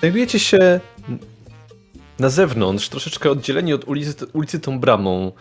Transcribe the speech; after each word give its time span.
Znajdujecie 0.00 0.38
się 0.38 0.80
na 2.18 2.28
zewnątrz, 2.28 2.88
troszeczkę 2.88 3.30
oddzieleni 3.30 3.72
od 3.72 3.84
ulicy, 3.84 4.26
ulicy 4.32 4.60
tą 4.60 4.80
bramą. 4.80 5.32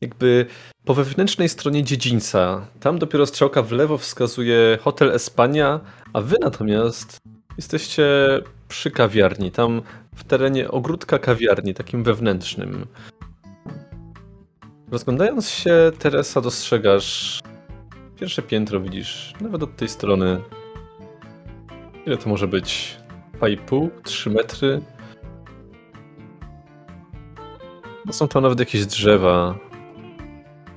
Jakby 0.00 0.46
po 0.84 0.94
wewnętrznej 0.94 1.48
stronie 1.48 1.84
dziedzińca. 1.84 2.66
Tam 2.80 2.98
dopiero 2.98 3.26
strzałka 3.26 3.62
w 3.62 3.72
lewo 3.72 3.98
wskazuje 3.98 4.78
Hotel 4.80 5.10
Espania, 5.10 5.80
a 6.12 6.20
wy 6.20 6.36
natomiast 6.40 7.18
jesteście 7.56 8.06
przy 8.68 8.90
kawiarni. 8.90 9.50
Tam 9.50 9.82
w 10.16 10.24
terenie 10.24 10.70
ogródka 10.70 11.18
kawiarni, 11.18 11.74
takim 11.74 12.04
wewnętrznym. 12.04 12.86
Rozglądając 14.90 15.50
się, 15.50 15.92
Teresa, 15.98 16.40
dostrzegasz 16.40 17.40
pierwsze 18.20 18.42
piętro, 18.42 18.80
widzisz, 18.80 19.32
nawet 19.40 19.62
od 19.62 19.76
tej 19.76 19.88
strony. 19.88 20.40
Ile 22.06 22.16
to 22.16 22.28
może 22.28 22.48
być? 22.48 22.97
2,5? 23.40 23.88
3 24.02 24.30
metry? 24.30 24.80
No 28.06 28.12
są 28.12 28.28
tam 28.28 28.42
nawet 28.42 28.60
jakieś 28.60 28.86
drzewa. 28.86 29.54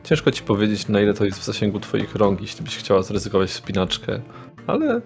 Ciężko 0.04 0.32
ci 0.32 0.44
powiedzieć, 0.44 0.88
na 0.88 1.02
ile 1.02 1.14
to 1.14 1.26
jest 1.26 1.40
w 1.40 1.44
zasięgu 1.44 1.80
twoich 1.80 2.16
rąk, 2.16 2.42
jeśli 2.42 2.64
byś 2.64 2.78
chciała 2.78 3.04
zryzykować 3.04 3.50
wspinaczkę, 3.50 4.22
ale 4.68 5.02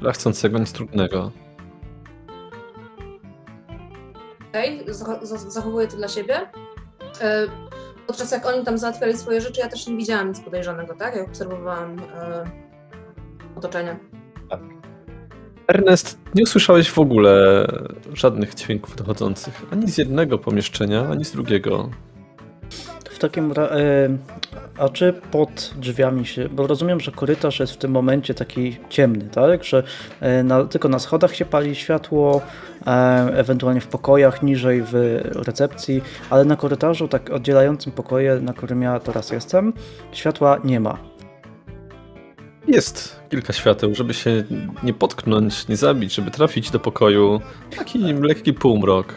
dla 0.00 0.12
chcącego 0.12 0.58
nic 0.58 0.72
trudnego. 0.72 1.32
Okej, 4.48 4.82
okay, 4.82 4.94
zachowuję 5.36 5.88
to 5.88 5.96
dla 5.96 6.08
siebie. 6.08 6.50
E, 7.20 7.46
podczas 8.06 8.32
jak 8.32 8.46
oni 8.46 8.64
tam 8.64 8.78
załatwiali 8.78 9.16
swoje 9.16 9.40
rzeczy, 9.40 9.60
ja 9.60 9.68
też 9.68 9.86
nie 9.86 9.96
widziałam 9.96 10.28
nic 10.28 10.40
podejrzanego, 10.40 10.94
tak? 10.94 11.16
Jak 11.16 11.28
obserwowałam 11.28 11.98
e, 11.98 12.44
otoczenie. 13.56 13.98
Ernest, 15.68 16.18
nie 16.34 16.42
usłyszałeś 16.42 16.90
w 16.90 16.98
ogóle 16.98 17.66
żadnych 18.14 18.54
dźwięków 18.54 18.96
dochodzących 18.96 19.62
ani 19.72 19.90
z 19.90 19.98
jednego 19.98 20.38
pomieszczenia, 20.38 21.08
ani 21.10 21.24
z 21.24 21.32
drugiego. 21.32 21.90
W 23.10 23.18
takim 23.18 23.52
razie, 23.52 23.76
a 24.78 24.88
czy 24.88 25.12
pod 25.30 25.74
drzwiami 25.76 26.26
się, 26.26 26.48
bo 26.48 26.66
rozumiem, 26.66 27.00
że 27.00 27.12
korytarz 27.12 27.60
jest 27.60 27.72
w 27.72 27.76
tym 27.76 27.90
momencie 27.90 28.34
taki 28.34 28.76
ciemny, 28.88 29.28
tak? 29.32 29.64
Że 29.64 29.82
e, 30.20 30.42
na, 30.42 30.64
tylko 30.64 30.88
na 30.88 30.98
schodach 30.98 31.34
się 31.34 31.44
pali 31.44 31.74
światło, 31.74 32.40
e, 32.86 32.90
ewentualnie 33.34 33.80
w 33.80 33.86
pokojach 33.86 34.42
niżej 34.42 34.82
w 34.82 35.20
recepcji, 35.34 36.02
ale 36.30 36.44
na 36.44 36.56
korytarzu, 36.56 37.08
tak 37.08 37.30
oddzielającym 37.30 37.92
pokoje, 37.92 38.40
na 38.40 38.52
którym 38.52 38.82
ja 38.82 39.00
teraz 39.00 39.30
jestem, 39.30 39.72
światła 40.12 40.58
nie 40.64 40.80
ma. 40.80 41.07
Jest 42.68 43.20
kilka 43.30 43.52
świateł, 43.52 43.94
żeby 43.94 44.14
się 44.14 44.44
nie 44.82 44.94
potknąć, 44.94 45.68
nie 45.68 45.76
zabić, 45.76 46.14
żeby 46.14 46.30
trafić 46.30 46.70
do 46.70 46.80
pokoju. 46.80 47.40
Taki 47.76 47.98
lekki 47.98 48.52
półmrok. 48.52 49.14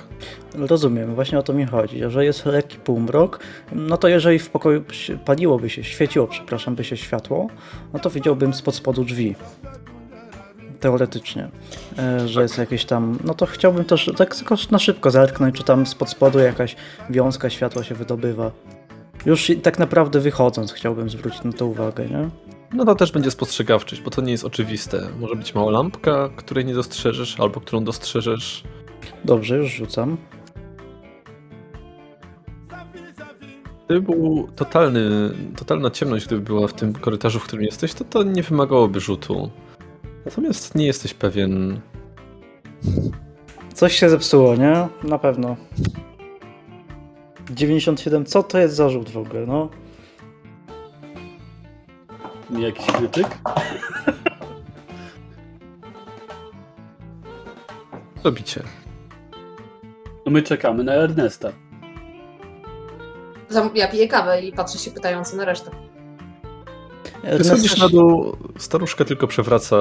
Rozumiem, 0.56 1.16
właśnie 1.16 1.40
o 1.40 1.44
to 1.44 1.54
mi 1.54 1.66
chodzi. 1.66 2.02
Że 2.08 2.26
jest 2.26 2.46
lekki 2.46 2.78
półmrok, 2.78 3.40
no 3.72 3.98
to 3.98 4.08
jeżeli 4.08 4.40
w 4.40 4.50
pokoju 4.50 4.84
paliłoby 5.26 5.70
się, 5.70 5.84
świeciło, 5.84 6.28
przepraszam, 6.28 6.76
by 6.76 6.84
się 6.84 6.98
światło, 6.98 7.48
no 7.94 8.00
to 8.00 8.10
widziałbym 8.10 8.54
spod 8.54 8.76
spodu 8.76 9.04
drzwi. 9.04 9.36
Teoretycznie, 10.80 11.50
e, 11.98 12.28
że 12.28 12.42
jest 12.42 12.58
jakieś 12.58 12.86
tam. 12.86 13.18
No 13.24 13.34
to 13.34 13.46
chciałbym 13.46 13.86
też 13.86 14.12
tak 14.18 14.36
tylko 14.36 14.56
na 14.72 14.80
szybko 14.80 15.12
zerknąć, 15.12 15.56
czy 15.56 15.64
tam 15.64 15.86
spod 15.86 16.10
spodu 16.10 16.40
jakaś 16.40 16.76
wiązka 17.10 17.50
światła 17.50 17.84
się 17.84 17.96
wydobywa. 17.96 18.52
Już 19.26 19.52
tak 19.64 19.80
naprawdę 19.80 20.20
wychodząc, 20.20 20.74
chciałbym 20.74 21.10
zwrócić 21.10 21.44
na 21.44 21.54
to 21.54 21.66
uwagę, 21.66 22.06
nie? 22.06 22.30
No 22.74 22.86
to 22.86 22.96
też 22.96 23.12
będzie 23.12 23.32
spostrzegawczość, 23.32 24.02
bo 24.02 24.12
to 24.12 24.22
nie 24.22 24.32
jest 24.32 24.46
oczywiste. 24.46 25.08
Może 25.20 25.36
być 25.36 25.56
mała 25.56 25.72
lampka, 25.72 26.30
której 26.36 26.66
nie 26.66 26.74
dostrzeżesz, 26.74 27.40
albo 27.40 27.62
którą 27.62 27.84
dostrzeżesz. 27.84 28.64
Dobrze, 29.26 29.58
już 29.58 29.72
rzucam. 29.72 30.18
Gdyby 33.86 34.02
był 34.02 34.48
totalny, 34.56 35.10
totalna 35.58 35.90
ciemność, 35.90 36.26
gdyby 36.26 36.42
była 36.42 36.68
w 36.68 36.74
tym 36.74 36.94
korytarzu, 36.94 37.40
w 37.40 37.44
którym 37.44 37.66
jesteś, 37.66 37.94
to 37.94 38.04
to 38.04 38.24
nie 38.24 38.44
wymagałoby 38.44 39.00
rzutu. 39.00 39.50
Natomiast 40.26 40.76
nie 40.76 40.86
jesteś 40.86 41.14
pewien. 41.14 41.80
Coś 43.74 43.96
się 43.96 44.10
zepsuło, 44.10 44.56
nie? 44.56 44.88
Na 45.04 45.18
pewno. 45.20 45.56
97, 47.50 48.26
co 48.26 48.44
to 48.44 48.58
jest 48.58 48.76
za 48.76 48.90
rzut 48.90 49.10
w 49.10 49.18
ogóle, 49.18 49.46
no? 49.46 49.70
Nie 52.52 52.64
jakiś 52.64 52.86
krytyk? 52.86 53.28
Robicie. 58.24 58.64
No 60.26 60.32
my 60.32 60.42
czekamy 60.42 60.84
na 60.84 60.94
Ernesta. 60.94 61.52
Ja 63.76 63.88
piję 63.88 64.08
kawę 64.08 64.42
i 64.42 64.52
patrzę 64.52 64.80
się 64.80 64.92
pytająco 64.92 65.36
na 65.36 65.46
resztę. 65.46 65.72
Ty 67.38 67.44
schodzisz 67.44 67.78
na 67.78 67.90
dół, 67.90 68.38
staruszka 68.58 69.06
tylko 69.06 69.28
przewraca 69.28 69.78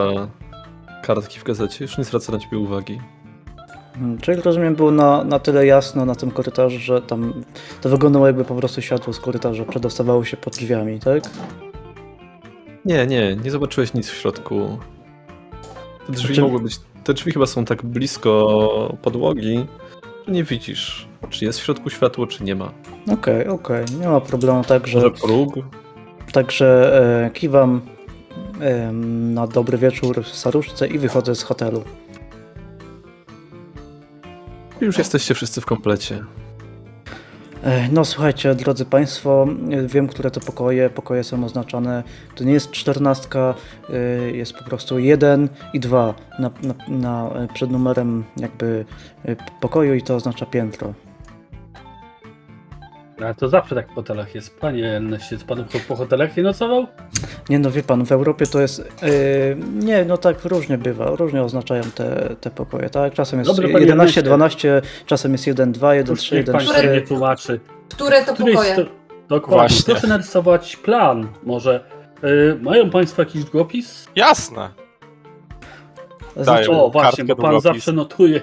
kartki 1.02 1.40
w 1.40 1.44
gazecie, 1.44 1.84
już 1.84 1.98
nie 1.98 2.04
zwraca 2.04 2.32
na 2.32 2.38
ciebie 2.38 2.58
uwagi. 2.58 3.00
Hmm, 3.94 4.18
czyli 4.18 4.42
rozumiem, 4.42 4.74
było 4.74 4.90
na, 4.90 5.24
na 5.24 5.38
tyle 5.38 5.66
jasno 5.66 6.04
na 6.04 6.14
tym 6.14 6.30
korytarzu, 6.30 6.78
że 6.78 7.02
tam 7.02 7.44
to 7.80 7.88
wyglądało 7.88 8.26
jakby 8.26 8.44
po 8.44 8.54
prostu 8.54 8.82
światło 8.82 9.12
z 9.12 9.20
korytarza 9.20 9.64
przedostawało 9.64 10.24
się 10.24 10.36
pod 10.36 10.52
drzwiami, 10.56 11.00
tak? 11.00 11.22
Nie, 12.84 13.06
nie, 13.06 13.36
nie 13.36 13.50
zobaczyłeś 13.50 13.94
nic 13.94 14.08
w 14.08 14.14
środku. 14.14 14.78
Te 16.06 16.12
drzwi 16.12 16.26
znaczy... 16.26 16.42
mogły 16.42 16.60
być. 16.60 16.80
Te 17.04 17.14
drzwi 17.14 17.32
chyba 17.32 17.46
są 17.46 17.64
tak 17.64 17.82
blisko 17.82 18.96
podłogi, 19.02 19.66
że 20.26 20.32
nie 20.32 20.44
widzisz, 20.44 21.08
czy 21.30 21.44
jest 21.44 21.60
w 21.60 21.64
środku 21.64 21.90
światło, 21.90 22.26
czy 22.26 22.44
nie 22.44 22.54
ma. 22.54 22.72
Okej, 23.02 23.14
okay, 23.14 23.50
okej, 23.50 23.84
okay. 23.84 23.96
nie 24.00 24.08
ma 24.08 24.20
problemu, 24.20 24.64
także. 24.64 24.98
Może 24.98 25.10
próg? 25.10 25.54
Także 26.32 27.00
e, 27.26 27.30
kiwam 27.30 27.80
e, 28.60 28.92
na 29.32 29.46
dobry 29.46 29.78
wieczór 29.78 30.24
staruszce 30.26 30.88
i 30.88 30.98
wychodzę 30.98 31.34
z 31.34 31.42
hotelu. 31.42 31.82
Już 34.80 34.98
jesteście 34.98 35.34
wszyscy 35.34 35.60
w 35.60 35.66
komplecie. 35.66 36.24
E, 37.64 37.88
no 37.92 38.04
słuchajcie, 38.04 38.54
drodzy 38.54 38.84
Państwo, 38.84 39.46
wiem, 39.86 40.08
które 40.08 40.30
to 40.30 40.40
pokoje, 40.40 40.90
pokoje 40.90 41.24
są 41.24 41.44
oznaczone, 41.44 42.02
to 42.34 42.44
nie 42.44 42.52
jest 42.52 42.70
czternastka, 42.70 43.54
e, 43.90 43.96
jest 44.30 44.52
po 44.52 44.64
prostu 44.64 44.98
jeden 44.98 45.48
i 45.72 45.80
dwa 45.80 46.14
na, 46.38 46.50
na, 46.62 46.74
na, 46.88 47.30
przed 47.54 47.70
numerem 47.70 48.24
jakby 48.36 48.84
e, 49.24 49.36
pokoju 49.60 49.94
i 49.94 50.02
to 50.02 50.14
oznacza 50.14 50.46
piętro. 50.46 50.94
A 53.26 53.34
to 53.34 53.48
zawsze 53.48 53.74
tak 53.74 53.90
w 53.90 53.94
hotelach 53.94 54.34
jest. 54.34 54.60
Panie 54.60 54.88
Erneście, 54.88 55.38
pan 55.46 55.64
po 55.88 55.96
hotelach 55.96 56.36
nie 56.36 56.42
nocował? 56.42 56.86
Nie 57.48 57.58
no, 57.58 57.70
wie 57.70 57.82
pan, 57.82 58.06
w 58.06 58.12
Europie 58.12 58.46
to 58.46 58.60
jest... 58.60 58.78
Yy, 59.02 59.56
nie, 59.74 60.04
no 60.04 60.16
tak 60.16 60.44
różnie 60.44 60.78
bywa, 60.78 61.10
różnie 61.10 61.42
oznaczają 61.42 61.82
te, 61.82 62.36
te 62.40 62.50
pokoje, 62.50 62.90
tak? 62.90 63.12
Czasem 63.14 63.38
jest 63.38 63.50
Dobry, 63.50 63.80
11, 63.80 64.22
12, 64.22 64.82
czasem 65.06 65.32
jest 65.32 65.46
1, 65.46 65.72
2, 65.72 65.94
1, 65.94 66.16
3, 66.16 66.36
1, 66.36 66.60
4. 66.60 66.88
nie 66.88 67.00
tłumaczy. 67.00 67.60
Które 67.88 68.24
to 68.24 68.34
Któryś 68.34 68.54
pokoje? 68.54 68.76
To, 68.76 68.82
dokładnie. 69.28 69.68
Właśnie. 69.68 69.94
Proszę 69.94 70.06
narysować 70.06 70.76
plan. 70.76 71.28
Może 71.42 71.84
yy, 72.22 72.58
mają 72.62 72.90
państwo 72.90 73.22
jakiś 73.22 73.44
długopis? 73.44 74.08
Jasne. 74.16 74.68
Znaczy, 76.36 76.70
o, 76.70 76.90
właśnie, 76.90 77.24
bo 77.24 77.36
pan 77.36 77.50
długopis. 77.50 77.62
zawsze 77.62 77.92
notuje 77.92 78.40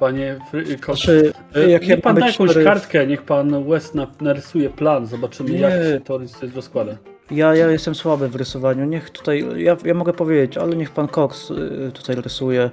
Panie 0.00 0.38
Koszy, 0.80 1.32
znaczy, 1.52 1.70
jak 1.70 1.88
niech 1.88 2.00
pan 2.00 2.16
da 2.16 2.26
jakąś 2.26 2.50
cztery... 2.50 2.64
kartkę, 2.64 3.06
niech 3.06 3.22
pan 3.22 3.64
West 3.64 3.94
narysuje 4.20 4.70
plan, 4.70 5.06
zobaczymy 5.06 5.50
nie. 5.50 5.58
jak 5.58 5.72
to 6.04 6.20
rozkłada. 6.54 6.96
Ja, 7.30 7.54
ja 7.54 7.70
jestem 7.70 7.94
słaby 7.94 8.28
w 8.28 8.36
rysowaniu, 8.36 8.84
niech 8.84 9.10
tutaj, 9.10 9.44
ja, 9.56 9.76
ja 9.84 9.94
mogę 9.94 10.12
powiedzieć, 10.12 10.58
ale 10.58 10.76
niech 10.76 10.90
pan 10.90 11.08
Cox 11.08 11.50
y, 11.50 11.90
tutaj 11.94 12.16
rysuje. 12.16 12.70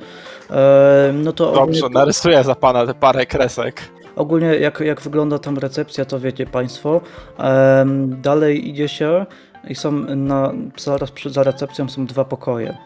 E, 0.51 1.13
no 1.13 1.33
to 1.33 1.45
Dobrze, 1.45 1.61
ogólnie... 1.61 1.99
narysuję 1.99 2.43
za 2.43 2.55
pana 2.55 2.85
te 2.85 2.93
parę 2.93 3.25
kresek. 3.25 3.81
Ogólnie 4.15 4.47
jak, 4.55 4.79
jak 4.79 5.01
wygląda 5.01 5.39
tam 5.39 5.57
recepcja, 5.57 6.05
to 6.05 6.19
wiecie 6.19 6.45
państwo. 6.45 7.01
E, 7.39 7.85
dalej 8.07 8.69
idzie 8.69 8.87
się 8.87 9.25
i 9.67 9.75
są 9.75 9.91
na, 10.15 10.53
zaraz 10.77 11.11
za 11.25 11.43
recepcją 11.43 11.89
są 11.89 12.05
dwa 12.05 12.25
pokoje. 12.25 12.77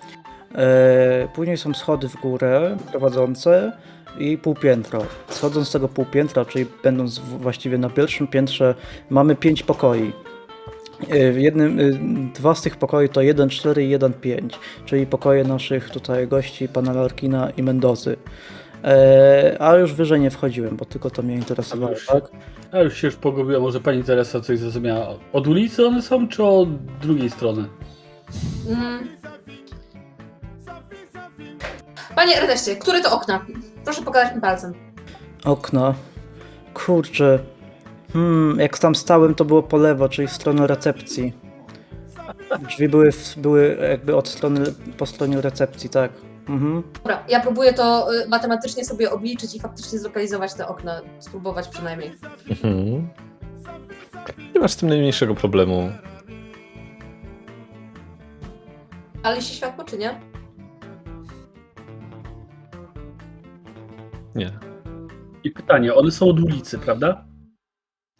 E, 0.55 1.27
później 1.35 1.57
są 1.57 1.73
schody 1.73 2.09
w 2.09 2.21
górę 2.21 2.77
prowadzące 2.91 3.71
i 4.19 4.37
półpiętro. 4.37 5.05
Schodząc 5.29 5.67
z 5.67 5.71
tego 5.71 5.87
półpiętra, 5.87 6.45
czyli 6.45 6.65
będąc 6.83 7.19
właściwie 7.19 7.77
na 7.77 7.89
pierwszym 7.89 8.27
piętrze, 8.27 8.75
mamy 9.09 9.35
pięć 9.35 9.63
pokoi. 9.63 10.11
W 11.09 11.37
jednym, 11.37 11.79
e, 11.79 11.83
dwa 12.33 12.55
z 12.55 12.61
tych 12.61 12.75
pokoi 12.75 13.09
to 13.09 13.21
1.4 13.21 13.81
i 13.81 13.89
1.5, 13.89 14.59
czyli 14.85 15.05
pokoje 15.05 15.43
naszych 15.43 15.89
tutaj 15.89 16.27
gości, 16.27 16.67
pana 16.67 16.93
Larkina 16.93 17.49
i 17.49 17.63
Mendozy. 17.63 18.17
E, 18.83 19.57
a 19.59 19.75
już 19.75 19.93
wyżej 19.93 20.19
nie 20.19 20.29
wchodziłem, 20.29 20.77
bo 20.77 20.85
tylko 20.85 21.09
to 21.09 21.21
mnie 21.21 21.35
interesowało, 21.35 21.95
a 22.07 22.13
tak? 22.13 22.31
A 22.71 22.79
już 22.79 22.97
się 22.97 23.07
już 23.07 23.15
pogubiłem, 23.15 23.61
może 23.61 23.79
pani 23.79 24.03
Teresa 24.03 24.41
coś 24.41 24.59
zrozumiała. 24.59 25.07
Od 25.33 25.47
ulicy 25.47 25.87
one 25.87 26.01
są, 26.01 26.27
czy 26.27 26.43
od 26.43 26.69
drugiej 27.01 27.29
strony? 27.29 27.65
Mm. 28.69 29.07
Panie 32.15 32.41
Erneście, 32.41 32.75
które 32.75 33.01
to 33.01 33.15
okna? 33.15 33.45
Proszę 33.87 34.01
pokazać 34.01 34.35
mi 34.35 34.41
palcem. 34.41 34.73
Okno. 35.45 35.93
Kurczę. 36.73 37.39
Hmm, 38.13 38.59
jak 38.59 38.77
tam 38.79 38.95
stałem, 38.95 39.35
to 39.35 39.45
było 39.45 39.63
po 39.63 39.77
lewo, 39.77 40.09
czyli 40.09 40.27
w 40.27 40.31
stronę 40.31 40.67
recepcji. 40.67 41.33
Drzwi 42.69 42.89
były, 42.89 43.11
w, 43.11 43.37
były 43.37 43.77
jakby 43.89 44.15
od 44.15 44.27
strony, 44.27 44.73
po 44.97 45.05
stronie 45.05 45.41
recepcji, 45.41 45.89
tak. 45.89 46.11
Mhm. 46.49 46.83
Dobra, 47.03 47.23
ja 47.29 47.39
próbuję 47.39 47.73
to 47.73 48.13
y, 48.13 48.27
matematycznie 48.27 48.85
sobie 48.85 49.11
obliczyć 49.11 49.55
i 49.55 49.59
faktycznie 49.59 49.99
zlokalizować 49.99 50.53
te 50.53 50.67
okna. 50.67 51.01
Spróbować 51.19 51.67
przynajmniej. 51.67 52.11
Mhm. 52.49 53.07
Nie 54.55 54.61
masz 54.61 54.71
z 54.71 54.75
tym 54.77 54.89
najmniejszego 54.89 55.35
problemu. 55.35 55.91
Ale 59.23 59.41
się 59.41 59.53
światło, 59.53 59.83
czy 59.83 59.97
nie? 59.97 60.36
Nie. 64.37 64.51
I 65.43 65.51
pytanie, 65.51 65.95
one 65.95 66.11
są 66.11 66.29
od 66.29 66.39
ulicy, 66.39 66.79
prawda? 66.79 67.25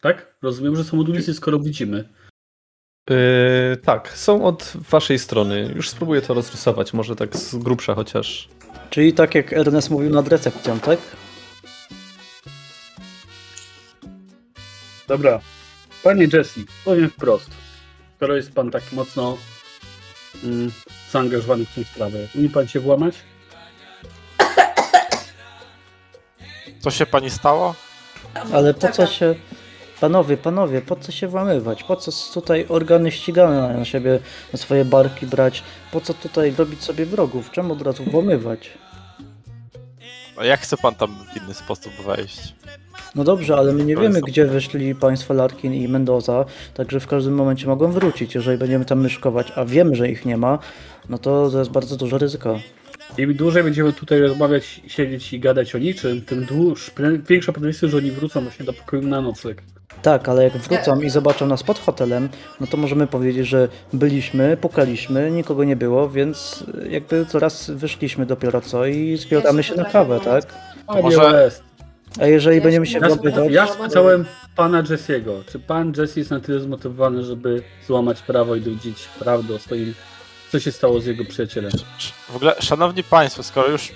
Tak? 0.00 0.38
Rozumiem, 0.42 0.76
że 0.76 0.84
są 0.84 1.00
od 1.00 1.08
ulicy, 1.08 1.34
skoro 1.34 1.58
widzimy. 1.58 2.08
Yy, 3.10 3.76
tak, 3.76 4.08
są 4.08 4.44
od 4.44 4.72
waszej 4.90 5.18
strony. 5.18 5.72
Już 5.76 5.88
spróbuję 5.88 6.22
to 6.22 6.34
rozrysować, 6.34 6.92
może 6.92 7.16
tak 7.16 7.36
z 7.36 7.56
grubsza 7.56 7.94
chociaż. 7.94 8.48
Czyli 8.90 9.12
tak 9.12 9.34
jak 9.34 9.52
Ernest 9.52 9.90
mówił 9.90 10.10
nad 10.10 10.28
recepcją, 10.28 10.80
tak? 10.80 10.98
Dobra. 15.08 15.40
Panie 16.02 16.26
Jesse, 16.32 16.60
powiem 16.84 17.10
wprost. 17.10 17.50
Skoro 18.16 18.36
jest 18.36 18.52
pan 18.52 18.70
tak 18.70 18.92
mocno 18.92 19.38
mm, 20.44 20.70
zaangażowany 21.10 21.64
w 21.64 21.74
tę 21.74 21.84
sprawę, 21.84 22.18
umie 22.34 22.48
pan 22.48 22.68
się 22.68 22.80
włamać? 22.80 23.14
Co 26.80 26.90
się 26.90 27.06
pani 27.06 27.30
stało? 27.30 27.74
Ale 28.52 28.74
po 28.74 28.88
co 28.88 29.06
się... 29.06 29.34
Panowie, 30.00 30.36
panowie, 30.36 30.80
po 30.82 30.96
co 30.96 31.12
się 31.12 31.28
włamywać? 31.28 31.84
Po 31.84 31.96
co 31.96 32.12
tutaj 32.34 32.66
organy 32.68 33.10
ścigane 33.10 33.74
na 33.78 33.84
siebie, 33.84 34.18
na 34.52 34.58
swoje 34.58 34.84
barki 34.84 35.26
brać? 35.26 35.62
Po 35.92 36.00
co 36.00 36.14
tutaj 36.14 36.54
robić 36.58 36.82
sobie 36.82 37.06
wrogów? 37.06 37.50
Czemu 37.50 37.72
od 37.72 37.82
razu 37.82 38.04
włamywać? 38.04 38.70
A 40.36 40.44
jak 40.44 40.60
chce 40.60 40.76
pan 40.76 40.94
tam 40.94 41.16
w 41.32 41.36
inny 41.36 41.54
sposób 41.54 41.92
wejść? 42.06 42.54
No 43.14 43.24
dobrze, 43.24 43.56
ale 43.56 43.72
my 43.72 43.84
nie 43.84 43.94
To 43.94 44.00
wiemy, 44.00 44.20
gdzie 44.20 44.46
wyszli 44.46 44.94
państwo 44.94 45.34
Larkin 45.34 45.74
i 45.74 45.88
Mendoza, 45.88 46.44
także 46.74 47.00
w 47.00 47.06
każdym 47.06 47.34
momencie 47.34 47.66
mogą 47.66 47.92
wrócić. 47.92 48.34
Jeżeli 48.34 48.58
będziemy 48.58 48.84
tam 48.84 49.00
myszkować, 49.00 49.52
a 49.56 49.64
wiemy, 49.64 49.94
że 49.94 50.08
ich 50.08 50.24
nie 50.24 50.36
ma, 50.36 50.58
no 51.08 51.18
to 51.18 51.50
to 51.50 51.58
jest 51.58 51.70
bardzo 51.70 51.96
duże 51.96 52.18
ryzyko. 52.18 52.60
Im 53.18 53.34
dłużej 53.34 53.62
będziemy 53.62 53.92
tutaj 53.92 54.20
rozmawiać, 54.20 54.80
siedzieć 54.86 55.32
i 55.32 55.40
gadać 55.40 55.74
o 55.74 55.78
niczym, 55.78 56.22
tym 56.22 56.44
dłuż, 56.44 56.90
większa 57.28 57.52
prawdopodobieństwo, 57.52 57.88
że 57.88 57.96
oni 57.96 58.10
wrócą 58.10 58.40
właśnie 58.40 58.64
do 58.66 58.72
pokoju 58.72 59.02
na 59.02 59.20
nocleg. 59.20 59.62
Tak, 60.02 60.28
ale 60.28 60.44
jak 60.44 60.52
wrócą 60.56 61.00
i 61.00 61.10
zobaczą 61.10 61.46
nas 61.46 61.62
pod 61.62 61.78
hotelem, 61.78 62.28
no 62.60 62.66
to 62.66 62.76
możemy 62.76 63.06
powiedzieć, 63.06 63.46
że 63.46 63.68
byliśmy, 63.92 64.56
pukaliśmy, 64.56 65.30
nikogo 65.30 65.64
nie 65.64 65.76
było, 65.76 66.08
więc 66.08 66.64
jakby 66.90 67.26
coraz 67.26 67.70
wyszliśmy 67.70 68.26
dopiero 68.26 68.60
co 68.60 68.86
i 68.86 69.16
zbieramy 69.16 69.62
się 69.62 69.74
na 69.74 69.84
kawę, 69.84 70.20
tak? 70.24 70.44
Panie 70.86 71.02
może- 71.02 71.50
A 72.20 72.26
jeżeli 72.26 72.60
będziemy 72.60 72.86
się 72.86 72.98
Ja, 72.98 73.08
włamywać, 73.08 73.52
ja 73.52 73.66
spytałem 73.66 74.24
pana 74.56 74.82
Jesse'ego, 74.82 75.44
czy 75.52 75.58
pan 75.58 75.92
Jesse 75.96 76.20
jest 76.20 76.30
na 76.30 76.40
tyle 76.40 76.60
zmotywowany, 76.60 77.24
żeby 77.24 77.62
złamać 77.86 78.22
prawo 78.22 78.56
i 78.56 78.60
dowiedzieć 78.60 79.08
prawdę 79.18 79.54
o 79.54 79.58
swoim, 79.58 79.94
co 80.52 80.60
się 80.60 80.72
stało 80.72 81.00
z 81.00 81.06
jego 81.06 81.24
przyjacielem. 81.24 81.72
W 82.28 82.36
ogóle, 82.36 82.54
szanowni 82.60 83.04
państwo, 83.04 83.42
skoro 83.42 83.68
już 83.68 83.92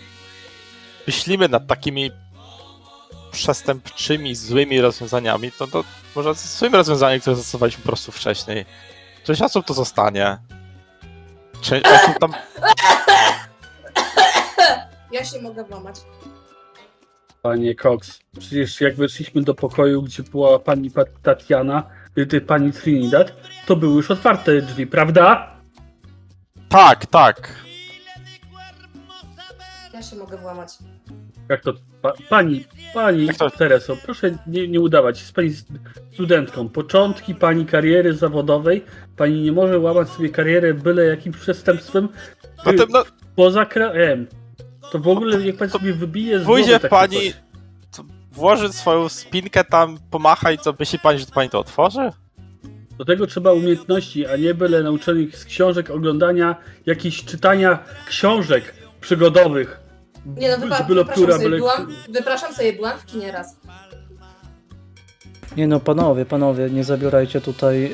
myślimy 1.07 1.49
nad 1.49 1.67
takimi 1.67 2.11
przestępczymi, 3.33 4.35
złymi 4.35 4.81
rozwiązaniami, 4.81 5.53
to, 5.53 5.67
to 5.67 5.85
może 6.17 6.35
złym 6.35 6.75
rozwiązaniem, 6.75 7.21
które 7.21 7.37
zastosowaliśmy 7.37 7.83
po 7.83 7.87
prostu 7.87 8.13
wcześniej. 8.13 8.65
Część 9.25 9.43
osób 9.43 9.67
to 9.67 9.75
zostanie. 9.75 10.39
Część 11.61 11.87
osób 11.87 12.19
tam... 12.19 12.33
Ja 15.13 15.25
się 15.25 15.43
mogę 15.43 15.65
włamać. 15.65 15.97
Panie 17.43 17.75
Cox, 17.75 18.19
przecież 18.39 18.81
jak 18.81 18.97
weszliśmy 18.97 19.43
do 19.43 19.55
pokoju, 19.55 20.03
gdzie 20.03 20.23
była 20.23 20.59
pani 20.59 20.91
Pa- 20.91 21.05
Tatiana, 21.23 21.83
y, 22.19 22.27
ty, 22.27 22.41
pani 22.41 22.73
Trinidad, 22.73 23.33
to 23.67 23.77
były 23.77 23.95
już 23.95 24.11
otwarte 24.11 24.63
drzwi, 24.63 24.87
prawda? 24.87 25.57
Tak, 26.73 27.07
tak. 27.07 27.55
Ja 29.95 30.03
się 30.03 30.17
mogę 30.17 30.37
włamać. 30.37 30.69
Jak 31.49 31.61
to? 31.63 31.73
Pa, 32.03 32.13
pani, 32.29 32.65
pani 32.95 33.27
Jak 33.27 33.37
to? 33.37 33.51
Tereso, 33.51 33.97
proszę 34.05 34.39
nie, 34.47 34.69
nie 34.69 34.81
udawać. 34.81 35.21
Jest 35.21 35.33
pani 35.33 35.51
studentką. 36.13 36.69
Początki 36.69 37.35
pani 37.35 37.67
kariery 37.67 38.15
zawodowej. 38.15 38.85
Pani 39.17 39.43
nie 39.43 39.53
może 39.53 39.79
łamać 39.79 40.09
sobie 40.09 40.29
karierę 40.29 40.75
byle 40.75 41.05
jakim 41.05 41.33
przestępstwem 41.33 42.09
No, 42.67 42.73
to, 42.73 42.87
no, 42.91 43.05
poza 43.37 43.67
krajem. 43.67 44.27
To 44.93 44.99
w 44.99 45.09
ogóle 45.09 45.41
jak 45.47 45.57
pani 45.57 45.71
sobie 45.71 45.93
wybije 45.93 46.41
z 46.41 46.45
Pójdzie 46.45 46.65
głowy 46.71 46.81
takie 46.81 46.91
pani, 46.91 47.17
coś. 47.17 47.43
to 47.97 48.03
włoży 48.33 48.73
swoją 48.73 49.09
spinkę 49.09 49.65
tam, 49.65 49.99
pomacha 50.11 50.53
i 50.53 50.59
co, 50.59 50.75
myśli 50.79 50.99
pani, 50.99 51.19
że 51.19 51.27
to 51.27 51.33
pani 51.33 51.51
to 51.51 51.59
otworzy? 51.59 52.11
Do 53.03 53.07
tego 53.07 53.27
trzeba 53.27 53.53
umiejętności, 53.53 54.27
a 54.27 54.37
nie 54.37 54.55
byle 54.55 54.83
nauczonych 54.83 55.39
z 55.39 55.45
książek, 55.45 55.91
oglądania, 55.91 56.57
jakichś 56.87 57.25
czytania 57.25 57.79
książek 58.09 58.75
przygodowych. 59.01 59.81
Nie 60.37 60.49
no, 60.49 60.67
wypa- 60.67 60.87
Byle 60.87 61.01
wypraszam, 61.01 61.15
pióra, 61.15 61.33
sobie, 61.33 61.45
byle... 61.45 61.57
byłam, 61.57 61.89
wypraszam 62.09 62.55
sobie, 62.55 62.73
byłam 62.73 62.99
w 62.99 63.07
kinie 63.07 63.33
raz. 63.33 63.57
Nie 65.57 65.69
no, 65.69 65.81
panowie, 65.81 66.25
panowie, 66.25 66.71
nie 66.71 66.85
zabierajcie 66.85 67.41
tutaj, 67.41 67.93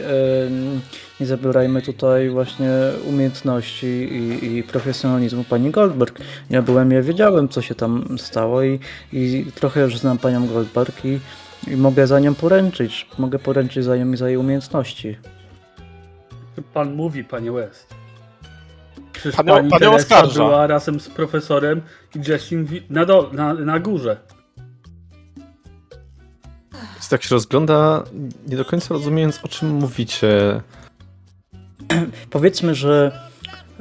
nie 1.21 1.27
zabierajmy 1.27 1.83
tutaj 1.83 2.31
właśnie 2.31 2.71
umiejętności 3.07 3.87
i, 3.87 4.57
i 4.57 4.63
profesjonalizmu 4.63 5.45
pani 5.45 5.71
Goldberg. 5.71 6.19
Ja 6.51 6.63
byłem, 6.63 6.91
ja 6.93 7.03
wiedziałem, 7.03 7.49
co 7.49 7.63
się 7.63 7.75
tam 7.75 8.19
stało 8.19 8.63
i, 8.63 8.81
i 9.13 9.53
trochę 9.55 9.81
już 9.81 9.99
znam 9.99 10.19
panią 10.19 10.47
Goldberg 10.47 11.05
i, 11.05 11.19
i 11.67 11.77
mogę 11.77 12.07
za 12.07 12.21
nią 12.21 12.35
poręczyć. 12.35 13.07
Mogę 13.19 13.39
poręczyć 13.39 13.85
za 13.85 13.97
nią 13.97 14.13
i 14.13 14.17
za 14.17 14.29
jej 14.29 14.37
umiejętności. 14.37 15.19
Pan 16.75 16.95
mówi, 16.95 17.25
panie 17.25 17.53
West. 17.53 17.95
Przecież 19.13 19.37
Pan 19.37 19.47
pani 19.47 19.71
pan 19.71 19.79
Teresa 19.81 20.27
była 20.27 20.67
razem 20.67 21.01
z 21.01 21.09
profesorem 21.09 21.83
i 22.17 22.31
Jessim 22.31 22.67
na, 22.91 23.05
do, 23.05 23.31
na, 23.33 23.55
na 23.55 23.79
górze. 23.79 24.17
Tak 27.11 27.23
się 27.23 27.35
rozgląda, 27.35 28.05
nie 28.49 28.57
do 28.57 28.65
końca 28.65 28.95
rozumiejąc, 28.95 29.41
o 29.45 29.49
czym 29.49 29.69
mówicie. 29.69 30.61
Powiedzmy, 32.31 32.75
że 32.75 33.21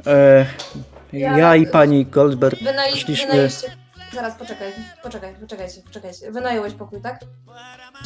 e, 0.06 0.46
Ja- 1.12 1.38
ja 1.38 1.56
i 1.56 1.66
pani 1.66 2.06
Goldberg 2.06 2.60
Wynaj- 2.60 2.90
Poszliśmy-. 2.90 3.48
Zaraz, 4.18 4.34
poczekaj, 4.34 4.72
poczekaj, 5.02 5.34
poczekajcie, 5.40 5.80
poczekajcie. 5.82 6.32
Wynająłeś 6.32 6.74
pokój, 6.74 7.00
tak? 7.00 7.20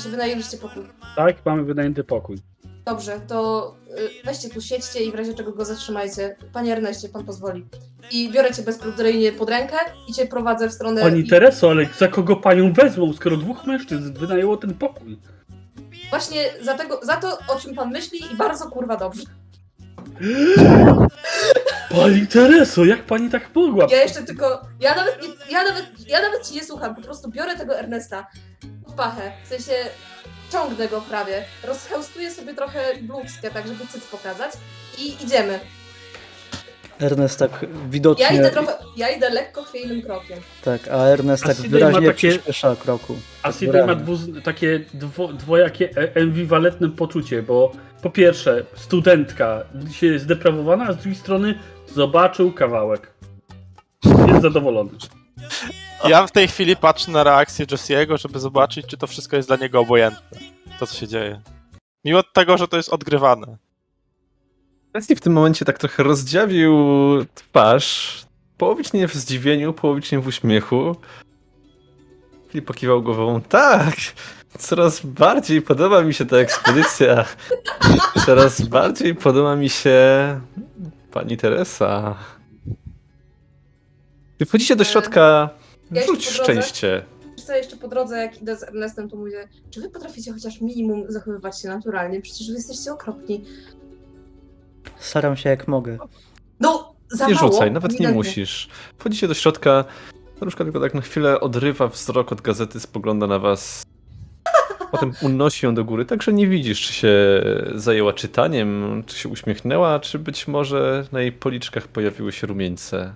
Czy 0.03 0.09
wynajęliście 0.09 0.59
pokój? 0.59 0.83
Tak, 1.17 1.37
mamy 1.45 1.65
wynajęty 1.65 2.05
pokój. 2.05 2.37
Dobrze, 2.85 3.21
to 3.29 3.75
y, 3.99 4.25
weźcie 4.25 4.49
tu, 4.49 4.61
siedźcie 4.61 5.05
i 5.05 5.13
w 5.13 5.15
razie 5.15 5.35
czego 5.35 5.53
go 5.53 5.65
zatrzymajcie. 5.65 6.37
Panie 6.53 6.73
Erneście, 6.73 7.09
pan 7.09 7.25
pozwoli. 7.25 7.67
I 8.11 8.31
biorę 8.31 8.55
cię 8.55 8.63
bezprodryjnie 8.63 9.33
pod 9.33 9.51
rękę 9.51 9.77
i 10.09 10.13
cię 10.13 10.27
prowadzę 10.27 10.69
w 10.69 10.73
stronę... 10.73 11.03
Pani 11.03 11.21
i... 11.21 11.29
Tereso, 11.29 11.71
ale 11.71 11.87
za 11.99 12.09
kogo 12.09 12.37
panią 12.37 12.73
wezmą, 12.73 13.13
skoro 13.13 13.37
dwóch 13.37 13.67
mężczyzn 13.67 14.13
wynajęło 14.13 14.57
ten 14.57 14.75
pokój? 14.75 15.19
Właśnie 16.11 16.45
za, 16.63 16.75
tego, 16.75 17.01
za 17.03 17.17
to, 17.17 17.39
o 17.49 17.59
czym 17.61 17.75
pan 17.75 17.91
myśli 17.91 18.19
i 18.33 18.37
bardzo 18.37 18.71
kurwa 18.71 18.97
dobrze. 18.97 19.25
Pani 21.93 22.27
Tereso, 22.27 22.85
jak 22.85 23.03
pani 23.03 23.31
tak 23.31 23.55
mogła? 23.55 23.87
Ja 23.91 24.03
jeszcze 24.03 24.23
tylko... 24.23 24.63
Ja 24.81 24.95
nawet, 24.95 25.23
nie, 25.23 25.29
ja 25.53 25.65
nawet, 25.65 25.87
ja 26.09 26.23
nawet 26.23 26.49
ci 26.49 26.55
nie 26.55 26.65
słucham, 26.65 26.95
po 26.95 27.03
prostu 27.03 27.31
biorę 27.31 27.57
tego 27.57 27.79
Ernesta 27.79 28.27
pod 28.87 28.95
pachę, 28.95 29.33
w 29.45 29.49
sensie 29.49 29.73
ciągnę 30.53 30.89
go 30.89 31.01
prawie, 31.01 31.45
rozchełstuję 31.65 32.31
sobie 32.31 32.55
trochę 32.55 32.81
bluzkę, 33.03 33.51
tak 33.51 33.67
żeby 33.69 33.87
cyc 33.87 34.07
pokazać 34.07 34.53
i 34.99 35.25
idziemy. 35.25 35.61
Ernest 37.01 37.39
tak 37.39 37.51
Ja 37.63 37.69
widocznie, 37.91 38.37
idę 38.37 38.51
trochę, 38.51 38.73
ja 38.97 39.09
idę 39.11 39.31
lekko 39.31 39.63
chwiejnym 39.63 40.03
krokiem. 40.03 40.39
tak, 40.65 40.89
a 40.89 40.97
Ernest 40.97 41.45
A 41.45 41.47
tak 41.47 41.57
Sidney 41.57 41.71
wyraźnie 41.73 42.01
ma 42.01 42.07
takie- 42.07 42.29
przyspiesza 42.29 42.77
kroku. 42.77 43.17
A 43.43 43.53
Sidney 43.53 43.87
ma 43.87 43.95
dwu, 43.95 44.17
takie 44.45 44.81
dwo, 44.95 45.29
dwojakie 45.29 45.91
e- 45.97 46.23
ambiwalentne 46.23 46.89
poczucie, 46.91 47.43
bo 47.43 47.73
po 48.03 48.11
pierwsze 48.11 48.65
studentka 48.77 49.63
się 49.93 50.19
zdeprawowana, 50.19 50.85
a 50.89 50.93
z 50.93 50.97
drugiej 50.97 51.15
strony 51.15 51.59
zobaczył 51.95 52.53
kawałek. 52.53 53.13
Jest 54.29 54.43
zadowolony. 54.43 54.91
Ja 56.09 56.27
w 56.27 56.33
tej 56.33 56.49
chwili 56.49 56.77
patrzę 56.77 57.11
na 57.11 57.25
reakcję 57.25 57.67
Jesse'ego, 57.67 58.19
żeby 58.19 58.41
zobaczyć, 58.41 58.87
czy 58.87 58.97
to 58.97 59.07
wszystko 59.07 59.37
jest 59.37 59.49
dla 59.49 59.57
niego 59.57 59.81
obojętne. 59.81 60.39
To, 60.79 60.87
co 60.87 60.97
się 60.97 61.09
dzieje. 61.09 61.41
Mimo 62.05 62.23
tego, 62.23 62.59
że 62.59 62.69
to 62.69 62.77
jest 62.77 62.89
odgrywane. 62.89 63.57
Leslie 64.95 65.17
w 65.17 65.21
tym 65.21 65.33
momencie 65.33 65.65
tak 65.65 65.79
trochę 65.79 66.03
rozdziawił 66.03 66.75
twarz, 67.35 68.19
połowicznie 68.59 69.09
w 69.09 69.15
zdziwieniu, 69.15 69.73
połowicznie 69.73 70.19
w 70.19 70.27
uśmiechu. 70.27 70.97
Filip 72.49 72.67
pokiwał 72.67 73.03
głową. 73.03 73.41
Tak! 73.41 73.95
Coraz 74.59 75.07
bardziej 75.07 75.63
podoba 75.63 76.03
mi 76.03 76.15
się 76.15 76.27
ta 76.27 76.37
ekspedycja. 76.37 77.25
Coraz 78.27 78.61
bardziej 78.63 79.15
podoba 79.15 79.57
mi 79.57 79.69
się 79.69 80.01
pani 81.13 81.37
Teresa. 81.37 82.17
Gdy 84.37 84.47
wchodzicie 84.47 84.77
do 84.77 84.85
środka, 84.85 85.51
Ja 85.91 86.07
rzuć 86.07 86.29
szczęście. 86.29 87.05
Wiesz 87.37 87.47
co, 87.47 87.57
jeszcze 87.57 87.77
po 87.77 87.89
drodze, 87.89 88.19
jak 88.19 88.43
idę 88.43 88.57
z 88.57 88.63
Ernestem, 88.63 89.11
to 89.11 89.17
mówię, 89.17 89.49
czy 89.71 89.81
wy 89.81 89.91
potraficie 89.91 90.33
chociaż 90.33 90.61
minimum 90.61 91.05
zachowywać 91.09 91.61
się 91.63 91.69
naturalnie? 91.69 92.21
Przecież 92.21 92.49
wy 92.49 92.55
jesteście 92.55 92.93
okropni. 92.93 93.45
Staram 94.99 95.37
się 95.37 95.51
jak 95.51 95.69
mogę. 95.69 95.99
No, 96.61 96.95
za 97.11 97.27
Nie 97.27 97.35
mało, 97.35 97.53
rzucaj, 97.53 97.71
nawet 97.73 97.91
nie 97.91 97.97
ewidentnie. 97.97 98.17
musisz. 98.17 98.69
Wchodzicie 98.99 99.29
do 99.29 99.35
środka, 99.35 99.85
Różka 100.41 100.65
tylko 100.65 100.81
tak 100.81 100.95
na 100.95 101.01
chwilę 101.01 101.41
odrywa 101.41 101.89
wzrok 101.89 102.33
od 102.33 102.41
gazety, 102.41 102.81
spogląda 102.81 103.27
na 103.27 103.39
was. 103.39 103.83
Potem 104.91 105.13
unosi 105.23 105.67
ją 105.67 105.75
do 105.75 105.85
góry, 105.85 106.05
tak 106.05 106.23
że 106.23 106.33
nie 106.33 106.47
widzisz, 106.47 106.81
czy 106.81 106.93
się 106.93 107.43
zajęła 107.75 108.13
czytaniem, 108.13 109.03
czy 109.07 109.19
się 109.19 109.29
uśmiechnęła, 109.29 110.01
czy 110.01 110.19
być 110.19 110.49
może 110.49 111.05
na 111.13 111.21
jej 111.21 111.33
policzkach 111.33 111.89
pojawiły 111.89 112.33
się 112.33 112.47
rumieńce. 112.47 113.15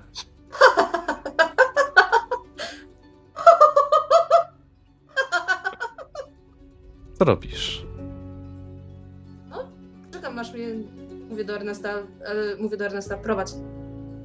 Co 7.19 7.25
robisz? 7.25 7.87
Czekam, 10.13 10.35
masz 10.35 10.53
mnie, 10.53 10.69
mówię 11.31 11.45
do 11.45 11.57
Ernesta, 11.57 11.95
ale 12.29 12.57
mówię 12.57 12.77
do 12.77 12.85
Ernesta, 12.85 13.17
prowadź. 13.17 13.51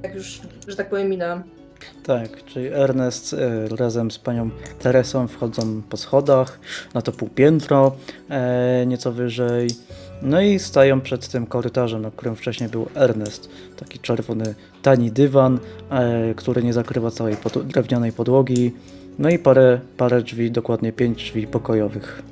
Jak 0.02 0.14
już, 0.14 0.40
że 0.68 0.76
tak 0.76 0.90
powiem, 0.90 1.08
minęłam. 1.08 1.42
Tak, 2.06 2.44
czyli 2.44 2.66
Ernest 2.66 3.34
e, 3.34 3.68
razem 3.76 4.10
z 4.10 4.18
panią 4.18 4.50
Teresą 4.78 5.28
wchodzą 5.28 5.82
po 5.82 5.96
schodach 5.96 6.60
na 6.94 7.02
to 7.02 7.12
półpiętro, 7.12 7.92
e, 8.30 8.86
nieco 8.86 9.12
wyżej. 9.12 9.68
No 10.22 10.40
i 10.40 10.58
stają 10.58 11.00
przed 11.00 11.28
tym 11.28 11.46
korytarzem, 11.46 12.02
na 12.02 12.10
którym 12.10 12.36
wcześniej 12.36 12.68
był 12.68 12.86
Ernest. 12.94 13.48
Taki 13.76 13.98
czerwony, 13.98 14.54
tani 14.82 15.10
dywan, 15.10 15.58
e, 15.90 16.34
który 16.34 16.62
nie 16.62 16.72
zakrywa 16.72 17.10
całej 17.10 17.36
drewnianej 17.64 18.12
podłogi. 18.12 18.72
No 19.18 19.30
i 19.30 19.38
parę, 19.38 19.80
parę 19.96 20.22
drzwi, 20.22 20.50
dokładnie 20.50 20.92
pięć 20.92 21.24
drzwi 21.24 21.46
pokojowych. 21.46 22.22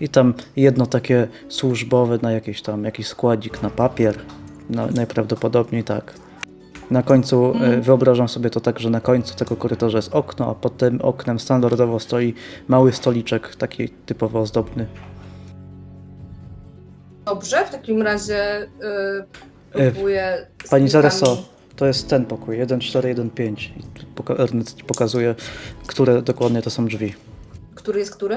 I 0.00 0.08
tam 0.08 0.34
jedno 0.56 0.86
takie 0.86 1.28
służbowe 1.48 2.18
na 2.22 2.32
jakiś 2.32 2.62
tam, 2.62 2.84
jakiś 2.84 3.06
składzik 3.06 3.62
na 3.62 3.70
papier. 3.70 4.18
No, 4.70 4.86
najprawdopodobniej 4.86 5.84
tak. 5.84 6.14
Na 6.90 7.02
końcu, 7.02 7.44
e, 7.44 7.48
Mhm. 7.54 7.82
wyobrażam 7.82 8.28
sobie 8.28 8.50
to 8.50 8.60
tak, 8.60 8.78
że 8.80 8.90
na 8.90 9.00
końcu 9.00 9.34
tego 9.36 9.56
korytarza 9.56 9.98
jest 9.98 10.14
okno, 10.14 10.50
a 10.50 10.54
pod 10.54 10.76
tym 10.76 11.00
oknem 11.02 11.40
standardowo 11.40 12.00
stoi 12.00 12.34
mały 12.68 12.92
stoliczek, 12.92 13.56
taki 13.56 13.88
typowo 13.88 14.40
ozdobny. 14.40 14.86
Dobrze, 17.24 17.64
w 17.66 17.70
takim 17.70 18.02
razie 18.02 18.66
yy, 19.74 19.92
próbuję... 19.92 20.46
Pani 20.70 20.88
Zareso, 20.88 21.42
to 21.76 21.86
jest 21.86 22.08
ten 22.08 22.24
pokój, 22.24 22.56
1415. 22.56 23.70
I 23.76 23.82
tu 23.82 24.06
poka- 24.22 24.40
Ernest 24.42 24.76
ci 24.76 24.84
pokazuje, 24.84 25.34
które 25.86 26.22
dokładnie 26.22 26.62
to 26.62 26.70
są 26.70 26.86
drzwi. 26.86 27.14
Który 27.74 27.98
jest 27.98 28.14
który? 28.16 28.36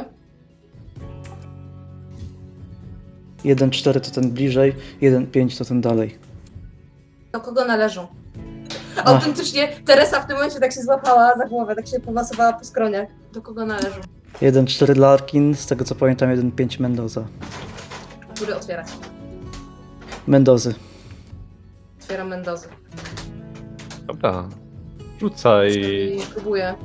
1.4 3.46 4.00
to 4.00 4.12
ten 4.12 4.32
bliżej, 4.32 4.74
1.5 5.02 5.58
to 5.58 5.66
ten 5.66 5.82
dalej. 5.82 6.18
Do 7.32 7.40
kogo 7.40 7.66
należą? 7.66 8.08
Ach. 8.98 9.06
Autentycznie 9.14 9.68
Teresa 9.86 10.20
w 10.22 10.28
tym 10.28 10.36
momencie 10.36 10.60
tak 10.60 10.74
się 10.74 10.82
złapała 10.82 11.38
za 11.38 11.46
głowę, 11.46 11.76
tak 11.76 11.88
się 11.88 12.00
pomasowała 12.00 12.54
po 12.54 12.66
skronie. 12.66 13.08
Do 13.34 13.42
kogo 13.42 13.66
należą? 13.66 14.02
1.4 14.42 14.98
Larkin, 14.98 15.56
z 15.56 15.66
tego 15.66 15.86
co 15.86 15.96
pamiętam 15.96 16.30
1.5 16.30 16.80
Mendoza. 16.80 17.24
Który 18.36 18.56
otwierać? 18.56 18.88
Mendozy. 20.28 20.76
Otwieram 22.02 22.28
Mendozy. 22.28 22.68
Dobra. 24.08 24.50
Rzucaj. 25.20 25.72
I 26.18 26.22
próbuję. 26.34 26.76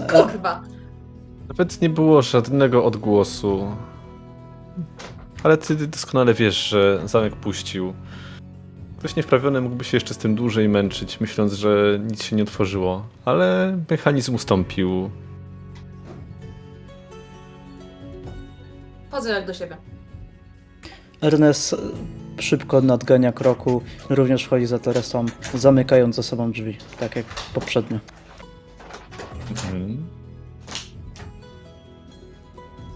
E, 0.00 0.22
Kurwa! 0.22 0.62
Nawet 1.48 1.80
nie 1.80 1.88
było 1.90 2.22
żadnego 2.22 2.84
odgłosu. 2.84 3.76
Ale 5.42 5.56
ty 5.58 5.74
doskonale 5.86 6.34
wiesz, 6.34 6.68
że 6.68 7.00
zamek 7.04 7.36
puścił. 7.36 7.94
Ktoś 9.00 9.16
niewprawiony 9.16 9.60
mógłby 9.60 9.84
się 9.84 9.96
jeszcze 9.96 10.14
z 10.14 10.18
tym 10.18 10.34
dłużej 10.34 10.68
męczyć, 10.68 11.20
myśląc, 11.20 11.52
że 11.52 12.00
nic 12.02 12.22
się 12.22 12.36
nie 12.36 12.42
otworzyło. 12.42 13.06
Ale 13.24 13.78
mechanizm 13.90 14.34
ustąpił. 14.34 15.10
Chodzę 19.10 19.30
jak 19.30 19.46
do 19.46 19.54
siebie. 19.54 19.76
Ernest 21.20 21.76
szybko 22.38 22.80
nadgania 22.80 23.32
kroku, 23.32 23.82
również 24.10 24.44
wchodzi 24.44 24.66
za 24.66 24.78
Teresą, 24.78 25.26
zamykając 25.54 26.16
za 26.16 26.22
sobą 26.22 26.52
drzwi, 26.52 26.76
tak 26.98 27.16
jak 27.16 27.26
poprzednio. 27.54 27.98
Mhm. 29.50 30.06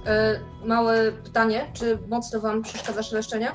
E, 0.07 0.41
małe 0.65 1.13
pytanie, 1.13 1.67
czy 1.75 1.99
mocno 2.09 2.41
wam 2.41 2.63
przeszkadza 2.63 3.03
szeleszczenie? 3.03 3.53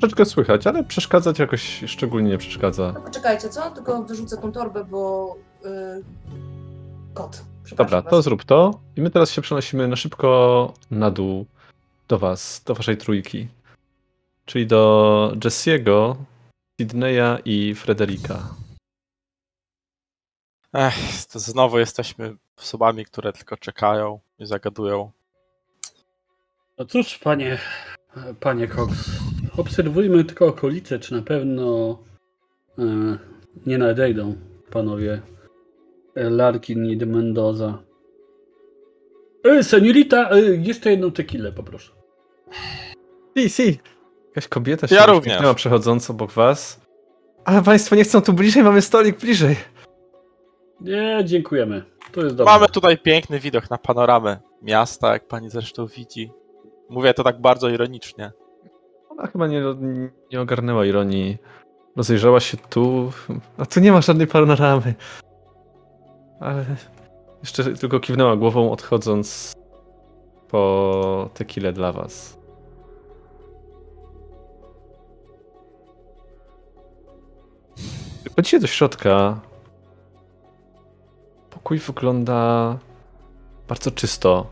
Troszeczkę 0.00 0.24
słychać, 0.24 0.66
ale 0.66 0.84
przeszkadzać 0.84 1.38
jakoś 1.38 1.84
szczególnie 1.86 2.30
nie 2.30 2.38
przeszkadza. 2.38 2.92
No 2.94 3.00
poczekajcie, 3.00 3.48
co? 3.48 3.70
Tylko 3.70 4.02
wyrzucę 4.02 4.36
tą 4.36 4.52
torbę, 4.52 4.84
bo... 4.84 5.36
y, 5.64 6.04
kot. 7.14 7.44
Przepraszam 7.64 7.90
Dobra, 7.90 8.02
was. 8.02 8.10
to 8.10 8.22
zrób 8.22 8.44
to. 8.44 8.80
I 8.96 9.00
my 9.00 9.10
teraz 9.10 9.30
się 9.30 9.42
przenosimy 9.42 9.88
na 9.88 9.96
szybko 9.96 10.72
na 10.90 11.10
dół 11.10 11.46
do 12.08 12.18
was, 12.18 12.62
do 12.66 12.74
waszej 12.74 12.96
trójki. 12.96 13.48
Czyli 14.44 14.66
do 14.66 15.32
Jessiego, 15.44 16.16
Sydneya 16.80 17.38
i 17.44 17.74
Frederika. 17.74 18.54
Ech, 20.72 21.26
to 21.32 21.38
znowu 21.38 21.78
jesteśmy 21.78 22.36
osobami, 22.58 23.04
które 23.04 23.32
tylko 23.32 23.56
czekają 23.56 24.20
i 24.38 24.46
zagadują. 24.46 25.10
No 26.78 26.84
cóż, 26.84 27.18
panie, 27.18 27.58
panie 28.40 28.68
Cox, 28.68 28.92
obserwujmy 29.56 30.24
tylko 30.24 30.46
okolice, 30.46 30.98
czy 30.98 31.14
na 31.14 31.22
pewno 31.22 31.98
e, 32.78 32.82
nie 33.66 33.78
nadejdą 33.78 34.34
panowie 34.70 35.22
e, 36.14 36.30
Larkin 36.30 36.86
i 36.86 36.96
de 36.96 37.06
Mendoza. 37.06 37.82
E, 39.44 39.62
seniorita, 39.62 40.30
e, 40.30 40.40
jeszcze 40.40 40.90
jedną 40.90 41.10
tequilę 41.10 41.52
poproszę. 41.52 41.92
Si, 43.38 43.50
si. 43.50 43.78
Jakaś 44.28 44.48
kobieta 44.48 44.86
się 44.88 44.94
Ja 44.94 45.06
również. 45.06 45.54
przechodząc 45.54 46.10
obok 46.10 46.32
was. 46.32 46.80
Ale 47.44 47.62
państwo 47.62 47.96
nie 47.96 48.04
chcą 48.04 48.20
tu 48.20 48.32
bliżej, 48.32 48.62
mamy 48.62 48.82
stolik 48.82 49.20
bliżej. 49.20 49.56
Nie, 50.80 51.20
dziękujemy. 51.24 51.82
To 52.12 52.20
jest 52.20 52.36
dobre. 52.36 52.52
Mamy 52.52 52.66
tutaj 52.68 52.98
piękny 52.98 53.40
widok 53.40 53.70
na 53.70 53.78
panoramę 53.78 54.38
miasta, 54.62 55.12
jak 55.12 55.28
pani 55.28 55.50
zresztą 55.50 55.86
widzi. 55.86 56.30
Mówię 56.90 57.14
to 57.14 57.24
tak 57.24 57.40
bardzo 57.40 57.68
ironicznie. 57.68 58.32
Ona 59.18 59.26
chyba 59.26 59.46
nie, 59.46 59.62
nie 60.32 60.40
ogarnęła 60.40 60.86
ironii. 60.86 61.38
Rozejrzała 61.96 62.40
się 62.40 62.56
tu, 62.56 63.12
a 63.58 63.66
tu 63.66 63.80
nie 63.80 63.92
ma 63.92 64.00
żadnej 64.00 64.26
panoramy. 64.26 64.94
Ale 66.40 66.64
jeszcze 67.40 67.64
tylko 67.64 68.00
kiwnęła 68.00 68.36
głową, 68.36 68.72
odchodząc 68.72 69.52
po 70.48 71.30
tequilę 71.34 71.72
dla 71.72 71.92
was. 71.92 72.38
Wchodzicie 78.30 78.60
do 78.60 78.66
środka. 78.66 79.40
Pokój 81.50 81.78
wygląda 81.78 82.78
bardzo 83.68 83.90
czysto. 83.90 84.46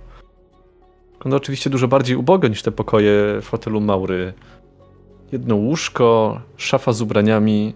Wygląda 1.12 1.36
oczywiście 1.36 1.70
dużo 1.70 1.88
bardziej 1.88 2.16
ubogo 2.16 2.48
niż 2.48 2.62
te 2.62 2.72
pokoje 2.72 3.40
w 3.42 3.48
hotelu 3.48 3.80
Maury. 3.80 4.32
Jedno 5.34 5.56
łóżko, 5.56 6.40
szafa 6.56 6.92
z 6.92 7.02
ubraniami, 7.02 7.74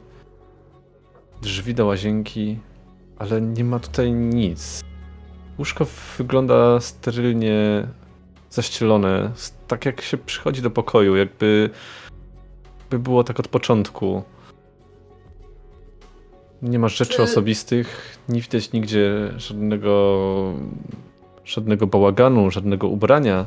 drzwi 1.42 1.74
do 1.74 1.86
łazienki, 1.86 2.58
ale 3.18 3.40
nie 3.40 3.64
ma 3.64 3.78
tutaj 3.78 4.12
nic. 4.12 4.84
Łóżko 5.58 5.86
wygląda 6.18 6.80
sterylnie 6.80 7.88
zaścielone, 8.50 9.32
tak 9.68 9.86
jak 9.86 10.00
się 10.00 10.16
przychodzi 10.18 10.62
do 10.62 10.70
pokoju, 10.70 11.16
jakby 11.16 11.70
by 12.90 12.98
było 12.98 13.24
tak 13.24 13.40
od 13.40 13.48
początku. 13.48 14.22
Nie 16.62 16.78
ma 16.78 16.88
rzeczy 16.88 17.14
Czy- 17.14 17.22
osobistych, 17.22 18.18
nie 18.28 18.40
widać 18.40 18.72
nigdzie 18.72 19.32
żadnego 19.36 20.54
żadnego 21.44 21.86
bałaganu, 21.86 22.50
żadnego 22.50 22.88
ubrania. 22.88 23.46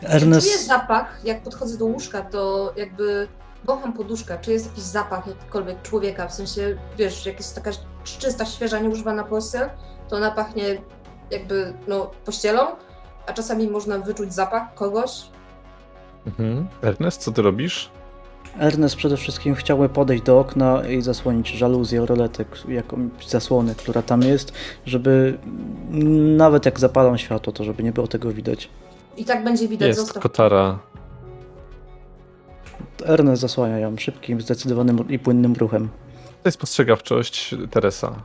Czy 0.00 0.06
czuję 0.06 0.16
Ernest, 0.16 0.66
zapach, 0.66 1.20
jak 1.24 1.42
podchodzę 1.42 1.78
do 1.78 1.84
łóżka, 1.84 2.22
to 2.22 2.72
jakby 2.76 3.28
wącham 3.64 3.92
poduszkę, 3.92 4.38
czy 4.40 4.52
jest 4.52 4.66
jakiś 4.66 4.84
zapach 4.84 5.26
jakikolwiek 5.26 5.82
człowieka, 5.82 6.28
w 6.28 6.34
sensie, 6.34 6.78
wiesz, 6.98 7.26
jak 7.26 7.36
jest 7.38 7.54
taka 7.54 7.70
czysta, 8.04 8.46
świeża, 8.46 8.78
nieużywana 8.78 9.24
pościel, 9.24 9.70
to 10.08 10.16
ona 10.16 10.30
pachnie 10.30 10.64
jakby, 11.30 11.72
no, 11.88 12.10
pościelą, 12.24 12.62
a 13.26 13.32
czasami 13.32 13.68
można 13.68 13.98
wyczuć 13.98 14.34
zapach 14.34 14.74
kogoś. 14.74 15.22
Mhm. 16.26 16.68
Ernest, 16.82 17.20
co 17.22 17.32
ty 17.32 17.42
robisz? 17.42 17.90
Ernest 18.58 18.96
przede 18.96 19.16
wszystkim 19.16 19.54
chciałby 19.54 19.88
podejść 19.88 20.22
do 20.22 20.40
okna 20.40 20.86
i 20.86 21.02
zasłonić 21.02 21.48
żaluzję, 21.48 22.06
roletę, 22.06 22.44
jakąś 22.68 23.28
zasłonę, 23.28 23.74
która 23.74 24.02
tam 24.02 24.22
jest, 24.22 24.52
żeby 24.86 25.38
nawet 26.36 26.66
jak 26.66 26.80
zapalą 26.80 27.16
światło, 27.16 27.52
to 27.52 27.64
żeby 27.64 27.82
nie 27.82 27.92
było 27.92 28.06
tego 28.06 28.32
widać. 28.32 28.70
I 29.18 29.24
tak 29.24 29.44
będzie 29.44 29.68
widać, 29.68 29.88
Jest 29.88 30.00
zostaw. 30.00 30.22
kotara. 30.22 30.78
Ernest 33.04 33.42
zasłania 33.42 33.78
ją 33.78 33.96
szybkim, 33.96 34.40
zdecydowanym 34.40 35.08
i 35.08 35.18
płynnym 35.18 35.54
ruchem. 35.54 35.88
To 36.42 36.48
jest 36.48 36.58
postrzegawczość 36.58 37.54
Teresa. 37.70 38.22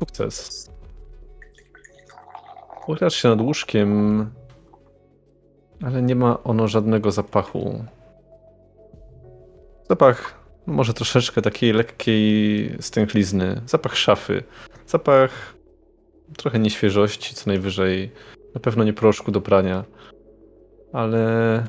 Sukces. 0.00 0.70
Uchylasz 2.86 3.14
się 3.14 3.28
nad 3.28 3.40
łóżkiem, 3.40 4.30
ale 5.82 6.02
nie 6.02 6.14
ma 6.14 6.42
ono 6.42 6.68
żadnego 6.68 7.10
zapachu. 7.10 7.84
Zapach 9.88 10.34
może 10.66 10.94
troszeczkę 10.94 11.42
takiej 11.42 11.72
lekkiej 11.72 12.70
stęchlizny. 12.80 13.60
Zapach 13.66 13.96
szafy. 13.96 14.42
Zapach 14.86 15.54
trochę 16.36 16.58
nieświeżości, 16.58 17.34
co 17.34 17.50
najwyżej. 17.50 18.10
Na 18.54 18.60
pewno 18.60 18.84
nie 18.84 18.92
proszku 18.92 19.30
do 19.30 19.40
prania. 19.40 19.84
Ale 20.92 21.64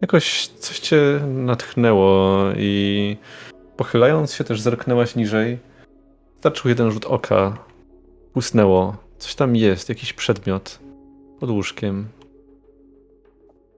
jakoś 0.00 0.48
coś 0.48 0.78
cię 0.78 1.20
natchnęło 1.26 2.42
i 2.56 3.16
pochylając 3.76 4.34
się 4.34 4.44
też 4.44 4.60
zerknęłaś 4.60 5.16
niżej. 5.16 5.58
Starczył 6.38 6.68
jeden 6.68 6.90
rzut 6.90 7.04
oka. 7.04 7.58
Błysnęło. 8.34 8.96
Coś 9.18 9.34
tam 9.34 9.56
jest, 9.56 9.88
jakiś 9.88 10.12
przedmiot. 10.12 10.78
Pod 11.40 11.50
łóżkiem. 11.50 12.08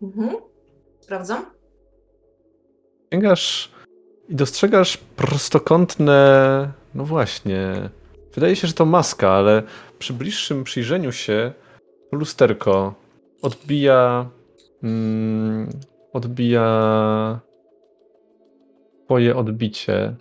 Mhm. 0.02 0.36
Sprawdzam. 1.00 1.44
Sięgasz 3.12 3.72
i 4.28 4.34
dostrzegasz 4.34 4.96
prostokątne. 4.96 6.72
No 6.94 7.04
właśnie. 7.04 7.90
Wydaje 8.34 8.56
się, 8.56 8.68
że 8.68 8.74
to 8.74 8.84
maska, 8.84 9.30
ale 9.30 9.62
przy 9.98 10.12
bliższym 10.12 10.64
przyjrzeniu 10.64 11.12
się 11.12 11.52
lusterko 12.12 12.94
odbija. 13.42 14.30
Mm, 14.82 15.68
odbija. 16.12 17.40
Twoje 19.04 19.36
odbicie. 19.36 20.16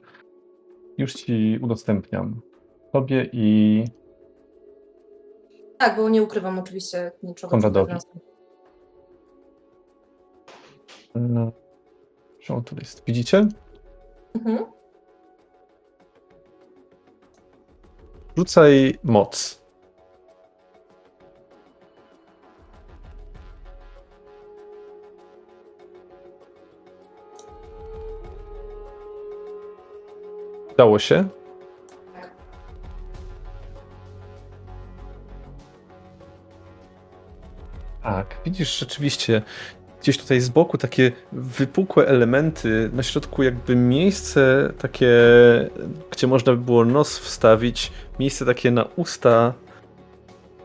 Już 0.98 1.14
ci 1.14 1.60
udostępniam. 1.62 2.42
Tobie 2.94 3.30
i 3.34 3.84
Tak, 5.78 5.96
bo 5.98 6.10
nie 6.10 6.24
ukrywam 6.24 6.60
oczywiście 6.60 7.12
niczego. 7.24 7.52
Konradowi. 7.52 7.94
Nas. 11.20 11.54
No. 12.50 12.62
Tu 12.62 12.76
jest? 12.80 13.04
Widzicie? 13.08 13.48
Mhm. 14.36 14.66
Rzucaj 18.38 19.00
moc. 19.04 19.68
Dało 30.78 31.00
się? 31.00 31.30
Tak, 38.04 38.38
widzisz 38.46 38.80
rzeczywiście 38.80 39.42
gdzieś 40.08 40.18
tutaj 40.18 40.42
z 40.42 40.50
boku 40.50 40.78
takie 40.78 41.12
wypukłe 41.32 42.08
elementy, 42.08 42.90
na 42.94 43.04
środku 43.04 43.44
jakby 43.44 43.76
miejsce 43.76 44.74
takie, 44.78 45.12
gdzie 46.12 46.28
można 46.28 46.54
by 46.54 46.62
było 46.62 46.86
nos 46.86 47.20
wstawić, 47.20 47.92
miejsce 48.20 48.46
takie 48.46 48.72
na 48.72 48.86
usta. 48.96 49.54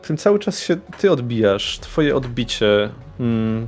W 0.01 0.07
tym 0.07 0.17
cały 0.17 0.39
czas 0.39 0.59
się 0.59 0.77
ty 0.97 1.11
odbijasz, 1.11 1.79
twoje 1.79 2.15
odbicie. 2.15 2.89
Mm. 3.19 3.67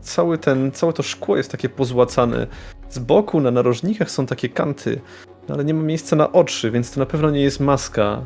Cały 0.00 0.38
ten, 0.38 0.72
całe 0.72 0.92
to 0.92 1.02
szkło 1.02 1.36
jest 1.36 1.50
takie 1.50 1.68
pozłacane. 1.68 2.46
Z 2.90 2.98
boku 2.98 3.40
na 3.40 3.50
narożnikach 3.50 4.10
są 4.10 4.26
takie 4.26 4.48
kanty, 4.48 5.00
no 5.48 5.54
ale 5.54 5.64
nie 5.64 5.74
ma 5.74 5.82
miejsca 5.82 6.16
na 6.16 6.32
oczy, 6.32 6.70
więc 6.70 6.90
to 6.90 7.00
na 7.00 7.06
pewno 7.06 7.30
nie 7.30 7.42
jest 7.42 7.60
maska. 7.60 8.22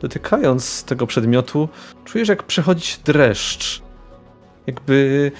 Dotykając 0.00 0.84
tego 0.84 1.06
przedmiotu, 1.06 1.68
czujesz 2.04 2.28
jak 2.28 2.42
przechodzić 2.42 2.98
dreszcz. 3.04 3.82
Jakby 4.66 5.32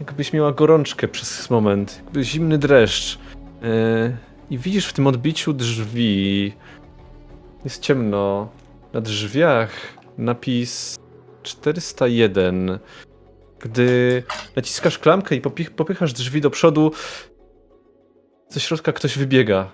jakbyś 0.00 0.32
miała 0.32 0.52
gorączkę 0.52 1.08
przez 1.08 1.50
moment, 1.50 2.02
jakby 2.04 2.24
zimny 2.24 2.58
dreszcz. 2.58 3.18
Yy, 3.62 4.16
I 4.50 4.58
widzisz 4.58 4.86
w 4.86 4.92
tym 4.92 5.06
odbiciu 5.06 5.52
drzwi. 5.52 6.52
Jest 7.64 7.82
ciemno. 7.82 8.48
Na 8.92 9.00
drzwiach 9.00 9.70
napis 10.18 10.96
401. 11.42 12.78
Gdy 13.58 14.22
naciskasz 14.56 14.98
klamkę 14.98 15.34
i 15.36 15.40
popychasz 15.76 16.12
drzwi 16.12 16.40
do 16.40 16.50
przodu, 16.50 16.92
ze 18.48 18.60
środka 18.60 18.92
ktoś 18.92 19.18
wybiega. 19.18 19.70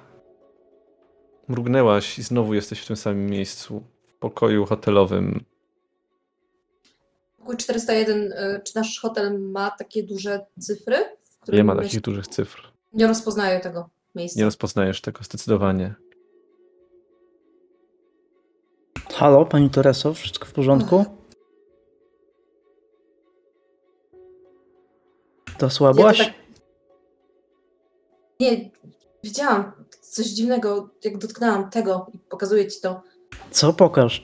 Mrugnęłaś 1.49 2.19
i 2.19 2.23
znowu 2.23 2.55
jesteś 2.55 2.81
w 2.81 2.87
tym 2.87 2.97
samym 2.97 3.27
miejscu. 3.27 3.85
W 4.09 4.15
pokoju 4.15 4.67
hotelowym. 4.67 5.45
Pokój 7.41 7.57
401, 7.57 8.33
y, 8.33 8.61
czy 8.65 8.77
nasz 8.77 9.01
hotel 9.01 9.41
ma 9.41 9.71
takie 9.71 10.03
duże 10.03 10.47
cyfry? 10.61 10.97
Nie 11.49 11.65
ma 11.65 11.77
takich 11.77 12.01
dużych 12.01 12.27
cyfr. 12.27 12.73
Nie 12.93 13.07
rozpoznaję 13.07 13.61
tego 13.61 13.89
miejsca. 14.15 14.39
Nie 14.39 14.45
rozpoznajesz 14.45 15.01
tego 15.01 15.25
zdecydowanie. 15.25 15.95
Halo, 19.15 19.47
pani 19.47 19.71
Tereso, 19.71 20.15
wszystko 20.15 20.47
w 20.47 20.53
porządku? 20.53 21.05
To 25.59 25.71
słabłaś? 25.71 26.19
Ja 26.19 26.25
tak- 26.25 26.35
Nie, 28.41 28.71
widziałam 29.25 29.73
coś 30.01 30.27
dziwnego, 30.27 30.91
jak 31.05 31.19
dotknęłam 31.19 31.71
tego 31.71 32.07
i 32.15 32.19
pokazuję 32.19 32.69
ci 32.69 32.81
to. 32.81 33.03
Co 33.51 33.73
pokaż? 33.73 34.23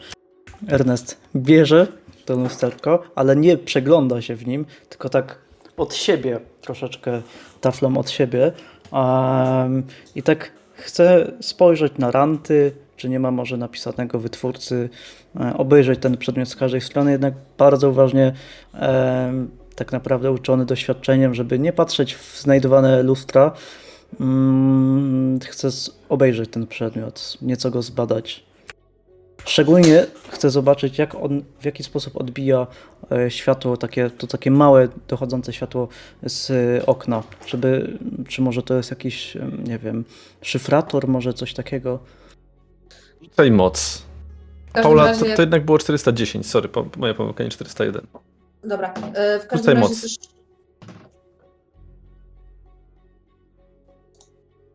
Ernest 0.68 1.20
bierze 1.36 1.92
to 2.26 2.36
lusterko, 2.36 3.02
ale 3.14 3.36
nie 3.36 3.56
przegląda 3.58 4.22
się 4.22 4.36
w 4.36 4.46
nim, 4.46 4.66
tylko 4.88 5.08
tak 5.08 5.38
od 5.76 5.94
siebie, 5.94 6.40
troszeczkę 6.60 7.22
taflą 7.60 7.96
od 7.98 8.10
siebie. 8.10 8.52
em, 8.92 9.82
I 10.14 10.22
tak 10.22 10.50
chce 10.74 11.32
spojrzeć 11.40 11.92
na 11.98 12.10
ranty, 12.10 12.72
czy 12.96 13.08
nie 13.08 13.20
ma 13.20 13.30
może 13.30 13.56
napisanego 13.56 14.18
wytwórcy, 14.18 14.88
e, 15.40 15.56
obejrzeć 15.56 16.00
ten 16.00 16.16
przedmiot 16.16 16.48
z 16.48 16.56
każdej 16.56 16.80
strony, 16.80 17.10
jednak 17.10 17.34
bardzo 17.58 17.90
uważnie 17.90 18.32
tak 19.76 19.92
naprawdę 19.92 20.32
uczony 20.32 20.64
doświadczeniem, 20.66 21.34
żeby 21.34 21.58
nie 21.58 21.72
patrzeć 21.72 22.14
w 22.14 22.40
znajdowane 22.40 23.02
lustra, 23.02 23.52
chce 25.44 25.70
z- 25.70 25.90
obejrzeć 26.08 26.50
ten 26.50 26.66
przedmiot, 26.66 27.38
nieco 27.42 27.70
go 27.70 27.82
zbadać. 27.82 28.45
Szczególnie 29.44 30.06
chcę 30.28 30.50
zobaczyć, 30.50 30.98
jak 30.98 31.14
on, 31.14 31.42
w 31.60 31.64
jaki 31.64 31.82
sposób 31.82 32.16
odbija 32.16 32.66
e, 33.12 33.30
światło, 33.30 33.76
takie, 33.76 34.10
to 34.10 34.26
takie 34.26 34.50
małe, 34.50 34.88
dochodzące 35.08 35.52
światło 35.52 35.88
z 36.22 36.50
e, 36.50 36.86
okna. 36.86 37.22
Żeby, 37.46 37.98
czy 38.28 38.42
może 38.42 38.62
to 38.62 38.74
jest 38.74 38.90
jakiś, 38.90 39.36
em, 39.36 39.64
nie 39.64 39.78
wiem, 39.78 40.04
szyfrator, 40.42 41.08
może 41.08 41.34
coś 41.34 41.54
takiego. 41.54 41.98
Rzucaj 43.22 43.50
moc. 43.50 44.02
Paula, 44.72 45.04
razie, 45.04 45.24
to, 45.24 45.36
to 45.36 45.42
jednak 45.42 45.64
było 45.64 45.78
410, 45.78 46.46
sorry, 46.50 46.68
po, 46.68 46.86
moja 46.96 47.14
pomyłka, 47.14 47.44
nie 47.44 47.50
401. 47.50 48.06
Dobra, 48.64 48.94
y, 49.36 49.40
w 49.40 49.46
każdym 49.46 49.58
Rzucaj 49.58 49.74
razie 49.74 49.88
moc. 49.88 50.02
też 50.02 50.16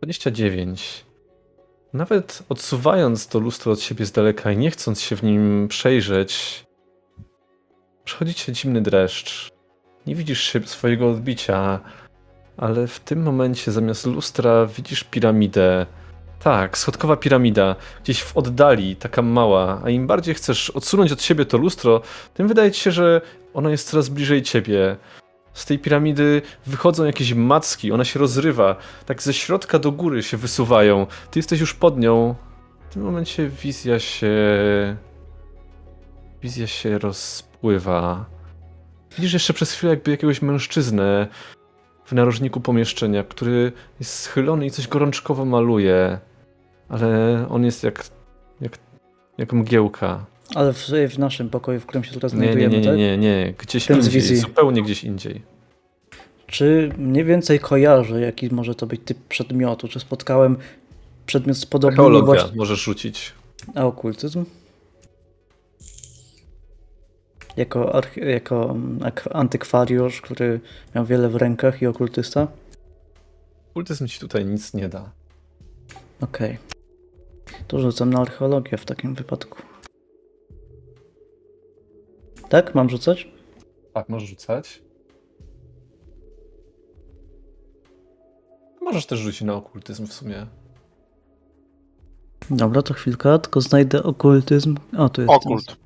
29. 0.01 1.05
Nawet 1.93 2.43
odsuwając 2.49 3.27
to 3.27 3.39
lustro 3.39 3.71
od 3.71 3.81
siebie 3.81 4.05
z 4.05 4.11
daleka 4.11 4.51
i 4.51 4.57
nie 4.57 4.71
chcąc 4.71 5.01
się 5.01 5.15
w 5.15 5.23
nim 5.23 5.67
przejrzeć, 5.67 6.63
przechodzi 8.03 8.33
cię 8.33 8.55
zimny 8.55 8.81
dreszcz. 8.81 9.49
Nie 10.07 10.15
widzisz 10.15 10.41
się 10.41 10.67
swojego 10.67 11.09
odbicia, 11.09 11.79
ale 12.57 12.87
w 12.87 12.99
tym 12.99 13.23
momencie 13.23 13.71
zamiast 13.71 14.05
lustra 14.05 14.65
widzisz 14.65 15.03
piramidę. 15.03 15.85
Tak, 16.43 16.77
schodkowa 16.77 17.15
piramida, 17.17 17.75
gdzieś 18.03 18.21
w 18.23 18.37
oddali, 18.37 18.95
taka 18.95 19.21
mała, 19.21 19.81
a 19.83 19.89
im 19.89 20.07
bardziej 20.07 20.35
chcesz 20.35 20.69
odsunąć 20.69 21.11
od 21.11 21.21
siebie 21.21 21.45
to 21.45 21.57
lustro, 21.57 22.01
tym 22.33 22.47
wydaje 22.47 22.71
ci 22.71 22.81
się, 22.81 22.91
że 22.91 23.21
ono 23.53 23.69
jest 23.69 23.89
coraz 23.89 24.09
bliżej 24.09 24.41
ciebie. 24.41 24.97
Z 25.53 25.65
tej 25.65 25.79
piramidy 25.79 26.41
wychodzą 26.65 27.05
jakieś 27.05 27.33
macki, 27.33 27.91
ona 27.91 28.05
się 28.05 28.19
rozrywa, 28.19 28.75
tak 29.05 29.21
ze 29.21 29.33
środka 29.33 29.79
do 29.79 29.91
góry 29.91 30.23
się 30.23 30.37
wysuwają. 30.37 31.07
Ty 31.31 31.39
jesteś 31.39 31.59
już 31.59 31.73
pod 31.73 31.99
nią. 31.99 32.35
W 32.89 32.93
tym 32.93 33.03
momencie 33.03 33.49
wizja 33.49 33.99
się. 33.99 34.31
Wizja 36.41 36.67
się 36.67 36.97
rozpływa. 36.97 38.25
Widzisz 39.15 39.33
jeszcze 39.33 39.53
przez 39.53 39.71
chwilę 39.71 39.93
jakby 39.93 40.11
jakiegoś 40.11 40.41
mężczyznę 40.41 41.27
w 42.05 42.11
narożniku 42.11 42.61
pomieszczenia, 42.61 43.23
który 43.23 43.71
jest 43.99 44.19
schylony 44.19 44.65
i 44.65 44.71
coś 44.71 44.87
gorączkowo 44.87 45.45
maluje. 45.45 46.19
Ale 46.89 47.45
on 47.49 47.65
jest 47.65 47.83
jak. 47.83 48.03
jak, 48.61 48.77
jak 49.37 49.53
mgiełka. 49.53 50.25
Ale 50.55 50.73
w, 50.73 50.87
w 51.09 51.19
naszym 51.19 51.49
pokoju, 51.49 51.79
w 51.79 51.85
którym 51.85 52.03
się 52.03 52.13
teraz 52.13 52.33
Nie, 52.33 52.39
nie, 52.39 52.45
znajdujemy, 52.45 52.73
nie, 52.73 52.81
nie, 52.81 52.87
tak? 52.87 52.97
nie, 52.97 53.17
nie. 53.17 53.53
Gdzieś 53.57 53.85
Ten 53.85 53.97
indziej. 53.97 54.11
wizji. 54.11 54.37
Zupełnie 54.37 54.83
gdzieś 54.83 55.03
indziej. 55.03 55.41
Czy 56.47 56.91
mniej 56.97 57.25
więcej 57.25 57.59
kojarzę, 57.59 58.21
jaki 58.21 58.53
może 58.53 58.75
to 58.75 58.87
być 58.87 59.01
typ 59.05 59.17
przedmiotu? 59.27 59.87
Czy 59.87 59.99
spotkałem 59.99 60.57
przedmiot 61.25 61.57
z 61.57 61.65
podobnymi 61.65 62.05
Archeologia 62.05 62.25
właśnie... 62.25 62.57
możesz 62.57 62.83
rzucić. 62.83 63.33
A 63.75 63.85
okultyzm? 63.85 64.45
Jako, 67.57 67.95
arche... 67.95 68.21
jako 68.21 68.71
mm, 68.71 68.99
antykwariusz, 69.31 70.21
który 70.21 70.59
miał 70.95 71.05
wiele 71.05 71.29
w 71.29 71.35
rękach 71.35 71.81
i 71.81 71.87
okultysta? 71.87 72.47
Kultyzm 73.73 74.07
ci 74.07 74.19
tutaj 74.19 74.45
nic 74.45 74.73
nie 74.73 74.89
da. 74.89 75.11
Okej. 76.21 76.57
To 77.67 77.79
rzucam 77.79 78.13
na 78.13 78.21
archeologię 78.21 78.77
w 78.77 78.85
takim 78.85 79.15
wypadku. 79.15 79.70
Tak? 82.51 82.75
Mam 82.75 82.89
rzucać? 82.89 83.27
Tak, 83.93 84.09
możesz 84.09 84.29
rzucać. 84.29 84.83
Możesz 88.81 89.05
też 89.05 89.19
rzucić 89.19 89.41
na 89.41 89.53
okultyzm 89.53 90.07
w 90.07 90.13
sumie. 90.13 90.47
Dobra, 92.49 92.81
to 92.81 92.93
chwilka, 92.93 93.39
tylko 93.39 93.61
znajdę 93.61 94.03
okultyzm. 94.03 94.77
O, 94.97 95.09
tu 95.09 95.21
jest. 95.21 95.33
Okult. 95.33 95.77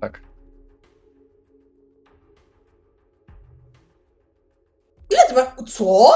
Tak. 0.00 0.22
Ile 5.10 5.20
ty 5.28 5.34
masz? 5.34 5.72
Co? 5.72 6.10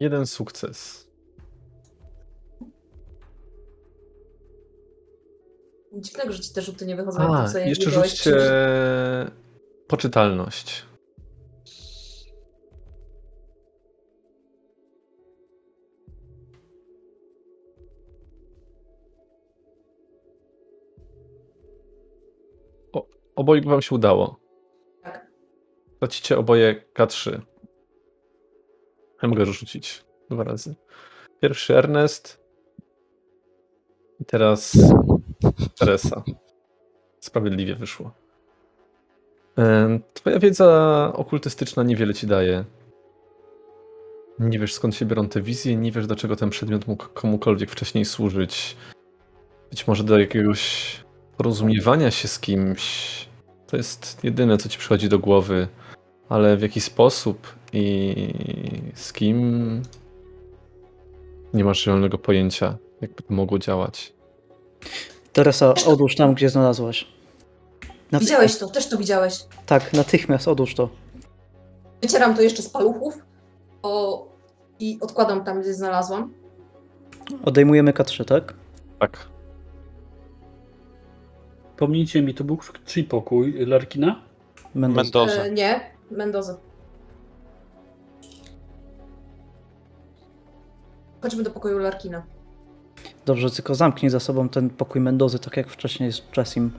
Jeden 0.00 0.26
sukces. 0.26 1.09
Dziwnego, 5.92 6.32
że 6.32 6.40
ci 6.40 6.52
te 6.54 6.62
rzuty 6.62 6.86
nie 6.86 6.96
wychodzą. 6.96 7.34
A, 7.34 7.48
sobie 7.48 7.68
jeszcze 7.68 7.90
rzućcie 7.90 8.36
poczytalność. 9.88 10.86
O, 22.92 23.06
obojgu 23.36 23.70
wam 23.70 23.82
się 23.82 23.94
udało. 23.94 24.40
Tak. 25.02 25.30
Tracicie 25.98 26.38
oboje 26.38 26.84
K3. 26.94 27.40
Ja 29.22 29.28
mogę 29.28 29.46
rzucić 29.46 30.04
dwa 30.30 30.44
razy. 30.44 30.74
Pierwszy 31.40 31.76
Ernest. 31.76 32.40
I 34.20 34.24
teraz 34.24 34.76
Teresa. 35.78 36.22
Sprawiedliwie 37.20 37.74
wyszło. 37.74 38.10
Em, 39.56 40.00
Twoja 40.14 40.38
wiedza 40.38 41.12
okultystyczna 41.14 41.82
niewiele 41.82 42.14
ci 42.14 42.26
daje. 42.26 42.64
Nie 44.38 44.58
wiesz 44.58 44.74
skąd 44.74 44.94
się 44.94 45.06
biorą 45.06 45.28
te 45.28 45.42
wizje, 45.42 45.76
nie 45.76 45.92
wiesz 45.92 46.06
do 46.06 46.16
czego 46.16 46.36
ten 46.36 46.50
przedmiot 46.50 46.86
mógł 46.86 47.08
komukolwiek 47.08 47.70
wcześniej 47.70 48.04
służyć. 48.04 48.76
Być 49.70 49.86
może 49.86 50.04
do 50.04 50.18
jakiegoś 50.18 50.96
porozumiewania 51.36 52.10
się 52.10 52.28
z 52.28 52.38
kimś. 52.38 53.10
To 53.66 53.76
jest 53.76 54.24
jedyne, 54.24 54.58
co 54.58 54.68
ci 54.68 54.78
przychodzi 54.78 55.08
do 55.08 55.18
głowy. 55.18 55.68
Ale 56.28 56.56
w 56.56 56.62
jaki 56.62 56.80
sposób 56.80 57.48
i 57.72 58.14
z 58.94 59.12
kim 59.12 59.82
nie 61.54 61.64
masz 61.64 61.84
zielonego 61.84 62.18
pojęcia, 62.18 62.78
jakby 63.00 63.22
to 63.22 63.34
mogło 63.34 63.58
działać. 63.58 64.12
Teresa, 65.32 65.74
odłóż 65.86 66.16
tam, 66.16 66.34
gdzie 66.34 66.48
znalazłaś. 66.50 67.06
Naty- 68.12 68.20
Widziałeś 68.24 68.58
to, 68.58 68.68
też 68.68 68.88
to 68.88 68.96
widziałeś. 68.96 69.44
Tak, 69.66 69.92
natychmiast 69.92 70.48
odłóż 70.48 70.74
to. 70.74 70.88
Wycieram 72.02 72.34
to 72.36 72.42
jeszcze 72.42 72.62
z 72.62 72.68
paluchów 72.68 73.18
o, 73.82 74.26
i 74.80 74.98
odkładam 75.00 75.44
tam, 75.44 75.60
gdzie 75.60 75.74
znalazłam. 75.74 76.32
Odejmujemy 77.44 77.92
K3, 77.92 78.24
tak? 78.24 78.54
Tak. 78.98 79.28
Pomnijcie 81.76 82.22
mi, 82.22 82.34
to 82.34 82.44
był 82.44 82.58
czyj 82.86 83.04
pokój? 83.04 83.66
Larkina? 83.66 84.22
Mendoza. 84.74 85.02
Mendoza. 85.02 85.42
E, 85.44 85.50
nie, 85.50 85.80
Mendoza. 86.10 86.56
Chodźmy 91.22 91.42
do 91.42 91.50
pokoju 91.50 91.78
Larkina. 91.78 92.22
Dobrze, 93.26 93.50
tylko 93.50 93.74
zamknij 93.74 94.10
za 94.10 94.20
sobą 94.20 94.48
ten 94.48 94.70
pokój 94.70 95.00
Mendozy, 95.00 95.38
tak 95.38 95.56
jak 95.56 95.68
wcześniej 95.68 96.12
z 96.12 96.22
Jessim. 96.36 96.70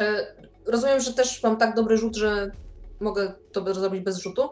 E, 0.00 0.26
rozumiem, 0.66 1.00
że 1.00 1.12
też 1.12 1.42
mam 1.42 1.56
tak 1.56 1.76
dobry 1.76 1.98
rzut, 1.98 2.16
że 2.16 2.50
mogę 3.00 3.34
to 3.52 3.74
zrobić 3.74 4.04
bez 4.04 4.18
rzutu? 4.18 4.48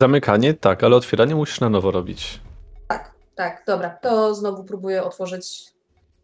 Zamykanie, 0.00 0.54
tak, 0.54 0.84
ale 0.84 0.96
otwieranie 0.96 1.34
musisz 1.34 1.60
na 1.60 1.68
nowo 1.68 1.90
robić. 1.90 2.40
Tak, 2.88 3.14
tak, 3.34 3.62
dobra. 3.66 3.90
To 3.90 4.34
znowu 4.34 4.64
próbuję 4.64 5.04
otworzyć 5.04 5.64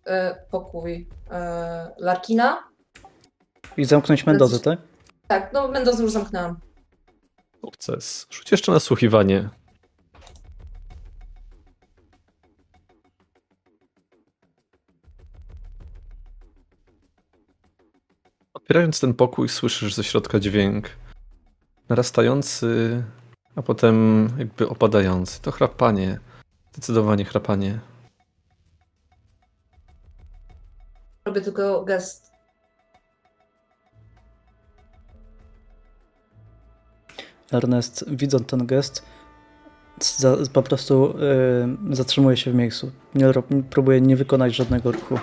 e, 0.07 0.37
pokój 0.51 1.09
e, 1.31 1.91
Larkina. 1.99 2.63
I 3.77 3.85
zamknąć 3.85 4.27
Mendozę, 4.27 4.61
tak? 4.61 4.79
Tak, 5.27 5.53
no 5.53 5.69
Mendozę 5.69 6.03
już 6.03 6.13
zamknęłam. 6.13 6.57
Sukces. 7.61 8.27
Rzuć 8.31 8.53
jeszcze 8.53 8.73
nasłuchiwanie. 8.73 9.49
Otwierając 18.63 19.01
ten 19.01 19.15
pokój, 19.15 19.49
słyszysz 19.49 19.95
ze 19.95 20.05
środka 20.05 20.41
dźwięk 20.41 20.91
narastający, 21.89 23.03
a 23.57 23.63
potem 23.63 24.29
jakby 24.39 24.69
opadający. 24.69 25.43
To 25.43 25.51
chrapanie. 25.51 26.19
Zdecydowanie 26.73 27.25
chrapanie. 27.25 27.81
Robię 31.25 31.41
tylko 31.41 31.85
gest. 31.85 32.33
Ernest, 37.53 38.05
widząc 38.09 38.47
ten 38.47 38.67
gest, 38.67 39.07
za, 40.01 40.37
po 40.53 40.63
prostu 40.63 41.15
y, 41.91 41.97
zatrzymuje 41.97 42.37
się 42.37 42.53
w 42.53 42.55
miejscu. 42.55 42.93
Nie, 43.15 43.27
próbuje 43.71 44.01
nie 44.01 44.17
wykonać 44.17 44.55
żadnego 44.55 44.93
ruchu. 44.93 45.19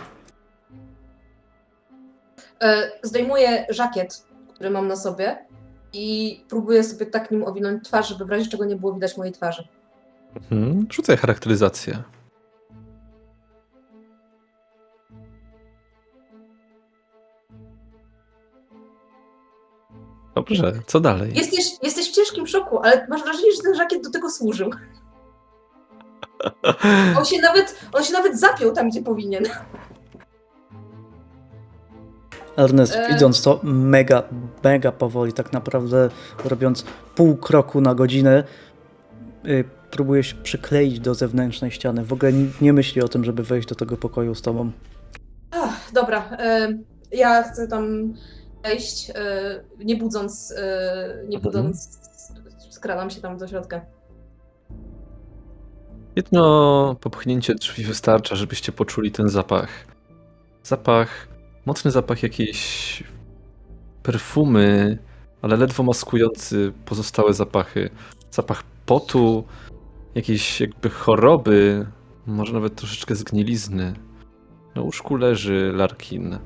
E, 2.64 2.92
zdejmuję 3.04 3.66
żakiet, 3.70 4.24
który 4.54 4.70
mam 4.70 4.88
na 4.88 4.96
sobie 4.96 5.46
i 5.94 6.40
próbuję 6.50 6.84
sobie 6.84 7.06
tak 7.06 7.32
nim 7.32 7.44
owinąć 7.44 7.84
twarz, 7.84 8.10
żeby 8.10 8.26
w 8.26 8.30
razie 8.30 8.50
czego 8.50 8.66
nie 8.66 8.76
było 8.76 8.94
widać 8.94 9.18
mojej 9.18 9.34
twarzy. 9.34 9.68
Mhm. 10.36 10.88
Rzucaj 10.92 11.18
charakteryzację. 11.18 12.04
Dobrze, 20.36 20.74
co 20.88 21.00
dalej? 21.00 21.32
Jesteś, 21.36 21.66
jesteś 21.84 22.10
w 22.10 22.16
ciężkim 22.16 22.48
szoku, 22.48 22.80
ale 22.80 23.08
masz 23.10 23.24
wrażenie, 23.24 23.52
że 23.52 23.62
ten 23.62 23.76
żakiet 23.76 24.04
do 24.04 24.10
tego 24.10 24.30
służył. 24.30 24.70
On 27.18 27.26
się 27.26 27.42
nawet, 27.42 27.80
on 27.94 28.04
się 28.04 28.14
nawet 28.14 28.40
zapiął 28.40 28.72
tam, 28.72 28.90
gdzie 28.90 29.02
powinien. 29.02 29.44
Ernest, 32.58 32.96
E. 32.96 33.08
widząc 33.14 33.42
to 33.42 33.60
mega, 33.64 34.24
mega 34.64 34.92
powoli, 34.92 35.34
tak 35.34 35.54
naprawdę 35.54 36.10
robiąc 36.46 36.86
pół 37.16 37.38
kroku 37.38 37.82
na 37.82 37.96
godzinę, 37.96 38.44
y, 39.46 39.64
próbuje 39.92 40.24
się 40.24 40.36
przykleić 40.36 41.00
do 41.00 41.16
zewnętrznej 41.16 41.72
ściany. 41.72 42.06
W 42.06 42.14
ogóle 42.14 42.32
nie- 42.62 42.74
myśli 42.74 43.02
o 43.02 43.08
tym, 43.08 43.24
żeby 43.26 43.44
wejść 43.44 43.68
do 43.68 43.76
tego 43.76 43.98
pokoju 43.98 44.36
z 44.36 44.42
tobą. 44.42 44.72
Ach, 45.52 45.92
dobra, 45.94 46.38
ja 47.12 47.44
chcę 47.44 47.68
tam 47.68 48.14
wejść, 48.64 49.10
e, 49.10 49.16
nie 49.86 49.96
budząc, 49.96 50.54
e, 50.58 51.24
nie 51.30 51.38
Mhm. 51.38 51.42
budząc, 51.42 52.00
skradam 52.70 53.10
się 53.10 53.22
tam 53.22 53.38
do 53.38 53.48
środka. 53.48 53.82
Jedno 56.16 56.96
popchnięcie 57.02 57.56
drzwi 57.56 57.84
wystarcza, 57.84 58.36
żebyście 58.36 58.72
poczuli 58.72 59.12
ten 59.12 59.30
zapach. 59.30 59.70
Zapach, 60.64 61.28
mocny 61.66 61.92
zapach 61.92 62.24
jakiejś 62.24 63.04
perfumy, 64.04 64.98
ale 65.42 65.58
ledwo 65.58 65.84
maskujący 65.84 66.74
pozostałe 66.86 67.34
zapachy. 67.34 67.90
Zapach 68.32 68.64
potu, 68.86 69.44
jakiejś 70.16 70.62
jakby 70.62 70.90
choroby, 70.90 71.86
może 72.28 72.54
nawet 72.54 72.76
troszeczkę 72.76 73.16
zgnilizny. 73.16 73.94
Na 74.76 74.82
łóżku 74.82 75.16
leży 75.16 75.72
Larkin. 75.76 76.40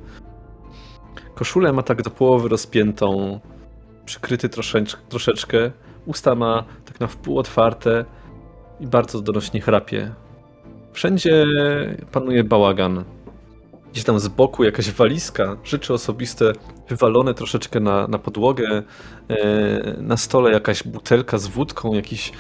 Koszulę 1.36 1.73
ma 1.73 1.84
tak 1.84 2.02
do 2.02 2.10
połowy 2.10 2.49
rozpiętą, 2.49 3.39
przykryty 4.06 4.49
troszecz, 4.49 4.97
troszeczkę. 5.10 5.71
Usta 6.06 6.36
ma 6.36 6.63
tak 6.86 6.99
na 6.99 7.08
wpół 7.08 7.39
otwarte 7.39 8.06
i 8.80 8.88
bardzo 8.88 9.21
donośnie 9.21 9.62
chrapie. 9.62 10.13
Wszędzie 10.93 11.45
panuje 12.12 12.43
bałagan. 12.43 13.04
Gdzieś 13.93 14.03
tam 14.03 14.19
z 14.19 14.27
boku 14.27 14.63
jakaś 14.63 14.91
walizka, 14.91 15.58
rzeczy 15.63 15.93
osobiste 15.93 16.53
wywalone 16.89 17.34
troszeczkę 17.34 17.79
na, 17.79 18.08
na 18.08 18.19
podłogę. 18.19 18.84
E, 19.29 20.01
na 20.01 20.17
stole 20.17 20.51
jakaś 20.51 20.84
butelka 20.84 21.38
z 21.38 21.47
wódką, 21.47 21.93
jakiś 21.93 22.32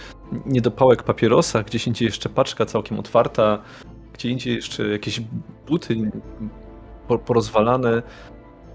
niedopałek 0.45 1.03
papierosa, 1.03 1.63
gdzieś 1.63 1.87
indziej 1.87 2.05
jeszcze 2.05 2.29
paczka 2.29 2.65
całkiem 2.65 2.99
otwarta, 2.99 3.61
gdzie 4.13 4.29
indziej 4.29 4.55
jeszcze 4.55 4.87
jakieś 4.87 5.21
buty 5.67 6.11
po- 7.07 7.19
porozwalane. 7.19 8.01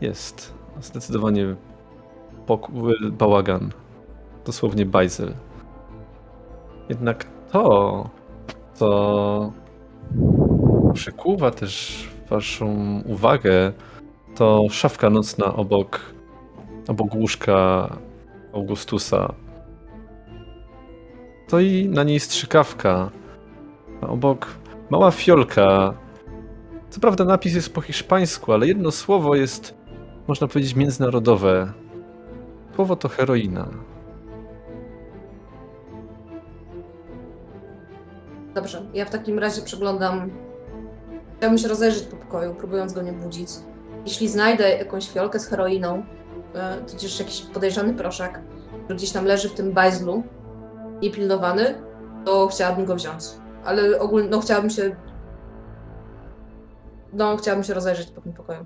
Jest 0.01 0.55
zdecydowanie 0.81 1.57
bałagan. 3.13 3.71
Dosłownie 4.45 4.87
bajzel. 4.87 5.35
Jednak 6.89 7.27
to, 7.53 8.11
co 8.75 9.53
przykuwa 10.95 11.51
też 11.51 12.09
waszą 12.31 13.01
uwagę, 13.07 13.73
to 14.37 14.59
szafka 14.71 15.11
nocna 15.11 15.55
obok, 15.55 16.01
obok 16.89 17.15
łóżka 17.15 17.89
Augustusa. 18.53 19.35
To 21.49 21.61
i 21.61 21.89
na 21.89 22.05
niej 22.05 22.21
strzykawka, 22.21 23.11
a 24.03 24.07
obok 24.07 24.47
mała 24.91 25.11
fiolka. 25.11 25.95
Co 26.91 27.01
prawda 27.01 27.25
napis 27.25 27.55
jest 27.55 27.75
po 27.75 27.81
hiszpańsku, 27.81 28.53
ale 28.53 28.67
jedno 28.67 28.91
słowo 28.91 29.35
jest, 29.35 29.75
można 30.29 30.49
powiedzieć, 30.49 30.75
międzynarodowe. 30.77 31.73
Słowo 32.75 32.97
to 32.97 33.09
heroina. 33.09 33.69
Dobrze, 38.55 38.83
ja 38.95 39.05
w 39.05 39.11
takim 39.11 39.39
razie 39.39 39.63
przeglądam. 39.63 40.31
Chciałbym 41.39 41.59
się 41.59 41.69
rozejrzeć 41.69 42.05
po 42.05 42.17
pokoju, 42.17 42.55
próbując 42.55 42.93
go 42.93 43.03
nie 43.03 43.13
budzić. 43.13 43.49
Jeśli 44.05 44.29
znajdę 44.29 44.71
jakąś 44.71 45.11
fiolkę 45.11 45.39
z 45.39 45.47
heroiną, 45.47 46.03
e, 46.55 46.77
tudzież 46.77 47.19
jakiś 47.19 47.41
podejrzany 47.41 47.95
proszek, 47.95 48.41
który 48.85 48.97
gdzieś 48.97 49.11
tam 49.11 49.25
leży 49.25 49.49
w 49.49 49.55
tym 49.55 49.73
bajzlu, 49.73 50.23
niepilnowany, 51.03 51.75
to 52.25 52.49
chciałabym 52.49 52.85
go 52.85 52.95
wziąć. 52.95 53.23
Ale 53.65 54.01
ogólnie, 54.01 54.29
no 54.29 54.41
chciałabym 54.41 54.71
się... 54.71 54.97
No, 57.13 57.37
chciałabym 57.37 57.65
się 57.65 57.75
rozejrzeć 57.75 58.11
po 58.11 58.21
tym 58.21 58.33
pokoju. 58.33 58.65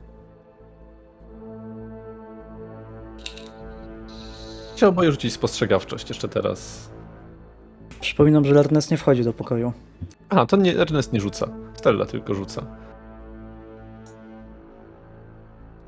Chciałbym 4.76 5.10
rzucić 5.10 5.32
spostrzegawczość 5.32 6.08
jeszcze 6.08 6.28
teraz. 6.28 6.91
Przypominam, 8.02 8.44
że 8.44 8.58
Ernest 8.58 8.90
nie 8.90 8.96
wchodzi 8.96 9.24
do 9.24 9.32
pokoju. 9.32 9.72
A, 10.28 10.46
to 10.46 10.56
nie, 10.56 10.78
Ernest 10.78 11.12
nie 11.12 11.20
rzuca. 11.20 11.48
Stella 11.74 12.06
tylko 12.06 12.34
rzuca. 12.34 12.66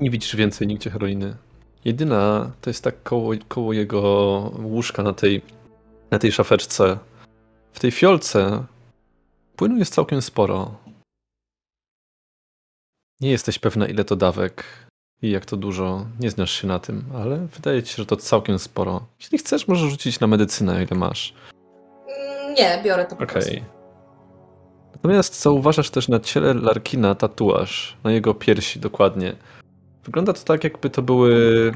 Nie 0.01 0.09
widzisz 0.09 0.35
więcej 0.35 0.67
nigdzie 0.67 0.89
heroiny. 0.89 1.35
Jedyna 1.85 2.51
to 2.61 2.69
jest 2.69 2.83
tak 2.83 3.03
koło, 3.03 3.31
koło 3.47 3.73
jego 3.73 4.01
łóżka 4.63 5.03
na 5.03 5.13
tej, 5.13 5.41
na 6.11 6.19
tej 6.19 6.31
szafeczce. 6.31 6.97
W 7.73 7.79
tej 7.79 7.91
fiolce 7.91 8.63
płynu 9.55 9.77
jest 9.77 9.93
całkiem 9.93 10.21
sporo. 10.21 10.75
Nie 13.21 13.31
jesteś 13.31 13.59
pewna 13.59 13.87
ile 13.87 14.03
to 14.03 14.15
dawek 14.15 14.63
i 15.21 15.31
jak 15.31 15.45
to 15.45 15.57
dużo. 15.57 16.05
Nie 16.19 16.29
znasz 16.29 16.51
się 16.51 16.67
na 16.67 16.79
tym, 16.79 17.03
ale 17.15 17.47
wydaje 17.47 17.83
ci 17.83 17.93
się, 17.93 17.97
że 17.97 18.05
to 18.05 18.17
całkiem 18.17 18.59
sporo. 18.59 19.05
Jeśli 19.19 19.37
chcesz, 19.37 19.67
możesz 19.67 19.91
rzucić 19.91 20.19
na 20.19 20.27
medycynę, 20.27 20.83
ile 20.83 20.99
masz. 20.99 21.33
Nie, 22.57 22.81
biorę 22.83 23.05
to 23.05 23.15
po 23.15 23.23
Okej. 23.23 23.27
prostu. 23.27 23.55
Natomiast 24.93 25.41
zauważasz 25.41 25.89
też 25.89 26.07
na 26.07 26.19
ciele 26.19 26.53
Larkina 26.53 27.15
tatuaż, 27.15 27.97
na 28.03 28.11
jego 28.11 28.33
piersi 28.33 28.79
dokładnie. 28.79 29.35
Wygląda 30.03 30.33
to 30.33 30.43
tak, 30.43 30.63
jakby 30.63 30.89
to 30.89 31.01
były 31.01 31.71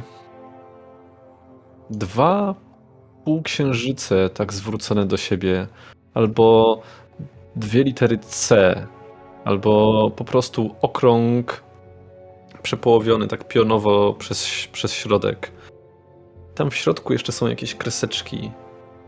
dwa 1.89 2.55
półksiężyce 3.25 4.29
tak 4.29 4.53
zwrócone 4.53 5.05
do 5.05 5.17
siebie, 5.17 5.67
albo 6.13 6.81
dwie 7.55 7.83
litery 7.83 8.17
C, 8.17 8.75
albo 9.45 10.11
po 10.15 10.25
prostu 10.25 10.75
okrąg 10.81 11.63
przepołowiony 12.61 13.27
tak 13.27 13.47
pionowo 13.47 14.13
przez, 14.13 14.67
przez 14.71 14.93
środek. 14.93 15.51
Tam 16.55 16.69
w 16.69 16.75
środku 16.75 17.13
jeszcze 17.13 17.31
są 17.31 17.47
jakieś 17.47 17.75
kreseczki 17.75 18.51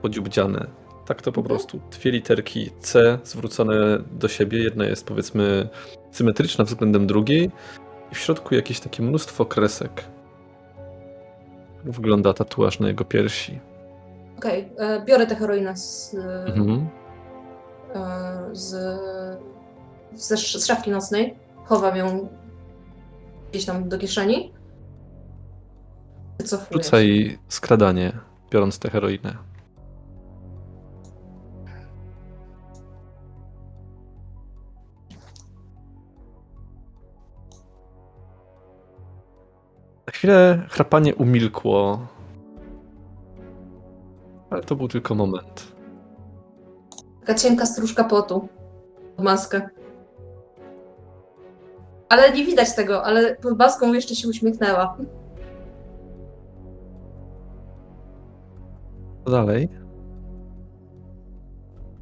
podziubdziane. 0.01 0.67
Tak 1.11 1.21
to 1.21 1.31
po 1.31 1.41
Mhm. 1.41 1.47
prostu. 1.57 1.79
Dwie 1.91 2.11
literki 2.11 2.69
C 2.79 3.19
zwrócone 3.23 3.73
do 4.11 4.27
siebie. 4.27 4.63
Jedna 4.63 4.85
jest 4.85 5.05
powiedzmy 5.05 5.69
symetryczna 6.11 6.65
względem 6.65 7.07
drugiej. 7.07 7.51
I 8.11 8.15
w 8.15 8.17
środku 8.17 8.55
jakieś 8.55 8.79
takie 8.79 9.03
mnóstwo 9.03 9.45
kresek. 9.45 10.03
Wygląda 11.83 12.33
tatuaż 12.33 12.79
na 12.79 12.87
jego 12.87 13.05
piersi. 13.05 13.59
Okej, 14.37 14.69
e, 14.77 15.01
biorę 15.05 15.27
tę 15.27 15.35
heroinę 15.35 15.77
z, 15.77 16.15
Mhm. 16.45 16.87
e, 17.95 18.55
z, 18.55 18.73
sz- 20.13 20.57
z 20.61 20.65
szafki 20.65 20.91
nocnej. 20.91 21.35
Chowam 21.65 21.95
ją 21.95 22.27
gdzieś 23.51 23.65
tam 23.65 23.89
do 23.89 23.97
kieszeni. 23.97 24.53
Wycofuję. 26.39 26.83
Rzucaj 26.83 27.37
skradanie, 27.47 28.11
biorąc 28.51 28.79
tę 28.79 28.89
heroinę. 28.89 29.50
Chwilę 40.21 40.67
chrapanie 40.69 41.15
umilkło. 41.15 42.07
Ale 44.49 44.63
to 44.63 44.75
był 44.75 44.87
tylko 44.87 45.15
moment. 45.15 45.75
Taka 47.19 47.35
cienka 47.35 47.65
stróżka 47.65 48.03
potu. 48.03 48.47
Maskę. 49.17 49.69
Ale 52.09 52.31
nie 52.31 52.45
widać 52.45 52.75
tego, 52.75 53.03
ale 53.03 53.35
pod 53.35 53.57
maską 53.57 53.93
jeszcze 53.93 54.15
się 54.15 54.27
uśmiechnęła. 54.27 54.97
Co 59.25 59.31
dalej? 59.31 59.69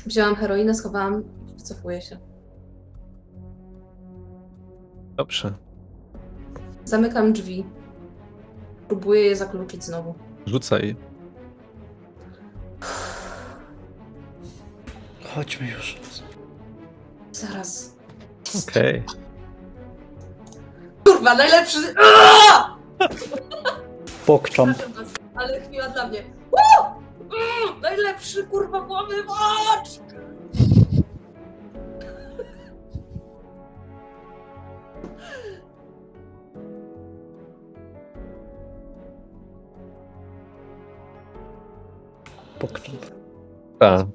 Wzięłam 0.05 0.35
heroinę, 0.35 0.75
schowałam 0.75 1.23
i 1.47 1.53
wycofuję 1.53 2.01
się. 2.01 2.17
Dobrze. 5.15 5.53
Zamykam 6.85 7.33
drzwi. 7.33 7.78
Próbuję 8.89 9.21
je 9.21 9.35
zakluczyć 9.35 9.83
znowu. 9.83 10.15
Rzucaj. 10.45 10.95
Chodźmy 15.35 15.67
już. 15.71 15.97
Zaraz. 17.31 17.95
Okej. 18.69 19.03
Kurwa, 21.05 21.35
najlepszy... 21.35 21.77
Pokczam. 24.25 24.73
Ale 25.35 25.61
chwila 25.61 25.89
dla 25.89 26.07
mnie. 26.07 26.19
Mm, 26.19 27.81
Najlepszy 27.81 28.43
kurwa 28.43 28.81
włamywacz! 28.81 29.89
Tak. 43.79 44.07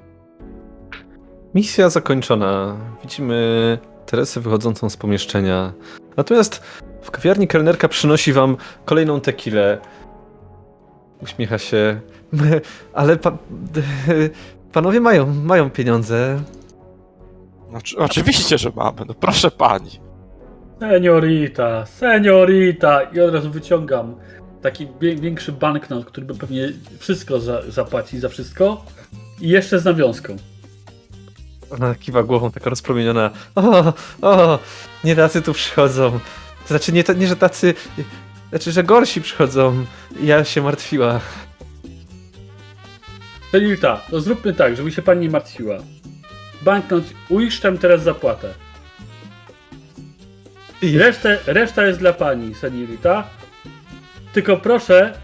Misja 1.55 1.91
zakończona. 1.91 2.77
Widzimy 3.03 3.79
Teresę 4.07 4.41
wychodzącą 4.41 4.91
z 4.91 4.97
pomieszczenia. 4.97 5.73
Natomiast 6.17 6.63
w 7.03 7.11
kawiarni 7.11 7.49
kelnerka 7.49 7.89
przynosi 7.89 8.33
wam 8.33 8.57
kolejną 8.85 9.21
tekilę. 9.21 9.79
Uśmiecha 11.23 11.59
się. 11.59 12.01
Ale 12.93 13.17
pa, 13.17 13.39
panowie 14.73 15.01
mają, 15.01 15.27
mają 15.27 15.71
pieniądze. 15.71 16.41
Oczy- 17.73 17.99
oczywiście, 17.99 18.59
że 18.59 18.71
mamy, 18.77 19.01
no 19.09 19.15
proszę 19.15 19.51
pani. 19.51 19.91
Seniorita, 20.81 21.87
seniorita! 21.87 23.03
I 23.03 23.21
od 23.21 23.35
razu 23.35 23.51
wyciągam 23.51 24.15
taki 24.63 24.89
większy 25.01 25.53
banknot, 25.53 26.05
który 26.05 26.27
by 26.27 26.35
pewnie 26.35 26.69
wszystko 26.99 27.41
za, 27.41 27.63
zapłaci 27.69 28.19
za 28.19 28.29
wszystko. 28.29 28.85
I 29.41 29.49
jeszcze 29.49 29.79
z 29.79 29.85
nawiązką. 29.85 30.37
Ona 31.71 31.95
kiwa 31.95 32.23
głową 32.23 32.51
taka 32.51 32.71
rozpromieniona. 32.71 33.31
O, 33.55 33.93
o, 34.23 34.59
nie 35.05 35.17
tacy 35.17 35.43
tu 35.43 35.53
przychodzą. 35.53 36.11
To 36.63 36.69
znaczy 36.69 36.93
nie, 36.93 37.05
nie 37.17 37.27
że 37.27 37.37
tacy, 37.37 37.75
znaczy, 38.51 38.73
że 38.73 38.85
gorsi 38.85 39.23
przychodzą. 39.23 39.85
Ja 40.23 40.45
się 40.45 40.63
martwiła. 40.63 41.21
Seniorita, 43.53 44.01
to 44.11 44.21
zróbmy 44.21 44.55
tak, 44.55 44.77
żeby 44.77 44.93
się 44.93 45.03
pani 45.03 45.21
nie 45.21 45.31
martwiła. 45.31 45.77
Banknot 46.63 47.05
uiszczam 47.29 47.79
teraz 47.79 48.03
zapłatę. 48.03 48.55
Resztę, 50.83 51.39
reszta 51.47 51.87
jest 51.87 51.99
dla 51.99 52.13
pani, 52.13 52.55
seniorita. 52.55 53.25
Tylko 54.33 54.57
proszę, 54.57 55.19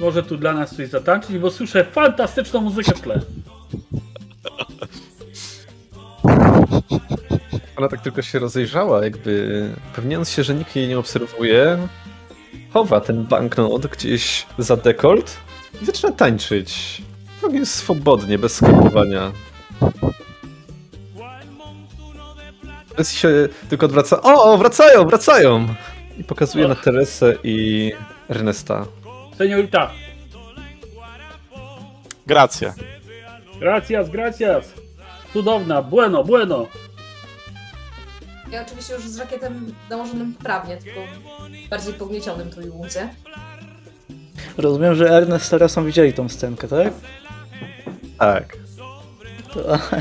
może 0.00 0.22
tu 0.22 0.36
dla 0.36 0.52
nas 0.52 0.76
coś 0.76 0.88
zatańczyć, 0.88 1.38
bo 1.38 1.50
słyszę 1.50 1.84
fantastyczną 1.84 2.60
muzykę 2.60 2.92
w 2.94 3.00
tle. 3.00 3.20
Ona 7.76 7.88
tak 7.88 8.00
tylko 8.00 8.22
się 8.22 8.38
rozejrzała, 8.38 9.04
jakby 9.04 9.64
pewniąc 9.94 10.30
się, 10.30 10.42
że 10.42 10.54
nikt 10.54 10.76
jej 10.76 10.88
nie 10.88 10.98
obserwuje, 10.98 11.88
chowa 12.72 13.00
ten 13.00 13.24
banknot 13.24 13.86
gdzieś 13.86 14.46
za 14.58 14.76
dekolt 14.76 15.36
i 15.82 15.86
zaczyna 15.86 16.12
tańczyć. 16.12 17.02
Robi 17.42 17.66
swobodnie, 17.66 18.38
bez 18.38 18.54
skapowania. 18.54 19.32
Bez 22.96 23.12
się 23.12 23.28
tylko 23.68 23.86
odwraca. 23.86 24.22
O, 24.22 24.58
wracają, 24.58 25.04
wracają! 25.06 25.74
I 26.18 26.24
pokazuje 26.24 26.68
na 26.68 26.74
Teresę 26.74 27.34
i 27.44 27.92
Ernesta. 28.28 28.86
Seniorita, 29.38 29.90
Gracja. 32.26 32.74
gracias, 33.60 34.10
gracias. 34.10 34.74
Cudowna, 35.32 35.82
bueno, 35.82 36.24
bueno. 36.24 36.66
Ja 38.50 38.62
oczywiście 38.62 38.94
już 38.94 39.08
z 39.08 39.18
rakietem 39.18 39.74
nałożonym 39.90 40.34
prawnie, 40.34 40.76
tylko 40.76 41.00
bardziej 41.70 41.94
pogniecionym 41.94 42.50
trójkącie. 42.50 43.08
Rozumiem, 44.56 44.94
że 44.94 45.10
Ernest 45.10 45.44
z 45.44 45.50
Teresą 45.50 45.84
widzieli 45.84 46.12
tą 46.12 46.28
scenkę, 46.28 46.68
tak? 46.68 46.92
Tak. 48.18 48.56
To 49.54 49.60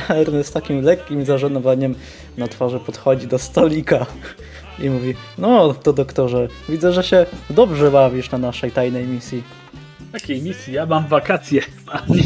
Ernest 0.21 0.49
z 0.49 0.51
takim 0.51 0.81
lekkim 0.81 1.25
zażenowaniem 1.25 1.95
na 2.37 2.47
twarzy 2.47 2.79
podchodzi 2.79 3.27
do 3.27 3.39
stolika 3.39 4.05
i 4.79 4.89
mówi 4.89 5.15
No 5.37 5.73
to 5.73 5.93
doktorze, 5.93 6.47
widzę, 6.69 6.93
że 6.93 7.03
się 7.03 7.25
dobrze 7.49 7.91
bawisz 7.91 8.31
na 8.31 8.37
naszej 8.37 8.71
tajnej 8.71 9.07
misji. 9.07 9.43
Takiej 10.11 10.41
misji, 10.41 10.73
ja 10.73 10.85
mam 10.85 11.07
wakacje. 11.07 11.61
Panie, 11.85 12.23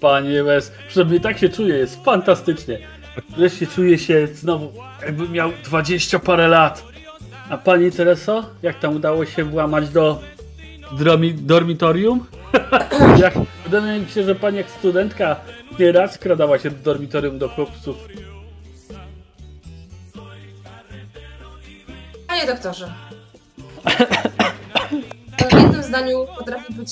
panie 0.00 0.44
Wes, 0.44 0.72
przynajmniej 0.88 1.20
tak 1.20 1.38
się 1.38 1.48
czuję, 1.48 1.76
jest 1.76 2.04
fantastycznie. 2.04 2.78
Wreszcie 3.36 3.66
czuję 3.66 3.98
się 3.98 4.26
znowu, 4.26 4.72
jakbym 5.02 5.32
miał 5.32 5.52
20 5.64 6.18
parę 6.18 6.48
lat. 6.48 6.84
A 7.50 7.58
pani 7.58 7.92
Tereso, 7.92 8.44
jak 8.62 8.78
tam 8.78 8.96
udało 8.96 9.26
się 9.26 9.44
włamać 9.44 9.88
do 9.88 10.20
dromi, 10.98 11.34
dormitorium? 11.34 12.26
jak, 13.22 13.34
wydaje 13.64 14.00
mi 14.00 14.08
się, 14.08 14.22
że 14.22 14.34
pani 14.34 14.56
jak 14.56 14.70
studentka 14.70 15.36
nieraz 15.78 16.14
skradała 16.14 16.58
się 16.58 16.70
do 16.70 16.76
dormitorium 16.76 17.38
do 17.38 17.48
chłopców. 17.48 17.96
Panie 22.40 22.52
doktorze. 22.52 22.92
W 25.50 25.52
jednym 25.62 25.82
zdaniu 25.82 26.26
potrafi 26.38 26.74
być. 26.74 26.90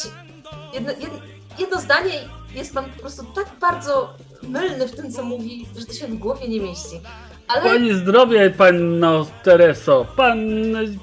Jedno, 0.74 0.92
jedno, 0.92 1.18
jedno 1.58 1.80
zdanie 1.80 2.12
jest 2.54 2.74
pan 2.74 2.84
po 2.84 3.00
prostu 3.00 3.24
tak 3.24 3.46
bardzo 3.60 4.14
mylny 4.42 4.88
w 4.88 4.96
tym, 4.96 5.12
co 5.12 5.22
mówi, 5.22 5.66
że 5.78 5.86
to 5.86 5.92
się 5.92 6.06
w 6.06 6.14
głowie 6.14 6.48
nie 6.48 6.60
mieści. 6.60 7.00
Ale, 7.48 7.62
Pani 7.62 7.94
zdrowie, 7.94 8.50
panno 8.50 9.26
Tereso, 9.42 10.06
pan, 10.16 10.38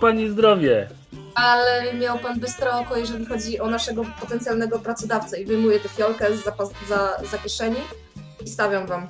pani 0.02 0.30
zdrowie. 0.30 0.90
ale 1.36 1.94
miał 1.94 2.20
pan 2.20 2.40
bystre 2.40 2.72
oko, 2.72 2.98
jeżeli 2.98 3.26
chodzi 3.26 3.60
o 3.60 3.68
naszego 3.68 4.04
potencjalnego 4.20 4.80
pracodawcę 4.80 5.42
i 5.42 5.46
wyjmuję 5.46 5.80
tę 5.80 5.90
fiolkę 5.90 6.38
za, 6.38 6.52
za, 6.90 7.28
za 7.32 7.38
kieszeni 7.38 7.78
i 8.46 8.50
stawiam 8.50 8.88
wam. 8.88 9.08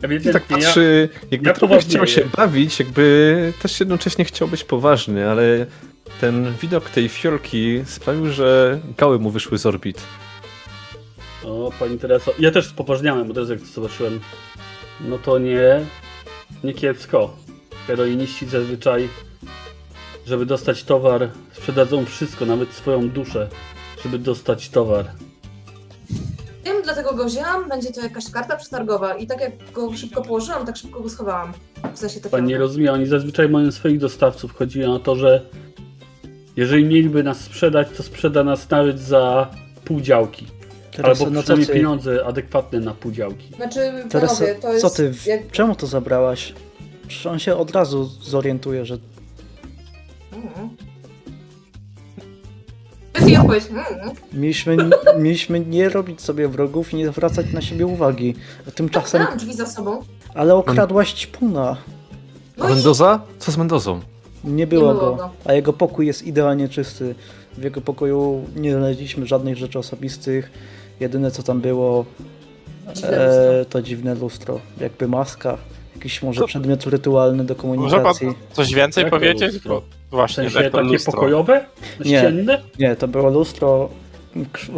I 0.00 0.02
tak 0.02 0.10
Ewidentnie 0.10 0.56
ja, 0.56 0.66
patrzy, 0.66 1.08
jakby 1.30 1.48
ja 1.48 1.54
trochę 1.54 1.78
chciał 1.78 2.06
się 2.06 2.24
bawić, 2.36 2.78
jakby 2.78 3.52
też 3.62 3.80
jednocześnie 3.80 4.24
chciał 4.24 4.48
być 4.48 4.64
poważny, 4.64 5.30
ale 5.30 5.66
ten 6.20 6.54
widok 6.62 6.90
tej 6.90 7.08
fiolki 7.08 7.82
sprawił, 7.86 8.32
że 8.32 8.80
gały 8.98 9.18
mu 9.18 9.30
wyszły 9.30 9.58
z 9.58 9.66
orbit. 9.66 10.02
O, 11.44 11.72
pani 11.78 11.98
Tereso. 11.98 12.34
Ja 12.38 12.50
też 12.50 12.66
spoważniałem, 12.66 13.28
bo 13.28 13.34
teraz 13.34 13.50
jak 13.50 13.60
to 13.60 13.66
zobaczyłem, 13.66 14.20
no 15.00 15.18
to 15.18 15.38
nie, 15.38 15.86
nie 16.64 16.74
kiepsko. 16.74 17.36
Heroiniści 17.86 18.46
zazwyczaj, 18.46 19.08
żeby 20.26 20.46
dostać 20.46 20.84
towar, 20.84 21.30
sprzedadzą 21.52 22.04
wszystko, 22.04 22.46
nawet 22.46 22.72
swoją 22.72 23.08
duszę, 23.08 23.48
żeby 24.02 24.18
dostać 24.18 24.68
towar. 24.68 25.06
Wiem, 26.64 26.76
dlatego 26.84 27.14
go 27.14 27.24
wzięłam, 27.24 27.68
będzie 27.68 27.92
to 27.92 28.00
jakaś 28.00 28.30
karta 28.30 28.56
przetargowa 28.56 29.14
i 29.14 29.26
tak 29.26 29.40
jak 29.40 29.72
go 29.72 29.96
szybko 29.96 30.22
położyłam, 30.22 30.66
tak 30.66 30.76
szybko 30.76 31.00
go 31.00 31.08
schowałam. 31.10 31.52
W 31.94 31.98
sensie 31.98 32.20
tę 32.20 32.28
Pani 32.30 32.48
nie 32.48 32.58
rozumie, 32.58 32.92
oni 32.92 33.06
zazwyczaj 33.06 33.48
mają 33.48 33.72
swoich 33.72 33.98
dostawców. 33.98 34.54
Chodzi 34.54 34.84
o 34.84 34.98
to, 34.98 35.16
że 35.16 35.46
jeżeli 36.56 36.84
mieliby 36.84 37.22
nas 37.22 37.40
sprzedać, 37.40 37.88
to 37.96 38.02
sprzeda 38.02 38.44
nas 38.44 38.70
nawet 38.70 39.00
za 39.00 39.50
pół 39.84 40.00
działki. 40.00 40.46
Albo 41.02 41.30
no 41.30 41.40
co 41.40 41.42
przynajmniej 41.42 41.66
ty, 41.66 41.72
pieniądze 41.72 42.24
adekwatne 42.26 42.80
na 42.80 42.94
pół 42.94 43.12
działki. 43.12 43.48
Znaczy, 43.56 43.80
Teresa, 44.10 44.34
panowie, 44.34 44.54
to 44.54 44.72
jest... 44.72 44.82
co 44.82 44.90
ty, 44.90 45.12
w- 45.12 45.26
Jak... 45.26 45.50
czemu 45.50 45.74
to 45.74 45.86
zabrałaś? 45.86 46.54
Przecież 47.08 47.26
on 47.26 47.38
się 47.38 47.56
od 47.56 47.70
razu 47.70 48.04
zorientuje, 48.22 48.84
że 48.86 48.98
odpowiedź. 53.58 53.70
Mhm. 53.88 54.16
mieliśmy, 54.32 54.76
mieliśmy 55.18 55.60
nie 55.60 55.88
robić 55.88 56.20
sobie 56.20 56.48
wrogów 56.48 56.92
i 56.92 56.96
nie 56.96 57.08
zwracać 57.08 57.52
na 57.52 57.60
siebie 57.60 57.86
uwagi. 57.86 58.34
A 58.68 58.70
Tymczasem, 58.70 59.22
Mam 59.22 59.38
drzwi 59.38 59.54
za 59.54 59.66
sobą. 59.66 60.00
ale 60.34 60.54
okradłaś 60.54 61.12
ćpuna. 61.12 61.76
A 62.58 62.62
No 62.68 62.74
Mendoza? 62.74 63.20
Co 63.38 63.52
z 63.52 63.56
Mendozą? 63.56 64.00
Nie 64.44 64.66
było, 64.66 64.94
było 64.94 65.10
go, 65.10 65.16
go. 65.16 65.30
a 65.44 65.52
jego 65.52 65.72
pokój 65.72 66.06
jest 66.06 66.22
idealnie 66.26 66.68
czysty. 66.68 67.14
W 67.58 67.62
jego 67.62 67.80
pokoju 67.80 68.44
nie 68.56 68.72
znaleźliśmy 68.72 69.26
żadnych 69.26 69.56
rzeczy 69.56 69.78
osobistych. 69.78 70.50
Jedyne 71.00 71.30
co 71.30 71.42
tam 71.42 71.60
było 71.60 72.04
dziwne 72.94 73.60
e, 73.60 73.64
to 73.64 73.82
dziwne 73.82 74.14
lustro, 74.14 74.60
jakby 74.80 75.08
maska. 75.08 75.58
Jakiś 75.96 76.22
może 76.22 76.40
To- 76.40 76.46
przedmiot 76.46 76.86
rytualny 76.86 77.44
do 77.44 77.54
Może 77.54 77.70
pan 77.70 77.70
komunikacji. 77.70 78.28
coś 78.52 78.74
więcej 78.74 79.02
Jak 79.04 79.12
to 79.12 79.16
powiedzieć? 79.18 79.52
lustro? 79.52 79.82
Właśnie, 80.10 80.44
W 80.44 80.52
sensie 80.52 80.62
jak 80.64 80.72
to 80.72 80.78
takie 80.78 80.90
lustro. 80.92 81.12
pokojowe? 81.12 81.64
Nie. 82.04 82.18
Ścienne? 82.18 82.62
Nie, 82.78 82.96
to 82.96 83.08
było 83.08 83.30
lustro 83.30 83.88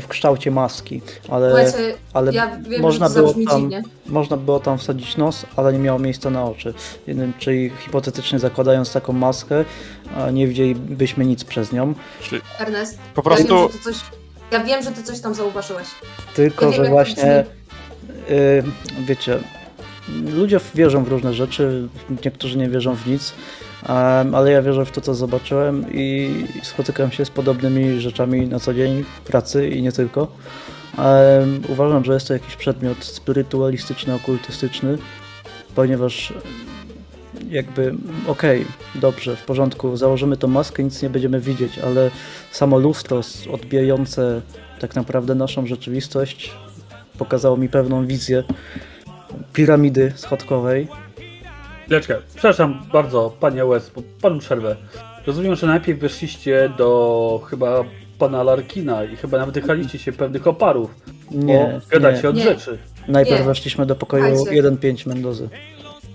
w 0.01 0.09
kształcie 0.09 0.51
maski, 0.51 1.01
ale, 1.29 1.49
Słuchajcie, 1.49 1.95
ale 2.13 2.33
ja 2.33 2.57
wiem, 2.61 2.83
można 2.83 3.09
było 3.11 3.35
tam- 3.35 3.61
dziwnie. 3.61 3.83
można 4.07 4.37
było 4.37 4.61
tam 4.61 4.79
wsadzić 4.79 5.17
nos, 5.17 5.47
ale 5.57 5.73
nie 5.73 5.79
miało 5.79 5.99
miejsca 5.99 6.31
na 6.31 6.45
oczy. 6.45 6.75
Czyli 7.39 7.71
hipotetycznie 7.85 8.39
zakładając 8.39 8.93
taką 8.93 9.13
maskę, 9.13 9.65
nie 10.33 10.47
widzielibyśmy 10.47 11.27
nic 11.27 11.45
przez 11.45 11.73
nią. 11.73 11.95
Czyli 12.23 12.41
Ernest, 12.59 12.99
po 13.15 13.31
ja 13.31 13.37
wiem, 13.37 13.47
prostu 13.47 13.73
że 13.73 13.79
ty 13.79 13.85
coś... 13.85 13.97
Ja 14.51 14.65
wiem, 14.65 14.83
że 14.83 14.91
ty 14.91 15.03
coś 15.03 15.21
tam 15.21 15.35
zauważyłeś. 15.35 15.87
Tylko, 16.35 16.65
Ja 16.67 16.73
wiem, 16.73 16.85
że 16.85 16.91
właśnie, 16.91 17.45
y, 18.31 18.63
wiecie, 19.07 19.39
ludzie 20.35 20.61
wierzą 20.75 21.05
w 21.05 21.09
różne 21.09 21.35
rzeczy, 21.35 21.89
niektórzy 22.25 22.59
nie 22.59 22.69
wierzą 22.69 22.95
w 22.95 23.07
nic, 23.07 23.33
em, 23.89 24.35
ale 24.35 24.51
ja 24.51 24.63
wierzę 24.63 24.85
w 24.85 24.91
to, 24.91 25.01
co 25.01 25.15
zobaczyłem 25.15 25.87
i 25.93 26.31
spotykam 26.63 27.11
się 27.11 27.25
z 27.25 27.31
podobnymi 27.31 28.01
rzeczami 28.01 28.47
na 28.47 28.61
co 28.61 28.75
dzień 28.75 29.05
w 29.17 29.21
pracy 29.21 29.69
i 29.69 29.83
nie 29.83 29.93
tylko. 29.93 30.29
Em, 30.99 31.63
Uważam, 31.69 32.05
że 32.05 32.15
jest 32.15 32.29
to 32.29 32.33
jakiś 32.33 32.57
przedmiot 32.57 33.05
spirytualistyczny, 33.05 34.15
okultystyczny, 34.15 34.99
ponieważ 35.75 36.33
jakby, 37.51 37.95
okej, 38.27 38.67
dobrze, 38.95 39.37
w 39.37 39.45
porządku, 39.45 39.97
założymy 39.97 40.37
tą 40.37 40.49
maskę, 40.49 40.85
nic 40.85 41.03
nie 41.03 41.11
będziemy 41.11 41.41
widzieć, 41.41 41.79
ale 41.79 42.11
samo 42.51 42.79
lustro 42.79 43.21
odbijające 43.53 44.41
tak 44.81 44.97
naprawdę 44.97 45.35
naszą 45.35 45.67
rzeczywistość 45.67 46.53
pokazało 47.19 47.57
mi 47.57 47.69
pewną 47.69 48.07
wizję 48.07 48.43
piramidy 49.53 50.13
schodkowej. 50.17 50.89
Chwileczkę, 51.93 52.17
przepraszam 52.35 52.83
bardzo, 52.93 53.33
panie 53.41 53.65
bo 53.95 54.03
panu 54.23 54.39
przerwę. 54.39 54.77
Rozumiem, 55.27 55.55
że 55.57 55.67
najpierw 55.67 56.01
weszliście 56.01 56.73
do 56.79 57.41
chyba 57.51 57.85
pana 58.19 58.43
Larkina 58.43 59.05
i 59.05 59.17
chyba 59.17 59.39
nawet 59.39 59.55
dychaliście 59.55 59.99
się 59.99 60.13
pewnych 60.13 60.47
oparów, 60.47 60.95
Nie, 61.31 61.81
bo 61.83 61.87
gadacie 61.91 62.23
nie. 62.23 62.29
od 62.29 62.37
Nie. 62.37 62.43
rzeczy. 62.43 62.79
Najpierw 63.09 63.41
Nie. 63.41 63.47
weszliśmy 63.47 63.87
do 63.87 63.95
pokoju 63.97 64.37
Słuchajcie. 64.37 64.63
1.5 64.63 65.07
Mendozy. 65.09 65.49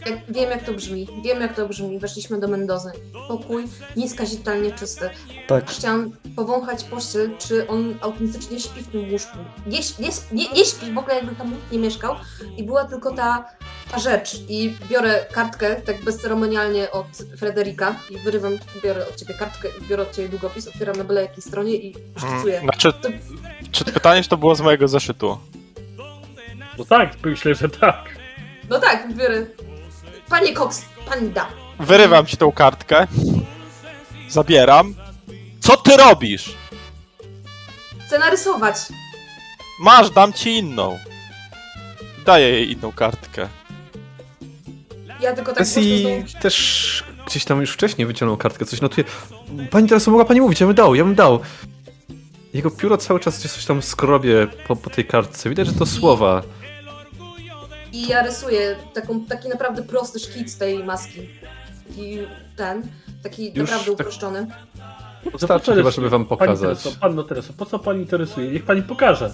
Jak, 0.09 0.19
wiem 0.29 0.49
jak 0.49 0.63
to 0.63 0.73
brzmi, 0.73 1.07
wiem 1.23 1.41
jak 1.41 1.55
to 1.55 1.67
brzmi. 1.67 1.99
Weszliśmy 1.99 2.39
do 2.39 2.47
Mendozy. 2.47 2.91
Pokój 3.27 3.63
nieskazitelnie 3.95 4.71
czysty. 4.71 5.09
Tak, 5.47 5.69
Chciałam 5.71 6.11
powąchać 6.35 6.83
pościel, 6.83 7.31
czy 7.39 7.67
on 7.67 7.95
autentycznie 8.01 8.59
śpi 8.59 8.81
w 8.83 8.87
tym 8.87 9.11
łóżku. 9.11 9.37
Nie, 9.65 9.79
nie, 9.99 10.09
nie, 10.31 10.49
nie 10.53 10.65
śpi, 10.65 10.93
w 10.93 10.97
ogóle 10.97 11.15
jakby 11.15 11.35
tam 11.35 11.51
nikt 11.53 11.71
nie 11.71 11.79
mieszkał. 11.79 12.15
I 12.57 12.63
była 12.63 12.85
tylko 12.85 13.11
ta, 13.11 13.45
ta 13.91 13.99
rzecz. 13.99 14.39
I 14.49 14.75
biorę 14.89 15.25
kartkę, 15.31 15.75
tak 15.75 16.03
bezceremonialnie 16.03 16.91
od 16.91 17.07
Frederika 17.37 17.95
i 18.09 18.17
wyrywam, 18.17 18.57
biorę 18.83 19.07
od 19.09 19.15
ciebie 19.15 19.33
kartkę 19.33 19.67
i 19.81 19.87
biorę 19.87 20.03
od 20.03 20.15
ciebie 20.15 20.29
długopis, 20.29 20.67
otwieram 20.67 20.95
na 20.95 21.03
byle 21.03 21.21
jakiej 21.21 21.41
stronie 21.43 21.75
i 21.75 21.95
szkicuję. 22.17 22.59
Znaczy, 22.59 22.93
To- 22.93 23.09
czy 23.71 23.85
pytanie, 23.85 24.23
czy 24.23 24.29
to 24.29 24.37
było 24.37 24.55
z 24.55 24.61
mojego 24.61 24.87
zeszytu? 24.87 25.37
No 26.77 26.85
tak, 26.85 27.13
myślę, 27.25 27.55
że 27.55 27.69
tak. 27.69 28.05
No 28.69 28.79
tak, 28.79 29.13
biorę. 29.15 29.45
Panie 30.29 30.53
Cox, 30.53 30.85
pani 31.09 31.29
da. 31.29 31.47
Wyrywam 31.79 32.25
ci 32.25 32.37
tą 32.37 32.51
kartkę. 32.51 33.07
Zabieram. 34.29 34.93
Co 35.59 35.77
ty 35.77 35.97
robisz? 35.97 36.55
Chcę 38.07 38.19
narysować. 38.19 38.75
Masz, 39.79 40.09
dam 40.09 40.33
ci 40.33 40.57
inną. 40.57 40.99
Daję 42.25 42.49
jej 42.49 42.71
inną 42.71 42.91
kartkę. 42.91 43.47
Ja 45.21 45.33
tylko 45.33 45.53
tak 45.53 45.63
głośno 45.63 45.81
Messi 45.81 46.01
znowu... 46.01 46.41
też 46.41 47.03
gdzieś 47.27 47.45
tam 47.45 47.61
już 47.61 47.71
wcześniej 47.71 48.07
wyciągnął 48.07 48.37
kartkę, 48.37 48.65
coś 48.65 48.81
notuje. 48.81 49.07
Pani 49.71 49.87
teraz 49.87 50.07
mogła 50.07 50.25
pani 50.25 50.41
mówić, 50.41 50.59
ja 50.61 50.67
bym 50.67 50.75
dał, 50.75 50.95
ja 50.95 51.03
bym 51.03 51.15
dał. 51.15 51.39
Jego 52.53 52.71
pióro 52.71 52.97
cały 52.97 53.19
czas 53.19 53.37
coś 53.37 53.65
tam 53.65 53.81
skrobie 53.81 54.47
po, 54.67 54.75
po 54.75 54.89
tej 54.89 55.05
kartce. 55.05 55.49
Widać, 55.49 55.67
że 55.67 55.73
to 55.73 55.85
słowa. 55.85 56.43
I 57.93 58.07
ja 58.07 58.23
rysuję 58.23 58.75
taką, 58.93 59.25
taki 59.25 59.49
naprawdę 59.49 59.83
prosty 59.83 60.19
szkic 60.19 60.57
tej 60.57 60.83
maski. 60.83 61.29
I 61.97 62.19
ten, 62.55 62.81
taki 63.23 63.45
Już 63.45 63.55
naprawdę 63.69 63.85
tak- 63.85 63.93
uproszczony. 63.93 64.47
Wystarczy 65.31 65.75
chyba, 65.75 65.91
żeby 65.91 66.09
wam 66.09 66.25
Pani 66.25 66.39
pokazać. 66.39 66.83
Tereso, 66.83 66.99
Panno 67.01 67.23
Tereso, 67.23 67.53
po 67.53 67.65
co 67.65 67.79
pani 67.79 68.01
interesuje? 68.01 68.51
Niech 68.51 68.63
pani 68.65 68.83
pokaże. 68.83 69.31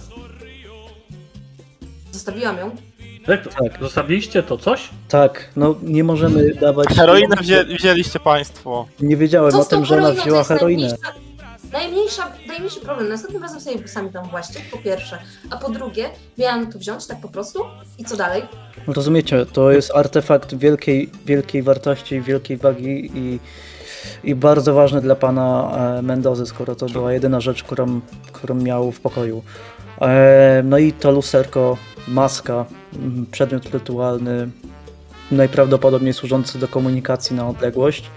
Zostawiłam 2.12 2.58
ją. 2.58 2.70
Jak 3.28 3.44
to? 3.44 3.50
Tak. 3.50 3.80
Zostawiliście 3.80 4.42
to 4.42 4.58
coś? 4.58 4.90
tak, 5.08 5.50
no 5.56 5.74
nie 5.82 6.04
możemy 6.04 6.54
dawać... 6.54 6.88
Heroinę 6.88 7.36
wzię 7.40 7.64
wzięliście 7.64 8.20
państwo. 8.20 8.86
Nie 9.00 9.16
wiedziałem 9.16 9.52
Co 9.52 9.60
o 9.60 9.64
tym, 9.64 9.84
że 9.84 9.96
ona 9.96 10.10
wzięła 10.10 10.44
heroinę. 10.44 10.96
Najmniejsza, 11.74 12.32
najmniejszy 12.46 12.80
problem. 12.80 13.08
Następnym 13.08 13.42
razem 13.42 13.60
sobie 13.60 13.88
sami 13.88 14.10
tam 14.10 14.28
właśnie, 14.30 14.60
po 14.70 14.78
pierwsze. 14.78 15.18
A 15.50 15.56
po 15.56 15.70
drugie, 15.70 16.10
miałam 16.38 16.72
to 16.72 16.78
wziąć 16.78 17.06
tak 17.06 17.20
po 17.20 17.28
prostu 17.28 17.64
i 17.98 18.04
co 18.04 18.16
dalej? 18.16 18.42
Rozumiecie, 18.86 19.46
to 19.46 19.70
jest 19.70 19.90
artefakt 19.94 20.54
wielkiej, 20.54 21.10
wielkiej 21.26 21.62
wartości, 21.62 22.20
wielkiej 22.20 22.56
wagi 22.56 23.10
i, 23.14 23.40
i 24.24 24.34
bardzo 24.34 24.74
ważny 24.74 25.00
dla 25.00 25.14
pana 25.14 25.72
e, 25.98 26.02
Mendozy, 26.02 26.46
skoro 26.46 26.74
to 26.74 26.86
była 26.86 27.12
jedyna 27.12 27.40
rzecz, 27.40 27.62
którą, 27.62 28.00
którą 28.32 28.54
miał 28.54 28.92
w 28.92 29.00
pokoju. 29.00 29.42
E, 30.00 30.62
no 30.64 30.78
i 30.78 30.92
to 30.92 31.10
lusterko, 31.10 31.76
maska, 32.08 32.64
przedmiot 33.30 33.66
rytualny, 33.66 34.50
najprawdopodobniej 35.30 36.12
służący 36.12 36.58
do 36.58 36.68
komunikacji 36.68 37.36
na 37.36 37.48
odległość 37.48 38.10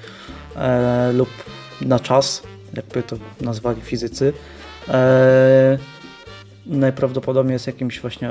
e, 0.55 1.11
lub 1.13 1.29
na 1.81 1.99
czas, 1.99 2.43
jakby 2.73 3.03
to 3.03 3.17
nazwali 3.41 3.81
fizycy. 3.81 4.33
E, 4.89 5.77
najprawdopodobniej 6.65 7.53
jest 7.53 7.67
jakimś 7.67 7.99
właśnie 8.01 8.29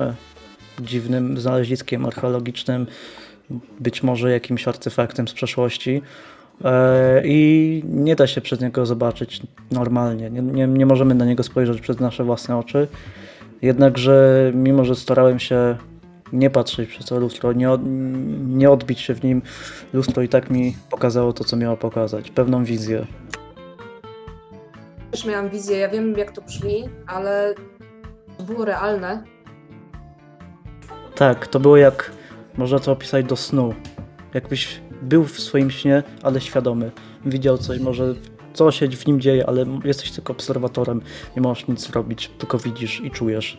dziwnym 0.81 1.41
znaleziskiem 1.41 2.07
archeologicznym, 2.07 2.87
być 3.81 4.03
może 4.03 4.31
jakimś 4.31 4.69
artefaktem 4.69 5.29
z 5.29 5.33
przeszłości. 5.33 6.03
E, 6.65 7.23
I 7.25 7.83
nie 7.87 8.17
da 8.17 8.27
się 8.27 8.41
przez 8.41 8.61
niego 8.61 8.87
zobaczyć 8.87 9.43
normalnie. 9.71 10.31
Nie, 10.31 10.43
nie, 10.43 10.67
nie 10.67 10.87
możemy 10.87 11.15
na 11.15 11.25
niego 11.25 11.43
spojrzeć 11.43 11.81
przez 11.81 12.01
nasze 12.01 12.25
własne 12.25 12.57
oczy. 12.57 12.89
Jednakże, 13.63 14.51
mimo 14.55 14.85
że 14.85 14.95
starałem 14.95 15.39
się 15.39 15.77
nie 16.33 16.51
patrzeć 16.51 16.89
przez 16.89 17.07
to 17.07 17.19
lustro, 17.19 17.53
nie, 17.53 17.69
nie 18.47 18.71
odbić 18.71 19.01
się 19.01 19.15
w 19.15 19.25
nim, 19.25 19.43
lustro 19.93 20.23
i 20.23 20.29
tak 20.29 20.51
mi 20.51 20.77
pokazało 20.91 21.33
to, 21.33 21.45
co 21.45 21.57
miało 21.57 21.77
pokazać. 21.77 22.31
Pewną 22.31 22.65
wizję. 22.65 23.07
Też 25.17 25.25
miałam 25.25 25.51
wizję, 25.51 25.79
ja 25.79 25.89
wiem 25.89 26.17
jak 26.17 26.33
to 26.33 26.43
brzmi, 26.43 26.89
ale 27.07 27.55
to 28.39 28.45
było 28.45 28.65
realne. 28.65 29.23
Tak, 31.15 31.47
to 31.47 31.61
było 31.61 31.77
jak, 31.77 32.13
można 32.57 32.79
to 32.79 32.93
opisać 32.93 33.25
do 33.25 33.37
snu. 33.37 33.75
Jakbyś 34.35 34.81
był 35.03 35.25
w 35.25 35.41
swoim 35.41 35.71
śnie, 35.71 36.03
ale 36.23 36.41
świadomy. 36.41 36.91
Widział 37.25 37.59
coś, 37.59 37.81
może 37.81 38.15
co 38.55 38.71
się 38.71 38.89
w 38.89 39.07
nim 39.07 39.21
dzieje, 39.21 39.47
ale 39.47 39.65
jesteś 39.85 40.11
tylko 40.11 40.33
obserwatorem. 40.33 41.03
Nie 41.37 41.43
możesz 41.43 41.69
nic 41.69 41.87
zrobić, 41.87 42.31
tylko 42.39 42.59
widzisz 42.59 43.01
i 43.01 43.11
czujesz. 43.11 43.59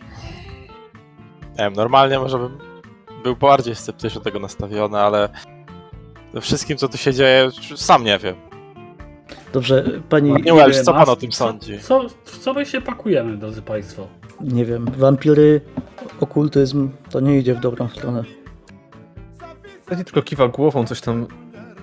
Nie 1.58 1.64
wiem, 1.64 1.72
normalnie 1.72 2.18
może 2.18 2.38
bym 2.38 2.58
był 3.22 3.36
bardziej 3.36 3.74
sceptycznie 3.74 4.18
do 4.18 4.24
tego 4.24 4.38
nastawiony, 4.38 4.98
ale 4.98 5.28
we 6.32 6.40
wszystkim, 6.40 6.76
co 6.76 6.88
tu 6.88 6.98
się 6.98 7.14
dzieje, 7.14 7.50
sam 7.76 8.04
nie 8.04 8.18
wiem. 8.18 8.47
Dobrze, 9.52 9.84
pani... 10.08 10.32
Nie 10.32 10.54
Welsh, 10.54 10.76
wiem, 10.76 10.84
co 10.84 10.92
pan 10.92 11.08
o 11.08 11.16
tym 11.16 11.32
sądzi? 11.32 11.78
Co, 11.78 12.08
w 12.24 12.38
co 12.38 12.54
my 12.54 12.66
się 12.66 12.80
pakujemy, 12.80 13.36
drodzy 13.36 13.62
państwo? 13.62 14.06
Nie 14.40 14.64
wiem, 14.64 14.84
wampiry, 14.96 15.60
okultyzm, 16.20 16.90
to 17.10 17.20
nie 17.20 17.38
idzie 17.38 17.54
w 17.54 17.60
dobrą 17.60 17.88
stronę. 17.88 18.24
Messi 19.90 20.04
tylko 20.04 20.22
kiwa 20.22 20.48
głową, 20.48 20.86
coś 20.86 21.00
tam 21.00 21.26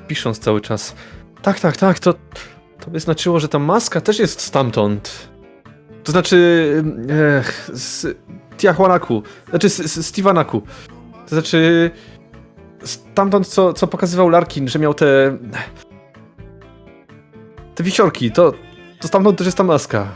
pisząc 0.08 0.39
cały 0.39 0.62
czas. 0.62 0.96
Tak, 1.41 1.60
tak, 1.60 1.78
tak, 1.78 2.00
to, 2.00 2.14
to 2.80 2.91
by 2.91 3.00
znaczyło, 3.00 3.39
że 3.39 3.48
ta 3.48 3.60
maska 3.60 4.02
też 4.02 4.20
jest 4.20 4.41
stamtąd. 4.41 5.30
To 6.04 6.12
znaczy... 6.12 6.84
Ech, 7.39 7.70
z 7.74 8.18
Tiahuanaku. 8.58 9.24
Znaczy 9.50 9.70
z, 9.70 9.78
z 9.78 10.06
Stivanaku. 10.06 10.62
To 11.30 11.36
znaczy... 11.36 11.91
Stamtąd, 12.84 13.48
co, 13.48 13.74
co 13.74 13.88
pokazywał 13.88 14.30
Larkin, 14.30 14.68
że 14.68 14.80
miał 14.80 14.93
te... 14.93 15.38
Te 17.76 17.84
wisiorki, 17.84 18.32
to... 18.32 18.53
To 18.99 19.07
stamtąd 19.07 19.38
też 19.38 19.45
jest 19.45 19.57
ta 19.57 19.63
maska. 19.63 20.07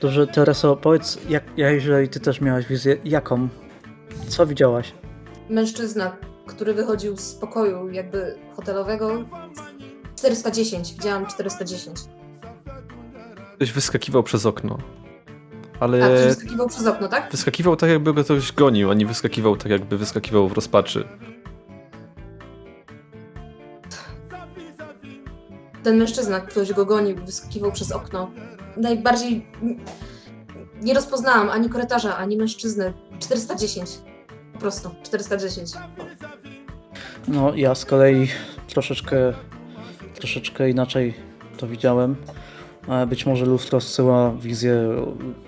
Dobrze, 0.00 0.26
Tereso, 0.26 0.76
powiedz, 0.76 1.18
jak, 1.28 1.44
ja, 1.56 1.70
jeżeli 1.70 2.08
ty 2.08 2.20
też 2.20 2.40
miałaś 2.40 2.66
wizję, 2.66 2.96
jaką? 3.04 3.48
Co 4.28 4.46
widziałaś? 4.46 4.92
Mężczyzna, 5.50 6.16
który 6.46 6.74
wychodził 6.74 7.16
z 7.16 7.34
pokoju 7.34 7.90
jakby 7.90 8.34
hotelowego. 8.56 9.24
410, 10.16 10.94
widziałam 10.94 11.26
410. 11.26 11.98
Ktoś 13.56 13.72
wyskakiwał 13.72 14.22
przez 14.22 14.46
okno. 14.46 14.78
A, 15.80 15.84
Ale... 15.84 15.98
ktoś 15.98 16.26
wyskakiwał 16.34 16.68
przez 16.68 16.86
okno, 16.86 17.08
tak? 17.08 17.30
Wyskakiwał 17.30 17.76
tak, 17.76 17.90
jakby 17.90 18.14
go 18.14 18.24
ktoś 18.24 18.52
gonił, 18.52 18.90
a 18.90 18.94
nie 18.94 19.06
wyskakiwał 19.06 19.56
tak, 19.56 19.72
jakby 19.72 19.98
wyskakiwał 19.98 20.48
w 20.48 20.52
rozpaczy. 20.52 21.08
Ten 25.82 25.96
mężczyzna, 25.96 26.40
ktoś 26.40 26.72
go 26.72 26.86
gonił, 26.86 27.16
wyskakiwał 27.16 27.72
przez 27.72 27.92
okno. 27.92 28.30
Najbardziej... 28.76 29.46
Nie 30.82 30.94
rozpoznałam 30.94 31.50
ani 31.50 31.68
korytarza, 31.68 32.16
ani 32.16 32.36
mężczyzny. 32.36 32.92
410. 33.18 33.90
Po 34.52 34.58
prostu, 34.58 34.90
410. 35.02 35.70
No, 37.28 37.54
ja 37.54 37.74
z 37.74 37.84
kolei 37.84 38.28
troszeczkę, 38.68 39.32
troszeczkę 40.14 40.70
inaczej 40.70 41.14
to 41.56 41.66
widziałem. 41.66 42.16
Być 43.06 43.26
może 43.26 43.46
lustro 43.46 43.80
zsyła 43.80 44.32
wizję 44.32 44.88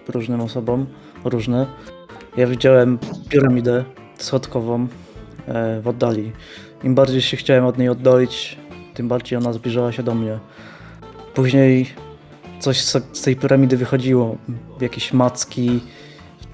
różnym 0.08 0.40
osobom, 0.40 0.86
różne. 1.24 1.66
Ja 2.36 2.46
widziałem 2.46 2.98
piramidę 3.28 3.84
schodkową 4.18 4.86
e, 5.48 5.80
w 5.80 5.88
oddali. 5.88 6.32
Im 6.84 6.94
bardziej 6.94 7.22
się 7.22 7.36
chciałem 7.36 7.66
od 7.66 7.78
niej 7.78 7.88
oddalić, 7.88 8.58
tym 8.94 9.08
bardziej 9.08 9.38
ona 9.38 9.52
zbliżała 9.52 9.92
się 9.92 10.02
do 10.02 10.14
mnie. 10.14 10.38
Później 11.34 11.86
coś 12.60 12.80
z, 12.80 13.22
tej 13.24 13.36
piramidy 13.36 13.76
wychodziło. 13.76 14.36
Jakieś 14.80 15.12
macki, 15.12 15.80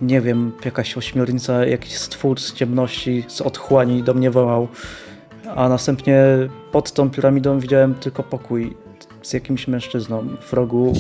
nie 0.03 0.21
wiem, 0.21 0.53
jakaś 0.65 0.97
ośmiornica, 0.97 1.67
jakiś 1.67 1.99
stwór 1.99 2.41
z 2.41 2.53
ciemności, 2.53 3.25
z 3.29 3.41
otchłani 3.41 4.03
do 4.03 4.15
mnie 4.15 4.31
wołał. 4.31 4.69
A 5.57 5.69
następnie 5.69 6.25
pod 6.73 6.93
tą 6.93 7.11
piramidą 7.11 7.61
widziałem 7.61 7.95
tylko 7.95 8.23
pokój 8.23 8.77
z 9.23 9.33
jakimś 9.33 9.69
mężczyzną 9.69 10.29
w 10.41 10.53
rogu. 10.53 10.93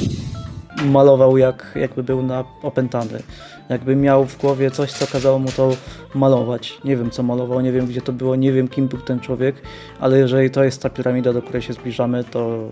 Malował 0.84 1.36
jak, 1.36 1.72
jakby 1.74 2.02
był 2.02 2.22
na, 2.22 2.44
opętany. 2.62 3.22
Jakby 3.68 3.96
miał 3.96 4.24
w 4.24 4.38
głowie 4.38 4.70
coś, 4.70 4.92
co 4.92 5.06
kazało 5.06 5.38
mu 5.38 5.52
to 5.52 5.70
malować. 6.14 6.80
Nie 6.84 6.96
wiem, 6.96 7.10
co 7.10 7.22
malował, 7.22 7.60
nie 7.60 7.72
wiem, 7.72 7.86
gdzie 7.86 8.00
to 8.00 8.12
było, 8.12 8.36
nie 8.36 8.52
wiem, 8.52 8.68
kim 8.68 8.88
był 8.88 8.98
ten 8.98 9.20
człowiek, 9.20 9.62
ale 10.00 10.18
jeżeli 10.18 10.50
to 10.50 10.64
jest 10.64 10.82
ta 10.82 10.90
piramida, 10.90 11.32
do 11.32 11.42
której 11.42 11.62
się 11.62 11.72
zbliżamy, 11.72 12.24
to 12.24 12.70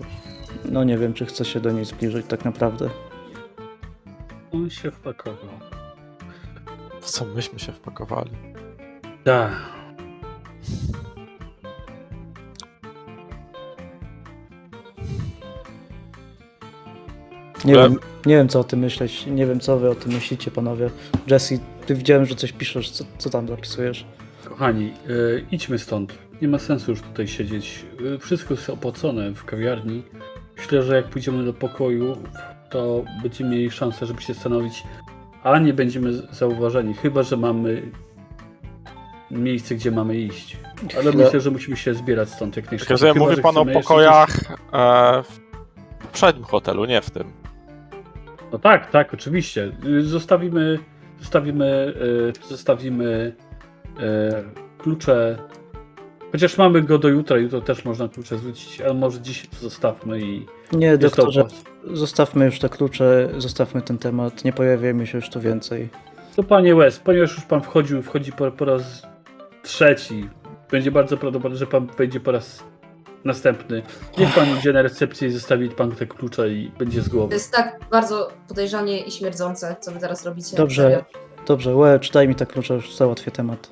no 0.65 0.83
nie 0.83 0.97
wiem, 0.97 1.13
czy 1.13 1.25
chcę 1.25 1.45
się 1.45 1.59
do 1.59 1.71
niej 1.71 1.85
zbliżyć 1.85 2.25
tak 2.25 2.45
naprawdę. 2.45 2.89
On 4.53 4.69
się 4.69 4.91
wpakował. 4.91 5.49
W 7.01 7.05
co 7.05 7.25
myśmy 7.25 7.59
się 7.59 7.71
wpakowali? 7.71 8.31
Tak. 9.23 9.51
Nie 17.65 17.73
wiem, 17.73 17.95
nie 18.25 18.35
wiem 18.35 18.47
co 18.47 18.59
o 18.59 18.63
tym 18.63 18.79
myśleć, 18.79 19.25
nie 19.25 19.45
wiem 19.45 19.59
co 19.59 19.77
wy 19.77 19.89
o 19.89 19.95
tym 19.95 20.13
myślicie 20.13 20.51
panowie. 20.51 20.89
Jesse, 21.27 21.55
ty 21.85 21.95
widziałem, 21.95 22.25
że 22.25 22.35
coś 22.35 22.51
piszesz, 22.51 22.89
co, 22.89 23.03
co 23.17 23.29
tam 23.29 23.47
zapisujesz? 23.47 24.05
Kochani, 24.45 24.93
y, 25.09 25.45
idźmy 25.51 25.79
stąd. 25.79 26.13
Nie 26.41 26.47
ma 26.47 26.59
sensu 26.59 26.91
już 26.91 27.01
tutaj 27.01 27.27
siedzieć. 27.27 27.85
Y, 28.15 28.19
wszystko 28.19 28.53
jest 28.53 28.69
opłacone 28.69 29.33
w 29.33 29.45
kawiarni. 29.45 30.03
Myślę, 30.57 30.83
że 30.83 30.95
jak 30.95 31.05
pójdziemy 31.05 31.45
do 31.45 31.53
pokoju, 31.53 32.17
to 32.69 33.03
będziemy 33.23 33.49
mieli 33.49 33.71
szansę, 33.71 34.05
żeby 34.05 34.21
się 34.21 34.33
stanowić, 34.33 34.83
a 35.43 35.59
nie 35.59 35.73
będziemy 35.73 36.13
zauważeni. 36.31 36.93
Chyba, 36.93 37.23
że 37.23 37.37
mamy 37.37 37.91
miejsce, 39.31 39.75
gdzie 39.75 39.91
mamy 39.91 40.17
iść. 40.17 40.57
Ale 40.97 41.11
myślę, 41.11 41.41
że 41.41 41.51
musimy 41.51 41.77
się 41.77 41.93
zbierać 41.93 42.29
stąd 42.29 42.55
jak 42.55 42.71
najszybciej. 42.71 42.93
rozumiem, 42.93 43.13
Chyba, 43.13 43.25
mówi 43.25 43.35
że 43.35 43.41
pan 43.41 43.57
o 43.57 43.61
chcemy 43.61 43.71
jeszcze 43.71 43.87
pokojach 43.87 44.29
e, 44.73 45.23
w 45.23 45.39
poprzednim 46.01 46.45
hotelu, 46.45 46.85
nie 46.85 47.01
w 47.01 47.09
tym. 47.09 47.46
No 48.51 48.59
tak, 48.59 48.91
tak, 48.91 49.13
oczywiście. 49.13 49.71
Y, 49.85 50.03
Zostawimy, 50.03 50.79
zostawimy, 51.19 51.93
y, 52.45 52.47
zostawimy 52.49 53.35
y, 53.99 54.03
klucze. 54.77 55.37
Chociaż 56.31 56.57
mamy 56.57 56.81
go 56.81 56.97
do 56.97 57.07
jutra, 57.07 57.37
jutro 57.37 57.61
też 57.61 57.85
można 57.85 58.07
klucze 58.09 58.37
zwrócić, 58.37 58.81
ale 58.81 58.93
może 58.93 59.21
dziś 59.21 59.47
zostawmy 59.61 60.21
i 60.21 60.45
Nie, 60.71 60.97
doktorze, 60.97 61.45
zostawmy 61.93 62.45
już 62.45 62.59
te 62.59 62.69
klucze, 62.69 63.29
zostawmy 63.37 63.81
ten 63.81 63.97
temat, 63.97 64.45
nie 64.45 64.53
pojawiajmy 64.53 65.07
się 65.07 65.17
już 65.17 65.29
tu 65.29 65.39
więcej. 65.39 65.89
To 66.35 66.43
panie 66.43 66.75
West, 66.75 67.03
ponieważ 67.03 67.35
już 67.35 67.45
pan 67.45 67.61
wchodził, 67.61 68.01
wchodzi 68.01 68.31
po, 68.31 68.51
po 68.51 68.65
raz 68.65 69.07
trzeci, 69.63 70.29
będzie 70.71 70.91
bardzo 70.91 71.17
prawdopodobne, 71.17 71.57
że 71.57 71.67
pan 71.67 71.87
wejdzie 71.97 72.19
po 72.19 72.31
raz 72.31 72.63
następny. 73.25 73.83
Niech 74.17 74.35
pan 74.35 74.57
idzie 74.59 74.73
na 74.73 74.81
recepcję 74.81 75.27
i 75.27 75.31
zostawi 75.31 75.69
pan 75.69 75.91
te 75.91 76.05
klucze 76.05 76.49
i 76.49 76.71
będzie 76.79 77.01
z 77.01 77.05
To 77.05 77.11
głowy. 77.11 77.33
jest 77.33 77.51
tak 77.53 77.79
bardzo 77.91 78.27
podejrzanie 78.47 78.99
i 78.99 79.11
śmierdzące, 79.11 79.75
co 79.79 79.91
wy 79.91 79.99
teraz 79.99 80.25
robicie. 80.25 80.57
Dobrze, 80.57 81.05
dobrze, 81.45 81.75
Łe, 81.75 81.99
daj 82.13 82.27
mi 82.27 82.35
te 82.35 82.45
klucze, 82.45 82.73
już 82.73 82.95
załatwię 82.95 83.31
temat. 83.31 83.69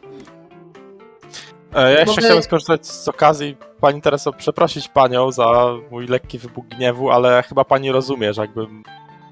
E, 1.76 1.82
ja 1.82 1.90
jeszcze 2.00 2.06
Mogę- 2.06 2.22
chciałem 2.22 2.44
skorzystać 2.44 2.88
z 2.88 3.08
okazji, 3.08 3.58
pani 3.82 4.02
Tereso, 4.02 4.34
przeprosić 4.34 4.88
panią 4.88 5.32
za 5.32 5.70
mój 5.92 6.08
lekki 6.08 6.40
wybuch 6.40 6.66
gniewu, 6.68 7.12
ale 7.12 7.44
chyba 7.44 7.64
pani 7.66 7.92
rozumie, 7.92 8.34
że 8.34 8.42
jakbym 8.42 8.84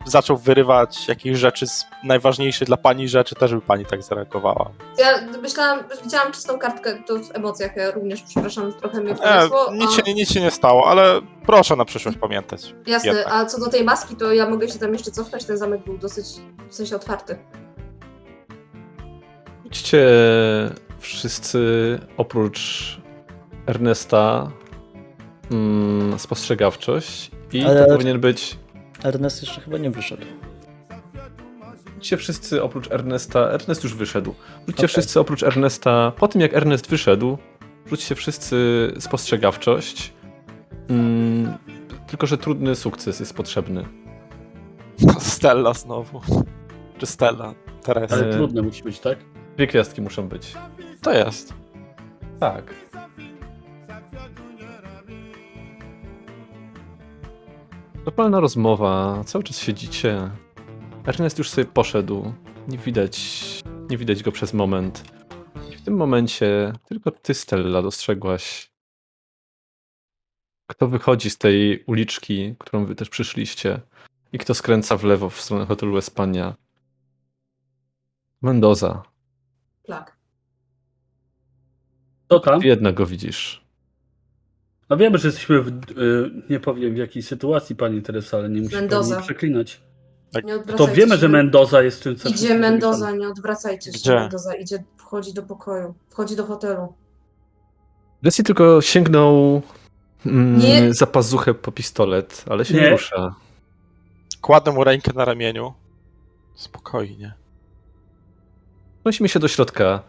zaczął 0.06 0.38
wyrywać 0.38 1.08
jakieś 1.08 1.38
rzeczy 1.38 1.68
z 1.68 1.86
najważniejszych 2.04 2.68
dla 2.68 2.78
pani 2.78 3.08
rzeczy, 3.10 3.36
też 3.36 3.54
by 3.56 3.62
pani 3.62 3.86
tak 3.86 4.04
zareagowała. 4.04 4.70
Ja 4.98 5.08
myślałam, 5.42 5.80
widziałam 6.04 6.32
czystą 6.32 6.60
kartkę, 6.60 7.04
to 7.08 7.20
w 7.20 7.36
emocjach, 7.36 7.76
ja 7.76 7.92
również, 7.92 8.22
przepraszam, 8.22 8.74
trochę 8.74 9.02
mnie 9.02 9.12
E, 9.12 9.16
poniosło. 9.16 9.74
nic, 9.74 9.90
a- 10.00 10.06
się, 10.06 10.14
nic 10.14 10.32
się 10.34 10.42
nie 10.42 10.52
stało, 10.52 10.88
ale 10.88 11.22
proszę 11.46 11.76
na 11.76 11.86
przyszłość 11.86 12.18
pamiętać. 12.18 12.76
Jasne, 12.88 13.08
jednak. 13.14 13.34
a 13.34 13.46
co 13.46 13.60
do 13.60 13.70
tej 13.70 13.84
maski, 13.84 14.16
to 14.16 14.34
ja 14.34 14.50
mogę 14.50 14.70
się 14.70 14.80
tam 14.80 14.94
jeszcze 14.94 15.12
cofnąć, 15.12 15.46
ten 15.46 15.58
zamek 15.58 15.84
był 15.86 15.98
dosyć, 15.98 16.26
w 16.70 16.76
sensie 16.76 16.96
otwarty. 16.96 17.38
Idźcie 19.66 20.08
wszyscy 21.00 21.60
oprócz 22.18 22.98
Ernesta 23.68 24.52
mm, 25.52 26.20
spostrzegawczość 26.20 27.32
i 27.54 27.64
Ale- 27.64 27.86
to 27.86 27.92
powinien 27.92 28.20
być. 28.20 28.58
Ernest 29.04 29.42
jeszcze 29.42 29.62
chyba 29.62 29.78
nie 29.78 29.92
wyszedł. 29.92 30.26
Rzućcie 31.94 32.18
wszyscy 32.18 32.64
oprócz 32.64 32.92
Ernesta. 32.92 33.40
Ernest 33.40 33.84
już 33.84 33.96
wyszedł. 33.96 34.34
Rzućcie 34.68 34.74
Okej. 34.74 34.88
wszyscy 34.88 35.20
oprócz 35.20 35.44
Ernesta. 35.44 36.12
Po 36.18 36.28
tym 36.28 36.42
jak 36.42 36.54
Ernest 36.54 36.90
wyszedł, 36.90 37.38
rzućcie 37.86 38.16
wszyscy 38.16 38.58
spostrzegawczość. 39.00 40.14
Mm, 40.90 41.54
tylko, 42.08 42.28
że 42.28 42.38
trudny 42.38 42.76
sukces 42.76 43.20
jest 43.20 43.34
potrzebny. 43.34 43.86
Stella 45.20 45.74
znowu. 45.74 46.22
Czy 46.98 47.06
Stella? 47.06 47.54
Teresa. 47.84 48.16
Ale 48.16 48.34
trudne 48.34 48.62
musi 48.62 48.84
być, 48.84 49.00
tak? 49.00 49.18
Dwie 49.56 49.68
gwiazdki 49.68 50.02
muszą 50.02 50.28
być. 50.28 50.54
To 51.02 51.14
jest. 51.14 51.54
Tak. 52.40 52.74
Normalna 58.06 58.40
rozmowa, 58.40 59.24
cały 59.26 59.44
czas 59.44 59.60
siedzicie. 59.60 60.32
Ernest 61.06 61.38
już 61.38 61.50
sobie 61.50 61.66
poszedł. 61.66 62.34
Nie 62.68 62.78
widać, 62.78 63.44
nie 63.90 63.98
widać 63.98 64.24
go 64.24 64.32
przez 64.32 64.54
moment. 64.54 65.04
I 65.72 65.76
w 65.76 65.82
tym 65.82 65.98
momencie 65.98 66.74
tylko 66.86 67.12
ty, 67.12 67.34
Stella, 67.34 67.82
dostrzegłaś, 67.82 68.72
kto 70.68 70.88
wychodzi 70.88 71.30
z 71.30 71.38
tej 71.38 71.84
uliczki, 71.84 72.56
którą 72.60 72.86
wy 72.86 72.96
też 72.96 73.10
przyszliście 73.10 73.82
i 74.34 74.38
kto 74.38 74.54
skręca 74.54 74.98
w 74.98 75.04
lewo 75.04 75.30
w 75.30 75.42
stronę 75.42 75.66
hotelu 75.66 75.98
Espania. 75.98 76.56
Mendoza. 78.42 79.04
Plak. 79.84 80.18
To 82.28 82.40
tam? 82.40 82.62
Ty 82.62 82.68
jednak 82.68 82.96
go 82.96 83.06
widzisz. 83.06 83.63
No 84.94 84.98
wiemy, 84.98 85.18
że 85.18 85.28
jesteśmy 85.28 85.62
w, 85.62 85.68
y, 85.68 86.32
nie 86.50 86.60
powiem 86.60 86.94
w 86.94 86.98
jakiej 86.98 87.24
sytuacji, 87.24 87.76
pani 87.76 88.02
Teresa, 88.02 88.38
ale 88.38 88.50
nie 88.50 88.62
musi 88.62 88.76
Mendoza. 88.76 89.16
pani 89.16 89.26
przeklinać. 89.26 89.82
Nie 90.44 90.60
To 90.60 90.88
wiemy, 90.88 91.16
się. 91.16 91.18
że 91.22 91.30
Mendoza 91.30 91.82
jest 91.84 92.04
tym, 92.04 92.16
co 92.16 92.30
Idzie 92.30 92.60
Mendoza, 92.60 93.12
nie 93.12 93.28
odwracajcie 93.30 93.92
się. 93.92 93.98
Gdzie? 94.00 94.16
Mendoza 94.16 94.56
idzie, 94.56 94.84
wchodzi 94.98 95.34
do 95.34 95.44
pokoju, 95.44 95.94
wchodzi 96.10 96.36
do 96.36 96.46
hotelu. 96.46 96.94
Jesse 98.24 98.44
tylko 98.44 98.82
sięgnął 98.82 99.62
mm, 100.26 100.58
Nie. 100.60 100.94
za 100.94 101.08
pazuchę 101.08 101.54
po 101.54 101.72
pistolet, 101.72 102.46
ale 102.50 102.66
się 102.66 102.74
nie, 102.74 102.82
Nie. 102.82 102.90
rusza. 102.90 103.36
Kładę 104.42 104.72
mu 104.72 104.84
rękę 104.84 105.12
na 105.16 105.26
ramieniu. 105.26 105.74
Spokojnie. 106.56 107.34
Przenosimy 109.04 109.30
się 109.30 109.40
do 109.40 109.48
środka. 109.48 110.02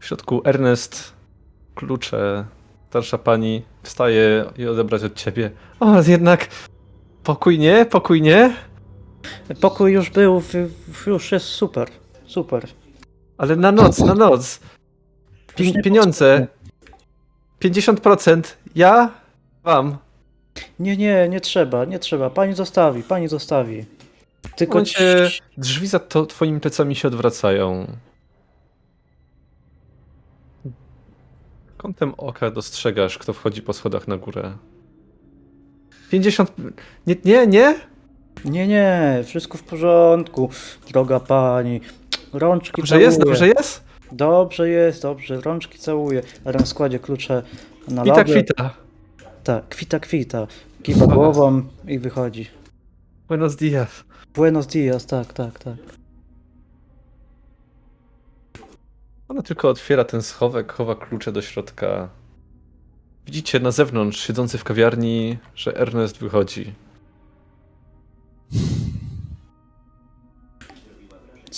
W 0.00 0.04
środku 0.06 0.42
Ernest, 0.44 1.12
klucze, 1.74 2.44
starsza 2.92 3.18
pani 3.18 3.62
wstaje 3.82 4.44
i 4.58 4.66
odebrać 4.66 5.04
od 5.04 5.14
ciebie. 5.14 5.50
O, 5.80 6.02
jednak 6.02 6.48
pokój 7.24 7.58
nie, 7.58 7.86
pokój 7.86 8.22
nie, 8.22 8.54
Pokój 9.60 9.92
już 9.92 10.10
był, 10.10 10.40
w, 10.40 10.52
w, 10.92 11.06
już 11.06 11.32
jest 11.32 11.46
super, 11.46 11.88
super. 12.26 12.68
ale 13.38 13.56
na 13.56 13.72
noc, 13.72 13.98
na 13.98 14.14
noc. 14.14 14.60
Pieniądze. 15.84 16.46
50% 17.64 18.42
ja 18.74 19.10
wam. 19.64 19.96
Nie, 20.78 20.96
nie, 20.96 21.28
nie 21.28 21.40
trzeba, 21.40 21.84
nie 21.84 21.98
trzeba. 21.98 22.30
Pani 22.30 22.54
zostawi, 22.54 23.02
pani 23.02 23.28
zostawi. 23.28 23.84
Tylko 24.56 24.72
Momencie 24.72 25.30
drzwi 25.56 25.86
za 25.86 25.98
to 25.98 26.26
twoimi 26.26 26.60
plecami 26.60 26.96
się 26.96 27.08
odwracają. 27.08 27.86
Kątem 31.82 32.14
oka 32.16 32.50
dostrzegasz, 32.50 33.18
kto 33.18 33.32
wchodzi 33.32 33.62
po 33.62 33.72
schodach 33.72 34.08
na 34.08 34.16
górę. 34.16 34.52
50. 36.10 36.52
Nie, 37.06 37.16
nie, 37.24 37.46
nie? 37.46 37.74
Nie, 38.44 38.68
nie, 38.68 39.22
wszystko 39.26 39.58
w 39.58 39.62
porządku, 39.62 40.50
droga 40.90 41.20
pani. 41.20 41.80
Rączki 42.32 42.82
Dobrze 42.82 42.90
całuję. 42.90 43.06
jest, 43.06 43.20
dobrze 43.20 43.48
jest? 43.48 43.82
Dobrze 44.12 44.68
jest, 44.68 45.02
dobrze, 45.02 45.40
rączki 45.40 45.78
całuję. 45.78 46.22
Ren 46.44 46.66
składzie 46.66 46.98
klucze 46.98 47.42
na 47.88 48.02
Kwita, 48.02 48.16
labę. 48.16 48.30
kwita. 48.32 48.74
Tak, 49.44 49.68
kwita, 49.68 50.00
kwita. 50.00 50.46
Kiwa 50.82 51.06
głową 51.06 51.62
i 51.88 51.98
wychodzi. 51.98 52.46
Buenos 53.28 53.56
dias. 53.56 54.04
Buenos 54.34 54.66
dias, 54.66 55.06
tak, 55.06 55.32
tak, 55.32 55.58
tak. 55.58 55.74
Ona 59.32 59.42
tylko 59.42 59.68
otwiera 59.68 60.04
ten 60.04 60.22
schowek, 60.22 60.72
chowa 60.72 60.94
klucze 60.94 61.32
do 61.32 61.42
środka. 61.42 62.08
Widzicie 63.26 63.60
na 63.60 63.70
zewnątrz, 63.70 64.26
siedzący 64.26 64.58
w 64.58 64.64
kawiarni, 64.64 65.38
że 65.54 65.76
Ernest 65.76 66.18
wychodzi. 66.18 66.72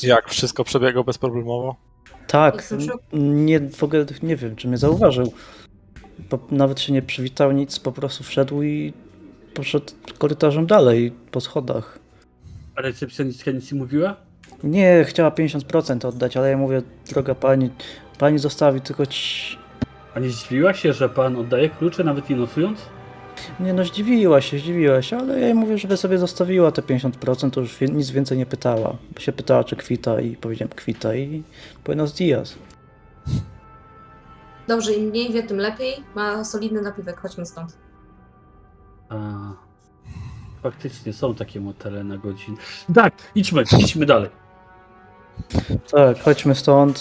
Jak 0.02 0.28
wszystko 0.28 0.64
przebiegło 0.64 1.04
bezproblemowo? 1.04 1.76
Tak, 2.26 2.74
nie, 3.12 3.60
w 3.60 3.82
ogóle 3.82 4.06
nie 4.22 4.36
wiem, 4.36 4.56
czy 4.56 4.68
mnie 4.68 4.78
zauważył. 4.78 5.32
Bo 6.30 6.38
nawet 6.50 6.80
się 6.80 6.92
nie 6.92 7.02
przywitał, 7.02 7.52
nic, 7.52 7.78
po 7.78 7.92
prostu 7.92 8.24
wszedł 8.24 8.62
i 8.62 8.92
poszedł 9.54 9.92
korytarzem 10.18 10.66
dalej, 10.66 11.12
po 11.30 11.40
schodach. 11.40 11.98
A 12.76 12.82
recepcjonistka 12.82 13.50
nic 13.50 13.72
nie 13.72 13.78
mówiła? 13.78 14.16
Nie, 14.64 15.04
chciała 15.04 15.30
50% 15.30 16.06
oddać, 16.06 16.36
ale 16.36 16.50
ja 16.50 16.56
mówię, 16.56 16.82
droga 17.08 17.34
pani, 17.34 17.70
pani 18.18 18.38
zostawi 18.38 18.80
tylko 18.80 19.06
ci... 19.06 19.58
A 20.14 20.20
nie 20.20 20.30
zdziwiła 20.30 20.74
się, 20.74 20.92
że 20.92 21.08
pan 21.08 21.36
oddaje 21.36 21.70
klucze, 21.70 22.04
nawet 22.04 22.30
nie 22.30 22.36
nosując? 22.36 22.80
Nie 23.60 23.72
no, 23.72 23.84
zdziwiła 23.84 24.40
się, 24.40 24.58
zdziwiła 24.58 25.02
się, 25.02 25.16
ale 25.16 25.40
ja 25.40 25.46
jej 25.46 25.54
mówię, 25.54 25.78
żeby 25.78 25.96
sobie 25.96 26.18
zostawiła 26.18 26.72
te 26.72 26.82
50%, 26.82 27.50
to 27.50 27.60
już 27.60 27.80
nic 27.80 28.10
więcej 28.10 28.38
nie 28.38 28.46
pytała. 28.46 28.96
Się 29.18 29.32
pytała, 29.32 29.64
czy 29.64 29.76
kwita 29.76 30.20
i 30.20 30.36
powiedziałem 30.36 30.70
kwita 30.74 31.14
i 31.14 31.42
buenos 31.84 32.12
dias. 32.12 32.54
Dobrze, 34.68 34.92
im 34.92 35.08
mniej 35.08 35.32
wie, 35.32 35.42
tym 35.42 35.58
lepiej. 35.58 35.94
Ma 36.14 36.44
solidny 36.44 36.82
napiwek, 36.82 37.20
chodźmy 37.20 37.46
stąd. 37.46 37.78
A, 39.08 39.16
faktycznie 40.62 41.12
są 41.12 41.34
takie 41.34 41.60
motele 41.60 42.04
na 42.04 42.18
godzinę. 42.18 42.56
Tak, 42.94 43.14
idźmy, 43.34 43.62
idźmy 43.78 44.06
dalej. 44.06 44.43
Tak, 45.90 46.18
chodźmy 46.20 46.54
stąd. 46.54 46.98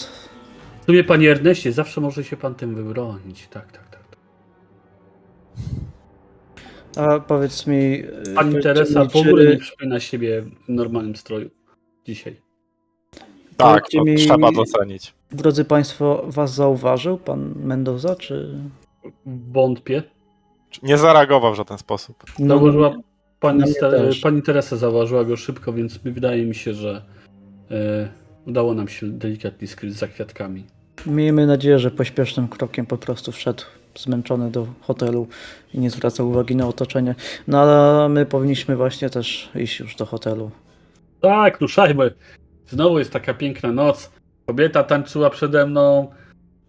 W 0.82 0.86
sumie, 0.86 1.04
panie 1.04 1.32
Erneście, 1.32 1.72
zawsze 1.72 2.02
może 2.02 2.24
się 2.24 2.38
pan 2.38 2.56
tym 2.56 2.76
wybronić. 2.76 3.48
Tak, 3.48 3.72
tak, 3.72 3.90
tak. 3.90 4.04
A 6.98 7.20
powiedz 7.20 7.68
mi. 7.68 7.76
y, 8.04 8.34
Pani 8.36 8.62
Teresa 8.62 9.06
w 9.06 9.16
ogóle 9.16 9.46
nie 9.46 9.58
przypomina 9.58 10.00
siebie 10.00 10.42
w 10.42 10.70
normalnym 10.70 11.16
stroju 11.16 11.50
dzisiaj. 12.06 12.42
Tak, 13.58 13.90
to 13.90 14.04
mi- 14.04 14.16
trzeba 14.16 14.52
docenić. 14.52 15.14
drodzy 15.32 15.66
Państwo, 15.66 16.24
Was 16.28 16.54
zauważył 16.54 17.18
pan 17.18 17.54
Mendoza, 17.64 18.16
czy. 18.16 18.60
Wątpię. 19.52 20.04
Nie 20.84 20.98
zareagował 20.98 21.54
w 21.54 21.56
żaden 21.56 21.78
sposób. 21.78 22.24
No, 22.40 22.48
Zauważyła 22.48 22.96
pani, 23.40 23.64
też. 23.80 24.20
pani 24.20 24.42
Teresa 24.42 24.78
zauważyła 24.78 25.24
go 25.26 25.36
szybko, 25.38 25.74
więc 25.74 25.98
wydaje 25.98 26.46
mi 26.46 26.56
się, 26.56 26.74
że 26.74 27.06
e, 27.72 28.10
udało 28.48 28.74
nam 28.74 28.88
się 28.88 29.10
delikatnie 29.10 29.68
skryć 29.68 29.94
za 29.94 30.08
kwiatkami. 30.08 30.66
Miejmy 31.06 31.48
nadzieję, 31.48 31.80
że 31.80 31.92
pośpiesznym 31.92 32.48
krokiem 32.48 32.86
po 32.86 32.98
prostu 32.98 33.32
wszedł 33.32 33.64
zmęczony 33.96 34.52
do 34.52 34.68
hotelu 34.82 35.28
i 35.74 35.80
nie 35.80 35.90
zwracał 35.90 36.30
uwagi 36.30 36.56
na 36.56 36.68
otoczenie. 36.68 37.16
No 37.48 37.62
ale 37.62 38.10
my 38.10 38.26
powinniśmy 38.26 38.76
właśnie 38.76 39.10
też 39.10 39.50
iść 39.56 39.80
już 39.80 39.96
do 39.96 40.06
hotelu. 40.06 40.52
Tak, 41.22 41.62
ruszajmy. 41.62 42.14
Znowu 42.68 43.00
jest 43.00 43.12
taka 43.12 43.34
piękna 43.34 43.72
noc. 43.72 44.12
Kobieta 44.46 44.84
tańczyła 44.84 45.30
przede 45.30 45.66
mną. 45.66 46.12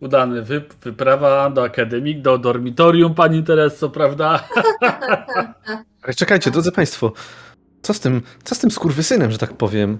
Udany 0.00 0.42
wy, 0.42 0.62
wyprawa 0.82 1.50
do 1.50 1.64
akademik, 1.64 2.20
do 2.20 2.38
dormitorium, 2.38 3.14
pani 3.14 3.42
Tereso, 3.42 3.90
prawda? 3.90 4.48
Ale 6.02 6.14
czekajcie, 6.14 6.50
drodzy 6.50 6.72
państwo. 6.72 7.12
Co 7.82 7.94
z 7.94 8.00
tym, 8.00 8.22
co 8.44 8.54
z 8.54 8.58
tym 8.58 8.70
skurwysynem, 8.70 9.30
że 9.30 9.38
tak 9.38 9.52
powiem? 9.52 9.98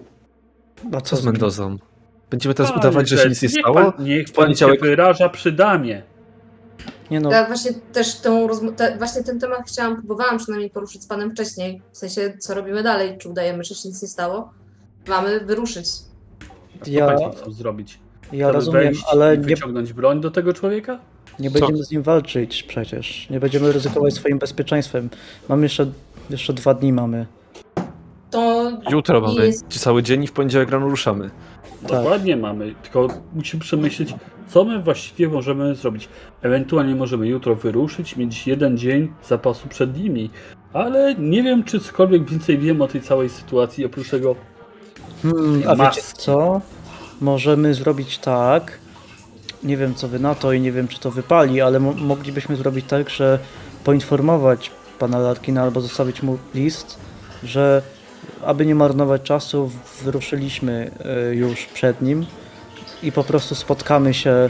A 0.92 1.00
Co 1.00 1.16
z? 1.16 1.24
Mendozą? 1.24 1.76
Będziemy 2.30 2.54
teraz 2.54 2.72
Panie 2.72 2.80
udawać, 2.80 3.08
że 3.08 3.18
się 3.18 3.28
nic 3.28 3.42
nie 3.42 3.48
stało? 3.48 3.80
Niech 3.80 3.94
pan, 3.96 4.04
niech 4.04 4.24
pan 4.32 4.34
się 4.34 4.66
poniedziałek- 4.66 4.80
wyraża 4.80 5.28
przy 5.28 5.52
damie. 5.52 6.02
Nie 7.10 7.20
no, 7.20 7.30
Ja 7.30 7.46
właśnie 7.46 7.70
też 7.92 8.20
tą 8.20 8.48
te, 8.76 8.98
właśnie 8.98 9.22
ten 9.24 9.40
temat 9.40 9.58
chciałam, 9.68 9.96
próbowałam 9.96 10.38
przynajmniej 10.38 10.70
poruszyć 10.70 11.02
z 11.02 11.06
panem 11.06 11.30
wcześniej. 11.30 11.82
W 11.92 11.98
sensie, 11.98 12.32
co 12.38 12.54
robimy 12.54 12.82
dalej? 12.82 13.18
Czy 13.18 13.28
udajemy, 13.28 13.64
że 13.64 13.74
się 13.74 13.88
nic 13.88 14.02
nie 14.02 14.08
stało? 14.08 14.50
Mamy 15.08 15.40
wyruszyć. 15.40 15.86
Co 16.82 16.90
Ja- 16.90 17.16
chcą 17.36 17.50
zrobić? 17.52 17.98
ja 18.22 18.28
Chcemy 18.46 18.52
rozumiem, 18.52 18.82
wejść 18.84 19.04
ale 19.12 19.34
i 19.34 19.38
nie, 19.38 19.44
wyciągnąć 19.44 19.92
broń 19.92 20.20
do 20.20 20.30
tego 20.30 20.52
człowieka? 20.52 20.98
nie 21.38 21.50
będziemy 21.50 21.84
z 21.84 21.90
nim 21.90 22.02
walczyć 22.02 22.62
przecież. 22.62 23.30
Nie 23.30 23.40
będziemy 23.40 23.72
ryzykować 23.72 24.14
swoim 24.14 24.38
bezpieczeństwem. 24.38 25.10
Mamy 25.48 25.62
jeszcze, 25.62 25.86
jeszcze 26.30 26.52
dwa 26.52 26.74
dni 26.74 26.92
mamy. 26.92 27.26
To 28.34 28.70
Jutro 28.90 29.20
mamy 29.20 29.46
jest- 29.46 29.68
cały 29.68 30.02
dzień 30.02 30.24
i 30.24 30.26
w 30.26 30.32
poniedziałek 30.32 30.70
rano 30.70 30.88
ruszamy. 30.88 31.30
Tak. 31.82 31.90
Dokładnie 31.90 32.36
mamy, 32.36 32.74
tylko 32.82 33.08
musimy 33.34 33.60
przemyśleć, 33.62 34.14
co 34.48 34.64
my 34.64 34.82
właściwie 34.82 35.28
możemy 35.28 35.74
zrobić. 35.74 36.08
Ewentualnie 36.42 36.94
możemy 36.94 37.28
jutro 37.28 37.54
wyruszyć, 37.54 38.16
mieć 38.16 38.46
jeden 38.46 38.78
dzień 38.78 39.12
zapasu 39.28 39.68
przed 39.68 39.98
nimi, 39.98 40.30
ale 40.72 41.14
nie 41.18 41.42
wiem, 41.42 41.64
czy 41.64 41.80
cokolwiek 41.80 42.24
więcej 42.30 42.58
wiem 42.58 42.82
o 42.82 42.88
tej 42.88 43.00
całej 43.00 43.28
sytuacji, 43.28 43.84
oprócz 43.84 44.10
tego 44.10 44.36
Hmm, 45.22 45.62
a 45.68 45.76
wiecie 45.76 46.02
co? 46.02 46.60
Możemy 47.20 47.74
zrobić 47.74 48.18
tak. 48.18 48.78
Nie 49.62 49.76
wiem 49.76 49.94
co 49.94 50.08
wy 50.08 50.18
na 50.18 50.34
to 50.34 50.52
i 50.52 50.60
nie 50.60 50.72
wiem 50.72 50.88
czy 50.88 51.00
to 51.00 51.10
wypali, 51.10 51.60
ale 51.60 51.80
mo- 51.80 51.92
moglibyśmy 51.92 52.56
zrobić 52.56 52.84
tak, 52.88 53.10
że 53.10 53.38
poinformować 53.84 54.70
pana 54.98 55.18
Larkina 55.18 55.62
albo 55.62 55.80
zostawić 55.80 56.22
mu 56.22 56.38
list, 56.54 56.98
że 57.44 57.82
aby 58.44 58.66
nie 58.66 58.74
marnować 58.74 59.22
czasu, 59.22 59.70
wyruszyliśmy 60.02 60.90
y, 61.30 61.34
już 61.34 61.66
przed 61.66 62.02
nim 62.02 62.26
i 63.02 63.12
po 63.12 63.24
prostu 63.24 63.54
spotkamy 63.54 64.14
się. 64.14 64.48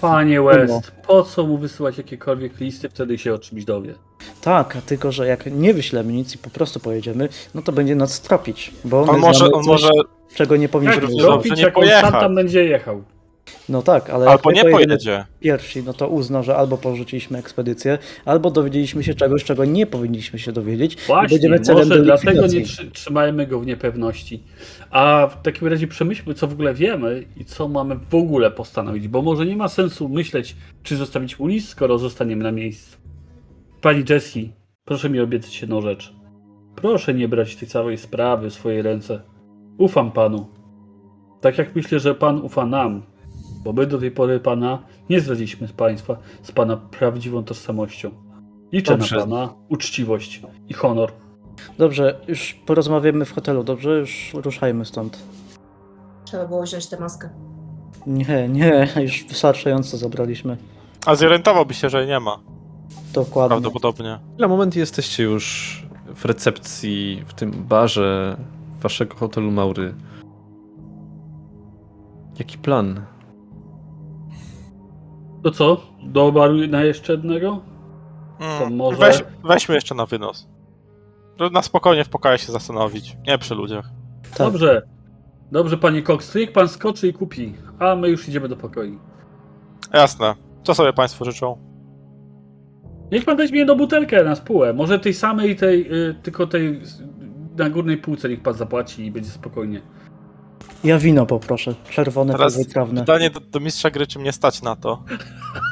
Panie 0.00 0.42
West, 0.42 0.90
po 1.06 1.22
co 1.22 1.46
mu 1.46 1.58
wysyłać 1.58 1.98
jakiekolwiek 1.98 2.60
listy, 2.60 2.88
wtedy 2.88 3.18
się 3.18 3.34
o 3.34 3.38
czymś 3.38 3.64
dowie. 3.64 3.94
Tak, 4.40 4.76
a 4.76 4.80
tylko 4.80 5.12
że 5.12 5.26
jak 5.26 5.46
nie 5.46 5.74
wyślemy 5.74 6.12
nic 6.12 6.34
i 6.34 6.38
po 6.38 6.50
prostu 6.50 6.80
pojedziemy, 6.80 7.28
no 7.54 7.62
to 7.62 7.72
będzie 7.72 7.94
nas 7.94 8.20
tropić, 8.20 8.72
bo 8.84 9.02
On 9.02 9.18
może, 9.18 9.44
on 9.44 9.52
coś, 9.52 9.66
może 9.66 9.88
czego 10.34 10.56
nie 10.56 10.68
powinniśmy 10.68 11.00
zrobić. 11.00 11.20
zrobić, 11.20 11.56
nie 11.56 11.62
jak 11.62 11.78
on 11.78 11.88
sam 12.00 12.12
tam 12.12 12.34
będzie 12.34 12.64
jechał? 12.64 13.02
No 13.68 13.82
tak, 13.82 14.10
ale 14.10 14.26
albo 14.26 14.52
nie 14.52 14.64
pojedzie. 14.64 15.24
pierwsi, 15.40 15.82
no 15.82 15.92
to 15.92 16.08
uzna, 16.08 16.42
że 16.42 16.56
albo 16.56 16.78
porzuciliśmy 16.78 17.38
ekspedycję, 17.38 17.98
albo 18.24 18.50
dowiedzieliśmy 18.50 19.04
się 19.04 19.14
czegoś, 19.14 19.44
czego 19.44 19.64
nie 19.64 19.86
powinniśmy 19.86 20.38
się 20.38 20.52
dowiedzieć. 20.52 20.96
Właśnie, 21.06 21.28
będziemy 21.28 21.60
celem 21.60 21.88
może 21.88 22.02
dlatego 22.02 22.46
nie 22.46 22.62
trzy, 22.62 22.90
trzymajmy 22.90 23.46
go 23.46 23.60
w 23.60 23.66
niepewności. 23.66 24.42
A 24.90 25.28
w 25.30 25.42
takim 25.42 25.68
razie 25.68 25.86
przemyślmy, 25.86 26.34
co 26.34 26.46
w 26.46 26.52
ogóle 26.52 26.74
wiemy 26.74 27.24
i 27.36 27.44
co 27.44 27.68
mamy 27.68 27.96
w 28.10 28.14
ogóle 28.14 28.50
postanowić, 28.50 29.08
bo 29.08 29.22
może 29.22 29.46
nie 29.46 29.56
ma 29.56 29.68
sensu 29.68 30.08
myśleć, 30.08 30.56
czy 30.82 30.96
zostawić 30.96 31.38
mu 31.38 31.46
list, 31.46 31.68
skoro 31.68 31.98
zostaniemy 31.98 32.44
na 32.44 32.52
miejscu. 32.52 32.96
Pani 33.80 34.04
Jessie, 34.10 34.52
proszę 34.84 35.10
mi 35.10 35.20
obiecać 35.20 35.60
jedną 35.60 35.80
rzecz. 35.80 36.12
Proszę 36.76 37.14
nie 37.14 37.28
brać 37.28 37.56
tej 37.56 37.68
całej 37.68 37.98
sprawy 37.98 38.50
w 38.50 38.54
swoje 38.54 38.82
ręce. 38.82 39.20
Ufam 39.78 40.12
panu. 40.12 40.46
Tak 41.40 41.58
jak 41.58 41.76
myślę, 41.76 42.00
że 42.00 42.14
pan 42.14 42.40
ufa 42.40 42.66
nam, 42.66 43.02
bo 43.64 43.72
my 43.72 43.86
do 43.86 43.98
tej 43.98 44.10
pory 44.10 44.40
pana 44.40 44.78
nie 45.10 45.20
zdradziliśmy 45.20 45.68
z 45.68 45.72
państwa 45.72 46.16
z 46.42 46.52
pana 46.52 46.76
prawdziwą 46.76 47.44
tożsamością. 47.44 48.10
Liczę 48.72 48.96
Dobrze. 48.96 49.16
na 49.16 49.22
pana 49.22 49.54
uczciwość 49.68 50.42
i 50.68 50.74
honor. 50.74 51.12
Dobrze, 51.78 52.20
już 52.28 52.54
porozmawiamy 52.66 53.24
w 53.24 53.32
hotelu, 53.32 53.64
dobrze? 53.64 53.98
Już 53.98 54.30
ruszajmy 54.34 54.84
stąd. 54.84 55.18
trzeba 56.24 56.46
było 56.46 56.62
wziąć 56.62 56.86
tę 56.86 57.00
maskę. 57.00 57.28
Nie, 58.06 58.48
nie, 58.48 58.88
już 59.02 59.24
wystarczająco 59.24 59.96
zabraliśmy. 59.96 60.56
A 61.06 61.14
zorientowałby 61.14 61.74
się, 61.74 61.90
że 61.90 61.98
jej 61.98 62.08
nie 62.08 62.20
ma. 62.20 62.38
Dokładnie. 63.14 63.48
Prawdopodobnie. 63.48 64.18
Na 64.38 64.48
moment 64.48 64.76
jesteście 64.76 65.22
już 65.22 65.86
w 66.14 66.24
recepcji, 66.24 67.22
w 67.26 67.34
tym 67.34 67.50
barze 67.50 68.36
waszego 68.82 69.16
hotelu 69.16 69.50
Maury. 69.50 69.94
Jaki 72.38 72.58
plan? 72.58 73.00
To 75.42 75.50
co? 75.50 75.80
Do 76.02 76.32
baru 76.32 76.66
na 76.66 76.84
jeszcze 76.84 77.12
jednego? 77.12 77.60
To 78.38 78.64
Mm, 78.64 78.76
może- 78.76 78.98
Weź, 78.98 79.24
weźmy 79.44 79.74
jeszcze 79.74 79.94
na 79.94 80.06
wynos. 80.06 80.48
Na 81.52 81.62
spokojnie 81.62 82.04
w 82.04 82.08
pokoju 82.08 82.38
się 82.38 82.52
zastanowić. 82.52 83.16
Nie 83.26 83.38
przy 83.38 83.54
ludziach. 83.54 83.90
Tak. 84.30 84.38
Dobrze. 84.38 84.82
Dobrze, 85.52 85.76
panie 85.78 86.02
Cox, 86.02 86.32
to 86.32 86.38
niech 86.38 86.52
pan 86.52 86.68
skoczy 86.68 87.08
i 87.08 87.12
kupi, 87.12 87.54
a 87.78 87.96
my 87.96 88.08
już 88.08 88.28
idziemy 88.28 88.48
do 88.48 88.56
pokoju. 88.56 88.98
Jasne. 89.94 90.34
Co 90.62 90.74
sobie 90.74 90.92
państwo 90.92 91.24
życzą? 91.24 91.58
Niech 93.12 93.24
pan 93.24 93.36
weźmie 93.36 93.58
jedną 93.58 93.74
butelkę 93.74 94.24
na 94.24 94.34
spółę. 94.34 94.72
Może 94.72 94.98
tej 94.98 95.14
samej, 95.14 95.56
tej, 95.56 95.92
y, 96.10 96.14
tylko 96.22 96.46
tej 96.46 96.80
na 97.56 97.70
górnej 97.70 97.96
półce 97.98 98.28
niech 98.28 98.42
pan 98.42 98.54
zapłaci 98.54 99.06
i 99.06 99.10
będzie 99.10 99.30
spokojnie. 99.30 99.82
Ja 100.84 100.98
wino 100.98 101.26
poproszę, 101.26 101.74
czerwone, 101.90 102.32
Teraz 102.32 102.56
wytrawne. 102.56 103.00
Pytanie 103.00 103.30
do, 103.30 103.40
do 103.40 103.60
mistrza 103.60 103.90
gry, 103.90 104.06
czy 104.06 104.18
mnie 104.18 104.32
stać 104.32 104.62
na 104.62 104.76
to? 104.76 105.02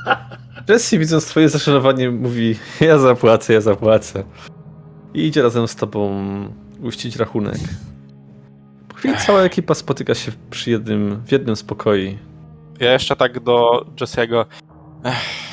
Jesse 0.68 0.98
widząc 0.98 1.26
twoje 1.26 1.48
zaszanowanie 1.48 2.10
mówi 2.10 2.58
ja 2.80 2.98
zapłacę, 2.98 3.52
ja 3.52 3.60
zapłacę. 3.60 4.24
I 5.14 5.26
idzie 5.26 5.42
razem 5.42 5.68
z 5.68 5.76
tobą 5.76 6.24
uścić 6.82 7.16
rachunek. 7.16 7.58
Po 8.88 8.94
chwili 8.96 9.14
cała 9.26 9.42
ekipa 9.42 9.74
spotyka 9.74 10.14
się 10.14 10.32
przy 10.50 10.70
jednym, 10.70 11.22
w 11.26 11.32
jednym 11.32 11.56
z 11.56 11.62
pokoi. 11.62 12.18
Ja 12.80 12.92
jeszcze 12.92 13.16
tak 13.16 13.40
do 13.40 13.86
Jesse'ego. 13.96 14.44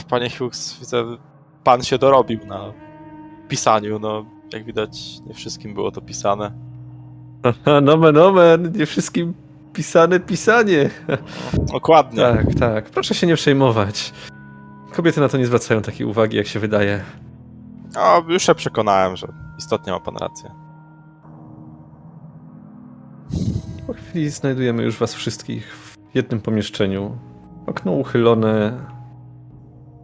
Panie 0.09 0.29
Hughes, 0.29 0.77
widzę, 0.79 1.17
pan 1.63 1.83
się 1.83 1.97
dorobił 1.97 2.39
na 2.45 2.73
pisaniu. 3.47 3.99
No, 3.99 4.25
jak 4.53 4.65
widać, 4.65 5.19
nie 5.27 5.33
wszystkim 5.33 5.73
było 5.73 5.91
to 5.91 6.01
pisane. 6.01 6.51
Nomen 7.81 8.17
omen, 8.17 8.71
nie 8.75 8.85
wszystkim 8.85 9.33
pisane 9.73 10.19
pisanie. 10.19 10.89
Dokładnie. 11.73 12.19
Tak, 12.19 12.55
tak, 12.55 12.89
proszę 12.89 13.15
się 13.15 13.27
nie 13.27 13.35
przejmować. 13.35 14.13
Kobiety 14.93 15.21
na 15.21 15.29
to 15.29 15.37
nie 15.37 15.45
zwracają 15.45 15.81
takiej 15.81 16.07
uwagi, 16.07 16.37
jak 16.37 16.47
się 16.47 16.59
wydaje. 16.59 17.03
No, 17.95 18.23
już 18.27 18.43
się 18.43 18.55
przekonałem, 18.55 19.15
że 19.15 19.27
istotnie 19.59 19.93
ma 19.93 19.99
pan 19.99 20.17
rację. 20.17 20.51
Po 23.87 23.93
chwili 23.93 24.29
znajdujemy 24.29 24.83
już 24.83 24.97
was 24.97 25.13
wszystkich 25.13 25.75
w 25.75 26.15
jednym 26.15 26.41
pomieszczeniu. 26.41 27.17
Okno 27.67 27.91
uchylone. 27.91 28.85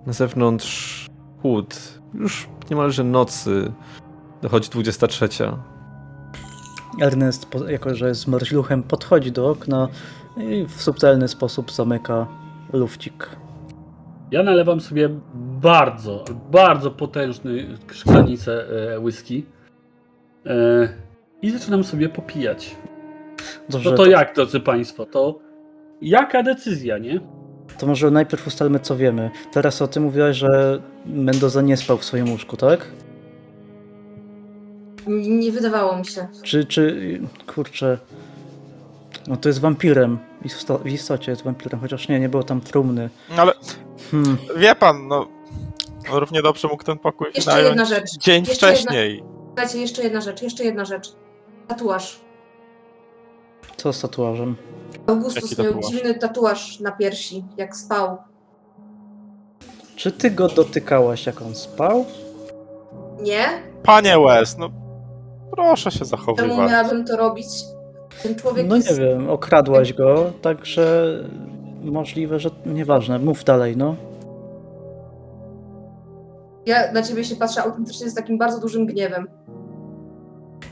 Na 0.05 0.13
zewnątrz 0.13 1.07
chłód. 1.41 1.99
Już 2.13 2.49
niemalże 2.69 3.03
nocy. 3.03 3.71
Dochodzi 4.41 4.69
23. 4.69 5.29
Ernest, 7.01 7.47
jako 7.67 7.95
że 7.95 8.07
jest 8.07 8.21
zmarzluchem, 8.21 8.83
podchodzi 8.83 9.31
do 9.31 9.49
okna 9.49 9.87
i 10.37 10.65
w 10.65 10.81
subtelny 10.81 11.27
sposób 11.27 11.71
zamyka 11.71 12.27
lufcik. 12.73 13.29
Ja 14.31 14.43
nalewam 14.43 14.81
sobie 14.81 15.09
bardzo, 15.61 16.25
bardzo 16.51 16.91
potężny 16.91 17.77
szklanicę 17.91 18.65
e, 18.93 18.99
whisky 18.99 19.45
e, 20.45 20.89
i 21.41 21.51
zaczynam 21.51 21.83
sobie 21.83 22.09
popijać. 22.09 22.75
Dobrze, 23.69 23.91
No 23.91 23.97
to 23.97 24.05
jak, 24.05 24.35
drodzy 24.35 24.59
Państwo, 24.59 25.05
to 25.05 25.39
jaka 26.01 26.43
decyzja, 26.43 26.97
nie? 26.97 27.19
To 27.79 27.87
może 27.87 28.11
najpierw 28.11 28.47
ustalmy, 28.47 28.79
co 28.79 28.97
wiemy. 28.97 29.31
Teraz 29.51 29.81
o 29.81 29.87
tym 29.87 30.03
mówiłaś, 30.03 30.37
że 30.37 30.81
Mendoza 31.05 31.61
nie 31.61 31.77
spał 31.77 31.97
w 31.97 32.05
swoim 32.05 32.29
łóżku, 32.29 32.57
tak? 32.57 32.87
Nie, 35.07 35.51
wydawało 35.51 35.97
mi 35.97 36.05
się. 36.05 36.27
Czy, 36.43 36.65
czy, 36.65 37.19
kurczę, 37.55 37.97
no 39.27 39.37
to 39.37 39.49
jest 39.49 39.59
wampirem. 39.59 40.17
W 40.41 40.45
isto- 40.45 40.77
W 40.77 40.87
istocie 40.87 41.31
jest 41.31 41.43
wampirem, 41.43 41.79
chociaż 41.79 42.07
nie, 42.07 42.19
nie 42.19 42.29
było 42.29 42.43
tam 42.43 42.61
trumny. 42.61 43.09
No 43.35 43.41
ale 43.41 43.53
Hmm. 44.11 44.37
wie 44.57 44.75
pan, 44.75 45.07
no 45.07 45.27
równie 46.11 46.41
dobrze 46.41 46.67
mógł 46.67 46.83
ten 46.83 46.97
pokój 46.97 47.27
Jeszcze 47.35 47.51
wynająć 47.51 47.69
jedna 47.69 47.85
rzecz. 47.85 48.17
dzień 48.17 48.45
Jeszcze 48.47 48.65
jedna- 48.67 48.81
wcześniej. 48.81 49.23
Słuchajcie, 49.47 49.79
jeszcze 49.81 50.03
jedna 50.03 50.21
rzecz, 50.21 50.41
jeszcze 50.41 50.63
jedna 50.63 50.85
rzecz. 50.85 51.11
Tatuaż. 51.67 52.19
Co 53.77 53.93
z 53.93 54.01
tatuażem? 54.01 54.55
Augustus 55.07 55.51
Jaki 55.51 55.61
miał 55.63 55.73
tatuaż? 55.73 55.91
dziwny 55.91 56.13
tatuaż 56.13 56.79
na 56.79 56.91
piersi, 56.91 57.43
jak 57.57 57.75
spał. 57.75 58.17
Czy 59.95 60.11
ty 60.11 60.31
go 60.31 60.47
dotykałaś, 60.47 61.25
jak 61.25 61.41
on 61.41 61.55
spał? 61.55 62.05
Nie? 63.21 63.45
Panie 63.83 64.15
West, 64.27 64.57
no 64.57 64.69
proszę 65.51 65.91
się 65.91 65.97
Czemu 65.99 66.09
zachowywać. 66.09 66.57
miałabym 66.71 67.05
to 67.05 67.17
robić? 67.17 67.47
Ten 68.23 68.35
człowiek 68.35 68.67
No 68.67 68.75
jest... 68.75 68.89
nie 68.91 68.95
wiem, 69.05 69.29
okradłaś 69.29 69.93
go, 69.93 70.31
także 70.41 71.13
możliwe, 71.83 72.39
że 72.39 72.49
nieważne. 72.65 73.19
Mów 73.19 73.43
dalej, 73.43 73.77
no. 73.77 73.95
Ja 76.65 76.91
na 76.91 77.01
ciebie 77.03 77.23
się 77.23 77.35
patrzę 77.35 77.63
autentycznie 77.63 78.09
z 78.09 78.13
takim 78.13 78.37
bardzo 78.37 78.59
dużym 78.61 78.85
gniewem. 78.85 79.27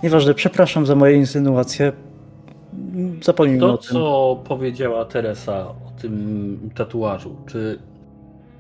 Nieważne, 0.04 0.34
przepraszam 0.34 0.86
za 0.86 0.96
moje 0.96 1.16
insynuacje. 1.18 1.92
Zapomnijmy 3.24 3.60
To, 3.62 3.74
o 3.74 3.78
tym. 3.78 3.90
co 3.94 4.38
powiedziała 4.48 5.06
Teresa 5.06 5.60
o 5.68 5.76
tym 6.02 6.70
tatuażu, 6.76 7.36
czy 7.46 7.80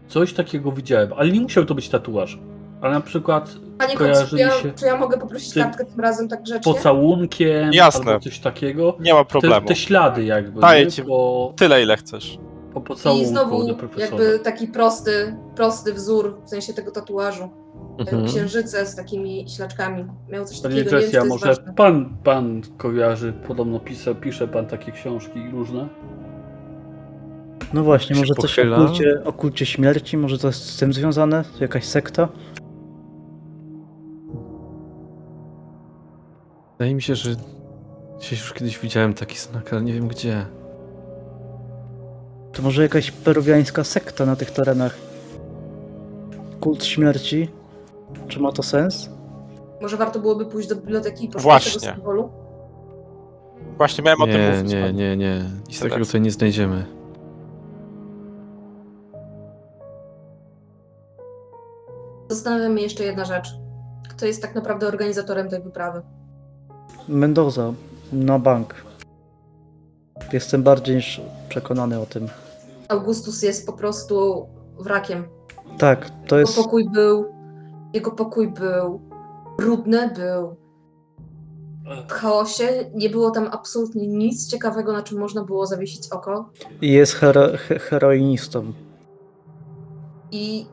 coś 0.08 0.34
takiego 0.34 0.72
widziałem, 0.72 1.14
ale 1.18 1.32
nie 1.32 1.42
musiał 1.42 1.66
to 1.66 1.76
być 1.76 1.90
tatuaż, 1.90 2.40
ale 2.82 2.94
na 2.94 3.02
przykład 3.02 3.56
Panie 3.78 3.96
Kojarzy 3.98 4.28
czy 4.30 4.38
ja, 4.38 4.52
się 4.52 4.72
czy 4.74 4.86
ja 4.86 4.98
mogę 4.98 5.18
poprosić 5.18 5.54
tym 5.54 5.64
kartkę 5.64 5.86
tym 5.86 6.00
razem 6.00 6.28
tak 6.28 6.44
grzecznie? 6.44 6.74
pocałunkiem 6.74 7.74
Jasne. 7.74 8.12
albo 8.12 8.24
coś 8.24 8.40
takiego. 8.40 8.96
Nie 9.00 9.14
ma 9.14 9.20
Te, 9.24 9.30
problemu. 9.30 9.68
te 9.68 9.76
ślady 9.76 10.24
jakby, 10.26 10.62
Daję 10.62 10.86
nie? 10.86 10.92
ci- 10.92 11.04
po, 11.04 11.54
Tyle 11.58 11.84
ile 11.84 11.98
chcesz. 11.98 12.38
po 12.74 12.82
pocałunku 12.82 13.26
I 13.26 13.28
znowu 13.28 13.68
jakby 13.98 14.40
taki 14.40 14.68
prosty, 14.68 15.36
prosty 15.56 15.94
wzór 15.94 16.38
w 16.46 16.50
sensie 16.50 16.74
tego 16.74 16.92
tatuażu. 16.92 17.50
Mhm. 18.00 18.26
Księżyce 18.28 18.86
z 18.86 18.96
takimi 18.96 19.46
ślaczkami. 19.56 20.06
Miał 20.30 20.46
coś 20.46 20.62
Panie 20.62 20.76
takiego, 20.76 20.96
nie 20.98 21.02
Jessia, 21.04 21.18
to 21.20 21.26
jest 21.26 21.30
może 21.30 21.46
ważne. 21.48 21.74
pan, 21.74 22.18
pan 22.24 22.62
kojarzy, 22.78 23.34
podobno 23.48 23.80
pisze, 23.80 24.16
pisze 24.16 24.48
pan 24.48 24.66
takie 24.66 24.92
książki 24.92 25.50
różne? 25.52 25.88
No 27.74 27.84
właśnie, 27.84 28.16
może 28.16 28.34
coś 28.34 28.60
o 28.60 28.76
kulcie, 28.76 29.22
o 29.26 29.34
kulcie 29.34 29.66
śmierci, 29.66 30.18
może 30.18 30.38
to 30.38 30.48
jest 30.48 30.66
z 30.66 30.78
tym 30.78 30.94
związane? 30.94 31.44
Jakaś 31.60 31.86
sekta? 31.86 32.28
Wydaje 36.78 36.96
mi 36.96 37.02
się, 37.02 37.16
że 37.16 37.30
gdzieś 38.18 38.32
już 38.32 38.54
kiedyś 38.54 38.80
widziałem 38.80 39.14
taki 39.14 39.38
znak, 39.38 39.74
ale 39.74 39.82
nie 39.82 39.94
wiem 39.94 40.08
gdzie. 40.08 40.46
To 42.54 42.62
może 42.62 42.82
jakaś 42.84 43.12
peruwiańska 43.12 43.84
sekta 43.84 44.26
na 44.26 44.36
tych 44.36 44.52
terenach? 44.52 44.98
Kult 46.60 46.84
śmierci? 46.86 47.52
Czy 48.28 48.40
ma 48.40 48.52
to 48.52 48.64
sens? 48.64 49.10
Może 49.82 49.98
warto 49.98 50.20
byłoby 50.20 50.46
pójść 50.46 50.70
do 50.70 50.76
biblioteki 50.76 51.26
i 51.26 51.28
poszukać 51.28 51.44
Właśnie. 51.44 51.82
tego 51.82 51.94
symbolu? 51.96 52.30
Właśnie 53.78 54.04
miałem 54.04 54.22
o 54.22 54.26
tym 54.26 54.36
Nie, 54.42 54.52
mówić. 54.58 54.72
nie, 54.74 54.84
ale- 54.84 54.94
nie, 54.94 55.18
nie. 55.18 55.44
Nic 55.68 55.80
takiego 55.80 56.06
tutaj 56.06 56.22
nie 56.22 56.32
znajdziemy. 56.32 56.86
Zastanawia 62.30 62.70
mnie 62.70 62.84
jeszcze 62.84 63.04
jedna 63.04 63.26
rzecz. 63.26 63.48
Kto 64.10 64.26
jest 64.26 64.42
tak 64.42 64.56
naprawdę 64.56 64.88
organizatorem 64.88 65.50
tej 65.50 65.62
wyprawy? 65.62 66.02
Mendoza, 67.08 67.74
na 68.14 68.40
bank. 68.40 68.76
Jestem 70.34 70.64
bardziej 70.64 70.96
niż 70.96 71.22
przekonany 71.50 72.00
o 72.00 72.06
tym. 72.06 72.28
Augustus 72.88 73.44
jest 73.44 73.66
po 73.66 73.74
prostu 73.74 74.48
wrakiem. 74.80 75.24
Tak, 75.78 76.10
to 76.28 76.38
Jego 76.38 76.50
jest. 76.50 76.56
pokój 76.64 76.90
był. 76.90 77.26
Jego 77.94 78.12
pokój 78.12 78.52
był 78.52 79.02
brudny, 79.58 80.12
był 80.16 80.56
w 82.08 82.12
chaosie. 82.12 82.68
Nie 82.96 83.10
było 83.10 83.32
tam 83.32 83.48
absolutnie 83.52 84.08
nic 84.08 84.48
ciekawego, 84.52 84.94
na 84.94 85.02
czym 85.04 85.20
można 85.20 85.44
było 85.44 85.66
zawiesić 85.66 86.10
oko. 86.12 86.50
Jest 86.82 87.14
hero, 87.14 87.48
he, 87.58 87.80
heroinistą. 87.80 88.74
I 90.32 90.66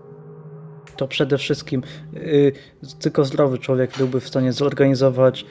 To 0.97 1.09
przede 1.09 1.39
wszystkim 1.39 1.83
y, 2.17 2.53
tylko 2.99 3.25
zdrowy 3.25 3.59
człowiek 3.59 3.91
byłby 3.99 4.21
w 4.21 4.29
stanie 4.29 4.53
zorganizować 4.53 5.47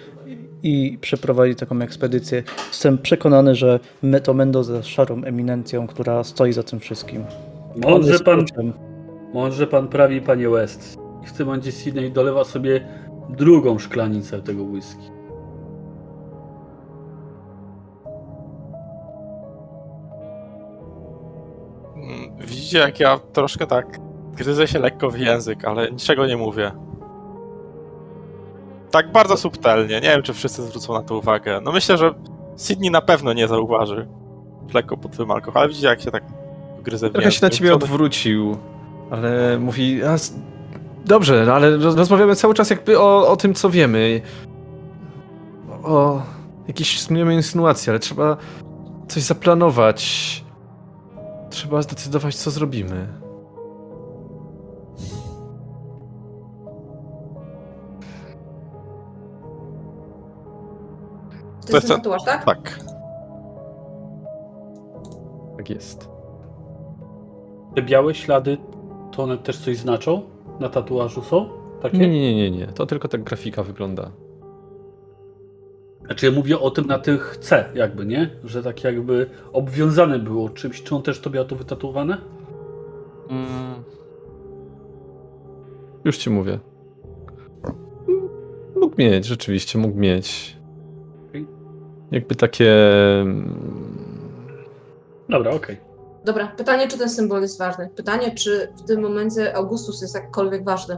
i 0.63 0.97
przeprowadzić 1.01 1.59
taką 1.59 1.81
ekspedycję. 1.81 2.43
Jestem 2.67 2.97
przekonany, 2.97 3.55
że 3.55 3.79
me- 4.03 4.21
to 4.21 4.33
Mendoza 4.33 4.75
jest 4.75 4.87
szarą 4.87 5.23
eminencją, 5.23 5.87
która 5.87 6.23
stoi 6.23 6.53
za 6.53 6.63
tym 6.63 6.79
wszystkim. 6.79 7.23
Jest 8.11 8.23
pan, 8.23 8.45
może 9.33 9.67
pan 9.67 9.87
prawi, 9.87 10.21
panie 10.21 10.49
West. 10.49 10.97
I 11.23 11.27
w 11.27 11.33
tym 11.33 11.45
momencie 11.47 11.71
Sydney 11.71 12.11
dolewa 12.11 12.43
sobie 12.43 12.87
drugą 13.29 13.79
szklanicę 13.79 14.41
tego 14.41 14.63
whisky. 14.63 15.03
Mm, 21.95 22.37
Widzicie, 22.47 22.77
jak 22.77 22.99
ja 22.99 23.19
troszkę 23.33 23.67
tak 23.67 23.99
gryzę 24.37 24.67
się 24.67 24.79
lekko 24.79 25.09
w 25.09 25.17
język, 25.19 25.65
ale 25.65 25.91
niczego 25.91 26.27
nie 26.27 26.37
mówię. 26.37 26.71
Tak 28.93 29.11
bardzo 29.11 29.37
subtelnie. 29.37 29.95
Nie 29.95 30.01
wiem, 30.09 30.21
czy 30.23 30.33
wszyscy 30.33 30.63
zwrócą 30.63 30.93
na 30.93 31.01
to 31.01 31.17
uwagę. 31.17 31.61
No 31.63 31.71
myślę, 31.71 31.97
że 31.97 32.13
Sydney 32.55 32.91
na 32.91 33.01
pewno 33.01 33.33
nie 33.33 33.47
zauważy 33.47 34.07
lekko 34.73 34.97
pod 34.97 35.11
wpływem 35.13 35.31
alkoholu, 35.31 35.59
ale 35.59 35.69
widzicie, 35.69 35.87
jak 35.87 36.01
się 36.01 36.11
tak 36.11 36.23
gryzę 36.83 37.09
w 37.09 37.13
Trochę 37.13 37.31
się 37.31 37.45
na 37.45 37.49
ciebie 37.49 37.75
odwrócił, 37.75 38.57
ale 39.11 39.59
mówi, 39.59 40.01
dobrze, 41.05 41.43
no 41.47 41.53
ale 41.53 41.77
roz- 41.77 41.95
rozmawiamy 41.97 42.35
cały 42.35 42.53
czas 42.53 42.69
jakby 42.69 42.99
o, 42.99 43.27
o 43.27 43.37
tym, 43.37 43.53
co 43.53 43.69
wiemy. 43.69 44.21
O 45.83 46.21
jakieś 46.67 46.99
sumujemy 47.01 47.33
insynuacje, 47.33 47.91
ale 47.91 47.99
trzeba 47.99 48.37
coś 49.07 49.23
zaplanować. 49.23 50.43
Trzeba 51.49 51.81
zdecydować, 51.81 52.35
co 52.35 52.51
zrobimy. 52.51 53.07
To, 61.73 61.77
jest 61.77 61.87
ten 61.87 61.97
tatuaż, 61.97 62.23
tak? 62.23 62.45
Tak. 62.45 62.79
Tak 65.57 65.69
jest. 65.69 66.09
Te 67.75 67.81
białe 67.81 68.15
ślady, 68.15 68.57
to 69.11 69.23
one 69.23 69.37
też 69.37 69.57
coś 69.57 69.77
znaczą? 69.77 70.21
Na 70.59 70.69
tatuażu 70.69 71.21
są? 71.21 71.49
Takie? 71.81 71.97
Nie, 71.97 72.09
nie, 72.09 72.21
nie, 72.21 72.51
nie, 72.51 72.57
nie. 72.57 72.67
To 72.67 72.85
tylko 72.85 73.07
tak 73.07 73.23
grafika 73.23 73.63
wygląda. 73.63 74.11
Znaczy 76.05 76.25
ja 76.25 76.31
mówię 76.31 76.59
o 76.59 76.71
tym 76.71 76.85
na 76.85 76.99
tych 76.99 77.37
C 77.41 77.65
jakby, 77.75 78.05
nie? 78.05 78.29
Że 78.43 78.63
tak 78.63 78.83
jakby 78.83 79.29
obwiązane 79.53 80.19
było 80.19 80.49
czymś. 80.49 80.83
Czy 80.83 80.95
on 80.95 81.01
też 81.01 81.19
to 81.19 81.29
miał 81.29 81.45
to 81.45 81.55
wytatuowane? 81.55 82.17
Mm. 83.29 83.83
Już 86.05 86.17
ci 86.17 86.29
mówię. 86.29 86.59
Mógł 88.75 88.95
mieć, 88.97 89.25
rzeczywiście, 89.25 89.79
mógł 89.79 89.97
mieć. 89.97 90.57
Jakby 92.13 92.35
takie. 92.35 92.73
mm, 93.21 93.57
Dobra, 95.29 95.51
okej. 95.51 95.77
Dobra, 96.25 96.47
pytanie, 96.47 96.87
czy 96.87 96.97
ten 96.97 97.09
symbol 97.09 97.41
jest 97.41 97.59
ważny. 97.59 97.89
Pytanie, 97.95 98.35
czy 98.35 98.73
w 98.77 98.81
tym 98.81 99.01
momencie 99.01 99.55
Augustus 99.55 100.01
jest 100.01 100.15
jakkolwiek 100.15 100.63
ważny. 100.65 100.97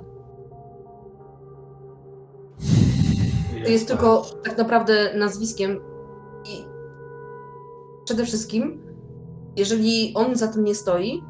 To 3.64 3.70
jest 3.70 3.88
tylko 3.88 4.26
tak 4.44 4.58
naprawdę 4.58 5.18
nazwiskiem 5.18 5.80
i 6.50 6.66
przede 8.06 8.26
wszystkim, 8.26 8.82
jeżeli 9.56 10.14
on 10.16 10.36
za 10.36 10.48
tym 10.48 10.64
nie 10.64 10.76
stoi 10.76 11.24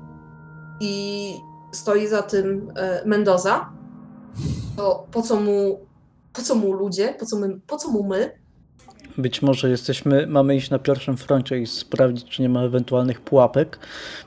i 0.79 1.33
stoi 1.71 2.07
za 2.07 2.21
tym 2.21 2.71
e, 2.75 3.01
Mendoza, 3.05 3.69
to 4.77 5.07
po 5.11 5.21
co 5.21 5.35
mu, 5.35 5.79
po 6.33 6.41
co 6.41 6.55
mu 6.55 6.73
ludzie, 6.73 7.15
po 7.19 7.25
co, 7.25 7.39
my, 7.39 7.59
po 7.67 7.77
co 7.77 7.91
mu 7.91 8.03
my? 8.03 8.44
Być 9.17 9.41
może 9.41 9.69
jesteśmy, 9.69 10.27
mamy 10.27 10.55
iść 10.55 10.69
na 10.69 10.79
pierwszym 10.79 11.17
froncie 11.17 11.59
i 11.59 11.67
sprawdzić, 11.67 12.29
czy 12.29 12.41
nie 12.41 12.49
ma 12.49 12.61
ewentualnych 12.61 13.21
pułapek, 13.21 13.79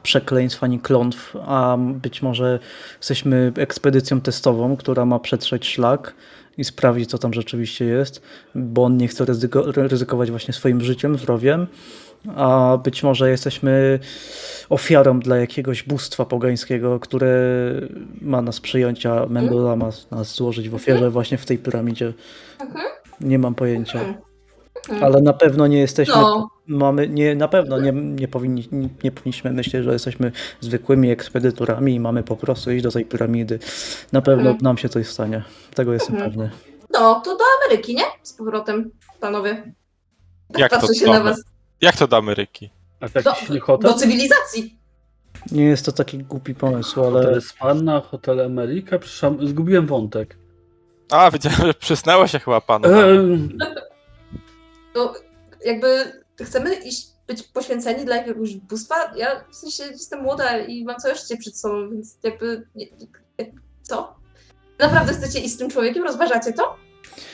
przekleństw 0.03 0.65
ani 0.65 0.81
klątw, 0.81 1.37
a 1.47 1.77
być 1.79 2.23
może 2.23 2.59
jesteśmy 2.99 3.53
ekspedycją 3.57 4.21
testową, 4.21 4.77
która 4.77 5.05
ma 5.05 5.19
przetrzeć 5.19 5.67
szlak 5.67 6.15
i 6.59 6.65
sprawdzić, 6.65 7.11
co 7.11 7.19
tam 7.19 7.35
rzeczywiście 7.35 7.85
jest, 7.85 8.23
bo 8.55 8.85
on 8.85 8.97
nie 8.97 9.09
chce 9.09 9.25
ryzyko, 9.25 9.73
ryzykować 9.73 10.31
właśnie 10.31 10.55
swoim 10.55 10.81
życiem, 10.81 11.19
zdrowiem, 11.19 11.67
a 12.37 12.79
być 12.85 13.03
może 13.03 13.31
jesteśmy 13.31 13.99
ofiarą 14.69 15.21
dla 15.21 15.37
jakiegoś 15.37 15.83
bóstwa 15.83 16.25
pogańskiego, 16.25 17.01
które 17.01 17.37
ma 18.21 18.43
nas 18.43 18.61
przyjąć, 18.61 19.07
a 19.07 19.27
Mendoza 19.27 19.77
ma 19.77 19.91
nas 20.11 20.35
złożyć 20.35 20.69
w 20.69 20.75
ofierze 20.75 21.11
właśnie 21.11 21.39
w 21.39 21.47
tej 21.47 21.59
piramidzie. 21.59 22.13
Mhm. 22.61 22.87
Nie 23.21 23.39
mam 23.39 23.55
pojęcia. 23.55 24.28
Mhm. 24.89 25.05
Ale 25.05 25.23
na 25.23 25.33
pewno 25.33 25.67
nie 25.67 25.79
jesteśmy. 25.79 26.15
No. 26.15 26.49
Mamy, 26.67 27.09
nie, 27.09 27.35
na 27.35 27.49
pewno 27.49 27.81
nie, 27.81 27.93
nie, 27.93 28.29
powinni, 28.29 28.69
nie, 28.73 28.89
nie 29.05 29.13
powinniśmy 29.13 29.53
myśleć, 29.53 29.85
że 29.85 29.93
jesteśmy 29.93 30.33
zwykłymi 30.61 31.11
ekspedytorami 31.11 31.95
i 31.95 32.01
mamy 32.01 32.23
po 32.23 32.37
prostu 32.37 32.71
iść 32.73 32.83
do 32.85 32.91
tej 32.91 33.05
piramidy. 33.05 33.59
Na 34.13 34.21
pewno 34.23 34.51
Mhm. 34.51 34.59
nam 34.63 34.79
się 34.79 34.89
coś 34.89 35.07
stanie. 35.07 35.43
Tego 35.75 35.93
jestem 35.93 36.15
Mhm. 36.15 36.31
pewny. 36.31 36.51
No, 36.93 37.21
to 37.25 37.37
do 37.37 37.45
Ameryki, 37.67 37.95
nie? 37.95 38.05
Z 38.23 38.33
powrotem, 38.33 38.91
panowie. 39.21 39.73
Tak 40.53 40.61
Jak 40.61 40.81
to 40.81 40.95
się 40.95 41.07
do 41.07 41.13
na 41.13 41.21
was. 41.21 41.43
Jak 41.81 41.97
to 41.97 42.07
do 42.09 42.17
Ameryki? 42.17 42.71
A 43.01 43.09
to 43.09 43.21
Do, 43.79 43.79
do 43.79 43.95
cywilizacji. 43.95 44.79
Nie 45.53 45.65
jest 45.65 45.87
to 45.87 45.93
taki 45.93 46.19
głupi 46.19 46.55
pomysł, 46.55 47.05
ale 47.05 47.23
Hotel 47.25 47.43
Spanna, 47.43 48.01
Hotel 48.01 48.41
Amerika? 48.41 48.99
Przepraszam, 48.99 49.49
zgubiłem 49.49 49.87
wątek. 49.87 50.37
A, 51.11 51.31
widziałem, 51.31 51.59
że 51.67 51.75
przysnęło 51.75 52.27
się 52.27 52.39
chyba 52.39 52.61
panu. 52.61 52.89
Ehm, 52.89 53.59
To 54.95 55.15
jakby 55.65 56.23
chcemy 56.43 56.75
iść, 56.75 57.07
być 57.27 57.43
poświęceni 57.43 58.05
dla 58.05 58.17
jakiegoś 58.17 58.55
bóstwa. 58.57 59.15
Ja 59.17 59.45
w 59.51 59.57
sensie 59.57 59.83
jestem 59.93 60.23
młoda 60.23 60.59
i 60.59 60.85
mam 60.85 60.97
całe 60.97 61.15
życie 61.15 61.37
przed 61.37 61.59
sobą, 61.59 61.91
więc 61.91 62.19
jakby. 62.23 62.67
nie- 62.75 62.87
jak- 63.39 63.49
Co? 63.83 64.17
Naprawdę 64.79 65.13
chcecie 65.13 65.41
iść 65.41 65.55
z 65.55 65.59
tym 65.59 65.71
człowiekiem? 65.71 66.05
Rozważacie 66.05 66.53
to? 66.53 66.77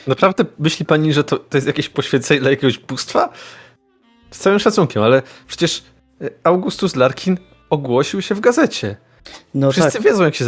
Naprawdę 0.06 0.44
myśli 0.58 0.86
pani, 0.86 1.12
że 1.12 1.24
to, 1.24 1.38
to 1.38 1.56
jest 1.56 1.66
jakieś 1.66 1.88
poświęcenie 1.88 2.40
dla 2.40 2.50
jakiegoś 2.50 2.78
bóstwa? 2.78 3.32
Z 4.30 4.38
całym 4.38 4.58
szacunkiem, 4.58 5.02
ale 5.02 5.22
przecież 5.46 5.82
e, 6.20 6.30
Augustus 6.44 6.96
Larkin 6.96 7.38
ogłosił 7.70 8.22
się 8.22 8.34
w 8.34 8.40
gazecie. 8.40 8.96
no 9.54 9.72
Wszyscy 9.72 9.92
tak, 9.92 10.02
wiedzą, 10.02 10.24
jak 10.24 10.34
się 10.34 10.44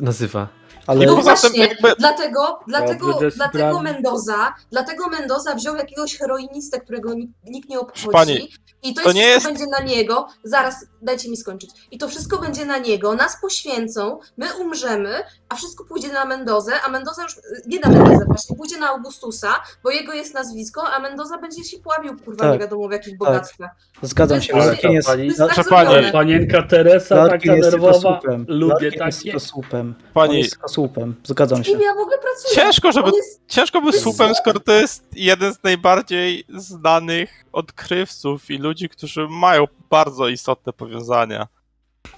nazywa. 0.00 0.48
Ale 0.86 1.06
No 1.06 1.16
właśnie, 1.16 1.60
jakby- 1.66 1.94
dlatego, 1.98 2.60
dlatego, 2.68 3.06
Dobrze, 3.12 3.30
dlatego 3.36 3.68
sprawy. 3.70 3.82
Mendoza, 3.82 4.54
dlatego 4.70 5.08
Mendoza 5.08 5.54
wziął 5.54 5.76
jakiegoś 5.76 6.18
heroinistę, 6.18 6.80
którego 6.80 7.14
nikt, 7.14 7.32
nikt 7.44 7.68
nie 7.68 7.80
obchodzi. 7.80 8.08
Pani, 8.12 8.48
I 8.82 8.94
to, 8.94 9.02
to 9.02 9.08
jest 9.08 9.16
nie 9.16 9.22
wszystko 9.30 9.50
jest- 9.50 9.60
będzie 9.60 9.66
na 9.66 9.94
niego. 9.96 10.28
Zaraz, 10.44 10.74
dajcie 11.02 11.30
mi 11.30 11.36
skończyć. 11.36 11.70
I 11.90 11.98
to 11.98 12.08
wszystko 12.08 12.38
będzie 12.38 12.64
na 12.66 12.78
niego, 12.78 13.14
nas 13.14 13.36
poświęcą, 13.42 14.18
my 14.36 14.46
umrzemy, 14.60 15.10
a 15.48 15.56
wszystko 15.56 15.84
pójdzie 15.84 16.12
na 16.12 16.24
Mendozę, 16.24 16.72
a 16.86 16.88
Mendoza 16.90 17.22
już, 17.22 17.36
nie 17.66 17.80
na 17.80 17.88
Mendozę 17.88 18.24
właśnie, 18.26 18.56
pójdzie 18.56 18.78
na 18.78 18.88
Augustusa, 18.88 19.48
bo 19.84 19.90
jego 19.90 20.12
jest 20.12 20.34
nazwisko, 20.34 20.82
a 20.92 21.00
Mendoza 21.00 21.38
będzie 21.38 21.64
się 21.64 21.78
pławił, 21.78 22.18
kurwa, 22.24 22.44
Tak, 22.44 22.52
nie 22.52 22.58
wiadomo 22.58 22.88
w 22.88 22.92
jakim 22.92 23.18
bogactwie. 23.18 23.68
zgadzam 24.02 24.42
się. 24.42 24.54
Ale 24.54 24.64
jest, 24.82 25.08
pani- 25.08 25.34
To 25.34 25.44
jest 25.44 25.56
tak 25.56 25.68
pani. 25.68 26.12
Panienka 26.12 26.62
Teresa, 26.62 27.14
Larkin 27.14 27.50
taka 27.54 27.62
nerwowa. 27.70 27.92
słupem. 28.00 28.44
Lubię 28.48 28.74
Larkin 28.90 28.98
takie. 29.30 29.40
słupem. 29.40 29.94
On 29.98 30.12
Pani, 30.14 30.38
jest 30.38 30.56
słupem. 30.68 31.14
Zgadzam 31.24 31.64
się. 31.64 31.72
kim 31.72 31.80
ja 31.80 31.94
w 31.94 31.98
ogóle 31.98 32.18
pracuję? 32.18 32.54
ciężko, 32.54 32.92
żeby 32.92 33.10
jest, 33.16 33.40
Ciężko 33.48 33.80
by 33.80 33.86
To 33.86 33.92
jest 33.92 34.02
słupem, 34.02 34.34
skoro 34.34 34.60
to 34.60 34.72
jest 34.72 35.04
jeden 35.16 35.54
z 35.54 35.62
najbardziej 35.62 36.44
znanych 36.48 37.44
odkrywców 37.52 38.50
i 38.50 38.58
ludzi, 38.58 38.88
którzy 38.88 39.26
mają 39.30 39.64
bardzo 39.90 40.28
istotne 40.28 40.72
powiązania. 40.90 41.46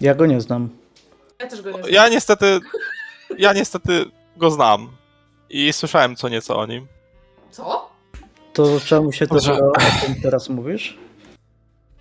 Ja 0.00 0.14
go 0.14 0.26
nie 0.26 0.40
znam. 0.40 0.68
ja 1.40 1.46
też 1.46 1.62
go 1.62 1.70
nie 1.70 1.78
znam. 1.78 1.92
Ja 1.92 2.08
niestety, 2.08 2.60
ja 3.38 3.52
niestety 3.52 4.04
go 4.36 4.50
znam 4.50 4.88
i 5.50 5.72
słyszałem 5.72 6.16
co 6.16 6.28
nieco 6.28 6.56
o 6.58 6.66
nim. 6.66 6.86
Co? 7.50 7.90
To 8.52 8.80
czemu 8.80 9.12
się 9.12 9.26
Dobrze. 9.26 9.48
dopiero 9.48 9.68
o 9.70 10.06
tym 10.06 10.20
teraz 10.22 10.48
mówisz? 10.48 10.98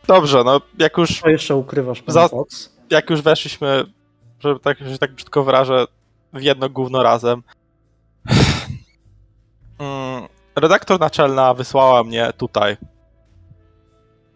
Dobrze, 0.08 0.44
no 0.44 0.62
jak 0.80 0.98
już, 0.98 1.20
Co 1.22 1.30
jeszcze 1.30 1.56
ukrywasz, 1.56 2.02
pan 2.02 2.14
Za- 2.14 2.28
Fox? 2.28 2.70
jak 2.90 3.10
już 3.10 3.22
weszliśmy, 3.22 3.84
żeby 4.40 4.60
tak, 4.60 4.78
że 4.80 4.98
tak 4.98 5.14
brzydko 5.14 5.44
wyrażę, 5.44 5.86
w 6.34 6.42
jedno 6.42 6.70
gówno 6.70 7.04
razem. 7.04 7.44
Mm, 9.80 10.28
Redaktor 10.56 11.00
naczelna 11.00 11.54
wysłała 11.54 12.04
mnie 12.04 12.34
tutaj. 12.38 12.78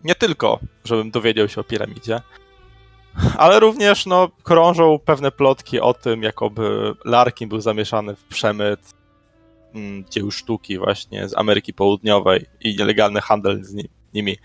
Nie 0.06 0.16
tylko, 0.16 0.60
żebym 0.84 1.12
dowiedział 1.12 1.49
się 1.49 1.62
o 1.62 1.64
piramidzie, 1.64 2.22
ale 3.38 3.60
również 3.60 4.06
no, 4.06 4.30
krążą 4.43 4.99
pewne 5.06 5.32
plotki 5.32 5.80
o 5.80 5.93
tym, 5.93 6.24
jakoby 6.24 6.93
Larkin 7.06 7.49
był 7.49 7.62
zamieszany 7.62 8.16
w 8.16 8.24
przemyt 8.24 8.80
mm, 9.76 10.06
dzieł 10.10 10.32
sztuki 10.32 10.78
właśnie 10.78 11.30
z 11.30 11.38
Ameryki 11.38 11.74
Południowej 11.74 12.45
i 12.62 12.76
nielegalny 12.76 13.22
handel 13.22 13.64
z 13.64 13.74
ni- 13.74 13.89
nimi. 14.14 14.38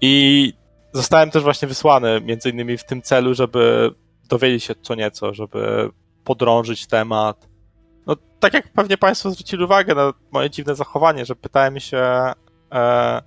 I 0.00 0.52
zostałem 0.92 1.30
też 1.30 1.42
właśnie 1.42 1.68
wysłany 1.68 2.20
między 2.20 2.50
innymi 2.50 2.78
w 2.78 2.84
tym 2.84 3.02
celu, 3.02 3.34
żeby 3.34 3.90
dowiedzieć 4.28 4.64
się 4.64 4.74
co 4.82 4.94
nieco, 4.94 5.34
żeby 5.34 5.90
podrążyć 6.24 6.86
temat. 6.86 7.48
No, 8.06 8.16
tak 8.40 8.54
jak 8.54 8.72
pewnie 8.72 8.98
Państwo 8.98 9.30
zwrócili 9.30 9.64
uwagę 9.64 9.94
na 9.94 10.12
moje 10.30 10.50
dziwne 10.50 10.74
zachowanie, 10.74 11.24
że 11.24 11.36
pytałem 11.36 11.80
się 11.80 12.32
e, 12.72 13.22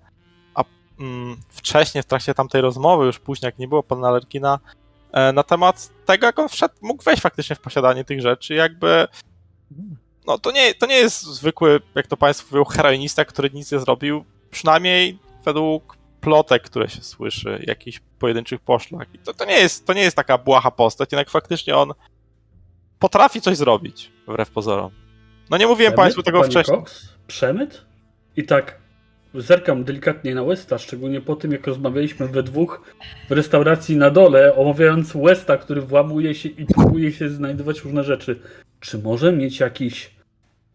wcześniej, 1.49 2.03
w 2.03 2.05
trakcie 2.05 2.33
tamtej 2.33 2.61
rozmowy, 2.61 3.05
już 3.05 3.19
później, 3.19 3.47
jak 3.47 3.59
nie 3.59 3.67
było 3.67 3.83
pana 3.83 4.07
Alergina, 4.07 4.59
e, 5.11 5.33
na 5.33 5.43
temat 5.43 5.89
tego, 6.05 6.25
jak 6.25 6.39
on 6.39 6.49
wszedł, 6.49 6.73
mógł 6.81 7.03
wejść 7.03 7.21
faktycznie 7.21 7.55
w 7.55 7.59
posiadanie 7.59 8.03
tych 8.03 8.21
rzeczy, 8.21 8.53
jakby 8.53 9.07
no 10.27 10.37
to 10.37 10.51
nie, 10.51 10.73
to 10.73 10.85
nie 10.85 10.95
jest 10.95 11.23
zwykły, 11.23 11.79
jak 11.95 12.07
to 12.07 12.17
Państwo 12.17 12.47
mówią, 12.51 12.65
heroinista, 12.65 13.25
który 13.25 13.49
nic 13.49 13.71
nie 13.71 13.79
zrobił, 13.79 14.25
przynajmniej 14.51 15.19
według 15.45 15.97
plotek, 16.21 16.63
które 16.63 16.89
się 16.89 17.01
słyszy, 17.01 17.63
jakichś 17.67 18.01
pojedynczych 18.19 18.59
poszlak. 18.59 19.07
I 19.13 19.19
to, 19.19 19.33
to, 19.33 19.45
nie 19.45 19.59
jest, 19.59 19.87
to 19.87 19.93
nie 19.93 20.01
jest 20.01 20.15
taka 20.15 20.37
błaha 20.37 20.71
postać, 20.71 21.11
jednak 21.11 21.29
faktycznie 21.29 21.75
on 21.75 21.93
potrafi 22.99 23.41
coś 23.41 23.57
zrobić, 23.57 24.11
wbrew 24.27 24.49
pozorom. 24.49 24.91
No 25.49 25.57
nie 25.57 25.67
mówiłem 25.67 25.93
Przemyt, 25.93 26.03
Państwu 26.03 26.23
tego 26.23 26.43
wcześniej. 26.43 26.77
Cox? 26.77 27.09
Przemyt? 27.27 27.85
I 28.35 28.43
tak 28.43 28.86
zerkam 29.33 29.83
delikatnie 29.83 30.35
na 30.35 30.43
Westa, 30.43 30.77
szczególnie 30.77 31.21
po 31.21 31.35
tym, 31.35 31.51
jak 31.51 31.67
rozmawialiśmy 31.67 32.27
we 32.27 32.43
dwóch 32.43 32.95
w 33.29 33.31
restauracji 33.31 33.97
na 33.97 34.09
dole, 34.09 34.55
omawiając 34.55 35.13
Westa, 35.13 35.57
który 35.57 35.81
włamuje 35.81 36.35
się 36.35 36.49
i 36.49 36.65
próbuje 36.65 37.11
się 37.11 37.29
znajdować 37.29 37.81
różne 37.83 38.03
rzeczy. 38.03 38.39
Czy 38.79 38.97
może 38.97 39.31
mieć 39.33 39.59
jakiś 39.59 40.11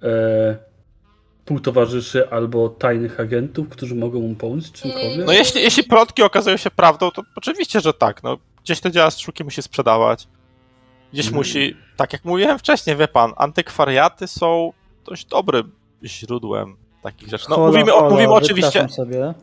e, 0.02 0.56
półtowarzyszy 1.44 2.30
albo 2.30 2.68
tajnych 2.68 3.20
agentów, 3.20 3.68
którzy 3.68 3.94
mogą 3.94 4.20
mu 4.20 4.34
pomóc 4.34 4.72
czymkolwiek? 4.72 5.26
No 5.26 5.32
jeśli, 5.32 5.62
jeśli 5.62 5.84
plotki 5.84 6.22
okazują 6.22 6.56
się 6.56 6.70
prawdą, 6.70 7.10
to 7.10 7.22
oczywiście, 7.36 7.80
że 7.80 7.92
tak. 7.92 8.22
No, 8.22 8.38
gdzieś 8.64 8.80
te 8.80 8.90
dzieła 8.90 9.10
sztuki 9.10 9.44
musi 9.44 9.62
sprzedawać. 9.62 10.28
Gdzieś 11.12 11.26
Mm. 11.26 11.36
musi, 11.36 11.76
tak 11.96 12.12
jak 12.12 12.24
mówiłem 12.24 12.58
wcześniej, 12.58 12.96
wie 12.96 13.08
pan, 13.08 13.32
antykwariaty 13.36 14.26
są 14.26 14.72
dość 15.04 15.24
dobrym 15.24 15.72
źródłem 16.04 16.81
takich 17.02 17.28
rzeczy. 17.28 17.46
No, 17.50 17.56
Hola, 17.56 17.68
mówimy, 17.68 17.92
hola, 17.92 18.10
mówimy 18.10 18.32
oczywiście, 18.32 18.88
sobie. 18.88 19.34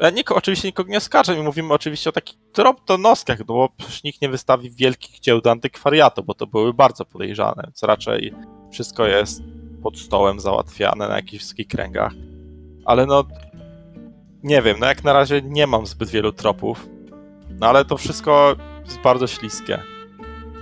ja 0.00 0.10
nik, 0.10 0.32
oczywiście 0.32 0.68
nikogo 0.68 0.90
nie 0.90 0.98
oskarżam 0.98 1.38
i 1.38 1.42
mówimy 1.42 1.74
oczywiście 1.74 2.10
o 2.10 2.12
takich 2.12 2.38
drobnonoskach, 2.54 3.38
no 3.38 3.44
bo 3.44 3.68
przecież 3.76 4.04
nikt 4.04 4.22
nie 4.22 4.28
wystawi 4.28 4.70
wielkich 4.70 5.20
dzieł 5.20 5.40
do 5.40 5.50
antykwariatu, 5.50 6.22
bo 6.22 6.34
to 6.34 6.46
były 6.46 6.74
bardzo 6.74 7.04
podejrzane, 7.04 7.62
więc 7.64 7.82
raczej 7.82 8.34
wszystko 8.72 9.06
jest 9.06 9.42
pod 9.82 9.98
stołem 9.98 10.40
załatwiane 10.40 11.08
na 11.08 11.16
jakichś 11.16 11.44
wysokich 11.44 11.68
kręgach. 11.68 12.12
Ale 12.84 13.06
no, 13.06 13.24
nie 14.42 14.62
wiem, 14.62 14.76
no 14.80 14.86
jak 14.86 15.04
na 15.04 15.12
razie 15.12 15.42
nie 15.42 15.66
mam 15.66 15.86
zbyt 15.86 16.08
wielu 16.08 16.32
tropów, 16.32 16.88
no 17.60 17.66
ale 17.66 17.84
to 17.84 17.96
wszystko 17.96 18.56
jest 18.84 19.00
bardzo 19.00 19.26
śliskie. 19.26 19.78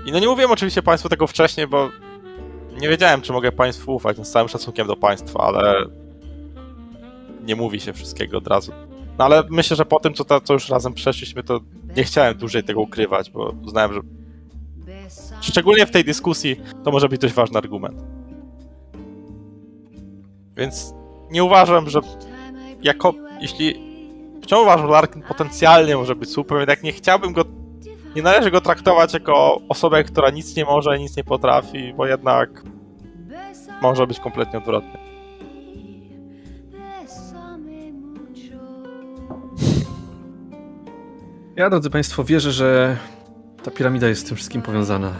I 0.06 0.12
no 0.12 0.18
nie 0.18 0.26
mówiłem 0.28 0.50
oczywiście 0.50 0.82
Państwu 0.82 1.08
tego 1.08 1.26
wcześniej, 1.26 1.66
bo 1.66 1.88
nie 2.80 2.88
wiedziałem, 2.88 3.22
czy 3.22 3.32
mogę 3.32 3.52
Państwu 3.52 3.94
ufać, 3.94 4.18
no 4.18 4.24
z 4.24 4.30
całym 4.30 4.48
szacunkiem 4.48 4.86
do 4.86 4.96
Państwa, 4.96 5.40
ale 5.40 5.74
nie 7.44 7.56
mówi 7.56 7.80
się 7.80 7.92
wszystkiego 7.92 8.38
od 8.38 8.46
razu. 8.46 8.72
No 9.18 9.24
ale 9.24 9.42
myślę, 9.50 9.76
że 9.76 9.84
po 9.84 10.00
tym, 10.00 10.14
co, 10.14 10.24
ta, 10.24 10.40
co 10.40 10.52
już 10.52 10.68
razem 10.68 10.94
przeszliśmy, 10.94 11.42
to 11.42 11.60
nie 11.96 12.04
chciałem 12.04 12.38
dłużej 12.38 12.62
tego 12.62 12.80
ukrywać, 12.80 13.30
bo 13.30 13.54
uznałem, 13.62 13.92
że 13.92 14.00
szczególnie 15.40 15.86
w 15.86 15.90
tej 15.90 16.04
dyskusji 16.04 16.56
to 16.84 16.90
może 16.90 17.08
być 17.08 17.20
dość 17.20 17.34
ważny 17.34 17.58
argument. 17.58 18.02
Więc 20.56 20.94
nie 21.30 21.44
uważam, 21.44 21.90
że 21.90 22.00
jako, 22.82 23.14
jeśli 23.40 23.90
wciąż 24.42 24.62
uważam, 24.62 24.86
że 24.86 24.92
Larkin 24.92 25.22
potencjalnie 25.22 25.96
może 25.96 26.14
być 26.16 26.30
super, 26.30 26.58
jednak 26.58 26.82
nie 26.82 26.92
chciałbym 26.92 27.32
go, 27.32 27.44
nie 28.16 28.22
należy 28.22 28.50
go 28.50 28.60
traktować 28.60 29.14
jako 29.14 29.60
osobę, 29.68 30.04
która 30.04 30.30
nic 30.30 30.56
nie 30.56 30.64
może, 30.64 30.98
nic 30.98 31.16
nie 31.16 31.24
potrafi, 31.24 31.94
bo 31.96 32.06
jednak 32.06 32.62
może 33.82 34.06
być 34.06 34.20
kompletnie 34.20 34.58
odwrotnie. 34.58 35.09
Ja, 41.60 41.70
drodzy 41.70 41.90
Państwo, 41.90 42.24
wierzę, 42.24 42.52
że 42.52 42.96
ta 43.62 43.70
piramida 43.70 44.08
jest 44.08 44.20
z 44.20 44.24
tym 44.24 44.36
wszystkim 44.36 44.62
powiązana. 44.62 45.12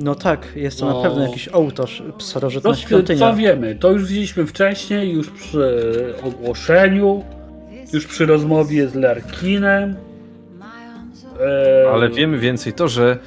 No 0.00 0.14
tak, 0.14 0.48
jest 0.56 0.80
to 0.80 0.86
No. 0.86 0.96
na 1.02 1.08
pewno 1.08 1.22
jakiś 1.26 1.48
ołtarz, 1.48 2.02
starożytna 2.18 2.70
No, 2.70 2.76
świątynia. 2.76 3.18
co 3.18 3.34
wiemy? 3.36 3.74
To 3.74 3.90
już 3.90 4.02
widzieliśmy 4.08 4.46
wcześniej, 4.46 5.12
już 5.12 5.30
przy 5.30 6.14
ogłoszeniu, 6.22 7.24
już 7.92 8.06
przy 8.06 8.26
rozmowie 8.26 8.88
z 8.88 8.94
Larkinem. 8.94 9.96
E, 11.84 11.90
Ale 11.92 12.10
wiemy 12.10 12.38
więcej 12.38 12.72
to, 12.72 12.88
że 12.88 13.18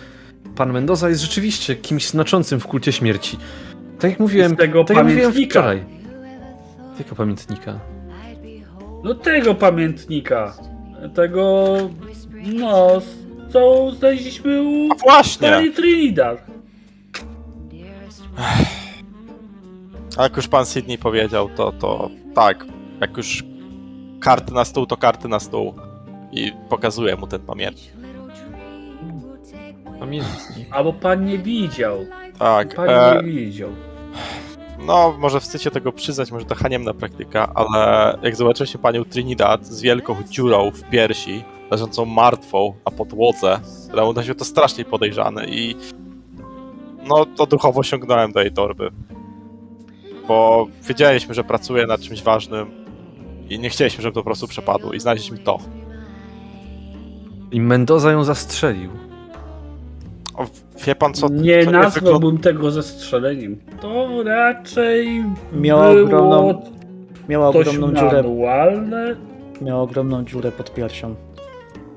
pan 0.55 0.73
Mendoza 0.73 1.09
jest 1.09 1.21
rzeczywiście 1.21 1.75
kimś 1.75 2.07
znaczącym 2.09 2.59
w 2.59 2.67
kulcie 2.67 2.91
śmierci. 2.91 3.37
Tak 3.99 4.11
jak 4.11 4.19
mówiłem, 4.19 4.51
Z 4.51 4.57
tego 4.57 4.83
tak 4.83 4.97
jak 4.97 5.05
mówiłem 5.05 5.31
pamiętnika. 5.31 5.59
wczoraj. 5.59 5.83
Tego 6.97 7.15
pamiętnika. 7.15 7.79
No 9.03 9.13
tego 9.15 9.55
pamiętnika. 9.55 10.53
Tego, 11.13 11.75
no, 12.53 12.87
co 13.49 13.91
znaleźliśmy 13.91 14.61
u 14.61 14.89
A 14.91 14.95
właśnie! 14.95 15.49
pani 15.49 15.71
Trinidad. 15.71 16.37
A 20.17 20.23
jak 20.23 20.37
już 20.37 20.47
pan 20.47 20.65
Sydney 20.65 20.97
powiedział, 20.97 21.49
to, 21.49 21.71
to 21.71 22.09
tak, 22.35 22.65
jak 23.01 23.17
już 23.17 23.43
karty 24.19 24.53
na 24.53 24.65
stół, 24.65 24.85
to 24.85 24.97
karty 24.97 25.27
na 25.27 25.39
stół. 25.39 25.73
I 26.31 26.51
pokazuję 26.69 27.15
mu 27.15 27.27
ten 27.27 27.41
pamiętnik. 27.41 27.93
Pamiętnik. 29.99 30.67
Albo 30.71 30.93
pan 30.93 31.25
nie 31.25 31.37
widział. 31.37 32.05
Tak, 32.39 32.75
Pan 32.75 32.89
e, 32.89 33.21
nie 33.23 33.31
widział. 33.31 33.69
No 34.79 35.15
może 35.19 35.39
wstydźcie 35.39 35.71
tego 35.71 35.91
przyznać, 35.91 36.31
może 36.31 36.45
to 36.45 36.55
haniemna 36.55 36.93
praktyka, 36.93 37.51
ale 37.53 38.17
jak 38.23 38.35
zobaczyliście 38.35 38.79
panią 38.79 39.05
Trinidad 39.05 39.65
z 39.65 39.81
wielką 39.81 40.15
dziurą 40.29 40.71
w 40.71 40.83
piersi, 40.83 41.43
leżącą 41.71 42.05
martwą 42.05 42.73
na 42.85 42.91
podłodze, 42.91 43.59
wydało 43.89 44.13
mi 44.13 44.23
się 44.23 44.35
to 44.35 44.45
strasznie 44.45 44.85
podejrzane 44.85 45.45
i 45.45 45.75
no 47.07 47.25
to 47.25 47.45
duchowo 47.45 47.83
sięgnąłem 47.83 48.31
do 48.31 48.41
jej 48.41 48.51
torby. 48.51 48.91
Bo 50.27 50.67
wiedzieliśmy, 50.87 51.33
że 51.33 51.43
pracuje 51.43 51.87
nad 51.87 52.01
czymś 52.01 52.23
ważnym 52.23 52.85
i 53.49 53.59
nie 53.59 53.69
chcieliśmy, 53.69 54.01
żeby 54.01 54.13
to 54.13 54.19
po 54.19 54.25
prostu 54.25 54.47
przepadło 54.47 54.93
i 54.93 54.99
znaleźliśmy 54.99 55.37
to. 55.37 55.59
I 57.51 57.61
Mendoza 57.61 58.11
ją 58.11 58.23
zastrzelił. 58.23 58.91
O, 60.35 60.45
wie 60.85 60.95
pan 60.95 61.13
co? 61.13 61.27
Nie 61.29 61.65
to 61.65 61.71
nazwałbym 61.71 62.37
tego 62.37 62.71
zestrzeleniem. 62.71 63.59
To 63.81 64.23
raczej 64.23 65.23
Miała 65.53 65.93
było 65.93 66.05
ogromną- 66.07 66.61
Miała 67.29 67.53
coś 67.53 67.67
ogromną 67.67 67.99
dziurę, 67.99 68.23
manualne. 68.23 69.15
miała 69.61 69.81
ogromną 69.81 70.25
dziurę 70.25 70.51
pod 70.51 70.73
piersią. 70.73 71.15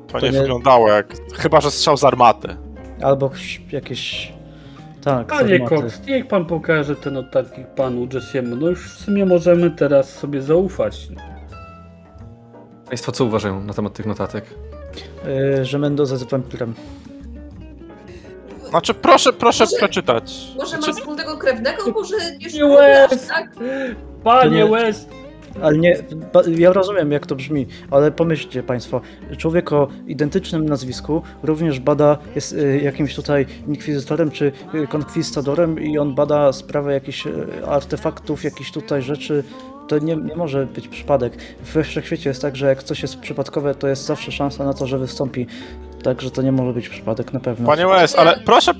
To 0.06 0.18
to 0.20 0.26
nie 0.26 0.32
nie- 0.32 0.40
wyglądało 0.40 0.88
jak... 0.88 1.14
Chyba, 1.34 1.60
że 1.60 1.70
strzał 1.70 1.96
z 1.96 2.04
armaty. 2.04 2.48
Albo 3.02 3.30
jakieś... 3.72 4.32
Tak, 5.04 5.26
Panie. 5.26 5.60
Cox, 5.68 6.06
niech 6.06 6.28
pan 6.28 6.44
pokaże 6.44 6.96
ten 6.96 7.14
notatnik 7.14 7.66
panu 7.66 8.08
Jessiemu. 8.12 8.56
No 8.56 8.68
już 8.68 8.90
w 8.94 8.98
sumie 9.04 9.26
możemy 9.26 9.70
teraz 9.70 10.10
sobie 10.14 10.42
zaufać. 10.42 11.08
Państwo 12.88 13.12
co 13.12 13.24
uważają 13.24 13.60
na 13.64 13.74
temat 13.74 13.92
tych 13.92 14.06
notatek? 14.06 14.44
Y, 15.60 15.64
że 15.64 15.78
Mendoza 15.78 16.14
jest 16.14 16.30
wampirem. 16.30 16.74
Znaczy, 18.70 18.94
proszę, 18.94 19.32
proszę 19.32 19.64
Może- 19.64 19.76
przeczytać. 19.76 20.34
Może 20.56 20.76
ma 20.76 20.82
Znaczy, 20.82 21.00
wspólnego 21.00 21.36
krewnego, 21.38 21.90
może 21.90 22.14
już 22.40 22.54
Nie 22.54 22.64
łez! 22.66 23.26
tak? 23.26 23.50
Panie 24.24 24.50
nie- 24.56 24.66
West, 24.66 25.08
Ale 25.62 25.78
nie, 25.78 25.98
ba- 26.32 26.42
ja 26.58 26.72
rozumiem 26.72 27.12
jak 27.12 27.26
to 27.26 27.34
brzmi, 27.36 27.66
ale 27.90 28.10
pomyślcie 28.10 28.62
Państwo, 28.62 29.00
człowiek 29.38 29.72
o 29.72 29.88
identycznym 30.06 30.68
nazwisku 30.68 31.22
również 31.42 31.80
bada, 31.80 32.18
jest 32.34 32.52
y, 32.52 32.80
jakimś 32.84 33.14
tutaj 33.14 33.46
inkwizytorem 33.68 34.30
czy 34.30 34.52
y, 34.74 34.86
konkwistadorem 34.86 35.80
i 35.80 35.98
on 35.98 36.14
bada 36.14 36.52
sprawę 36.52 36.92
jakichś 36.92 37.26
y, 37.26 37.32
artefaktów, 37.66 38.44
jakichś 38.44 38.72
tutaj 38.72 39.02
rzeczy. 39.02 39.44
To 39.88 39.98
nie, 39.98 40.16
nie 40.16 40.36
może 40.36 40.66
być 40.66 40.88
przypadek. 40.88 41.32
We 41.74 41.84
wszechświecie 41.84 42.30
jest 42.30 42.42
tak, 42.42 42.56
że 42.56 42.66
jak 42.66 42.82
coś 42.82 43.02
jest 43.02 43.18
przypadkowe, 43.18 43.74
to 43.74 43.88
jest 43.88 44.06
zawsze 44.06 44.32
szansa 44.32 44.64
na 44.64 44.74
to, 44.74 44.86
że 44.86 44.98
wystąpi. 44.98 45.46
Także 46.02 46.30
to 46.30 46.42
nie 46.42 46.52
może 46.52 46.72
być 46.72 46.88
przypadek 46.88 47.32
na 47.32 47.40
pewno. 47.40 47.66
Panie 47.66 47.86
West, 47.86 48.18
ale 48.18 48.40
proszę... 48.44 48.72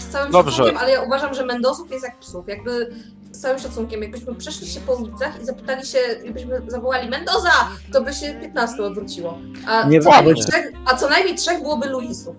Z 0.00 0.12
całym 0.12 0.32
Dobrze. 0.32 0.52
szacunkiem, 0.56 0.78
ale 0.78 0.90
ja 0.92 1.02
uważam, 1.02 1.34
że 1.34 1.46
Mendozów 1.46 1.90
jest 1.90 2.04
jak 2.04 2.18
psów. 2.18 2.48
Jakby 2.48 2.90
z 3.32 3.40
całym 3.40 3.58
szacunkiem, 3.58 4.02
jakbyśmy 4.02 4.34
przeszli 4.34 4.66
się 4.66 4.80
po 4.80 4.92
ulicach 4.94 5.42
i 5.42 5.44
zapytali 5.44 5.86
się, 5.86 5.98
jakbyśmy 6.24 6.60
zawołali 6.68 7.08
Mendoza, 7.08 7.50
to 7.92 8.02
by 8.02 8.12
się 8.12 8.34
15 8.40 8.82
odwróciło. 8.82 9.38
A, 9.66 9.88
Nie 9.88 10.00
co, 10.00 10.10
najmniej 10.10 10.34
trzech, 10.34 10.72
a 10.86 10.94
co 10.96 11.08
najmniej 11.08 11.34
trzech 11.34 11.62
byłoby 11.62 11.88
Luisów. 11.88 12.36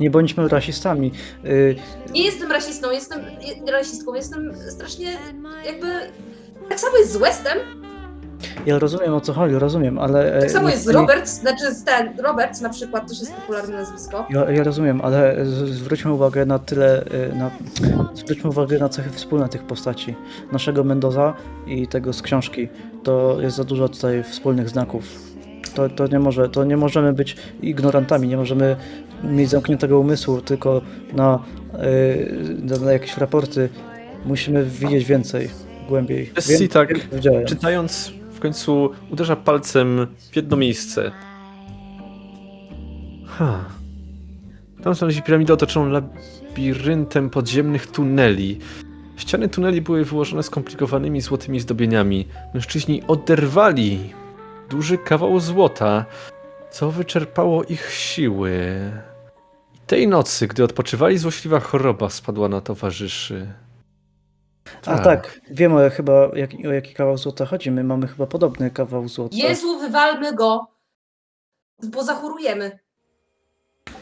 Nie 0.00 0.10
bądźmy 0.10 0.48
rasistami. 0.48 1.12
Y, 1.44 1.76
Nie 2.10 2.22
jestem 2.24 2.52
rasistą, 2.52 2.90
jestem 2.90 3.20
je- 3.66 3.72
rasistką, 3.72 4.14
jestem 4.14 4.52
strasznie 4.70 5.12
jakby... 5.66 5.86
Tak 6.68 6.80
samo 6.80 6.96
jest 6.96 7.12
z 7.12 7.16
Westem, 7.16 7.58
Ja 8.66 8.78
rozumiem 8.78 9.14
o 9.14 9.20
co 9.20 9.32
chodzi, 9.32 9.54
rozumiem, 9.54 9.98
ale... 9.98 10.34
e, 10.34 10.40
tak 10.40 10.50
samo 10.50 10.68
jest 10.68 10.90
Roberts, 10.90 11.40
znaczy 11.40 11.74
z 11.74 11.84
ten, 11.84 12.20
Roberts 12.24 12.60
na 12.60 12.68
przykład, 12.68 13.08
też 13.08 13.20
jest 13.20 13.32
popularne 13.32 13.76
nazwisko. 13.76 14.26
Ja, 14.30 14.50
ja 14.50 14.64
rozumiem, 14.64 15.00
ale 15.00 15.46
zwróćmy 15.64 16.12
uwagę 16.12 16.46
na 16.46 16.58
tyle, 16.58 17.02
y, 17.02 17.34
na, 17.36 17.50
zwróćmy 18.14 18.50
uwagę 18.50 18.78
na 18.78 18.88
cechy 18.88 19.10
wspólne 19.10 19.48
tych 19.48 19.62
postaci. 19.62 20.14
Naszego 20.52 20.84
Mendoza 20.84 21.34
i 21.66 21.86
tego 21.88 22.12
z 22.12 22.22
książki. 22.22 22.68
To 23.02 23.36
jest 23.40 23.56
za 23.56 23.64
dużo 23.64 23.88
tutaj 23.88 24.22
wspólnych 24.22 24.68
znaków. 24.68 25.04
To, 25.74 25.88
to, 25.88 26.06
nie 26.06 26.18
może, 26.18 26.48
to 26.48 26.64
nie 26.64 26.76
możemy 26.76 27.12
być 27.12 27.36
ignorantami, 27.62 28.28
nie 28.28 28.36
możemy 28.36 28.76
mieć 29.24 29.50
zamkniętego 29.50 30.00
umysłu 30.00 30.40
tylko 30.40 30.82
na, 31.12 31.38
y, 31.84 32.56
na, 32.62 32.76
na 32.76 32.92
jakieś 32.92 33.16
raporty. 33.16 33.68
Musimy 34.24 34.64
widzieć 34.64 35.04
więcej, 35.04 35.50
głębiej. 35.88 36.30
Jesse 36.36 36.58
Wiem- 36.58 36.68
tak. 36.68 36.88
Czytając, 37.46 38.12
końcu 38.44 38.90
uderza 39.10 39.36
palcem 39.36 40.06
w 40.32 40.36
jedno 40.36 40.56
miejsce. 40.56 41.12
Ha. 43.26 43.64
Tam 44.82 44.94
znaleźli 44.94 45.22
piramidę 45.22 45.54
otoczoną 45.54 45.90
labiryntem 45.90 47.30
podziemnych 47.30 47.86
tuneli. 47.86 48.58
Ściany 49.16 49.48
tuneli 49.48 49.82
były 49.82 50.04
wyłożone 50.04 50.42
skomplikowanymi 50.42 51.20
złotymi 51.20 51.60
zdobieniami. 51.60 52.26
Mężczyźni 52.54 53.02
oderwali 53.06 53.98
duży 54.70 54.98
kawał 54.98 55.40
złota, 55.40 56.04
co 56.70 56.90
wyczerpało 56.90 57.64
ich 57.64 57.90
siły. 57.90 58.60
I 59.74 59.78
tej 59.86 60.08
nocy, 60.08 60.48
gdy 60.48 60.64
odpoczywali, 60.64 61.18
złośliwa 61.18 61.60
choroba 61.60 62.10
spadła 62.10 62.48
na 62.48 62.60
towarzyszy. 62.60 63.63
A 64.86 64.98
tak, 64.98 65.40
wiemy 65.50 65.90
chyba 65.90 66.28
jak, 66.34 66.50
o 66.68 66.72
jaki 66.72 66.94
kawał 66.94 67.18
złota 67.18 67.46
chodzi. 67.46 67.70
My 67.70 67.84
mamy 67.84 68.08
chyba 68.08 68.26
podobny 68.26 68.70
kawał 68.70 69.08
złota. 69.08 69.36
Jezu, 69.36 69.78
wywalmy 69.78 70.34
go, 70.34 70.66
bo 71.82 72.04
zachorujemy. 72.04 72.78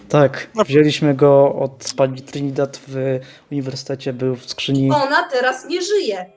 Tak, 0.08 0.50
wzięliśmy 0.66 1.14
go 1.14 1.54
od 1.54 1.92
pani 1.96 2.22
Trinidad 2.22 2.80
w 2.88 3.20
uniwersytecie, 3.52 4.12
był 4.12 4.36
w 4.36 4.50
skrzyni. 4.50 4.90
Ona 4.90 5.28
teraz 5.28 5.68
nie 5.68 5.82
żyje. 5.82 6.32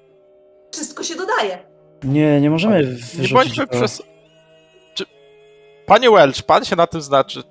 Wszystko 0.72 1.04
się 1.04 1.16
dodaje. 1.16 1.60
Nie, 2.04 2.42
nie 2.42 2.50
możemy 2.50 2.78
Nie 2.78 2.84
wyrzucić 2.84 3.34
bądźmy 3.34 3.66
go. 3.66 3.72
przez... 3.78 4.02
Czy... 4.94 5.06
Panie 5.86 6.12
Welch, 6.12 6.44
pan 6.44 6.66
się 6.66 6.76
na 6.76 6.88
tym 6.88 7.02
znaczy. 7.02 7.44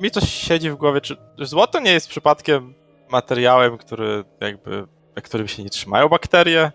Mi 0.00 0.10
coś 0.10 0.24
siedzi 0.24 0.70
w 0.70 0.76
głowie, 0.76 1.00
czy 1.00 1.16
złoto 1.38 1.80
nie 1.80 1.92
jest 1.92 2.08
przypadkiem 2.08 2.74
materiałem, 3.08 3.78
który 3.78 4.24
jakby... 4.40 4.86
na 5.20 5.24
którym 5.24 5.48
się 5.48 5.62
nie 5.62 5.70
trzymają 5.70 6.08
bakterie? 6.08 6.72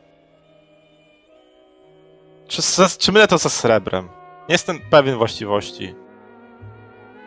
Czy, 2.47 2.61
czy 2.97 3.11
mylę 3.11 3.27
to 3.27 3.37
ze 3.37 3.49
srebrem? 3.49 4.05
Nie 4.49 4.53
jestem 4.53 4.79
pewien 4.89 5.17
właściwości. 5.17 5.95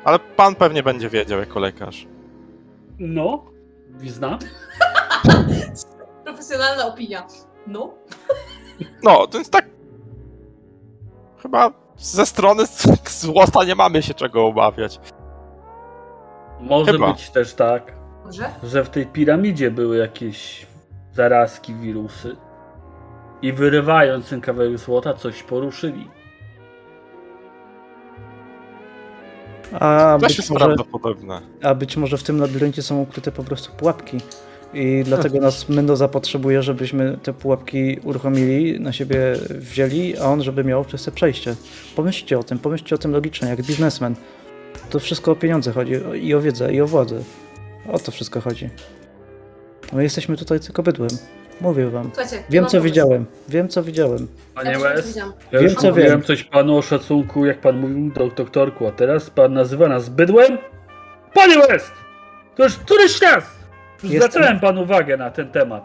Ale 0.05 0.19
pan 0.19 0.55
pewnie 0.55 0.83
będzie 0.83 1.09
wiedział 1.09 1.41
jako 1.41 1.61
lekarz. 1.61 2.07
no, 2.99 3.45
wizna. 3.91 4.39
Profesjonalna 6.25 6.87
opinia. 6.87 7.27
No. 7.66 7.95
No, 9.03 9.27
to 9.27 9.39
jest 9.39 9.53
tak... 9.53 9.66
Chyba 11.43 11.73
ze 11.97 12.27
strony 12.27 12.62
złota 13.21 13.64
nie 13.64 13.75
mamy 13.75 14.03
się 14.03 14.14
czego 14.14 14.47
obawiać. 14.47 15.01
Może 16.61 16.93
Chyba. 16.93 17.12
być 17.12 17.31
też 17.31 17.55
tak, 17.55 17.93
Dobrze? 18.25 18.51
że 18.62 18.85
w 18.85 18.91
tej 18.91 19.07
piramidzie 19.07 19.71
były 19.71 19.97
jakieś 19.97 20.66
zarazki, 21.19 21.75
wirusy. 21.75 22.37
I 23.43 23.53
wyrywając 23.53 24.29
ten 24.29 24.41
kawałek 24.41 24.79
złota, 24.79 25.14
coś 25.14 25.43
poruszyli. 25.43 26.09
A 29.73 30.16
To 30.21 30.27
być, 30.27 30.39
jest 30.39 30.51
może, 30.51 30.64
prawdopodobne. 30.64 31.41
a 31.62 31.75
być 31.75 31.97
może 31.97 32.16
w 32.19 32.23
tym 32.23 32.41
labiryncie 32.41 32.83
są 32.83 33.01
ukryte 33.01 33.33
po 33.33 33.45
prostu 33.45 33.73
pułapki. 33.77 34.19
I 34.75 35.03
dlatego 35.05 35.39
nas 35.41 35.69
Mendoza 35.69 36.09
potrzebuje, 36.09 36.62
żebyśmy 36.62 37.19
te 37.23 37.33
pułapki 37.33 37.99
uruchomili, 38.05 38.81
na 38.81 38.93
siebie 38.93 39.19
wzięli, 39.51 40.16
a 40.19 40.25
on 40.25 40.43
żeby 40.43 40.64
miał 40.64 40.85
czyste 40.85 41.12
przejście. 41.12 41.55
Pomyślcie 41.97 42.39
o 42.39 42.43
tym, 42.43 42.59
pomyślcie 42.59 42.95
o 42.95 42.99
tym 42.99 43.12
logicznie, 43.12 43.49
jak 43.49 43.62
biznesmen. 43.62 44.14
To 44.91 44.99
wszystko 45.01 45.33
o 45.33 45.37
pieniądze 45.37 45.73
chodzi 45.73 45.93
i 46.23 46.35
o 46.35 46.41
wiedzę, 46.41 46.73
i 46.75 46.81
o 46.81 46.87
władzę. 46.87 47.21
O 47.89 47.99
to 47.99 48.12
wszystko 48.12 48.41
chodzi. 48.41 48.71
My 49.93 50.03
jesteśmy 50.03 50.36
tutaj 50.36 50.61
tylko 50.61 50.82
bydłem. 50.82 51.11
Mówię 51.61 51.91
wam. 51.91 52.05
Słuchajcie, 52.14 52.43
Wiem 52.51 52.62
mam 52.62 52.70
co 52.70 52.76
pomysł. 52.78 52.84
widziałem. 52.95 53.26
Wiem 53.49 53.68
co 53.68 53.82
widziałem. 53.82 54.28
Panie 54.55 54.72
też 54.72 54.82
West, 54.82 55.09
widziałam. 55.09 55.32
ja 55.53 55.59
Wiem, 55.59 55.68
już 55.68 55.78
co 55.78 55.89
mówiłem 55.89 56.11
wiem. 56.11 56.22
coś 56.22 56.45
panu 56.45 56.76
o 56.78 56.82
szacunku, 56.82 57.47
jak 57.47 57.61
pan 57.61 57.76
mówił 57.80 58.11
do 58.12 58.28
doktorku, 58.28 58.86
a 58.86 58.91
teraz 58.93 59.30
pan 59.30 59.53
nazywa 59.53 59.89
nas 59.89 60.09
bydłem? 60.09 60.59
Panie 61.34 61.55
West! 61.68 61.93
To 62.57 62.64
już 62.64 62.76
któryś 62.76 63.22
raz! 63.22 63.45
Już 64.03 64.12
Jestem- 64.12 64.30
Zwracałem 64.30 64.61
pan 64.61 64.78
uwagę 64.78 65.16
na 65.16 65.30
ten 65.30 65.49
temat. 65.51 65.84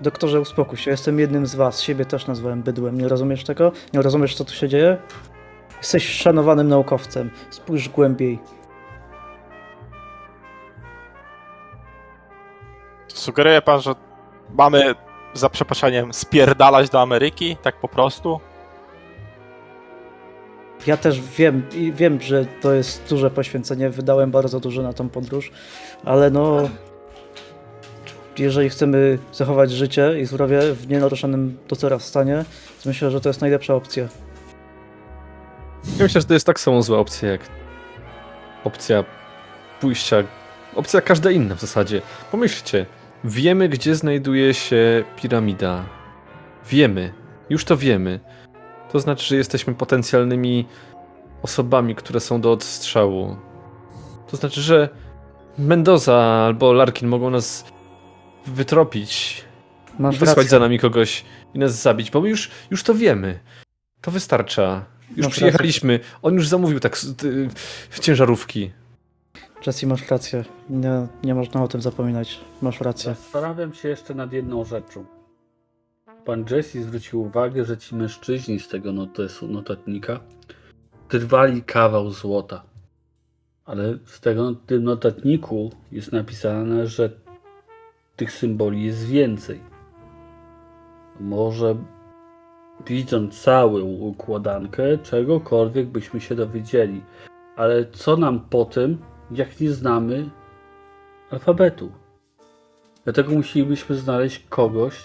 Doktorze, 0.00 0.40
uspokój 0.40 0.78
się. 0.78 0.90
Jestem 0.90 1.18
jednym 1.18 1.46
z 1.46 1.54
was. 1.54 1.80
Siebie 1.80 2.04
też 2.04 2.26
nazwałem 2.26 2.62
bydłem. 2.62 2.98
Nie 3.00 3.08
rozumiesz 3.08 3.44
tego? 3.44 3.72
Nie 3.94 4.02
rozumiesz, 4.02 4.34
co 4.34 4.44
tu 4.44 4.54
się 4.54 4.68
dzieje? 4.68 4.96
Jesteś 5.78 6.08
szanowanym 6.08 6.68
naukowcem. 6.68 7.30
Spójrz 7.50 7.88
głębiej. 7.88 8.38
Sugeruje 13.14 13.62
pan, 13.62 13.80
że 13.80 13.94
mamy 14.50 14.94
za 15.34 15.48
przeproszeniem 15.48 16.12
spierdalać 16.12 16.90
do 16.90 17.00
Ameryki, 17.00 17.56
tak 17.62 17.80
po 17.80 17.88
prostu? 17.88 18.40
Ja 20.86 20.96
też 20.96 21.20
wiem 21.20 21.62
i 21.74 21.92
wiem, 21.92 22.20
że 22.20 22.46
to 22.46 22.72
jest 22.72 23.08
duże 23.08 23.30
poświęcenie. 23.30 23.90
Wydałem 23.90 24.30
bardzo 24.30 24.60
dużo 24.60 24.82
na 24.82 24.92
tą 24.92 25.08
podróż, 25.08 25.50
ale 26.04 26.30
no. 26.30 26.68
Jeżeli 28.38 28.68
chcemy 28.68 29.18
zachować 29.32 29.70
życie 29.70 30.20
i 30.20 30.26
zdrowie 30.26 30.60
w 30.74 30.88
nienaruszonym 30.88 31.58
do 31.68 31.76
teraz 31.76 32.04
stanie, 32.04 32.44
to 32.82 32.88
myślę, 32.88 33.10
że 33.10 33.20
to 33.20 33.28
jest 33.28 33.40
najlepsza 33.40 33.74
opcja. 33.74 34.02
Ja 35.98 36.02
myślę, 36.02 36.20
że 36.20 36.26
to 36.26 36.34
jest 36.34 36.46
tak 36.46 36.60
samo 36.60 36.82
zła 36.82 36.98
opcja 36.98 37.30
jak 37.30 37.40
opcja 38.64 39.04
pójścia, 39.80 40.16
opcja 40.74 41.00
każda 41.00 41.30
inna 41.30 41.54
w 41.54 41.60
zasadzie. 41.60 42.02
Pomyślcie, 42.30 42.86
wiemy 43.24 43.68
gdzie 43.68 43.94
znajduje 43.96 44.54
się 44.54 45.04
piramida. 45.16 45.84
Wiemy, 46.70 47.12
już 47.50 47.64
to 47.64 47.76
wiemy. 47.76 48.20
To 48.92 49.00
znaczy, 49.00 49.26
że 49.26 49.36
jesteśmy 49.36 49.74
potencjalnymi 49.74 50.66
osobami, 51.42 51.94
które 51.94 52.20
są 52.20 52.40
do 52.40 52.52
odstrzału. 52.52 53.36
To 54.30 54.36
znaczy, 54.36 54.60
że 54.60 54.88
Mendoza 55.58 56.16
albo 56.46 56.72
Larkin 56.72 57.08
mogą 57.08 57.30
nas 57.30 57.64
wytropić, 58.46 59.44
Masz 59.98 60.18
wysłać 60.18 60.36
rację. 60.36 60.50
za 60.50 60.58
nami 60.58 60.78
kogoś 60.78 61.24
i 61.54 61.58
nas 61.58 61.82
zabić, 61.82 62.10
bo 62.10 62.20
my 62.20 62.28
już, 62.28 62.50
już 62.70 62.82
to 62.82 62.94
wiemy. 62.94 63.38
To 64.00 64.10
wystarcza. 64.10 64.84
Już 65.16 65.26
Masz 65.26 65.32
przyjechaliśmy. 65.34 66.00
On 66.22 66.34
już 66.34 66.48
zamówił 66.48 66.80
tak 66.80 66.98
ty- 67.16 67.48
ciężarówki. 68.00 68.70
Jesse, 69.66 69.86
masz 69.86 70.10
rację. 70.10 70.44
Nie, 70.70 71.06
nie 71.24 71.34
można 71.34 71.62
o 71.62 71.68
tym 71.68 71.80
zapominać. 71.80 72.40
Masz 72.62 72.80
rację. 72.80 73.14
Zastanawiam 73.14 73.74
się 73.74 73.88
jeszcze 73.88 74.14
nad 74.14 74.32
jedną 74.32 74.64
rzeczą. 74.64 75.04
Pan 76.24 76.44
Jesse 76.50 76.82
zwrócił 76.82 77.22
uwagę, 77.22 77.64
że 77.64 77.78
ci 77.78 77.96
mężczyźni 77.96 78.60
z 78.60 78.68
tego 78.68 78.92
notesu, 78.92 79.48
notatnika 79.48 80.20
trwali 81.08 81.62
kawał 81.62 82.10
złota. 82.10 82.62
Ale 83.64 83.98
z 84.04 84.20
tego 84.20 84.52
w 84.52 84.66
tym 84.66 84.84
notatniku 84.84 85.70
jest 85.92 86.12
napisane, 86.12 86.86
że 86.86 87.10
tych 88.16 88.32
symboli 88.32 88.84
jest 88.84 89.06
więcej. 89.06 89.60
Może 91.20 91.76
widząc 92.86 93.42
całą 93.42 93.80
układankę, 93.80 94.98
czegokolwiek 94.98 95.86
byśmy 95.88 96.20
się 96.20 96.34
dowiedzieli. 96.34 97.02
Ale 97.56 97.86
co 97.86 98.16
nam 98.16 98.40
po 98.40 98.64
tym, 98.64 98.98
jak 99.34 99.60
nie 99.60 99.70
znamy 99.70 100.30
alfabetu? 101.30 101.92
Dlatego 103.04 103.32
musielibyśmy 103.32 103.96
znaleźć 103.96 104.46
kogoś, 104.48 104.98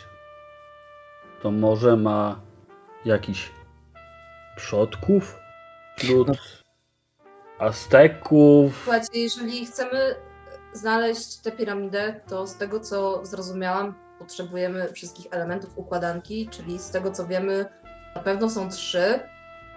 kto 1.40 1.52
może 1.52 1.98
ma 1.98 2.40
jakiś 3.06 3.52
przodków 4.56 5.38
wśród 5.98 6.28
No. 6.28 6.34
Azteków. 7.60 8.82
Słuchajcie, 8.84 9.08
jeżeli 9.14 9.66
chcemy 9.66 10.16
znaleźć 10.74 11.38
tę 11.38 11.52
piramidę, 11.52 12.22
to 12.28 12.48
z 12.48 12.58
tego 12.58 12.80
co 12.80 13.26
zrozumiałam, 13.26 13.94
potrzebujemy 14.20 14.94
wszystkich 14.94 15.28
elementów 15.32 15.78
układanki, 15.78 16.48
czyli 16.52 16.80
z 16.80 16.90
tego 16.92 17.12
co 17.12 17.28
wiemy, 17.28 17.66
na 18.16 18.22
pewno 18.22 18.50
są 18.50 18.70
trzy, 18.70 19.20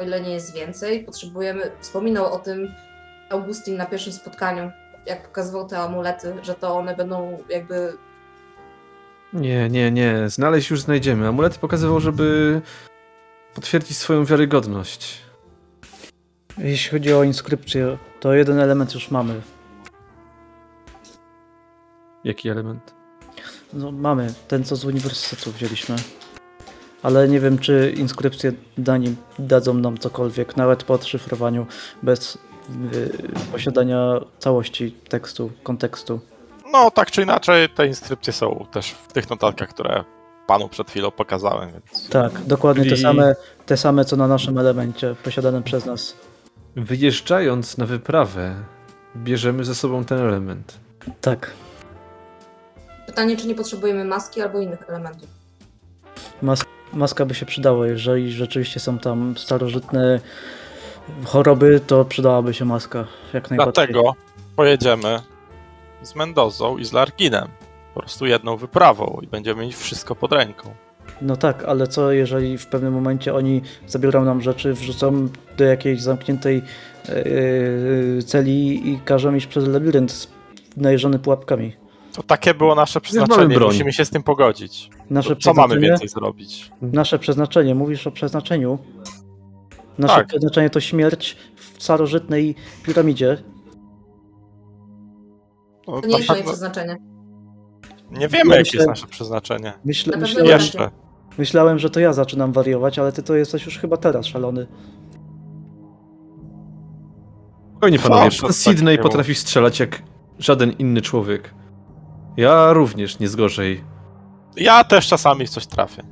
o 0.01 0.05
ile 0.05 0.20
nie 0.20 0.30
jest 0.30 0.55
więcej. 0.55 1.05
Potrzebujemy, 1.05 1.70
wspominał 1.80 2.32
o 2.32 2.38
tym 2.38 2.74
Augustin 3.31 3.76
na 3.76 3.87
pierwszym 3.87 4.12
spotkaniu, 4.12 4.70
jak 5.07 5.28
pokazywał 5.28 5.68
te 5.68 5.78
amulety, 5.78 6.35
że 6.43 6.55
to 6.55 6.76
one 6.76 6.97
będą 6.97 7.39
jakby 7.49 7.93
Nie, 9.33 9.68
nie, 9.68 9.91
nie. 9.91 10.28
Znaleźć 10.28 10.70
już 10.70 10.81
znajdziemy. 10.81 11.28
Amulet 11.28 11.59
pokazywał, 11.59 12.01
żeby 12.01 12.61
potwierdzić 13.55 13.97
swoją 13.97 14.24
wiarygodność. 14.24 15.18
Jeśli 16.59 16.91
chodzi 16.91 17.14
o 17.14 17.22
inskrypcję, 17.22 17.99
to 18.20 18.35
jeden 18.35 18.59
element 18.59 18.95
już 18.95 19.11
mamy. 19.11 19.41
Jaki 22.24 22.49
element? 22.49 22.95
No, 23.72 23.93
mamy 23.93 24.35
ten, 24.49 24.64
co 24.64 24.76
z 24.76 24.85
uniwersytetu 24.85 25.53
wzięliśmy. 25.53 25.97
Ale 27.03 27.28
nie 27.28 27.41
wiem, 27.41 27.59
czy 27.59 27.95
inskrypcje 27.97 28.53
dani 28.78 29.16
dadzą 29.39 29.74
nam 29.74 29.99
cokolwiek, 29.99 30.57
nawet 30.57 30.85
po 30.85 30.95
odszyfrowaniu, 30.95 31.66
bez 32.03 32.39
posiadania 33.53 34.21
całości 34.39 34.93
tekstu, 35.09 35.51
kontekstu. 35.63 36.21
No, 36.73 36.91
tak 36.91 37.11
czy 37.11 37.23
inaczej, 37.23 37.69
te 37.69 37.87
inskrypcje 37.87 38.33
są 38.33 38.67
też 38.73 38.91
w 38.91 39.13
tych 39.13 39.31
notatkach, 39.31 39.69
które 39.69 40.05
panu 40.47 40.69
przed 40.69 40.91
chwilą 40.91 41.11
pokazałem, 41.11 41.71
więc... 41.73 42.09
Tak, 42.09 42.43
dokładnie 42.47 42.85
te 42.85 42.91
Czyli- 42.91 43.03
same, 43.03 43.35
te 43.67 43.77
same, 43.77 44.05
co 44.05 44.17
na 44.17 44.27
naszym 44.29 44.59
elemencie, 44.59 45.15
posiadanym 45.25 45.63
przez 45.63 45.87
nas. 45.87 46.17
Wyjeżdżając 46.77 47.79
na 47.79 47.87
wyprawę, 47.87 48.55
bierzemy 49.17 49.65
ze 49.65 49.75
sobą 49.75 50.05
ten 50.05 50.19
element. 50.19 50.79
Tak, 51.21 51.51
pytanie, 53.07 53.37
czy 53.37 53.47
nie 53.47 53.55
potrzebujemy 53.55 54.05
maski 54.05 54.43
albo 54.43 54.61
innych 54.61 54.89
elementów. 54.89 55.28
mas 56.43 56.65
maska 56.93 57.27
by 57.27 57.35
się 57.35 57.47
przydała, 57.47 57.87
jeżeli 57.87 58.32
rzeczywiście 58.32 58.81
są 58.81 58.99
tam 58.99 59.35
starożytne 59.37 60.20
choroby, 61.24 61.81
to 61.87 62.05
przydałaby 62.05 62.55
się 62.55 62.65
maska, 62.65 63.07
jak 63.35 63.51
najbardziej. 63.51 63.73
Dlatego 63.74 64.12
pojedziemy 64.57 65.20
z 66.03 66.15
Mendozą 66.16 66.78
i 66.78 66.85
z 66.85 66.93
Larkinem. 66.93 67.49
Po 67.95 68.01
prostu 68.01 68.27
jedną 68.27 68.57
wyprawą 68.57 69.19
i 69.23 69.27
będziemy 69.27 69.62
mieć 69.62 69.77
wszystko 69.77 70.15
pod 70.16 70.32
ręką. 70.32 70.70
No 71.23 71.37
tak, 71.37 71.65
ale 71.65 71.87
co 71.87 72.12
jeżeli 72.12 72.59
w 72.59 72.66
pewnym 72.66 72.93
momencie 72.95 73.35
oni 73.35 73.62
zabiorą 73.87 74.24
nam 74.24 74.41
rzeczy, 74.43 74.73
wrzucą 74.74 75.28
do 75.57 75.65
jakiejś 75.65 76.01
zamkniętej 76.01 76.62
yy, 78.16 78.23
celi 78.23 78.89
i 78.91 79.01
każą 79.05 79.35
iść 79.35 79.47
przez 79.47 79.69
labirynt 79.69 80.12
z- 80.12 80.28
najeżony 80.77 81.19
pułapkami? 81.19 81.73
To 82.12 82.23
takie 82.23 82.55
było 82.55 82.74
nasze 82.74 83.01
przeznaczenie. 83.01 83.59
Musimy 83.59 83.93
się 83.93 84.05
z 84.05 84.11
tym 84.11 84.23
pogodzić. 84.23 84.91
Nasze 85.11 85.37
Co 85.37 85.55
mamy 85.55 85.81
więcej 85.81 86.09
zrobić? 86.09 86.70
nasze 86.82 87.19
przeznaczenie, 87.19 87.74
mówisz 87.74 88.07
o 88.07 88.11
przeznaczeniu? 88.11 88.78
Nasze 90.01 90.14
Tak. 90.14 90.27
przeznaczenie 90.27 90.70
to 90.70 90.81
śmierć 90.81 91.36
w 91.56 91.82
starożytnej 91.82 92.55
piramidzie. 92.82 93.39
No, 95.89 96.01
To 96.01 96.06
nie 96.09 96.16
jest 96.16 96.28
na 96.28 96.35
moje 96.35 96.44
przeznaczenie. 96.44 96.97
nie 98.10 98.28
wiemy, 98.28 98.51
jakie 98.51 98.60
Myślę- 98.60 98.78
jest 98.78 98.89
nasze 98.89 99.06
przeznaczenie. 99.06 99.72
Myśl, 99.85 100.10
Na 100.10 100.12
pewno 100.12 100.27
myślałem, 100.27 100.47
nie. 100.47 100.52
Jeszcze. 100.52 100.90
myślałem, 101.39 101.78
że 101.78 101.90
to 101.90 102.01
ja 102.01 102.12
zaczynam 102.12 102.52
wariować, 102.52 102.98
ale 102.98 103.12
ty 103.12 103.22
to 103.22 103.35
jesteś 103.35 103.66
już 103.66 103.78
chyba 103.78 103.97
teraz 103.97 104.27
szalony. 104.27 104.66
Spokojnie 107.70 107.98
panowie, 107.98 108.31
pan 108.31 108.40
tak 108.48 108.52
Sydney 108.52 108.97
było. 108.97 109.09
potrafi 109.09 109.35
strzelać 109.35 109.81
jak 109.81 110.02
żaden 110.39 110.72
inny 110.72 111.02
człowiek. 111.02 111.55
Ja 112.36 112.72
również 112.72 113.18
nie 113.18 113.28
zgorzej. 113.28 113.85
Ja 114.56 114.85
też 114.85 115.09
czasami 115.09 115.47
w 115.47 115.51
coś 115.51 115.66
trafię. 115.66 116.02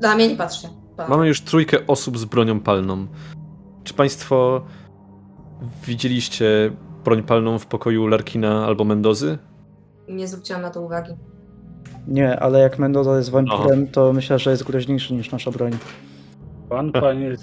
Na 0.00 0.14
mnie 0.14 0.28
nie 0.28 0.36
patrzcie. 0.36 0.68
Pa. 0.96 1.08
Mamy 1.08 1.28
już 1.28 1.40
trójkę 1.40 1.86
osób 1.86 2.18
z 2.18 2.24
bronią 2.24 2.60
palną. 2.60 3.06
Czy 3.84 3.94
państwo 3.94 4.64
widzieliście 5.86 6.70
broń 7.04 7.22
palną 7.22 7.58
w 7.58 7.66
pokoju 7.66 8.06
Larkina 8.06 8.66
albo 8.66 8.84
Mendozy? 8.84 9.38
Nie 10.08 10.28
zwróciłam 10.28 10.62
na 10.62 10.70
to 10.70 10.80
uwagi. 10.80 11.12
Nie, 12.08 12.40
ale 12.40 12.58
jak 12.60 12.78
Mendoza 12.78 13.16
jest 13.16 13.30
wampirem, 13.30 13.86
to 13.86 14.12
myślę, 14.12 14.38
że 14.38 14.50
jest 14.50 14.64
groźniejszy 14.64 15.14
niż 15.14 15.32
nasza 15.32 15.50
broń. 15.50 15.72
Pan, 16.68 16.92
panie 16.92 17.36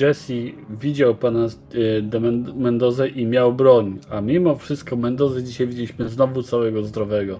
Jesse, 0.00 0.32
widział 0.70 1.14
pana 1.14 1.46
y, 1.74 2.02
de 2.02 2.20
Men- 2.20 2.52
Mendozę 2.56 3.08
i 3.08 3.26
miał 3.26 3.52
broń, 3.52 3.98
a 4.10 4.20
mimo 4.20 4.56
wszystko 4.56 4.96
Mendozy 4.96 5.44
dzisiaj 5.44 5.66
widzieliśmy 5.66 6.08
znowu 6.08 6.42
całego 6.42 6.84
zdrowego. 6.84 7.34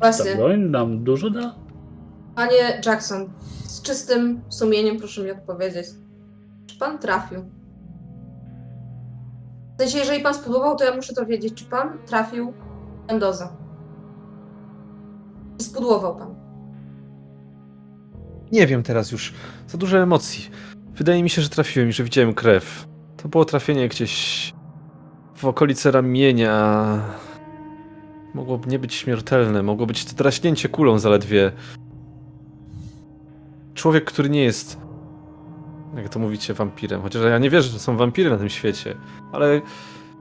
Ta 0.00 0.12
Właśnie, 0.12 0.36
broń 0.36 0.60
nam 0.60 1.04
dużo 1.04 1.30
da? 1.30 1.54
panie 2.36 2.80
Jackson, 2.86 3.26
z 3.78 3.82
czystym 3.82 4.40
sumieniem 4.48 4.98
proszę 4.98 5.22
mi 5.22 5.30
odpowiedzieć. 5.30 5.86
Czy 6.66 6.78
pan 6.78 6.98
trafił? 6.98 7.40
W 9.74 9.80
sensie, 9.80 9.98
jeżeli 9.98 10.22
pan 10.22 10.34
spróbował, 10.34 10.76
to 10.76 10.84
ja 10.84 10.96
muszę 10.96 11.14
to 11.14 11.26
wiedzieć. 11.26 11.54
Czy 11.54 11.64
pan 11.64 11.98
trafił 12.06 12.52
Mendoza? 13.08 13.56
Czy 15.58 15.64
spudłował 15.64 16.16
pan? 16.16 16.34
Nie 18.52 18.66
wiem 18.66 18.82
teraz 18.82 19.12
już. 19.12 19.34
Za 19.68 19.78
dużo 19.78 19.98
emocji. 19.98 20.50
Wydaje 20.94 21.22
mi 21.22 21.30
się, 21.30 21.42
że 21.42 21.48
trafiłem 21.48 21.88
i 21.88 21.92
że 21.92 22.04
widziałem 22.04 22.34
krew. 22.34 22.86
To 23.16 23.28
było 23.28 23.44
trafienie 23.44 23.88
gdzieś 23.88 24.52
w 25.34 25.44
okolice 25.44 25.90
ramienia. 25.90 26.86
Mogłoby 28.34 28.68
nie 28.68 28.78
być 28.78 28.94
śmiertelne, 28.94 29.62
mogło 29.62 29.86
być 29.86 30.04
to 30.04 30.14
draśnięcie 30.14 30.68
kulą 30.68 30.98
zaledwie. 30.98 31.52
Człowiek, 33.78 34.04
który 34.04 34.30
nie 34.30 34.44
jest, 34.44 34.78
jak 35.96 36.08
to 36.08 36.18
mówicie, 36.18 36.54
wampirem. 36.54 37.02
Chociaż 37.02 37.22
ja 37.22 37.38
nie 37.38 37.50
wierzę, 37.50 37.68
że 37.68 37.78
są 37.78 37.96
wampiry 37.96 38.30
na 38.30 38.38
tym 38.38 38.48
świecie. 38.48 38.96
Ale 39.32 39.60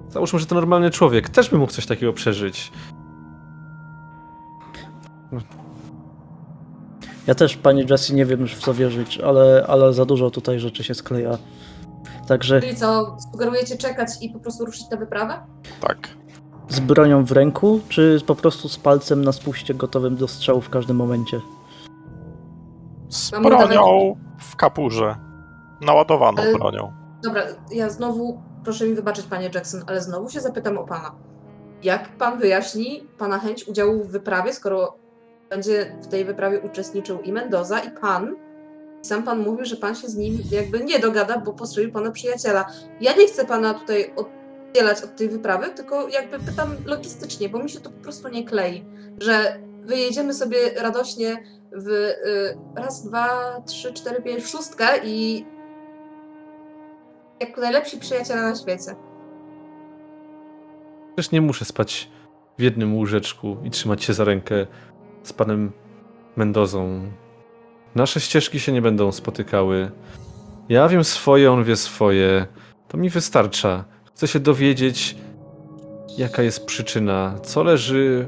załóżmy, 0.10 0.40
że 0.40 0.46
to 0.46 0.56
normalny 0.56 0.92
człowiek. 0.92 1.30
Też 1.30 1.50
by 1.50 1.58
mógł 1.58 1.72
coś 1.72 1.86
takiego 1.86 2.14
przeżyć. 2.14 2.72
Ja 7.28 7.36
też, 7.36 7.58
pani 7.58 7.86
Jessie, 7.90 8.16
nie 8.16 8.26
wiem 8.26 8.40
już 8.40 8.56
w 8.56 8.60
co 8.60 8.74
wierzyć, 8.74 9.18
ale, 9.20 9.66
ale 9.68 9.94
za 9.94 10.06
dużo 10.06 10.32
tutaj 10.32 10.60
rzeczy 10.60 10.84
się 10.84 10.94
skleja. 10.94 11.38
Także 12.28 12.62
Czyli 12.62 12.76
co, 12.76 13.18
sugerujecie 13.32 13.78
czekać 13.78 14.10
i 14.22 14.30
po 14.30 14.40
prostu 14.40 14.66
ruszyć 14.66 14.90
na 14.92 14.98
wyprawę? 14.98 15.40
Tak. 15.82 16.08
z 16.70 16.80
bronią 16.80 17.26
w 17.26 17.32
ręku, 17.32 17.80
czy 17.90 18.22
po 18.26 18.36
prostu 18.36 18.70
z 18.70 18.78
palcem 18.78 19.26
na 19.26 19.32
spuście 19.32 19.74
gotowym 19.74 20.16
do 20.16 20.28
strzału 20.28 20.62
w 20.62 20.70
każdym 20.70 20.98
momencie? 20.98 21.42
Z 23.10 23.32
Mam 23.32 23.44
bronią 23.44 24.16
w 24.40 24.56
kapurze. 24.56 25.16
Naładowaną 25.82 26.42
Ale- 26.42 26.54
bronią. 26.54 26.94
Dobra, 27.24 27.44
ja 27.72 27.90
znowu, 27.90 28.42
proszę 28.64 28.88
mi 28.88 28.94
wybaczyć, 28.94 29.26
panie 29.26 29.50
Jackson, 29.54 29.82
ale 29.88 30.02
znowu 30.02 30.30
się 30.30 30.40
zapytam 30.40 30.78
o 30.78 30.84
pana. 30.84 31.12
Jak 31.84 32.10
pan 32.10 32.40
wyjaśni 32.40 33.08
pana 33.18 33.40
chęć 33.40 33.68
udziału 33.68 34.04
w 34.04 34.08
wyprawie, 34.12 34.54
skoro 34.54 34.96
będzie 35.50 35.96
w 36.02 36.08
tej 36.08 36.26
wyprawie 36.26 36.60
uczestniczył 36.60 37.22
i 37.22 37.34
Mendoza, 37.34 37.80
i 37.80 37.92
pan? 37.92 38.36
Sam 39.02 39.24
pan 39.24 39.40
mówił, 39.40 39.66
że 39.66 39.76
pan 39.76 39.96
się 39.96 40.08
z 40.08 40.16
nim 40.16 40.38
jakby 40.52 40.80
nie 40.80 41.00
dogada, 41.00 41.40
bo 41.40 41.54
postrzelił 41.54 41.92
pana 41.92 42.12
przyjaciela. 42.12 42.66
Ja 43.02 43.16
nie 43.16 43.28
chcę 43.28 43.46
pana 43.46 43.74
tutaj 43.74 44.14
oddzielać 44.16 45.04
od 45.04 45.16
tej 45.16 45.30
wyprawy, 45.30 45.70
tylko 45.70 46.08
jakby 46.08 46.40
pytam 46.40 46.70
logistycznie, 46.86 47.50
bo 47.50 47.60
mi 47.60 47.70
się 47.70 47.80
to 47.80 47.90
po 47.90 48.04
prostu 48.04 48.28
nie 48.28 48.46
klei, 48.46 48.86
że 49.22 49.60
wyjedziemy 49.88 50.34
sobie 50.34 50.58
radośnie 50.82 51.44
w 51.72 51.88
y, 51.90 52.58
raz, 52.76 53.08
dwa, 53.08 53.62
trzy, 53.66 53.94
cztery, 53.94 54.22
pięć, 54.22 54.44
w 54.44 54.48
szóstkę 54.48 54.86
i 55.04 55.46
jak 57.40 57.58
najlepsi 57.58 57.98
przyjaciele 57.98 58.42
na 58.42 58.56
świecie. 58.56 58.96
Też 61.16 61.32
nie 61.32 61.42
muszę 61.42 61.66
spać 61.66 62.12
w 62.58 62.62
jednym 62.62 62.96
łóżeczku 62.96 63.58
i 63.64 63.70
trzymać 63.70 64.04
się 64.04 64.14
za 64.14 64.24
rękę 64.24 64.68
z 65.24 65.34
panem 65.34 65.72
Mendozą. 66.36 67.12
Nasze 67.96 68.20
ścieżki 68.20 68.60
się 68.60 68.72
nie 68.72 68.82
będą 68.82 69.12
spotykały. 69.12 69.92
Ja 70.70 70.88
wiem 70.88 71.04
swoje, 71.04 71.52
on 71.52 71.64
wie 71.64 71.76
swoje. 71.76 72.48
To 72.88 72.98
mi 72.98 73.10
wystarcza. 73.10 73.86
Chcę 74.06 74.28
się 74.28 74.40
dowiedzieć, 74.40 75.16
jaka 76.18 76.44
jest 76.44 76.66
przyczyna, 76.66 77.40
co 77.44 77.64
leży, 77.64 78.28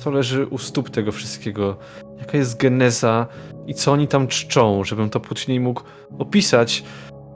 co 0.00 0.10
leży 0.10 0.46
u 0.46 0.58
stóp 0.58 0.90
tego 0.90 1.12
wszystkiego, 1.12 1.76
jaka 2.18 2.38
jest 2.38 2.60
geneza 2.60 3.26
i 3.66 3.74
co 3.74 3.92
oni 3.92 4.08
tam 4.08 4.26
czczą, 4.28 4.84
żebym 4.84 5.10
to 5.10 5.20
później 5.20 5.60
mógł 5.60 5.82
opisać 6.18 6.84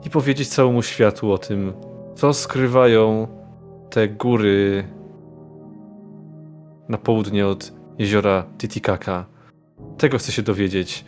i 0.05 0.09
powiedzieć 0.09 0.47
całemu 0.47 0.81
światu 0.81 1.31
o 1.31 1.37
tym, 1.37 1.73
co 2.15 2.33
skrywają 2.33 3.27
te 3.89 4.07
góry 4.07 4.87
na 6.89 6.97
południe 6.97 7.47
od 7.47 7.73
jeziora 7.97 8.45
Titicaca. 8.57 9.25
Tego 9.97 10.17
chcę 10.17 10.31
się 10.31 10.41
dowiedzieć. 10.41 11.05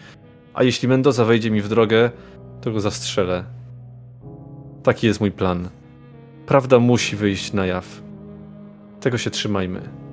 A 0.53 0.63
jeśli 0.63 0.87
Mendoza 0.87 1.25
wejdzie 1.25 1.51
mi 1.51 1.61
w 1.61 1.69
drogę, 1.69 2.11
to 2.61 2.71
go 2.71 2.79
zastrzelę. 2.79 3.43
Taki 4.83 5.07
jest 5.07 5.19
mój 5.19 5.31
plan. 5.31 5.69
Prawda 6.45 6.79
musi 6.79 7.15
wyjść 7.15 7.53
na 7.53 7.65
jaw. 7.65 8.01
Tego 8.99 9.17
się 9.17 9.29
trzymajmy. 9.29 10.06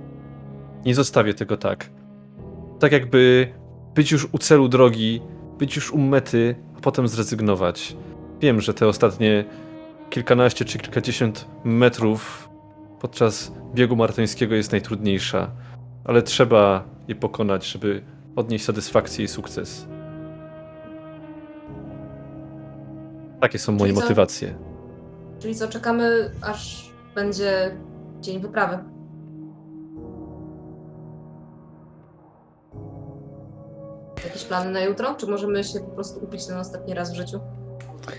Nie 0.87 0.95
zostawię 0.95 1.35
tego 1.35 1.57
tak. 1.57 1.91
Tak 2.79 2.93
jakby 2.93 3.53
być 3.95 4.13
już 4.13 4.29
u 4.33 4.39
celu 4.39 4.69
drogi, 4.69 5.21
być 5.59 5.77
już 5.77 5.93
u 5.93 5.99
mety, 5.99 6.55
a 6.77 6.81
potem 6.81 7.09
zrezygnować. 7.09 7.97
Wiem, 8.41 8.61
że 8.61 8.75
te 8.75 8.89
ostatnie 8.89 9.45
kilkanaście 10.11 10.65
czy 10.65 10.79
kilkadziesiąt 10.79 11.47
metrów 11.65 12.49
podczas 13.01 13.53
biegu 13.75 13.97
martońskiego 13.97 14.55
jest 14.55 14.73
najtrudniejsza, 14.73 15.51
ale 16.05 16.23
trzeba 16.23 16.85
je 17.09 17.15
pokonać, 17.15 17.67
żeby 17.67 18.03
odnieść 18.37 18.65
satysfakcję 18.65 19.25
i 19.25 19.29
sukces. 19.29 19.87
Takie 23.41 23.59
są 23.59 23.73
moje 23.73 23.85
Czyli 23.85 23.95
co? 23.95 24.01
motywacje. 24.03 24.55
Czyli 25.39 25.55
co, 25.55 25.69
czekamy 25.69 26.31
aż 26.43 26.91
będzie 27.15 27.77
dzień 28.21 28.41
wyprawy. 28.41 28.94
Jakieś 34.25 34.45
plany 34.45 34.71
na 34.71 34.81
jutro? 34.81 35.15
Czy 35.15 35.27
możemy 35.27 35.65
się 35.65 35.81
po 35.81 35.91
prostu 35.91 36.25
upić 36.25 36.47
ten 36.47 36.59
ostatni 36.59 36.95
raz 36.95 37.13
w 37.13 37.15
życiu? 37.15 37.41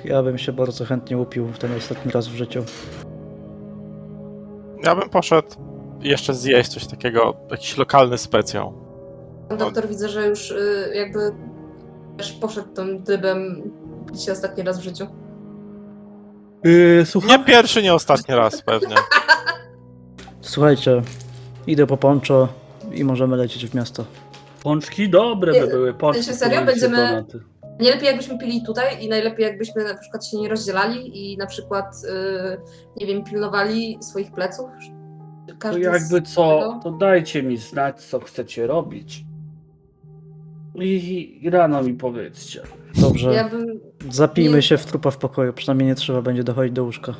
Ja 0.06 0.24
bym 0.24 0.38
się 0.38 0.54
bardzo 0.54 0.86
chętnie 0.86 1.18
upił 1.18 1.48
w 1.48 1.58
ten 1.58 1.78
ostatni 1.78 2.12
raz 2.12 2.28
w 2.28 2.36
życiu. 2.36 2.64
Ja 4.84 4.96
bym 4.96 5.10
poszedł 5.10 5.48
jeszcze 6.00 6.34
zjeść 6.34 6.70
coś 6.70 6.88
takiego, 6.88 7.36
jakiś 7.52 7.78
lokalny 7.78 8.18
specjał. 8.18 8.74
Pan 9.50 9.58
doktor 9.58 9.88
widzę, 9.88 10.10
że 10.10 10.28
już 10.28 10.52
y, 10.52 10.92
jakby 10.94 11.32
też 12.18 12.32
poszedł 12.32 12.68
tym 12.68 13.04
trybem 13.04 13.72
upić 14.02 14.24
się 14.24 14.32
ostatni 14.32 14.64
raz 14.64 14.80
w 14.80 14.84
życiu. 14.84 15.08
Yy, 16.64 17.04
słucham? 17.06 17.30
Nie 17.30 17.46
pierwszy, 17.46 17.84
nie 17.84 17.94
ostatni 17.94 18.36
raz 18.36 18.62
pewnie. 18.62 18.96
Słuchajcie, 20.42 21.02
idę 21.68 21.88
po 21.88 21.98
poncho 21.98 22.48
i 22.92 23.04
możemy 23.04 23.38
lecieć 23.38 23.68
w 23.68 23.76
miasto. 23.76 24.06
Pączki 24.70 25.10
dobre 25.10 25.52
by 25.62 25.68
były. 25.68 25.94
Pączki 25.94 26.22
w 26.24 26.26
sensie 26.26 26.40
serio? 26.40 26.66
Będziemy- 26.66 26.98
donaty. 26.98 27.40
Najlepiej 27.80 28.06
jakbyśmy 28.06 28.38
pili 28.38 28.62
tutaj 28.66 29.06
i 29.06 29.10
najlepiej 29.10 29.46
jakbyśmy 29.46 29.84
na 29.84 29.98
przykład 29.98 30.26
się 30.28 30.38
nie 30.38 30.50
rozdzielali 30.50 31.32
i 31.34 31.38
na 31.38 31.46
przykład, 31.46 31.86
y, 32.04 32.58
nie 32.98 33.08
wiem, 33.08 33.24
pilnowali 33.24 33.98
swoich 34.02 34.32
pleców. 34.32 34.66
To 35.48 35.54
Każdy 35.60 35.82
jakby 35.82 36.20
z 36.26 36.34
co, 36.34 36.60
tego. 36.60 36.80
to 36.84 36.92
dajcie 36.92 37.44
mi 37.44 37.58
znać, 37.58 38.02
co 38.02 38.20
chcecie 38.20 38.68
robić. 38.68 39.26
I, 40.76 41.40
i 41.42 41.50
rano 41.50 41.84
mi 41.84 41.94
powiedzcie. 41.94 42.62
Dobrze, 43.02 43.34
Ja 43.34 43.50
bym 43.50 43.80
zapijmy 44.12 44.56
nie- 44.56 44.62
się 44.62 44.78
w 44.78 44.86
trupa 44.86 45.12
w 45.12 45.18
pokoju, 45.18 45.54
przynajmniej 45.54 45.88
nie 45.90 45.96
trzeba 45.96 46.22
będzie 46.22 46.44
dochodzić 46.44 46.74
do 46.74 46.84
łóżka. 46.84 47.14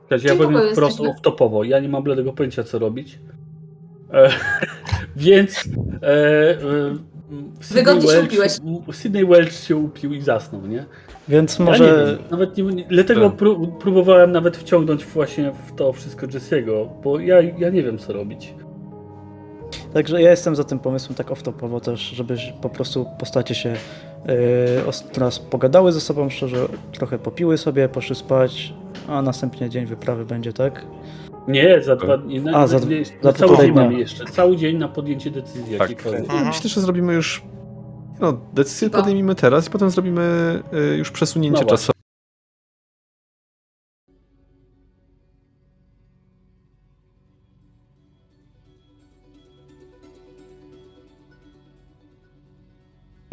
Słuchajcie, 0.00 0.28
ja 0.28 0.34
powiem 0.34 0.56
ogóle 0.56 0.72
wprost 0.72 0.98
jesteśmy? 1.00 1.30
off-topowo. 1.30 1.64
Ja 1.64 1.80
nie 1.80 1.88
mam 1.88 2.02
bladego 2.02 2.32
pojęcia, 2.32 2.64
co 2.64 2.78
robić. 2.78 3.18
E, 4.12 4.30
więc 5.16 5.64
e, 6.02 6.08
e, 6.08 6.56
Sydney 7.60 7.84
Wygodnie 7.84 8.08
się 8.08 8.16
Welch- 8.16 8.24
upiłeś. 8.26 8.52
Sydney 8.92 9.26
Welch 9.26 9.52
się 9.52 9.76
upił 9.76 10.12
i 10.14 10.20
zasnął, 10.20 10.66
nie? 10.66 10.84
Więc 11.28 11.58
Ja 11.58 11.64
nie 11.64 11.70
może 11.70 12.06
wiem, 12.06 12.30
nawet 12.30 12.56
nie, 12.56 12.64
nie, 12.64 12.84
dlatego 12.84 13.30
Tak. 13.30 13.38
pró, 13.38 13.56
próbowałem 13.80 14.32
nawet 14.32 14.56
wciągnąć 14.56 15.04
właśnie 15.04 15.52
w 15.66 15.74
to 15.76 15.92
wszystko 15.92 16.26
Jesse'ego, 16.26 16.88
bo 17.04 17.20
ja, 17.20 17.40
ja 17.40 17.70
nie 17.70 17.82
wiem, 17.82 17.98
co 17.98 18.12
robić. 18.12 18.54
Także 19.94 20.22
ja 20.22 20.30
jestem 20.30 20.56
za 20.56 20.64
tym 20.64 20.78
pomysłem 20.78 21.14
tak 21.14 21.26
off-topowo 21.30 21.80
też, 21.80 22.00
żeby 22.00 22.36
po 22.62 22.68
prostu 22.68 23.06
postacie 23.18 23.54
się 23.54 23.68
yy, 23.68 24.92
teraz 25.12 25.38
pogadały 25.38 25.92
ze 25.92 26.00
sobą 26.00 26.30
szczerze, 26.30 26.68
trochę 26.92 27.18
popiły 27.18 27.58
sobie, 27.58 27.88
poszły 27.88 28.16
spać, 28.16 28.74
a 29.08 29.22
następnie 29.22 29.70
dzień 29.70 29.86
wyprawy 29.86 30.24
będzie, 30.24 30.52
tak? 30.52 30.84
Nie, 31.48 31.82
za 31.82 31.96
dwa 31.96 32.16
dni. 32.18 32.40
Na, 32.40 32.58
A, 32.58 32.66
za- 32.66 32.78
na, 32.78 32.86
za 33.22 33.32
cały 33.32 33.56
dzień 33.56 33.72
mamy 33.72 33.94
jeszcze. 33.98 34.24
Cały 34.24 34.56
dzień 34.56 34.76
na 34.76 34.88
podjęcie 34.88 35.30
decyzji 35.30 35.78
Tak. 35.78 35.90
jakiejkolwiek. 35.90 36.20
Mhm. 36.30 36.46
Myślę, 36.46 36.70
że 36.70 36.80
zrobimy 36.80 37.14
już. 37.14 37.42
No, 38.20 38.32
decyzję 38.54 38.88
Chyba. 38.88 38.98
podejmijmy 38.98 39.34
teraz 39.34 39.66
i 39.66 39.70
potem 39.70 39.90
zrobimy 39.90 40.22
y, 40.92 40.96
już 40.96 41.10
przesunięcie 41.10 41.62
No 41.62 41.68
czasowe. 41.70 41.92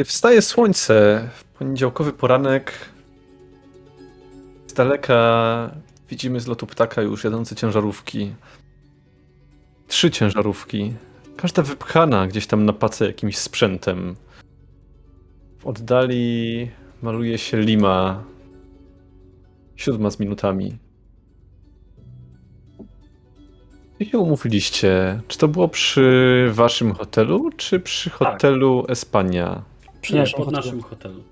Wstaje 0.05 0.41
słońce 0.41 1.29
w 1.35 1.43
poniedziałkowy 1.43 2.13
poranek. 2.13 2.73
Z 4.67 4.73
daleka 4.73 5.71
widzimy 6.13 6.39
z 6.39 6.47
lotu 6.47 6.67
ptaka 6.67 7.01
już 7.01 7.23
jadące 7.23 7.55
ciężarówki. 7.55 8.33
Trzy 9.87 10.11
ciężarówki. 10.11 10.93
Każda 11.37 11.61
wypchana 11.61 12.27
gdzieś 12.27 12.47
tam 12.47 12.65
na 12.65 12.73
pacę 12.73 13.05
jakimś 13.07 13.37
sprzętem. 13.37 14.15
W 15.59 15.67
oddali 15.67 16.69
maluje 17.01 17.37
się 17.37 17.57
Lima. 17.57 18.23
Siódma 19.75 20.09
z 20.09 20.19
minutami. 20.19 20.77
Gdzie 23.99 24.11
się 24.11 24.17
umówiliście? 24.17 25.21
Czy 25.27 25.37
to 25.37 25.47
było 25.47 25.67
przy 25.67 26.47
waszym 26.51 26.93
hotelu, 26.93 27.49
czy 27.57 27.79
przy 27.79 28.09
hotelu 28.09 28.85
Espania? 28.87 29.61
Przy 30.01 30.13
Nie, 30.13 30.23
pod 30.23 30.31
hotelu. 30.31 30.51
naszym 30.51 30.81
hotelu. 30.81 31.23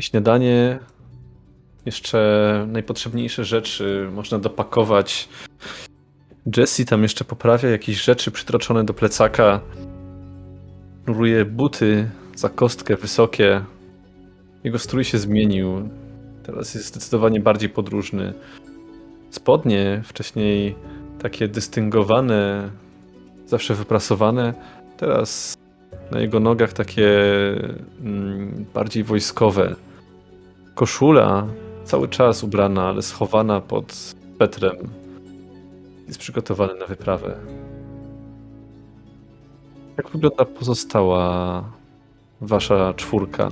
Śniadanie, 0.00 0.78
jeszcze 1.86 2.66
najpotrzebniejsze 2.68 3.44
rzeczy 3.44 4.08
można 4.12 4.38
dopakować. 4.38 5.28
Jesse 6.56 6.84
tam 6.84 7.02
jeszcze 7.02 7.24
poprawia 7.24 7.68
jakieś 7.68 8.04
rzeczy 8.04 8.30
przytroczone 8.30 8.84
do 8.84 8.94
plecaka. 8.94 9.60
Nuruje 11.06 11.44
buty 11.44 12.10
za 12.34 12.48
kostkę 12.48 12.96
wysokie. 12.96 13.64
Jego 14.64 14.78
strój 14.78 15.04
się 15.04 15.18
zmienił. 15.18 15.88
Teraz 16.42 16.74
jest 16.74 16.86
zdecydowanie 16.86 17.40
bardziej 17.40 17.68
podróżny. 17.68 18.34
Spodnie, 19.30 20.02
wcześniej 20.04 20.74
takie 21.22 21.48
dystyngowane, 21.48 22.70
zawsze 23.46 23.74
wyprasowane, 23.74 24.54
teraz 24.96 25.56
na 26.10 26.20
jego 26.20 26.40
nogach 26.40 26.72
takie 26.72 27.10
mm, 28.00 28.66
bardziej 28.74 29.04
wojskowe. 29.04 29.76
Koszula 30.78 31.46
cały 31.84 32.08
czas 32.08 32.44
ubrana, 32.44 32.88
ale 32.88 33.02
schowana 33.02 33.60
pod 33.60 34.14
Petrem. 34.38 34.76
Jest 36.06 36.18
przygotowany 36.18 36.74
na 36.74 36.86
wyprawę. 36.86 37.36
Jak 39.96 40.10
wygląda 40.10 40.44
pozostała 40.44 41.64
wasza 42.40 42.94
czwórka? 42.94 43.48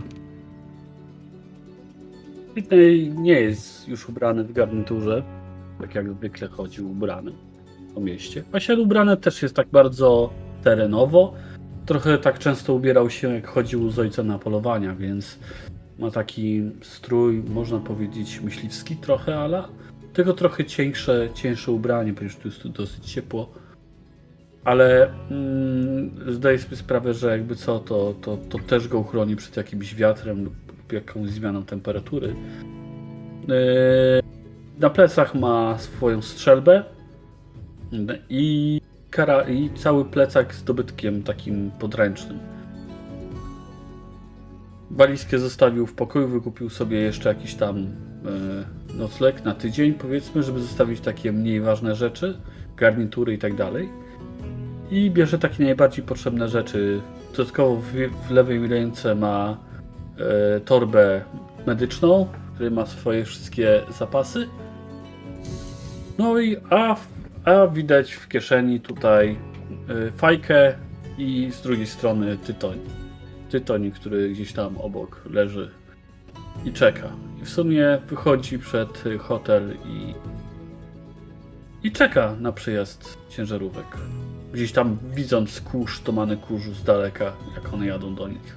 Sydney 2.54 3.12
nie 3.16 3.40
jest 3.40 3.88
już 3.88 4.08
ubrany 4.08 4.44
w 4.44 4.52
garniturze, 4.52 5.22
tak 5.80 5.94
jak 5.94 6.12
zwykle 6.12 6.48
chodził 6.48 6.90
ubrany 6.90 7.32
po 7.94 8.00
mieście. 8.00 8.44
Asiel 8.52 8.80
ubrany 8.80 9.16
też 9.16 9.42
jest 9.42 9.56
tak 9.56 9.68
bardzo 9.68 10.30
terenowo. 10.64 11.34
Trochę 11.86 12.18
tak 12.18 12.38
często 12.38 12.74
ubierał 12.74 13.10
się, 13.10 13.34
jak 13.34 13.46
chodził 13.46 13.90
z 13.90 13.98
ojcem 13.98 14.26
na 14.26 14.38
polowania, 14.38 14.94
więc 14.94 15.38
ma 15.98 16.10
taki 16.10 16.62
strój, 16.82 17.42
można 17.48 17.78
powiedzieć, 17.78 18.40
myśliwski 18.40 18.96
trochę, 18.96 19.38
ale 19.38 19.64
tylko 20.12 20.32
trochę 20.32 20.64
cieńsze, 20.64 21.28
cieńsze 21.34 21.72
ubranie, 21.72 22.14
ponieważ 22.14 22.36
tu 22.36 22.48
jest 22.48 22.62
tu 22.62 22.68
dosyć 22.68 23.12
ciepło. 23.12 23.50
Ale 24.64 25.10
mm, 25.30 26.34
zdaję 26.34 26.58
sobie 26.58 26.76
sprawę, 26.76 27.14
że 27.14 27.30
jakby 27.30 27.56
co, 27.56 27.78
to, 27.78 28.14
to, 28.22 28.36
to 28.48 28.58
też 28.58 28.88
go 28.88 28.98
uchroni 28.98 29.36
przed 29.36 29.56
jakimś 29.56 29.94
wiatrem 29.94 30.44
lub, 30.44 30.54
lub 30.68 30.92
jakąś 30.92 31.30
zmianą 31.30 31.62
temperatury. 31.64 32.34
Yy, 33.48 33.56
na 34.78 34.90
plecach 34.90 35.34
ma 35.34 35.78
swoją 35.78 36.22
strzelbę 36.22 36.84
i, 38.28 38.80
kara, 39.10 39.48
i 39.48 39.70
cały 39.74 40.04
plecak 40.04 40.54
z 40.54 40.64
dobytkiem 40.64 41.22
takim 41.22 41.70
podręcznym. 41.78 42.55
Walizkę 44.90 45.38
zostawił 45.38 45.86
w 45.86 45.94
pokoju, 45.94 46.28
wykupił 46.28 46.70
sobie 46.70 46.98
jeszcze 46.98 47.28
jakiś 47.28 47.54
tam 47.54 47.78
e, 47.78 48.96
nocleg 48.98 49.44
na 49.44 49.54
tydzień, 49.54 49.94
powiedzmy, 49.94 50.42
żeby 50.42 50.60
zostawić 50.60 51.00
takie 51.00 51.32
mniej 51.32 51.60
ważne 51.60 51.94
rzeczy, 51.94 52.38
garnitury 52.76 53.34
i 53.34 53.38
tak 53.38 53.54
dalej. 53.54 53.88
I 54.90 55.10
bierze 55.10 55.38
takie 55.38 55.64
najbardziej 55.64 56.04
potrzebne 56.04 56.48
rzeczy. 56.48 57.00
Dodatkowo 57.36 57.76
w, 57.76 57.92
w 58.28 58.30
lewej 58.30 58.66
ręce 58.66 59.14
ma 59.14 59.56
e, 60.18 60.60
torbę 60.60 61.24
medyczną, 61.66 62.24
w 62.24 62.54
której 62.54 62.70
ma 62.70 62.86
swoje 62.86 63.24
wszystkie 63.24 63.82
zapasy. 63.98 64.48
No 66.18 66.38
i 66.38 66.56
a, 66.70 66.96
a 67.44 67.66
widać 67.66 68.12
w 68.12 68.28
kieszeni 68.28 68.80
tutaj 68.80 69.38
e, 69.88 70.10
fajkę 70.10 70.74
i 71.18 71.50
z 71.52 71.60
drugiej 71.62 71.86
strony 71.86 72.36
tytoń. 72.36 73.05
Tytoń, 73.60 73.90
który 73.90 74.30
gdzieś 74.30 74.52
tam 74.52 74.78
obok 74.78 75.22
leży 75.30 75.70
i 76.64 76.72
czeka. 76.72 77.08
I 77.42 77.44
w 77.44 77.48
sumie 77.48 77.98
wychodzi 78.08 78.58
przed 78.58 79.04
hotel 79.18 79.76
i 79.84 80.14
i 81.82 81.92
czeka 81.92 82.36
na 82.40 82.52
przyjazd 82.52 83.18
ciężarówek. 83.28 83.86
Gdzieś 84.52 84.72
tam 84.72 84.98
widząc 85.14 85.60
kurz, 85.60 86.00
tomany 86.00 86.36
kurzu 86.36 86.74
z 86.74 86.82
daleka, 86.84 87.32
jak 87.54 87.74
one 87.74 87.86
jadą 87.86 88.14
do 88.14 88.28
nich. 88.28 88.55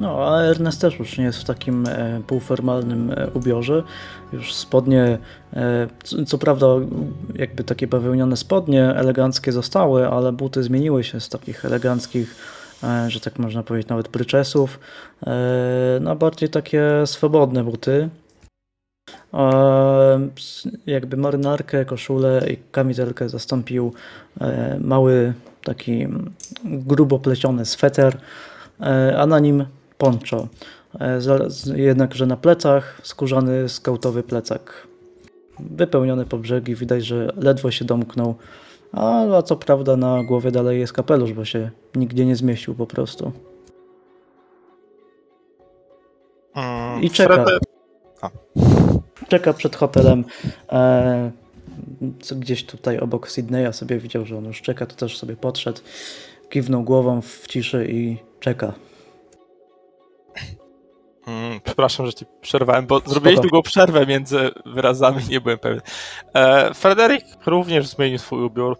No, 0.00 0.28
a 0.28 0.42
Ernest 0.42 0.80
też 0.80 0.98
już 0.98 1.18
nie 1.18 1.24
jest 1.24 1.38
w 1.38 1.44
takim 1.44 1.86
e, 1.86 2.20
półformalnym 2.26 3.12
e, 3.16 3.30
ubiorze. 3.30 3.82
Już 4.32 4.54
spodnie, 4.54 5.18
e, 5.52 5.88
co, 6.04 6.24
co 6.24 6.38
prawda 6.38 6.66
jakby 7.34 7.64
takie 7.64 7.86
bawełniane 7.86 8.36
spodnie 8.36 8.84
eleganckie 8.84 9.52
zostały, 9.52 10.08
ale 10.08 10.32
buty 10.32 10.62
zmieniły 10.62 11.04
się 11.04 11.20
z 11.20 11.28
takich 11.28 11.64
eleganckich, 11.64 12.36
e, 12.84 13.10
że 13.10 13.20
tak 13.20 13.38
można 13.38 13.62
powiedzieć, 13.62 13.88
nawet 13.88 14.08
pryczesów, 14.08 14.80
e, 15.26 15.98
na 16.00 16.14
bardziej 16.14 16.48
takie 16.48 16.82
swobodne 17.06 17.64
buty. 17.64 18.08
E, 19.34 20.28
jakby 20.86 21.16
marynarkę, 21.16 21.84
koszulę 21.84 22.42
i 22.50 22.56
kamizelkę 22.72 23.28
zastąpił 23.28 23.92
mały 24.80 25.34
taki 25.64 26.06
grubo 26.64 27.18
pleciony 27.18 27.64
sweter, 27.66 28.18
a 29.18 29.26
na 29.26 29.38
nim 29.38 29.64
poncho. 29.98 30.48
E, 31.00 31.20
Jednakże 31.76 32.26
na 32.26 32.36
plecach 32.36 33.00
skórzany 33.02 33.68
skautowy 33.68 34.22
plecak. 34.22 34.86
Wypełniony 35.60 36.24
po 36.24 36.38
brzegi, 36.38 36.74
widać, 36.74 37.04
że 37.04 37.32
ledwo 37.36 37.70
się 37.70 37.84
domknął. 37.84 38.34
A, 38.92 39.36
a 39.36 39.42
co 39.42 39.56
prawda 39.56 39.96
na 39.96 40.24
głowie 40.24 40.50
dalej 40.50 40.80
jest 40.80 40.92
kapelusz, 40.92 41.32
bo 41.32 41.44
się 41.44 41.70
nigdzie 41.94 42.26
nie 42.26 42.36
zmieścił 42.36 42.74
po 42.74 42.86
prostu. 42.86 43.32
Mm, 46.54 47.02
I 47.02 47.10
czeka. 47.10 47.44
Czeka 49.28 49.52
przed 49.52 49.76
hotelem. 49.76 50.24
E, 50.72 51.30
gdzieś 52.36 52.64
tutaj 52.66 52.98
obok 52.98 53.30
Sydneya 53.30 53.72
sobie 53.72 53.98
widział, 53.98 54.26
że 54.26 54.38
on 54.38 54.44
już 54.44 54.62
czeka, 54.62 54.86
to 54.86 54.96
też 54.96 55.18
sobie 55.18 55.36
podszedł. 55.36 55.80
Kiwnął 56.50 56.82
głową 56.82 57.20
w 57.22 57.46
ciszy 57.46 57.86
i 57.90 58.16
czeka. 58.40 58.72
Mm, 61.26 61.60
przepraszam, 61.60 62.06
że 62.06 62.14
ci 62.14 62.24
przerwałem, 62.40 62.86
bo 62.86 63.00
zrobiłeś 63.00 63.36
Spoko. 63.36 63.48
długą 63.48 63.62
przerwę 63.62 64.06
między 64.06 64.50
wyrazami, 64.66 65.22
nie 65.28 65.40
byłem 65.40 65.58
pewien. 65.58 65.80
E, 66.34 66.74
Frederick 66.74 67.46
również 67.46 67.88
zmienił 67.88 68.18
swój 68.18 68.44
ubiór. 68.44 68.76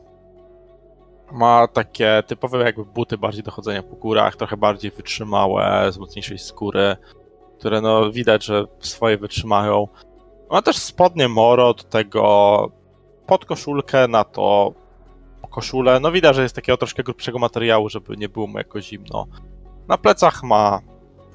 Ma 1.33 1.69
takie 1.69 2.23
typowe 2.27 2.65
jakby 2.65 2.85
buty 2.85 3.19
bardziej 3.19 3.43
do 3.43 3.51
chodzenia 3.51 3.83
po 3.83 3.97
górach, 3.97 4.37
trochę 4.37 4.57
bardziej 4.57 4.91
wytrzymałe, 4.91 5.93
z 5.93 5.99
mocniejszej 5.99 6.39
skóry, 6.39 6.97
które 7.59 7.81
no 7.81 8.13
widać, 8.13 8.45
że 8.45 8.65
swoje 8.81 9.19
wytrzymają. 9.19 9.89
Ma 10.51 10.63
też 10.63 10.77
spodnie 10.77 11.29
moro, 11.29 11.75
do 11.75 11.83
tego 11.83 12.69
podkoszulkę, 13.27 14.09
na 14.09 14.25
to 14.25 14.73
koszulę. 15.51 16.01
No 16.01 16.13
widać, 16.13 16.37
że 16.37 16.43
jest 16.43 16.55
takiego 16.55 16.77
troszkę 16.77 17.03
grubszego 17.03 17.39
materiału, 17.39 17.89
żeby 17.89 18.17
nie 18.17 18.29
było 18.29 18.47
mu 18.47 18.59
jakoś 18.59 18.85
zimno. 18.85 19.27
Na 19.89 19.99
plecach 19.99 20.43
ma 20.43 20.81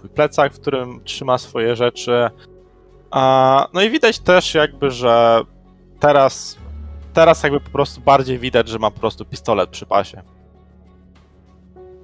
swój 0.02 0.10
plecak, 0.10 0.53
w 0.53 0.60
którym 0.60 1.03
trzyma 1.03 1.38
swoje 1.38 1.76
rzeczy. 1.76 2.30
A, 3.11 3.68
no 3.73 3.82
i 3.82 3.90
widać 3.90 4.19
też 4.19 4.53
jakby, 4.53 4.91
że 4.91 5.41
teraz, 5.99 6.57
teraz 7.14 7.44
jakby 7.44 7.60
po 7.60 7.69
prostu 7.69 8.02
bardziej 8.02 8.40
widać, 8.40 8.68
że 8.68 8.80
ma 8.80 8.91
po 8.91 8.99
prostu 8.99 9.26
pistolet 9.26 9.69
przy 9.69 9.86
pasie. 9.86 10.22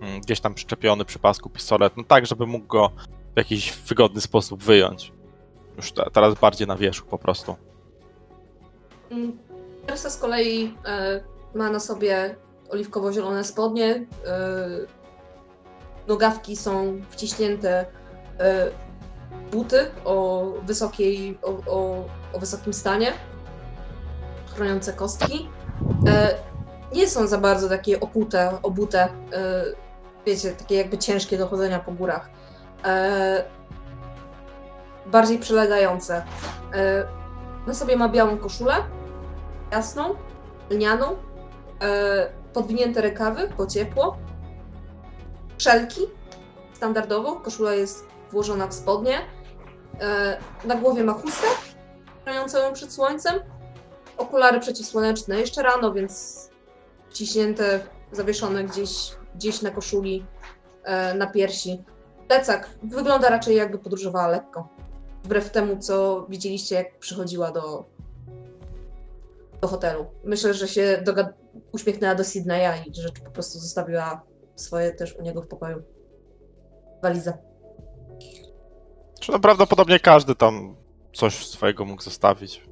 Mm, 0.01 0.21
Gdzieś 0.21 0.39
tam 0.39 0.53
przyczepiony 0.53 1.05
przy 1.05 1.19
pasku 1.19 1.49
pistolet, 1.49 1.97
no 1.97 2.03
tak, 2.03 2.25
żeby 2.25 2.45
mógł 2.47 2.67
go 2.67 2.89
w 3.33 3.37
jakiś 3.37 3.73
wygodny 3.73 4.21
sposób 4.21 4.63
wyjąć. 4.63 5.11
Już 5.77 5.91
te, 5.91 6.03
teraz 6.13 6.35
bardziej 6.35 6.67
na 6.67 6.75
wierzchu 6.75 7.07
po 7.07 7.17
prostu. 7.17 7.55
Mm, 9.11 9.37
Reszta 9.87 10.09
z 10.09 10.17
kolei 10.17 10.73
e, 10.85 11.21
ma 11.55 11.69
na 11.69 11.79
sobie 11.79 12.35
oliwkowo-zielone 12.69 13.43
spodnie. 13.43 14.05
E, 14.25 14.67
nogawki 16.07 16.55
są 16.55 17.01
wciśnięte 17.09 17.85
e, 18.39 18.71
buty 19.51 19.91
o, 20.05 20.45
wysokiej, 20.63 21.39
o, 21.41 21.49
o, 21.49 22.05
o 22.33 22.39
wysokim 22.39 22.73
stanie, 22.73 23.13
chroniące 24.55 24.93
kostki. 24.93 25.49
E, 26.07 26.35
nie 26.95 27.07
są 27.07 27.27
za 27.27 27.37
bardzo 27.37 27.69
takie 27.69 27.99
okute, 27.99 28.57
obute, 28.63 29.03
e, 29.03 29.09
wiecie, 30.25 30.51
takie 30.51 30.75
jakby 30.75 30.97
ciężkie 30.97 31.37
do 31.37 31.47
chodzenia 31.47 31.79
po 31.79 31.91
górach. 31.91 32.29
Bardziej 35.05 35.39
przylegające. 35.39 36.23
E, 36.73 37.07
na 37.67 37.73
sobie 37.73 37.95
ma 37.95 38.09
białą 38.09 38.37
koszulę, 38.37 38.73
jasną, 39.71 40.15
lnianą, 40.69 41.15
podwinięte 42.53 43.01
rękawy, 43.01 43.49
bo 43.57 43.67
ciepło, 43.67 44.17
szelki 45.57 46.01
standardowo, 46.73 47.35
koszula 47.35 47.73
jest 47.73 48.05
włożona 48.31 48.67
w 48.67 48.73
spodnie, 48.73 49.17
e, 50.01 50.37
na 50.65 50.75
głowie 50.75 51.03
ma 51.03 51.13
chustę 51.13 51.47
chroniącą 52.23 52.57
ją 52.57 52.73
przed 52.73 52.93
słońcem, 52.93 53.39
okulary 54.17 54.59
przeciwsłoneczne 54.59 55.39
jeszcze 55.39 55.63
rano, 55.63 55.93
więc 55.93 56.49
wciśnięte, 57.09 57.79
zawieszone 58.11 58.63
gdzieś, 58.63 59.11
gdzieś 59.35 59.61
na 59.61 59.71
koszuli, 59.71 60.25
e, 60.83 61.13
na 61.13 61.27
piersi. 61.27 61.83
Plecak 62.27 62.69
wygląda 62.83 63.29
raczej 63.29 63.55
jakby 63.55 63.79
podróżowała 63.79 64.27
lekko. 64.27 64.67
Wbrew 65.23 65.49
temu, 65.51 65.77
co 65.77 66.25
widzieliście, 66.29 66.75
jak 66.75 66.99
przychodziła 66.99 67.51
do, 67.51 67.85
do 69.61 69.67
hotelu. 69.67 70.05
Myślę, 70.23 70.53
że 70.53 70.67
się 70.67 71.03
dogad- 71.05 71.33
uśmiechnęła 71.71 72.15
do 72.15 72.23
Sydneya 72.23 72.89
i 72.89 72.95
że 72.95 73.09
po 73.25 73.31
prostu 73.31 73.59
zostawiła 73.59 74.21
swoje 74.57 74.91
też 74.91 75.15
u 75.15 75.21
niego 75.21 75.41
w 75.41 75.47
pokoju. 75.47 75.83
Walizę. 77.03 77.37
Czy 79.19 79.31
no 79.31 79.39
prawdopodobnie 79.39 79.99
każdy 79.99 80.35
tam 80.35 80.75
coś 81.13 81.47
swojego 81.47 81.85
mógł 81.85 82.01
zostawić. 82.01 82.63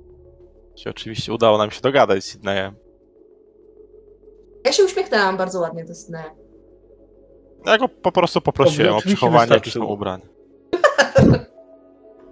I 0.85 0.89
oczywiście 0.89 1.33
udało 1.33 1.57
nam 1.57 1.71
się 1.71 1.81
dogadać 1.81 2.23
z 2.23 2.31
Sydneyem. 2.31 2.75
Ja 4.65 4.71
się 4.71 4.83
uśmiechnęłam 4.83 5.37
bardzo 5.37 5.59
ładnie 5.59 5.85
do 5.85 5.95
Sydneya. 5.95 6.31
Ja 7.65 7.77
go 7.77 7.89
po 7.89 8.11
prostu 8.11 8.41
poprosiłem 8.41 8.93
o 8.93 8.97
oczywiście 8.97 9.17
przechowanie 9.17 9.53
jakichś 9.53 9.75
ubrań. 9.75 10.21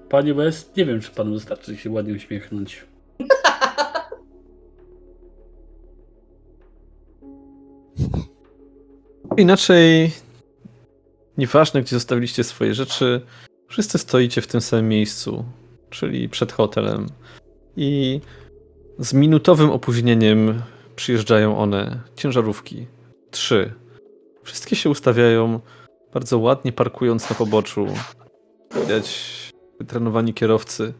Panie 0.10 0.34
West, 0.34 0.78
nie 0.78 0.86
wiem, 0.86 1.02
czy 1.02 1.12
panu 1.12 1.34
wystarczy 1.34 1.78
się 1.78 1.92
ładnie 1.92 2.14
uśmiechnąć. 2.14 2.86
Inaczej, 9.38 10.11
nieważne 11.38 11.81
gdzie 11.81 11.95
zostawiliście 11.95 12.43
swoje 12.43 12.73
rzeczy, 12.73 13.22
wszyscy 13.68 13.97
stoicie 13.97 14.41
w 14.41 14.47
tym 14.47 14.61
samym 14.61 14.88
miejscu, 14.88 15.45
czyli 15.89 16.30
przed 16.30 16.51
hotelem. 16.51 17.07
I 17.77 18.22
z 18.99 19.14
minutowym 19.14 19.69
opóźnieniem 19.69 20.61
przyjeżdżają 20.95 21.57
one, 21.57 21.99
ciężarówki. 22.15 22.88
Trzy. 23.31 23.73
Wszystkie 24.43 24.76
się 24.76 24.89
ustawiają 24.89 25.60
bardzo 26.14 26.39
ładnie, 26.39 26.72
parkując 26.72 27.30
na 27.30 27.35
poboczu. 27.35 27.88
Widać 28.81 29.34
wytrenowani 29.80 30.34
kierowcy. 30.34 30.93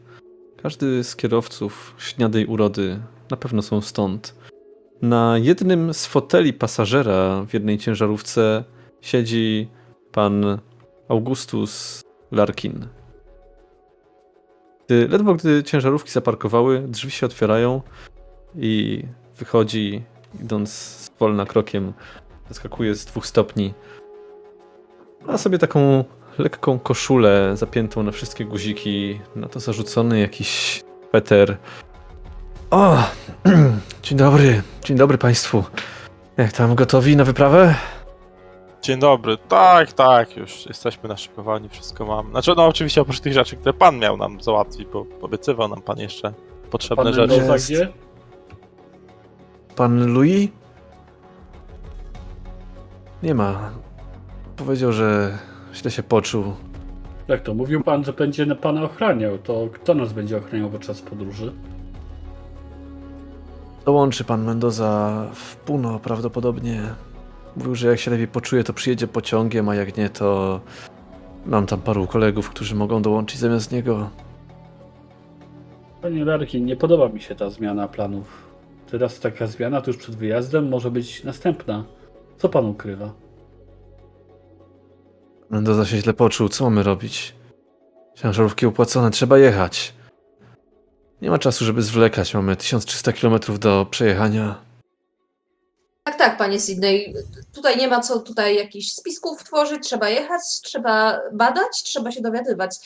Każdy 0.62 1.04
z 1.04 1.16
kierowców 1.16 1.94
śniadej 1.98 2.46
urody 2.46 3.00
na 3.30 3.36
pewno 3.36 3.62
są 3.62 3.80
stąd. 3.80 4.34
Na 5.02 5.38
jednym 5.38 5.94
z 5.94 6.06
foteli 6.06 6.52
pasażera 6.52 7.44
w 7.48 7.54
jednej 7.54 7.78
ciężarówce 7.78 8.64
siedzi 9.00 9.68
pan 10.12 10.58
Augustus 11.08 12.02
Larkin. 12.32 12.88
Gdy, 14.86 15.08
ledwo 15.08 15.34
gdy 15.34 15.62
ciężarówki 15.62 16.10
zaparkowały, 16.10 16.80
drzwi 16.88 17.10
się 17.10 17.26
otwierają 17.26 17.82
i 18.56 19.02
wychodzi, 19.38 20.02
idąc 20.40 21.10
wolna 21.18 21.46
krokiem, 21.46 21.92
skakuje 22.50 22.94
z 22.94 23.04
dwóch 23.04 23.26
stopni. 23.26 23.74
Ma 25.26 25.38
sobie 25.38 25.58
taką 25.58 26.04
lekką 26.38 26.78
koszulę 26.78 27.56
zapiętą 27.56 28.02
na 28.02 28.12
wszystkie 28.12 28.44
guziki, 28.44 29.20
na 29.36 29.48
to 29.48 29.60
zarzucony 29.60 30.20
jakiś 30.20 30.82
Peter. 31.10 31.56
O! 32.70 32.96
Dzień 34.02 34.18
dobry, 34.18 34.62
dzień 34.84 34.96
dobry 34.96 35.18
Państwu. 35.18 35.64
Jak 36.36 36.52
tam 36.52 36.74
gotowi 36.74 37.16
na 37.16 37.24
wyprawę? 37.24 37.74
Dzień 38.82 38.98
dobry. 39.00 39.36
Tak, 39.48 39.92
tak, 39.92 40.36
już 40.36 40.66
jesteśmy 40.66 41.08
naszykowani, 41.08 41.68
wszystko 41.68 42.06
mam. 42.06 42.30
Znaczy, 42.30 42.52
no 42.56 42.66
oczywiście 42.66 43.00
oprócz 43.00 43.20
tych 43.20 43.32
rzeczy, 43.32 43.56
które 43.56 43.72
pan 43.72 43.98
miał 43.98 44.16
nam 44.16 44.40
załatwić, 44.40 44.88
bo 44.92 45.06
obiecywał 45.22 45.68
nam 45.68 45.82
pan 45.82 45.98
jeszcze 45.98 46.32
potrzebne 46.70 47.04
Pan 47.04 47.14
rzeczy. 47.14 47.34
Jest. 47.34 47.66
gdzie? 47.66 47.88
Pan 49.76 50.14
Louis? 50.14 50.48
Nie 53.22 53.34
ma. 53.34 53.70
Powiedział, 54.56 54.92
że 54.92 55.38
źle 55.74 55.90
się 55.90 56.02
poczuł. 56.02 56.44
Jak 57.28 57.42
to? 57.42 57.54
Mówił 57.54 57.82
pan, 57.82 58.04
że 58.04 58.12
będzie 58.12 58.46
na 58.46 58.54
pana 58.54 58.82
ochraniał. 58.82 59.38
To 59.38 59.68
kto 59.72 59.94
nas 59.94 60.12
będzie 60.12 60.36
ochraniał 60.36 60.70
podczas 60.70 61.02
podróży? 61.02 61.52
Dołączy 63.84 64.24
pan 64.24 64.44
Mendoza 64.44 65.22
w 65.34 65.56
Puno 65.56 65.98
prawdopodobnie. 65.98 66.82
Mówił, 67.56 67.74
że 67.74 67.88
jak 67.88 67.98
się 67.98 68.10
lepiej 68.10 68.28
poczuje, 68.28 68.64
to 68.64 68.72
przyjedzie 68.72 69.06
pociągiem, 69.06 69.68
a 69.68 69.74
jak 69.74 69.96
nie, 69.96 70.08
to 70.08 70.60
mam 71.46 71.66
tam 71.66 71.80
paru 71.80 72.06
kolegów, 72.06 72.50
którzy 72.50 72.74
mogą 72.74 73.02
dołączyć 73.02 73.38
zamiast 73.38 73.72
niego. 73.72 74.10
Panie 76.02 76.24
Larkin, 76.24 76.64
nie 76.64 76.76
podoba 76.76 77.08
mi 77.08 77.20
się 77.20 77.34
ta 77.34 77.50
zmiana 77.50 77.88
planów. 77.88 78.44
Teraz 78.90 79.20
taka 79.20 79.46
zmiana 79.46 79.80
tuż 79.80 79.96
przed 79.96 80.16
wyjazdem 80.16 80.68
może 80.68 80.90
być 80.90 81.24
następna. 81.24 81.84
Co 82.36 82.48
pan 82.48 82.66
ukrywa? 82.66 83.12
Mendoza 85.50 85.84
się 85.84 85.96
źle 85.96 86.12
poczuł, 86.12 86.48
co 86.48 86.64
mamy 86.64 86.82
robić? 86.82 87.34
Ciężarówki 88.14 88.66
opłacone, 88.66 89.10
trzeba 89.10 89.38
jechać. 89.38 89.94
Nie 91.22 91.30
ma 91.30 91.38
czasu, 91.38 91.64
żeby 91.64 91.82
zwlekać, 91.82 92.34
mamy 92.34 92.56
1300 92.56 93.12
km 93.12 93.38
do 93.60 93.86
przejechania. 93.90 94.60
Tak, 96.04 96.18
tak, 96.18 96.36
panie 96.38 96.60
Sydney. 96.60 97.14
Tutaj 97.54 97.76
nie 97.76 97.88
ma 97.88 98.00
co 98.00 98.20
tutaj 98.20 98.56
jakichś 98.56 98.88
spisków 98.92 99.44
tworzyć, 99.44 99.82
trzeba 99.82 100.08
jechać, 100.08 100.40
trzeba 100.62 101.20
badać, 101.32 101.82
trzeba 101.84 102.10
się 102.12 102.20
dowiadywać. 102.22 102.76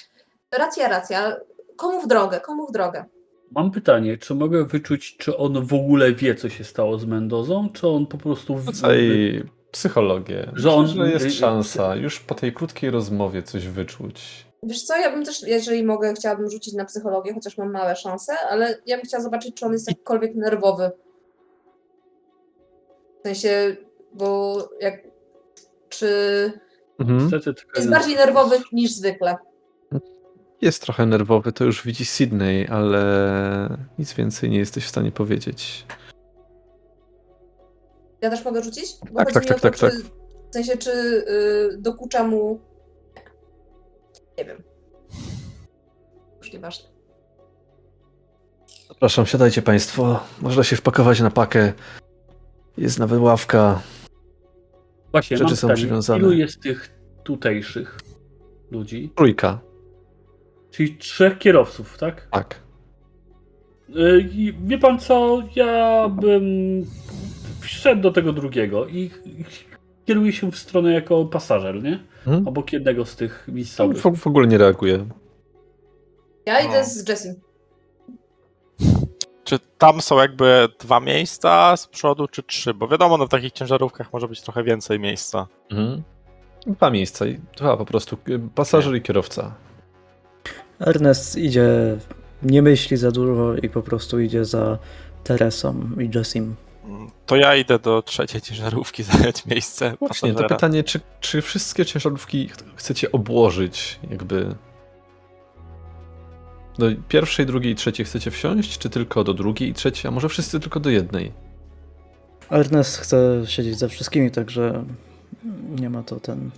Racja, 0.59 0.89
racja. 0.89 1.37
Komu 1.77 2.01
w 2.03 2.07
drogę, 2.07 2.41
komu 2.41 2.67
w 2.67 2.73
drogę. 2.73 3.05
Mam 3.51 3.71
pytanie, 3.71 4.19
czy 4.19 4.35
mogę 4.35 4.65
wyczuć, 4.65 5.17
czy 5.17 5.37
on 5.37 5.67
w 5.67 5.75
ogóle 5.75 6.13
wie, 6.13 6.35
co 6.35 6.49
się 6.49 6.65
stało 6.65 6.99
z 6.99 7.05
Mendozą, 7.05 7.69
czy 7.73 7.89
on 7.89 8.07
po 8.07 8.19
prostu... 8.19 8.57
w- 8.57 8.67
Tutaj 8.67 9.43
psychologię. 9.73 10.51
Że 10.55 10.73
on- 10.73 10.87
Myślę, 10.87 11.07
że 11.07 11.13
jest 11.25 11.39
szansa 11.39 11.97
już 11.97 12.21
po 12.21 12.35
tej 12.35 12.53
krótkiej 12.53 12.91
rozmowie 12.91 13.43
coś 13.43 13.67
wyczuć. 13.69 14.47
Wiesz 14.63 14.83
co, 14.83 14.97
ja 14.97 15.11
bym 15.11 15.25
też, 15.25 15.43
jeżeli 15.43 15.85
mogę, 15.85 16.15
chciałabym 16.15 16.51
rzucić 16.51 16.75
na 16.75 16.85
psychologię, 16.85 17.35
chociaż 17.35 17.59
mam 17.59 17.73
małe 17.73 17.97
szanse, 17.97 18.33
ale 18.51 18.79
ja 18.87 18.97
bym 18.97 19.07
chciała 19.07 19.23
zobaczyć, 19.23 19.55
czy 19.55 19.67
on 19.67 19.73
jest 19.73 19.89
jakkolwiek 19.89 20.35
nerwowy. 20.35 20.91
W 23.21 23.23
sensie, 23.27 23.77
bo 24.13 24.59
jak... 24.81 25.03
Czy 25.89 26.09
Mhm. 26.99 27.31
Jest 27.77 27.91
bardziej 27.91 28.17
nerwowy 28.17 28.57
niż 28.73 28.93
zwykle. 28.93 29.37
Jest 30.61 30.83
trochę 30.83 31.07
nerwowy, 31.07 31.53
to 31.53 31.65
już 31.65 31.85
widzi 31.85 32.05
Sydney, 32.05 32.67
ale 32.69 33.77
nic 33.99 34.15
więcej 34.15 34.51
nie 34.51 34.59
jesteś 34.59 34.85
w 34.85 34.89
stanie 34.89 35.13
powiedzieć. 35.13 35.87
Ja 38.21 38.31
też 38.31 38.45
mogę 38.45 38.63
rzucić? 38.63 38.97
Bo 39.13 39.19
Tak, 39.19 39.33
tak, 39.33 39.43
mi 39.43 39.49
tak, 39.49 39.57
o 39.57 39.61
to, 39.61 39.71
tak, 39.71 39.79
tak. 39.79 39.91
czy, 39.93 39.99
W 40.51 40.55
sensie, 40.55 40.77
czy 40.77 40.91
y, 40.91 41.77
dokucza 41.79 42.25
mu... 42.25 42.61
Nie 44.39 44.45
wiem. 44.45 44.63
Już 46.43 46.53
nieważne. 46.53 46.89
Zapraszam, 48.89 49.27
siadajcie 49.27 49.63
Państwo. 49.63 50.21
Można 50.41 50.65
się 50.65 50.77
wpakować 50.77 51.21
na 51.21 51.31
pakę. 51.31 51.73
Jest 52.77 52.99
nawet 52.99 53.21
ławka. 53.21 53.83
Właśnie, 55.13 55.37
Rzeczy 55.37 55.45
mam 55.51 55.57
są 55.57 55.69
pytanie, 55.69 55.77
przywiązane. 55.87 56.19
ilu 56.19 56.33
jest 56.33 56.63
tych 56.63 56.99
tutejszych 57.25 57.99
ludzi? 58.71 59.13
Trójka. 59.15 59.61
Czyli 60.71 60.97
trzech 60.97 61.39
kierowców, 61.39 61.99
tak? 61.99 62.29
Tak. 62.31 62.63
Y, 63.97 64.29
Wie 64.65 64.79
pan 64.79 64.99
co, 64.99 65.43
ja 65.57 66.09
bym 66.09 66.43
wszedł 67.61 68.03
do 68.03 68.11
tego 68.11 68.33
drugiego 68.33 68.87
i 68.89 69.11
kieruję 70.05 70.33
się 70.33 70.53
w 70.53 70.59
stronę 70.59 70.93
jako 70.93 71.25
pasażer, 71.25 71.83
nie? 71.83 71.99
Mhm. 72.27 72.49
Obok 72.49 72.73
jednego 72.73 73.05
z 73.05 73.17
tych 73.17 73.45
On 73.49 73.55
miejscowych. 73.55 73.97
w, 74.03 74.17
w 74.17 74.27
ogóle 74.27 74.47
nie 74.47 74.59
reaguje. 74.59 75.07
Ja 76.47 76.61
idę 76.61 76.79
No. 76.79 76.85
z 76.85 77.09
Jessim. 77.09 77.35
Czy 79.45 79.59
tam 79.79 80.01
są 80.01 80.19
jakby 80.19 80.69
dwa 80.81 81.01
miejsca 81.01 81.77
z 81.77 81.87
przodu, 81.87 82.29
czy 82.29 82.43
trzy? 82.43 82.75
Bo 82.75 82.89
wiadomo, 82.89 83.17
no 83.19 83.27
w 83.27 83.29
takich 83.29 83.53
ciężarówkach 83.53 84.13
może 84.13 84.29
być 84.29 84.41
trochę 84.43 84.63
więcej 84.63 85.01
miejsca. 85.01 85.47
Mhm. 85.71 86.03
Dwa 86.67 86.91
miejsca. 86.91 87.27
i- 87.27 87.41
Dwa 87.57 87.77
po 87.77 87.85
prostu. 87.85 88.17
Pasażer 88.55 88.95
i 88.97 89.03
kierowca. 89.03 89.55
Ernest 90.81 91.37
idzie, 91.37 91.69
nie 92.43 92.63
myśli 92.63 92.97
za 92.97 93.11
dużo 93.11 93.55
i 93.57 93.69
po 93.69 93.83
prostu 93.83 94.21
idzie 94.21 94.45
za 94.45 94.79
Teresą 95.25 95.75
i 96.01 96.11
Jessim. 96.19 96.55
To 97.27 97.37
ja 97.37 97.57
idę 97.57 97.79
do 97.79 98.03
trzeciej 98.03 98.41
ciężarówki 98.41 99.03
zająć 99.13 99.47
miejsce 99.47 99.95
Właśnie, 99.99 100.29
to 100.29 100.35
pasażera. 100.35 100.57
pytanie, 100.57 100.85
czy, 100.85 101.01
czy 101.21 101.43
wszystkie 101.43 101.87
ciężarówki 101.87 102.49
ch- 102.49 102.57
chcecie 102.77 103.13
obłożyć, 103.13 103.99
jakby. 104.11 104.55
Do 106.79 106.87
pierwszej, 107.09 107.47
drugiej 107.47 107.73
i 107.73 107.77
trzeciej 107.77 108.07
chcecie 108.07 108.31
wsiąść, 108.31 108.79
czy 108.79 108.91
tylko 108.91 109.25
do 109.25 109.35
drugiej 109.35 109.69
i 109.69 109.75
trzeciej, 109.75 110.09
a 110.09 110.11
może 110.11 110.29
wszyscy 110.29 110.61
tylko 110.61 110.81
do 110.81 110.91
jednej? 110.91 111.33
Ernest 112.51 112.99
chce 112.99 113.43
siedzieć 113.45 113.79
ze 113.79 113.89
wszystkimi, 113.89 114.31
także 114.31 114.85
nie 115.69 115.91
ma 115.91 116.03
to 116.03 116.21
ten. 116.21 116.51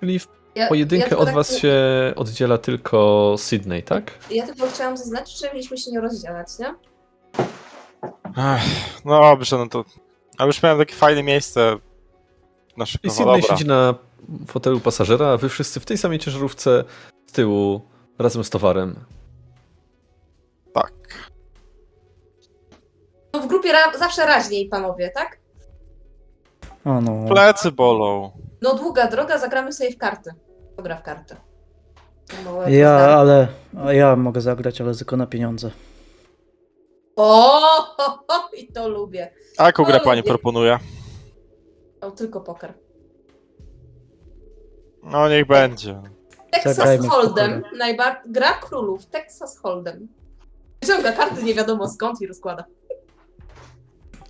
Czyli 0.00 0.18
w 0.18 0.28
Ja, 0.54 0.68
Pojedynkę 0.68 1.08
ja 1.10 1.16
od 1.16 1.26
tak- 1.26 1.34
was 1.34 1.58
się 1.58 1.72
oddziela 2.16 2.58
tylko 2.58 3.34
Sydney, 3.38 3.82
tak? 3.82 4.10
Ja 4.30 4.46
tylko 4.46 4.66
chciałam 4.66 4.96
zaznaczyć, 4.96 5.40
że 5.40 5.46
mieliśmy 5.52 5.78
się 5.78 5.90
nie 5.90 6.00
rozdzielać, 6.00 6.48
nie? 6.58 6.74
Ech, 8.38 9.04
no 9.04 9.20
dobrze, 9.20 9.58
no 9.58 9.68
to... 9.68 9.84
A 10.38 10.44
już 10.44 10.62
miałem 10.62 10.78
takie 10.78 10.94
fajne 10.94 11.22
miejsce 11.22 11.76
na 12.76 12.84
I 12.84 13.10
Sydney 13.10 13.26
dobra. 13.26 13.40
siedzi 13.42 13.66
na 13.66 13.94
fotelu 14.46 14.80
pasażera, 14.80 15.28
a 15.28 15.36
wy 15.36 15.48
wszyscy 15.48 15.80
w 15.80 15.86
tej 15.86 15.98
samej 15.98 16.18
ciężarówce 16.18 16.84
z 17.26 17.32
tyłu 17.32 17.80
razem 18.18 18.44
z 18.44 18.50
towarem. 18.50 19.04
Tak. 20.74 20.92
No 23.32 23.40
w 23.40 23.46
grupie 23.46 23.72
ra- 23.72 23.98
zawsze 23.98 24.26
raźniej, 24.26 24.68
panowie, 24.68 25.10
tak? 25.14 25.38
O 26.84 27.00
no. 27.00 27.28
Plecy 27.28 27.72
bolą. 27.72 28.30
No 28.62 28.74
długa 28.74 29.06
droga, 29.06 29.38
zagramy 29.38 29.72
sobie 29.72 29.90
w 29.92 29.98
karty. 29.98 30.30
Dobra, 30.76 30.96
w 30.96 31.02
karty. 31.02 31.36
Ja, 32.68 32.90
ale. 32.90 33.48
Ja 33.90 34.16
mogę 34.16 34.40
zagrać, 34.40 34.80
ale 34.80 34.94
tylko 34.94 35.16
na 35.16 35.26
pieniądze. 35.26 35.70
O, 37.20 37.60
ho, 37.96 38.24
ho, 38.28 38.48
i 38.56 38.66
to 38.72 38.88
lubię. 38.88 39.30
A 39.58 39.66
jaką 39.66 39.84
grę 39.84 40.00
pani 40.00 40.22
proponuje? 40.22 40.78
O, 42.00 42.10
tylko 42.10 42.40
poker. 42.40 42.74
No 45.02 45.28
niech 45.28 45.46
będzie. 45.46 46.02
Texas 46.50 46.76
Zagrajmy 46.76 47.08
w 47.08 47.10
Hold'em. 47.10 47.62
Najbar- 47.78 48.20
gra 48.26 48.52
królów. 48.52 49.06
Texas 49.06 49.62
Hold'em. 49.62 50.06
Wyciąga 50.82 51.12
karty 51.12 51.42
nie 51.42 51.54
wiadomo 51.54 51.88
skąd 51.88 52.20
i 52.20 52.26
rozkłada. 52.26 52.64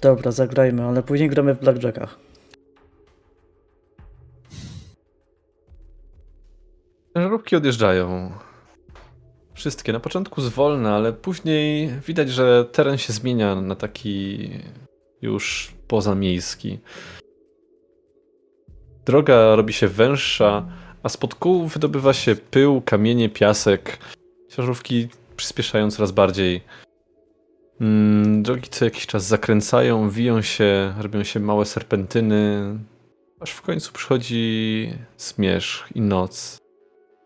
Dobra, 0.00 0.30
zagrajmy, 0.30 0.84
ale 0.84 1.02
później 1.02 1.28
gramy 1.28 1.54
w 1.54 1.60
blackjackach. 1.60 2.18
Ciężarówki 7.14 7.56
odjeżdżają. 7.56 8.30
Wszystkie. 9.58 9.92
Na 9.92 10.00
początku 10.00 10.40
zwolna, 10.40 10.96
ale 10.96 11.12
później 11.12 11.90
widać, 12.06 12.30
że 12.30 12.64
teren 12.64 12.98
się 12.98 13.12
zmienia 13.12 13.54
na 13.54 13.74
taki 13.74 14.50
już 15.22 15.72
pozamiejski. 15.88 16.78
Droga 19.06 19.56
robi 19.56 19.72
się 19.72 19.88
węższa, 19.88 20.68
a 21.02 21.08
spod 21.08 21.34
kół 21.34 21.66
wydobywa 21.66 22.12
się 22.12 22.36
pył, 22.36 22.80
kamienie, 22.80 23.28
piasek. 23.28 23.98
Ciężarówki 24.48 25.08
przyspieszają 25.36 25.90
coraz 25.90 26.12
bardziej. 26.12 26.60
Mm, 27.80 28.42
drogi 28.42 28.68
co 28.68 28.84
jakiś 28.84 29.06
czas 29.06 29.26
zakręcają, 29.26 30.10
wiją 30.10 30.42
się, 30.42 30.94
robią 30.98 31.22
się 31.24 31.40
małe 31.40 31.64
serpentyny, 31.64 32.74
aż 33.40 33.50
w 33.50 33.62
końcu 33.62 33.92
przychodzi 33.92 34.92
zmierzch 35.16 35.88
i 35.94 36.00
noc. 36.00 36.58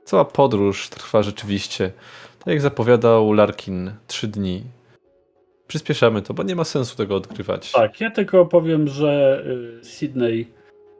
Cała 0.05 0.24
podróż 0.24 0.89
trwa 0.89 1.23
rzeczywiście, 1.23 1.93
tak 2.39 2.47
jak 2.47 2.61
zapowiadał 2.61 3.33
Larkin, 3.33 3.93
trzy 4.07 4.29
dni. 4.29 4.62
Przyspieszamy 5.66 6.23
to, 6.23 6.35
bo 6.35 6.43
nie 6.43 6.57
ma 6.57 6.65
sensu 6.65 6.97
tego 6.97 7.16
odkrywać. 7.16 7.73
Tak, 7.73 8.01
ja 8.01 8.11
tylko 8.11 8.47
powiem, 8.47 8.89
że 8.89 9.43
y, 9.81 9.85
Sydney 9.85 10.49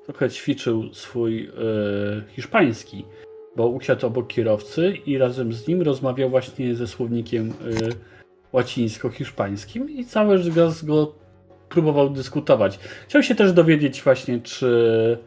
trochę 0.05 0.31
ćwiczył 0.31 0.95
swój 0.95 1.49
y, 1.49 1.53
hiszpański, 2.29 3.05
bo 3.57 3.69
usiadł 3.69 4.07
obok 4.07 4.27
kierowcy 4.27 4.97
i 5.07 5.19
razem 5.19 5.53
z 5.53 5.69
nim 5.69 5.83
rozmawiał 5.83 6.31
właśnie 6.31 6.75
ze 6.75 6.87
słownikiem 6.87 7.49
y, 7.51 7.53
łacińsko-hiszpańskim 8.53 9.91
i 9.91 10.05
cały 10.05 10.55
czas 10.55 10.85
go 10.85 11.15
próbował 11.69 12.11
dyskutować. 12.11 12.79
Chciał 13.09 13.23
się 13.23 13.35
też 13.35 13.53
dowiedzieć 13.53 14.03
właśnie, 14.03 14.41
czy 14.41 15.19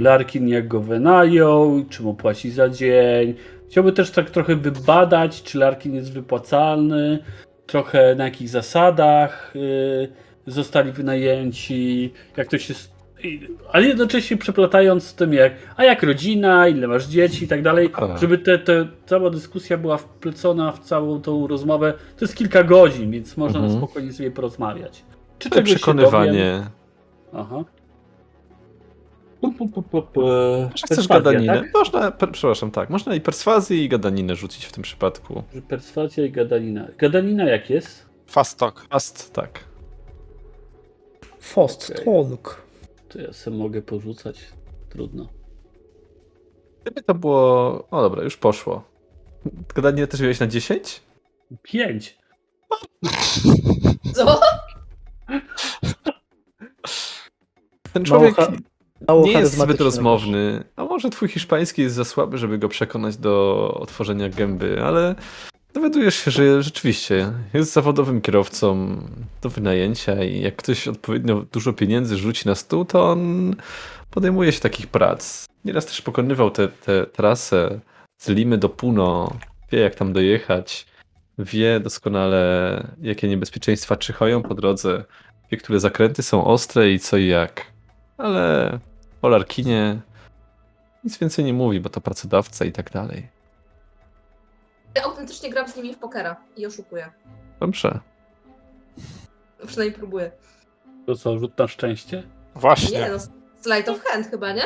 Larkin 0.00 0.48
jak 0.48 0.68
go 0.68 0.80
wynajął, 0.80 1.84
czy 1.90 2.02
mu 2.02 2.14
płaci 2.14 2.50
za 2.50 2.68
dzień. 2.68 3.34
Chciałby 3.70 3.92
też 3.92 4.10
tak 4.10 4.30
trochę 4.30 4.56
wybadać, 4.56 5.42
czy 5.42 5.58
Larkin 5.58 5.94
jest 5.94 6.12
wypłacalny, 6.12 7.18
trochę 7.66 8.14
na 8.14 8.24
jakich 8.24 8.48
zasadach 8.48 9.56
y, 9.56 10.08
zostali 10.46 10.92
wynajęci, 10.92 12.12
jak 12.36 12.48
to 12.48 12.58
się. 12.58 12.74
Ale 13.72 13.86
jednocześnie 13.86 14.36
przeplatając 14.36 15.04
z 15.04 15.14
tym, 15.14 15.32
jak, 15.32 15.52
a 15.76 15.84
jak 15.84 16.02
rodzina, 16.02 16.68
ile 16.68 16.86
masz 16.88 17.06
dzieci 17.06 17.44
i 17.44 17.48
tak 17.48 17.62
dalej, 17.62 17.90
żeby 18.20 18.38
te, 18.38 18.58
te, 18.58 18.86
cała 19.06 19.30
dyskusja 19.30 19.78
była 19.78 19.96
wplecona 19.96 20.72
w 20.72 20.78
całą 20.78 21.20
tą 21.22 21.46
rozmowę. 21.46 21.92
To 22.16 22.24
jest 22.24 22.36
kilka 22.36 22.64
godzin, 22.64 23.10
więc 23.10 23.36
można 23.36 23.58
Mhm. 23.58 23.78
spokojnie 23.78 24.12
sobie 24.12 24.30
porozmawiać. 24.30 25.04
Czy 25.38 25.50
To 25.50 25.54
czegoś 25.56 25.70
się 25.70 25.76
dowiem? 25.76 25.96
przekonywanie. 25.96 26.62
Aha. 27.34 27.64
Czy 30.74 30.86
chcesz 30.86 31.08
gadaninę? 31.08 31.60
tak? 31.60 31.74
Można, 31.74 32.10
per, 32.10 32.32
przepraszam, 32.32 32.70
tak. 32.70 32.90
Można 32.90 33.14
i 33.14 33.20
perswazję 33.20 33.84
i 33.84 33.88
gadaninę 33.88 34.36
rzucić 34.36 34.64
w 34.64 34.72
tym 34.72 34.82
przypadku. 34.82 35.42
Perswazja 35.68 36.24
i 36.24 36.30
gadanina. 36.30 36.88
Gadanina 36.98 37.44
jak 37.44 37.70
jest? 37.70 38.06
Fast 38.26 38.58
talk. 38.58 38.86
Fast, 38.90 39.32
tak. 39.32 39.64
Fast 41.40 41.90
Okej. 41.90 42.04
talk. 42.04 42.62
To 43.08 43.20
ja 43.20 43.32
sobie 43.32 43.56
mogę 43.56 43.82
porzucać. 43.82 44.46
Trudno. 44.90 45.28
Gdyby 46.82 47.02
to 47.02 47.14
było... 47.14 47.38
O 47.90 48.02
dobra, 48.02 48.22
już 48.22 48.36
poszło. 48.36 48.84
Gadaninę 49.74 50.06
też 50.06 50.20
wziąłeś 50.20 50.40
na 50.40 50.46
10? 50.46 51.02
Pięć. 51.62 52.18
Co? 54.14 54.40
Ten 57.92 58.04
człowiek 58.04 58.36
mało 59.08 59.26
nie 59.26 59.32
jest 59.32 59.58
zbyt 59.58 59.80
rozmowny. 59.80 60.64
A 60.76 60.84
może 60.84 61.10
twój 61.10 61.28
hiszpański 61.28 61.82
jest 61.82 61.94
za 61.94 62.04
słaby, 62.04 62.38
żeby 62.38 62.58
go 62.58 62.68
przekonać 62.68 63.16
do 63.16 63.74
otworzenia 63.80 64.28
gęby, 64.28 64.82
ale 64.84 65.14
dowiadujesz 65.74 66.14
się, 66.14 66.30
że 66.30 66.62
rzeczywiście 66.62 67.32
jest 67.54 67.72
zawodowym 67.72 68.20
kierowcą 68.20 68.96
do 69.42 69.48
wynajęcia 69.48 70.24
i 70.24 70.40
jak 70.40 70.56
ktoś 70.56 70.88
odpowiednio 70.88 71.44
dużo 71.52 71.72
pieniędzy 71.72 72.16
rzuci 72.16 72.48
na 72.48 72.54
stół, 72.54 72.84
to 72.84 73.10
on 73.10 73.54
podejmuje 74.10 74.52
się 74.52 74.60
takich 74.60 74.86
prac. 74.86 75.46
Nieraz 75.64 75.86
też 75.86 76.02
pokonywał 76.02 76.50
tę 76.50 76.68
tę 76.68 77.06
trasę 77.06 77.80
z 78.18 78.28
Limy 78.28 78.58
do 78.58 78.68
Puno, 78.68 79.32
wie 79.72 79.80
jak 79.80 79.94
tam 79.94 80.12
dojechać, 80.12 80.86
wie 81.38 81.80
doskonale 81.80 82.86
jakie 83.02 83.28
niebezpieczeństwa 83.28 83.96
czyhają 83.96 84.42
po 84.42 84.54
drodze, 84.54 85.04
wie 85.50 85.58
które 85.58 85.80
zakręty 85.80 86.22
są 86.22 86.44
ostre 86.44 86.90
i 86.90 86.98
co 86.98 87.16
i 87.16 87.26
jak. 87.26 87.66
Ale 88.18 88.78
o 89.22 89.28
Larkinie 89.28 90.00
nic 91.04 91.18
więcej 91.18 91.44
nie 91.44 91.52
mówi, 91.52 91.80
bo 91.80 91.88
to 91.88 92.00
pracodawca 92.00 92.64
i 92.64 92.72
tak 92.72 92.90
dalej. 92.90 93.28
Ja 94.94 95.02
autentycznie 95.02 95.50
gram 95.50 95.68
z 95.68 95.76
nimi 95.76 95.94
w 95.94 95.98
pokera 95.98 96.36
i 96.56 96.66
oszukuję. 96.66 97.10
Dobrze. 97.60 98.00
Przynajmniej 99.66 99.98
próbuję. 99.98 100.30
To 101.06 101.16
co, 101.16 101.38
rzut 101.38 101.58
na 101.58 101.68
szczęście? 101.68 102.22
Właśnie. 102.54 102.98
Nie 103.00 103.08
no, 103.10 103.18
slide 103.60 103.92
of 103.92 104.04
hand 104.04 104.26
chyba, 104.26 104.52
nie? 104.52 104.62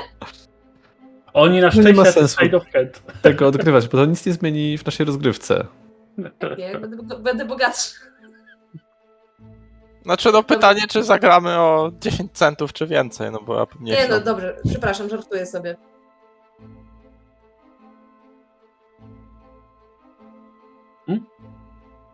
Oni 1.32 1.60
na 1.60 1.66
No 1.66 1.66
nie 1.66 1.72
szczęście 1.82 1.92
ma 2.02 2.04
sensu. 2.04 2.40
side 2.44 2.56
of 2.56 2.64
hand. 2.72 3.02
Tego 3.22 3.46
odgrywać, 3.46 3.88
bo 3.88 3.98
to 3.98 4.04
nic 4.04 4.26
nie 4.26 4.32
zmieni 4.32 4.78
w 4.78 4.86
naszej 4.86 5.06
rozgrywce. 5.06 5.66
Nie, 6.58 6.78
będę, 6.78 7.18
będę 7.18 7.44
bogatszy. 7.44 7.94
Znaczy 10.04 10.32
no 10.32 10.42
pytanie, 10.42 10.82
czy 10.88 11.04
zagramy 11.04 11.58
o 11.58 11.92
10 12.00 12.32
centów, 12.32 12.72
czy 12.72 12.86
więcej, 12.86 13.30
no 13.30 13.40
bo 13.46 13.58
ja 13.58 13.66
nie 13.80 13.92
Nie 13.92 14.08
no, 14.08 14.20
dobrze, 14.20 14.56
przepraszam, 14.70 15.08
żartuję 15.08 15.46
sobie. 15.46 15.76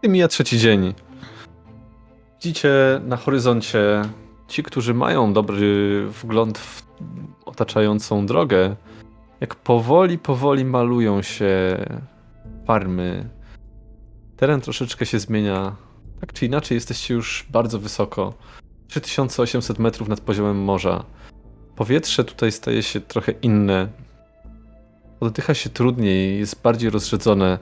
I 0.03 0.09
mija 0.09 0.29
trzeci 0.29 0.59
dzień. 0.59 0.95
Widzicie 2.35 3.01
na 3.05 3.17
horyzoncie 3.17 4.03
ci, 4.49 4.63
którzy 4.63 4.95
mają 4.95 5.33
dobry 5.33 6.07
wgląd 6.07 6.59
w 6.59 6.83
otaczającą 7.45 8.27
drogę, 8.27 8.77
jak 9.41 9.55
powoli, 9.55 10.19
powoli 10.19 10.65
malują 10.65 11.23
się 11.23 11.77
farmy. 12.67 13.29
Teren 14.37 14.61
troszeczkę 14.61 15.07
się 15.07 15.19
zmienia. 15.19 15.77
Tak 16.21 16.33
czy 16.33 16.47
inaczej, 16.47 16.75
jesteście 16.75 17.15
już 17.15 17.47
bardzo 17.51 17.79
wysoko. 17.79 18.35
3800 18.89 19.79
metrów 19.79 20.09
nad 20.09 20.21
poziomem 20.21 20.63
morza. 20.63 21.05
Powietrze 21.77 22.25
tutaj 22.25 22.53
staje 22.53 22.83
się 22.83 23.01
trochę 23.01 23.33
inne. 23.33 23.89
Oddycha 25.21 25.55
się 25.55 25.71
trudniej, 25.71 26.39
jest 26.39 26.63
bardziej 26.63 26.91
rozrzedzone. 26.91 27.59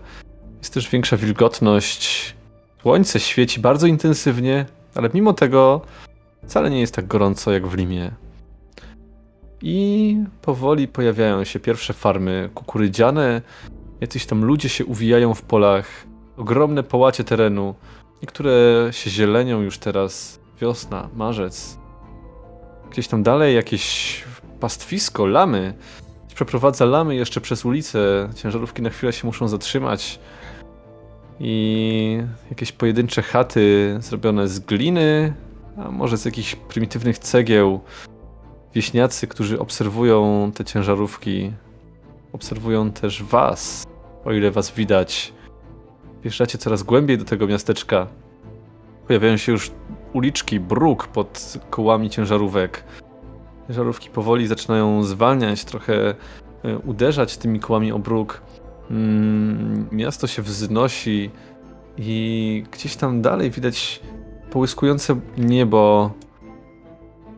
Jest 0.58 0.74
też 0.74 0.90
większa 0.90 1.16
wilgotność. 1.16 2.34
Słońce 2.82 3.20
świeci 3.20 3.60
bardzo 3.60 3.86
intensywnie, 3.86 4.66
ale 4.94 5.10
mimo 5.14 5.32
tego 5.32 5.80
wcale 6.44 6.70
nie 6.70 6.80
jest 6.80 6.94
tak 6.94 7.06
gorąco 7.06 7.52
jak 7.52 7.66
w 7.66 7.74
Limie. 7.74 8.12
I 9.62 10.16
powoli 10.42 10.88
pojawiają 10.88 11.44
się 11.44 11.60
pierwsze 11.60 11.92
farmy 11.92 12.50
kukurydziane. 12.54 13.42
Jacyś 14.00 14.26
tam 14.26 14.44
ludzie 14.44 14.68
się 14.68 14.84
uwijają 14.84 15.34
w 15.34 15.42
polach. 15.42 16.06
Ogromne 16.36 16.82
połacie 16.82 17.24
terenu. 17.24 17.74
Niektóre 18.22 18.52
się 18.90 19.10
zielenią 19.10 19.60
już 19.60 19.78
teraz. 19.78 20.40
Wiosna, 20.60 21.08
marzec. 21.14 21.78
Gdzieś 22.90 23.08
tam 23.08 23.22
dalej 23.22 23.54
jakieś 23.54 24.24
pastwisko, 24.60 25.26
lamy. 25.26 25.74
przeprowadza 26.34 26.84
lamy 26.84 27.14
jeszcze 27.14 27.40
przez 27.40 27.64
ulicę. 27.64 28.28
Ciężarówki 28.36 28.82
na 28.82 28.90
chwilę 28.90 29.12
się 29.12 29.26
muszą 29.26 29.48
zatrzymać. 29.48 30.18
I 31.40 32.22
jakieś 32.50 32.72
pojedyncze 32.72 33.22
chaty 33.22 33.96
zrobione 34.00 34.48
z 34.48 34.60
gliny, 34.60 35.34
a 35.76 35.90
może 35.90 36.16
z 36.16 36.24
jakichś 36.24 36.54
prymitywnych 36.54 37.18
cegieł. 37.18 37.80
Wieśniacy, 38.74 39.26
którzy 39.26 39.60
obserwują 39.60 40.50
te 40.54 40.64
ciężarówki, 40.64 41.52
obserwują 42.32 42.92
też 42.92 43.22
was, 43.22 43.86
o 44.24 44.32
ile 44.32 44.50
was 44.50 44.72
widać. 44.72 45.32
Wjeżdżacie 46.22 46.58
coraz 46.58 46.82
głębiej 46.82 47.18
do 47.18 47.24
tego 47.24 47.46
miasteczka. 47.46 48.06
Pojawiają 49.06 49.36
się 49.36 49.52
już 49.52 49.70
uliczki, 50.12 50.60
bruk 50.60 51.06
pod 51.06 51.58
kołami 51.70 52.10
ciężarówek. 52.10 52.84
Ciężarówki 53.66 54.10
powoli 54.10 54.46
zaczynają 54.46 55.02
zwalniać, 55.02 55.64
trochę 55.64 56.14
e, 56.64 56.78
uderzać 56.78 57.36
tymi 57.36 57.60
kołami 57.60 57.92
o 57.92 57.98
bruk. 57.98 58.42
Mm, 58.90 59.88
Miasto 59.92 60.26
się 60.26 60.42
wznosi 60.42 61.30
i 61.98 62.64
gdzieś 62.72 62.96
tam 62.96 63.22
dalej 63.22 63.50
widać 63.50 64.00
połyskujące 64.50 65.20
niebo. 65.38 66.10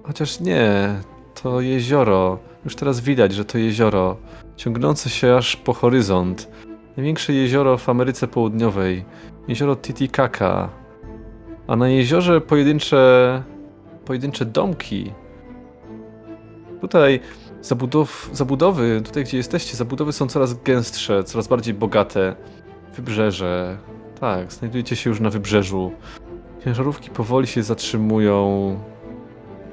Chociaż 0.02 0.40
nie, 0.40 0.94
to 1.43 1.61
jezioro. 1.61 2.39
Już 2.65 2.77
teraz 2.77 3.01
widać, 3.01 3.35
że 3.35 3.44
to 3.44 3.59
jezioro 3.59 4.16
ciągnące 4.57 5.11
się 5.11 5.36
aż 5.36 5.57
po 5.57 5.73
horyzont. 5.73 6.48
Największe 6.96 7.32
jezioro 7.32 7.78
w 7.78 7.88
Ameryce 7.88 8.28
Południowej. 8.28 9.04
Jezioro 9.48 9.76
Titicaca. 9.76 10.68
A 11.66 11.76
na 11.76 11.88
jeziorze 11.88 12.40
pojedyncze, 12.40 13.42
pojedyncze 14.04 14.44
domki. 14.44 15.12
Tutaj 16.80 17.20
zabudow, 17.62 18.30
zabudowy, 18.32 19.02
tutaj 19.04 19.24
gdzie 19.24 19.36
jesteście, 19.36 19.76
zabudowy 19.76 20.12
są 20.12 20.26
coraz 20.26 20.62
gęstsze, 20.62 21.24
coraz 21.24 21.48
bardziej 21.48 21.74
bogate. 21.74 22.36
Wybrzeże. 22.96 23.78
Tak, 24.20 24.52
znajdujecie 24.52 24.96
się 24.96 25.10
już 25.10 25.20
na 25.20 25.30
wybrzeżu. 25.30 25.92
Ciężarówki 26.64 27.10
powoli 27.10 27.46
się 27.46 27.62
zatrzymują 27.62 28.76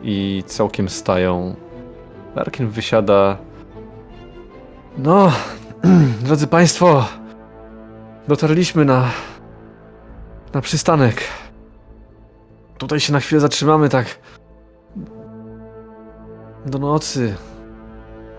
i 0.03 0.43
całkiem 0.45 0.89
stają. 0.89 1.55
Larkin 2.35 2.67
wysiada. 2.67 3.37
No, 4.97 5.31
drodzy 6.25 6.47
Państwo, 6.47 7.05
dotarliśmy 8.27 8.85
na, 8.85 9.09
na 10.53 10.61
przystanek. 10.61 11.23
Tutaj 12.77 12.99
się 12.99 13.13
na 13.13 13.19
chwilę 13.19 13.41
zatrzymamy, 13.41 13.89
tak. 13.89 14.19
Do 16.65 16.79
nocy. 16.79 17.35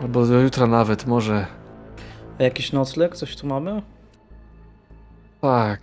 Albo 0.00 0.26
do 0.26 0.40
jutra 0.40 0.66
nawet, 0.66 1.06
może. 1.06 1.46
A 2.38 2.42
jakiś 2.42 2.72
nocleg? 2.72 3.16
Coś 3.16 3.36
tu 3.36 3.46
mamy? 3.46 3.82
Tak. 5.40 5.80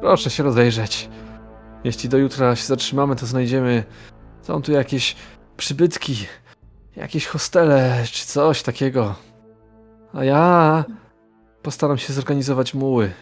Proszę 0.00 0.30
się 0.30 0.42
rozejrzeć. 0.42 1.08
Jeśli 1.84 2.08
do 2.08 2.18
jutra 2.18 2.56
się 2.56 2.66
zatrzymamy, 2.66 3.16
to 3.16 3.26
znajdziemy. 3.26 3.84
Są 4.42 4.62
tu 4.62 4.72
jakieś 4.72 5.16
przybytki, 5.56 6.26
jakieś 6.96 7.26
hostele 7.26 8.04
czy 8.12 8.26
coś 8.26 8.62
takiego. 8.62 9.29
A 10.12 10.24
ja 10.24 10.84
postaram 11.62 11.98
się 11.98 12.12
zorganizować 12.12 12.74
muły. 12.74 13.12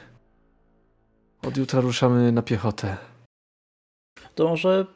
Od 1.43 1.57
jutra 1.57 1.81
ruszamy 1.81 2.33
na 2.33 2.43
piechotę. 2.43 2.97
To 4.35 4.49
może 4.49 4.87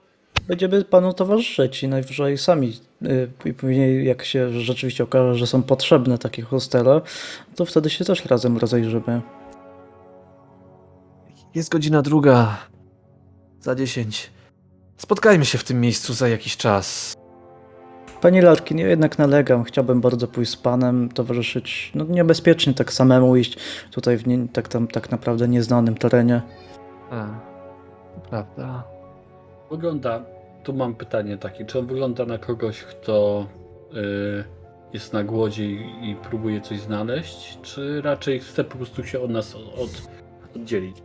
będziemy 0.48 0.84
panu 0.84 1.12
towarzyszyć 1.12 1.82
i 1.82 1.88
najwyżej 1.88 2.38
sami. 2.38 2.80
y, 3.02 3.30
I 3.44 3.54
później, 3.54 4.06
jak 4.06 4.24
się 4.24 4.60
rzeczywiście 4.60 5.04
okaże, 5.04 5.34
że 5.34 5.46
są 5.46 5.62
potrzebne 5.62 6.18
takie 6.18 6.42
hostele, 6.42 7.00
to 7.56 7.64
wtedy 7.64 7.90
się 7.90 8.04
też 8.04 8.24
razem 8.24 8.58
rozejrzymy. 8.58 9.20
Jest 11.54 11.70
godzina 11.70 12.02
druga. 12.02 12.58
Za 13.60 13.74
dziesięć. 13.74 14.30
Spotkajmy 14.96 15.44
się 15.44 15.58
w 15.58 15.64
tym 15.64 15.80
miejscu 15.80 16.14
za 16.14 16.28
jakiś 16.28 16.56
czas. 16.56 17.14
Panie 18.22 18.42
Larkin, 18.42 18.78
ja 18.78 18.88
jednak 18.88 19.18
nalegam. 19.18 19.64
Chciałbym 19.64 20.00
bardzo 20.00 20.28
pójść 20.28 20.52
z 20.52 20.56
panem, 20.56 21.08
towarzyszyć. 21.08 21.92
No 21.94 22.04
niebezpiecznie 22.04 22.74
tak 22.74 22.92
samemu 22.92 23.36
iść 23.36 23.58
tutaj 23.90 24.18
w 24.18 24.26
nie, 24.26 24.48
tak, 24.48 24.68
tam, 24.68 24.88
tak 24.88 25.10
naprawdę 25.10 25.48
nieznanym 25.48 25.94
terenie. 25.94 26.42
A, 27.10 27.26
prawda. 28.30 28.84
Wygląda, 29.70 30.24
tu 30.64 30.72
mam 30.72 30.94
pytanie 30.94 31.38
takie, 31.38 31.64
czy 31.64 31.78
on 31.78 31.86
wygląda 31.86 32.26
na 32.26 32.38
kogoś, 32.38 32.80
kto 32.80 33.46
y, 33.96 34.44
jest 34.92 35.12
na 35.12 35.24
głodzie 35.24 35.64
i, 35.66 36.10
i 36.10 36.16
próbuje 36.16 36.60
coś 36.60 36.80
znaleźć, 36.80 37.58
czy 37.62 38.02
raczej 38.02 38.40
chce 38.40 38.64
po 38.64 38.76
prostu 38.76 39.04
się 39.04 39.20
od 39.20 39.30
nas 39.30 39.54
od, 39.54 40.08
oddzielić? 40.56 40.96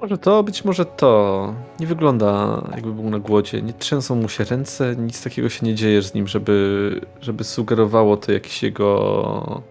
Może 0.00 0.18
to, 0.18 0.42
być 0.42 0.64
może 0.64 0.84
to. 0.84 1.54
Nie 1.80 1.86
wygląda 1.86 2.62
jakby 2.74 2.92
był 2.92 3.10
na 3.10 3.18
głodzie. 3.18 3.62
Nie 3.62 3.72
trzęsą 3.72 4.14
mu 4.14 4.28
się 4.28 4.44
ręce, 4.44 4.96
nic 4.96 5.24
takiego 5.24 5.48
się 5.48 5.66
nie 5.66 5.74
dzieje 5.74 6.02
z 6.02 6.14
nim, 6.14 6.28
żeby, 6.28 7.00
żeby 7.20 7.44
sugerowało 7.44 8.16
to 8.16 8.32
jakiś 8.32 8.62
jego... 8.62 9.62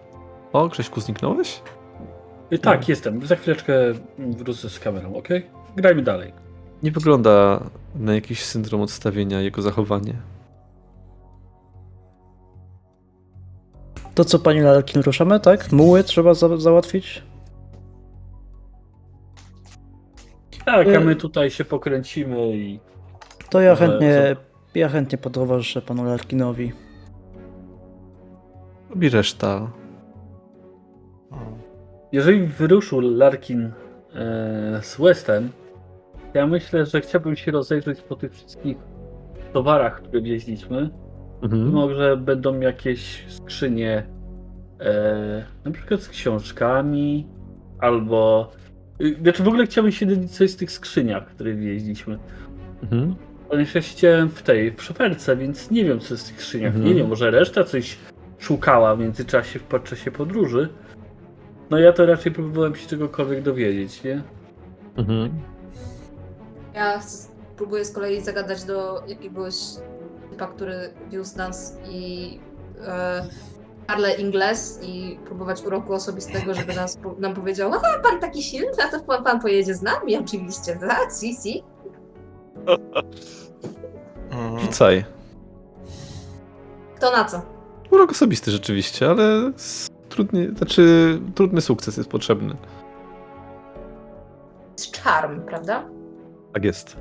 O, 0.52 0.68
Grześku, 0.68 1.00
zniknąłeś? 1.00 1.60
Y, 2.52 2.58
tak, 2.58 2.88
jestem. 2.88 3.26
Za 3.26 3.36
chwileczkę 3.36 3.74
wrócę 4.18 4.70
z 4.70 4.78
kamerą, 4.78 5.16
ok? 5.16 5.28
Grajmy 5.76 6.02
dalej. 6.02 6.32
Nie 6.82 6.90
wygląda 6.90 7.60
na 7.94 8.14
jakiś 8.14 8.44
syndrom 8.44 8.80
odstawienia 8.80 9.40
jego 9.40 9.62
zachowanie. 9.62 10.14
To 14.14 14.24
co, 14.24 14.38
panie 14.38 14.62
Larkin, 14.62 15.02
ruszamy, 15.02 15.40
tak? 15.40 15.72
Muły 15.72 16.04
trzeba 16.04 16.34
za 16.34 16.56
załatwić? 16.56 17.22
Tak, 20.64 20.86
a 20.86 20.90
Y- 20.90 21.04
my 21.04 21.16
tutaj 21.16 21.50
się 21.50 21.64
pokręcimy 21.64 22.56
i 22.56 22.80
To 23.50 23.60
ja 23.60 23.76
chętnie, 23.76 24.36
ja 24.74 24.88
chętnie 24.88 25.18
potowarzyszę 25.18 25.82
panu 25.82 26.04
Larkinowi. 26.04 26.72
Robi 28.90 29.08
reszta. 29.08 29.70
jeżeli 32.12 32.46
wyruszył 32.46 33.00
Larkin 33.00 33.62
e, 33.64 33.72
z 34.82 34.96
Westem, 35.00 35.50
ja 36.34 36.46
myślę, 36.46 36.86
że 36.86 37.00
chciałbym 37.00 37.36
się 37.36 37.52
rozejrzeć 37.52 38.00
po 38.00 38.16
tych 38.16 38.32
wszystkich 38.32 38.76
towarach, 39.52 40.02
które 40.02 40.22
wieźliśmy. 40.22 40.90
Mhm. 41.42 41.72
Może 41.72 42.16
będą 42.16 42.60
jakieś 42.60 43.24
skrzynie, 43.28 44.06
e, 44.80 45.44
na 45.64 45.70
przykład 45.70 46.00
z 46.00 46.08
książkami, 46.08 47.28
albo. 47.78 48.50
Y, 49.00 49.16
Znaczy 49.22 49.42
w 49.42 49.48
ogóle 49.48 49.66
chciałbym 49.66 49.92
się 49.92 50.06
dowiedzieć 50.06 50.30
coś 50.30 50.50
z 50.50 50.56
tych 50.56 50.70
skrzyniach, 50.70 51.26
które 51.26 51.54
wieźliśmy. 51.54 52.18
Mhm. 52.82 53.14
Ponieważ 53.48 53.74
ja 53.74 53.82
siedziałem 53.82 54.28
w 54.28 54.42
tej, 54.42 54.72
w 54.72 54.82
szoferce, 54.82 55.36
więc 55.36 55.70
nie 55.70 55.84
wiem 55.84 56.00
co 56.00 56.14
jest 56.14 56.26
w 56.26 56.28
tych 56.28 56.42
skrzyniach. 56.42 56.74
Mhm. 56.74 56.84
Nie 56.84 56.94
wiem, 56.94 57.08
może 57.08 57.30
reszta 57.30 57.64
coś 57.64 57.98
szukała 58.38 58.96
w 58.96 58.98
międzyczasie, 58.98 59.58
w 59.58 59.62
podczasie 59.62 60.10
podróży. 60.10 60.68
No 61.70 61.78
ja 61.78 61.92
to 61.92 62.06
raczej 62.06 62.32
próbowałem 62.32 62.74
się 62.74 62.88
czegokolwiek 62.88 63.42
dowiedzieć, 63.42 64.04
nie? 64.04 64.22
Mhm. 64.96 65.30
Ja 66.74 67.00
próbuję 67.56 67.84
z 67.84 67.92
kolei 67.92 68.20
zagadać 68.20 68.64
do 68.64 69.02
jakiegoś 69.06 69.54
typa, 70.30 70.46
który 70.46 70.74
wiózł 71.10 71.38
nas 71.38 71.78
i 71.90 72.38
e, 72.86 73.24
Carle 73.86 74.14
Ingles 74.14 74.80
i 74.82 75.18
próbować 75.24 75.62
uroku 75.62 75.92
osobistego, 75.92 76.54
żeby 76.54 76.74
nas, 76.74 76.98
nam 77.18 77.34
powiedział, 77.34 77.72
a 77.74 77.98
pan 78.02 78.20
taki 78.20 78.42
silny, 78.42 78.84
a 78.84 78.88
to 78.88 79.00
pan, 79.04 79.24
pan 79.24 79.40
pojedzie 79.40 79.74
z 79.74 79.82
nami 79.82 80.16
oczywiście, 80.16 80.76
tak? 80.76 81.12
Si, 81.12 81.34
si. 81.34 81.62
Mhm. 84.30 84.58
Rzucaj. 84.58 85.04
Kto 86.96 87.12
na 87.12 87.24
co? 87.24 87.42
Urok 87.90 88.10
osobisty 88.10 88.50
rzeczywiście, 88.50 89.10
ale 89.10 89.52
trudnie, 90.08 90.50
znaczy 90.56 91.18
trudny 91.34 91.60
sukces 91.60 91.96
jest 91.96 92.10
potrzebny. 92.10 92.56
Jest 94.78 94.96
charm, 94.96 95.40
prawda? 95.40 95.84
Tak 96.52 96.64
jest. 96.64 96.96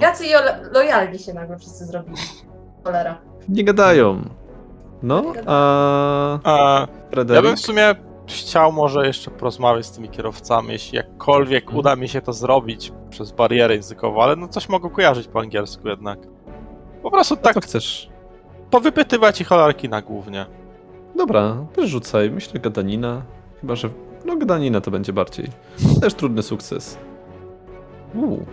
Jacy 0.00 0.26
jo- 0.26 0.70
lojalni 0.72 1.18
się 1.18 1.34
nagle 1.34 1.58
wszyscy 1.58 1.84
zrobili. 1.84 2.16
Cholera. 2.84 3.18
Nie 3.48 3.64
gadają. 3.64 4.22
No, 5.02 5.22
a 5.46 6.38
A, 6.44 6.86
ja 7.34 7.42
bym 7.42 7.56
w 7.56 7.60
sumie 7.60 7.94
chciał 8.26 8.72
może 8.72 9.06
jeszcze 9.06 9.30
porozmawiać 9.30 9.86
z 9.86 9.90
tymi 9.92 10.08
kierowcami, 10.08 10.72
jeśli 10.72 10.96
jakkolwiek 10.96 11.62
Mhm. 11.64 11.78
uda 11.78 11.96
mi 11.96 12.08
się 12.08 12.20
to 12.20 12.32
zrobić 12.32 12.92
przez 13.10 13.32
barierę 13.32 13.74
językową, 13.74 14.22
ale 14.22 14.36
no 14.36 14.48
coś 14.48 14.68
mogę 14.68 14.90
kojarzyć 14.90 15.28
po 15.28 15.40
angielsku 15.40 15.88
jednak. 15.88 16.18
Po 17.02 17.10
prostu 17.10 17.36
Tak 17.36 17.64
chcesz. 17.64 18.10
powypytywać 18.70 19.40
ich 19.40 19.52
o 19.52 19.56
głównie. 20.06 20.46
Dobra, 21.16 21.56
też 21.74 21.90
rzucaj. 21.90 22.30
Myślę 22.30 22.60
gadanina. 22.60 23.22
Chyba, 23.60 23.74
że 23.74 23.88
no 24.24 24.36
gdanina 24.36 24.80
to 24.80 24.90
będzie 24.90 25.12
bardziej. 25.12 25.46
Też 26.00 26.14
trudny 26.14 26.42
sukces. 26.42 26.98
Uuu, 28.14 28.46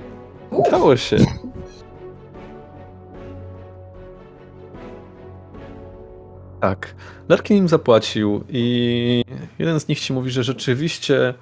udało 0.53 0.97
się. 0.97 1.17
Tak. 6.61 6.95
Larkin 7.29 7.57
im 7.57 7.67
zapłacił 7.67 8.43
i 8.49 9.23
jeden 9.59 9.79
z 9.79 9.87
nich 9.87 9.99
ci 9.99 10.13
mówi, 10.13 10.31
że 10.31 10.43
rzeczywiście 10.43 11.33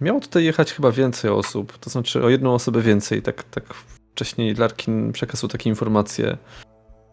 miało 0.00 0.20
tutaj 0.20 0.44
jechać 0.44 0.72
chyba 0.72 0.92
więcej 0.92 1.30
osób, 1.30 1.78
to 1.78 1.90
znaczy 1.90 2.24
o 2.24 2.28
jedną 2.28 2.54
osobę 2.54 2.82
więcej, 2.82 3.22
tak, 3.22 3.42
tak 3.42 3.74
wcześniej 4.12 4.54
Larkin 4.54 5.12
przekazał 5.12 5.50
takie 5.50 5.70
informacje, 5.70 6.36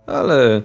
ale 0.05 0.61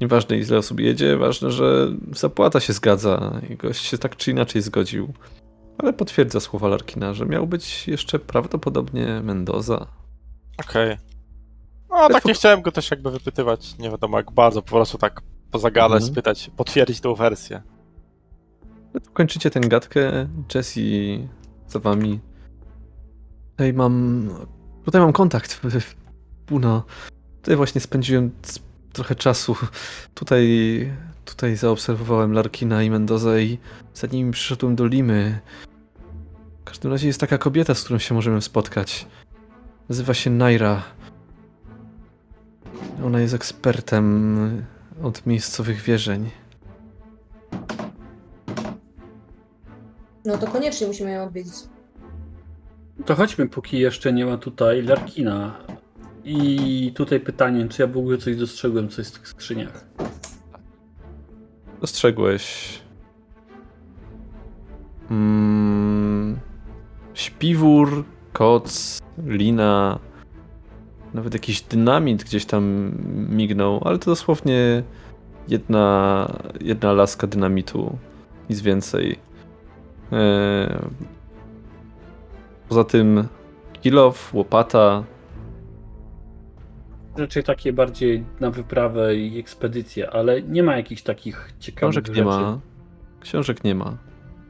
nieważne 0.00 0.38
ile 0.38 0.58
osób 0.58 0.80
jedzie, 0.80 1.16
ważne, 1.16 1.50
że 1.50 1.88
zapłata 2.12 2.60
się 2.60 2.72
zgadza 2.72 3.40
i 3.50 3.56
gość 3.56 3.84
się 3.84 3.98
tak 3.98 4.16
czy 4.16 4.30
inaczej 4.30 4.62
zgodził. 4.62 5.12
Ale 5.78 5.92
potwierdza 5.92 6.40
słowa 6.40 6.68
Larkina, 6.68 7.14
że 7.14 7.26
miał 7.26 7.46
być 7.46 7.88
jeszcze 7.88 8.18
prawdopodobnie 8.18 9.20
Mendoza. 9.24 10.01
Okej. 10.58 10.96
No 11.90 12.08
tak 12.08 12.24
nie 12.24 12.34
chciałem 12.34 12.62
go 12.62 12.72
też 12.72 12.90
jakby 12.90 13.10
wypytywać, 13.10 13.78
nie 13.78 13.90
wiadomo 13.90 14.16
jak 14.16 14.30
bardzo, 14.32 14.62
po 14.62 14.68
prostu 14.68 14.98
tak 14.98 15.20
pozagadać, 15.50 15.96
Mhm. 16.02 16.12
spytać, 16.12 16.50
potwierdzić 16.56 17.00
tą 17.00 17.14
wersję. 17.14 17.62
No 18.94 19.00
kończycie 19.12 19.50
tę 19.50 19.60
gadkę. 19.60 20.28
Jesse 20.54 20.80
za 21.68 21.78
wami. 21.78 22.20
Tutaj 23.50 23.72
mam. 23.72 24.28
Tutaj 24.84 25.00
mam 25.00 25.12
kontakt. 25.12 25.60
Puno. 26.46 26.82
Tutaj 27.40 27.56
właśnie 27.56 27.80
spędziłem 27.80 28.30
trochę 28.92 29.14
czasu. 29.14 29.56
Tutaj. 30.14 30.92
Tutaj 31.24 31.56
zaobserwowałem 31.56 32.32
Larkina 32.32 32.82
i 32.82 32.90
Mendoza 32.90 33.38
i 33.38 33.58
za 33.94 34.06
nimi 34.06 34.32
przyszedłem 34.32 34.76
do 34.76 34.86
Limy. 34.86 35.40
W 36.60 36.64
każdym 36.64 36.92
razie 36.92 37.06
jest 37.06 37.20
taka 37.20 37.38
kobieta, 37.38 37.74
z 37.74 37.84
którą 37.84 37.98
się 37.98 38.14
możemy 38.14 38.42
spotkać. 38.42 39.06
Nazywa 39.92 40.14
się 40.14 40.30
Naira. 40.30 40.82
Ona 43.04 43.20
jest 43.20 43.34
ekspertem 43.34 44.66
od 45.02 45.26
miejscowych 45.26 45.80
wierzeń. 45.80 46.30
no 50.24 50.38
to 50.38 50.46
koniecznie 50.46 50.86
musimy 50.86 51.12
ją 51.12 51.24
odwiedzić. 51.24 51.54
To 53.06 53.14
chodźmy, 53.14 53.48
póki 53.48 53.78
jeszcze 53.78 54.12
nie 54.12 54.26
ma 54.26 54.36
tutaj 54.36 54.82
Larkina. 54.82 55.58
I 56.24 56.92
tutaj 56.96 57.20
pytanie, 57.20 57.68
czy 57.68 57.82
ja 57.82 57.88
w 57.88 57.96
ogóle 57.96 58.18
coś 58.18 58.36
dostrzegłem, 58.36 58.88
coś 58.88 59.08
w 59.08 59.10
tych 59.10 59.28
skrzyniach. 59.28 59.86
Dostrzegłeś. 61.80 62.78
Mm, 65.10 66.38
śpiwór, 67.14 68.04
koc, 68.32 69.01
lina, 69.26 69.98
nawet 71.14 71.34
jakiś 71.34 71.62
dynamit 71.62 72.24
gdzieś 72.24 72.44
tam 72.46 72.92
mignął, 73.28 73.80
ale 73.84 73.98
to 73.98 74.10
dosłownie 74.10 74.82
jedna, 75.48 76.28
jedna 76.60 76.92
laska 76.92 77.26
dynamitu, 77.26 77.98
nic 78.50 78.60
więcej. 78.60 79.18
Eee, 80.12 80.78
poza 82.68 82.84
tym 82.84 83.28
kilof, 83.82 84.34
łopata, 84.34 85.04
Raczej 87.16 87.44
takie 87.44 87.72
bardziej 87.72 88.24
na 88.40 88.50
wyprawę 88.50 89.16
i 89.16 89.38
ekspedycję, 89.38 90.10
ale 90.10 90.42
nie 90.42 90.62
ma 90.62 90.76
jakichś 90.76 91.02
takich 91.02 91.52
ciekawych 91.58 91.76
książek 91.76 92.06
rzeczy. 92.06 92.18
nie 92.18 92.24
ma. 92.24 92.60
Książek 93.20 93.64
nie 93.64 93.74
ma. 93.74 93.96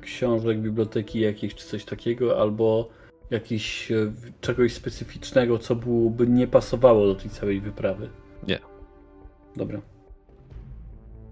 Książek, 0.01 0.61
biblioteki 0.61 1.21
jakieś 1.21 1.55
czy 1.55 1.67
coś 1.67 1.85
takiego, 1.85 2.41
albo 2.41 2.89
jakiś 3.33 3.93
e, 3.93 4.13
czegoś 4.41 4.73
specyficznego, 4.73 5.59
co 5.59 5.77
byłoby 5.77 6.27
nie 6.27 6.47
pasowało 6.47 7.07
do 7.07 7.15
tej 7.15 7.31
całej 7.31 7.61
wyprawy. 7.61 8.09
Nie. 8.49 8.59
Dobra. 9.57 9.81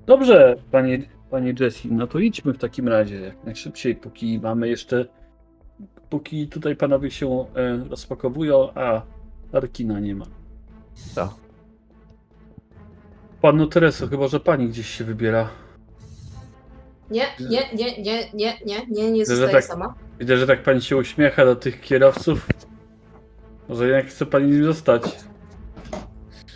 Dobrze, 0.07 0.57
panie, 0.71 1.03
panie 1.31 1.55
Jesse, 1.61 1.89
no 1.91 2.07
to 2.07 2.19
idźmy 2.19 2.53
w 2.53 2.59
takim 2.59 2.89
razie 2.89 3.21
jak 3.21 3.45
najszybciej, 3.45 3.97
póki 3.97 4.39
mamy 4.39 4.69
jeszcze, 4.69 5.07
póki 6.11 6.49
tutaj 6.49 6.77
panowie 6.77 7.11
się 7.11 7.47
e, 7.55 7.85
rozpakowują, 7.91 8.75
a 8.75 9.03
Arkina 9.53 10.01
nie 10.01 10.15
ma. 10.15 10.27
Tak. 11.15 11.31
Panno 13.41 13.67
Tereso, 13.67 14.09
chyba 14.09 14.29
że 14.29 14.41
pani 14.41 14.69
gdzieś 14.69 14.87
się 14.87 15.05
wybiera. 15.05 15.49
Nie, 17.11 17.27
nie, 17.41 17.69
nie, 17.75 18.03
nie, 18.03 18.31
nie, 18.35 18.59
nie, 18.67 18.87
nie, 18.91 19.11
nie 19.11 19.27
zostaję 19.27 19.53
tak- 19.53 19.65
sama. 19.65 19.95
Widzę, 20.21 20.37
że 20.37 20.47
tak 20.47 20.63
pani 20.63 20.83
się 20.83 20.97
uśmiecha 20.97 21.45
do 21.45 21.57
tych 21.57 21.81
kierowców. 21.81 22.47
Może 23.69 23.89
jak 23.89 24.07
chce 24.07 24.27
pani 24.27 24.51
nim 24.51 24.65
zostać? 24.65 25.03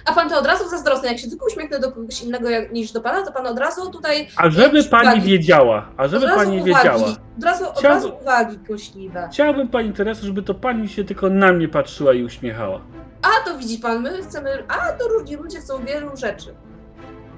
A 0.07 0.13
pan 0.13 0.29
to 0.31 0.39
od 0.39 0.47
razu 0.47 0.69
zazdrosny, 0.69 1.09
jak 1.09 1.19
się 1.19 1.29
tylko 1.29 1.47
uśmiechnę 1.47 1.79
do 1.81 1.93
kogoś 1.93 2.23
innego 2.23 2.51
jak, 2.51 2.73
niż 2.73 2.93
do 2.93 3.01
pana, 3.01 3.23
to 3.27 3.33
pan 3.33 3.47
od 3.47 3.59
razu 3.59 3.91
tutaj... 3.91 4.29
A 4.37 4.51
żeby 4.51 4.85
pani 4.85 5.09
uwagi. 5.09 5.21
wiedziała, 5.31 5.89
a 5.97 6.09
żeby 6.09 6.25
od 6.27 6.31
razu 6.31 6.45
pani 6.45 6.57
uwagi, 6.61 6.75
wiedziała. 6.75 7.07
Od 7.39 7.45
razu, 7.45 7.65
od 7.69 7.79
Chciałbym- 7.79 7.91
razu 8.03 8.13
uwagi 8.23 8.59
kośliwe. 8.69 9.29
Chciałbym 9.33 9.69
pani 9.69 9.93
Tereso, 9.93 10.27
żeby 10.27 10.43
to 10.43 10.55
pani 10.55 10.89
się 10.89 11.05
tylko 11.05 11.31
na 11.31 11.53
mnie 11.53 11.69
patrzyła 11.69 12.13
i 12.15 12.23
uśmiechała. 12.25 12.81
A 13.23 13.49
to 13.49 13.59
widzi 13.59 13.79
pan, 13.79 14.03
my 14.03 14.23
chcemy... 14.23 14.65
A 14.69 14.93
to 14.93 15.09
różni 15.09 15.37
ludzie 15.37 15.59
chcą 15.61 15.85
wielu 15.85 16.17
rzeczy. 16.17 16.55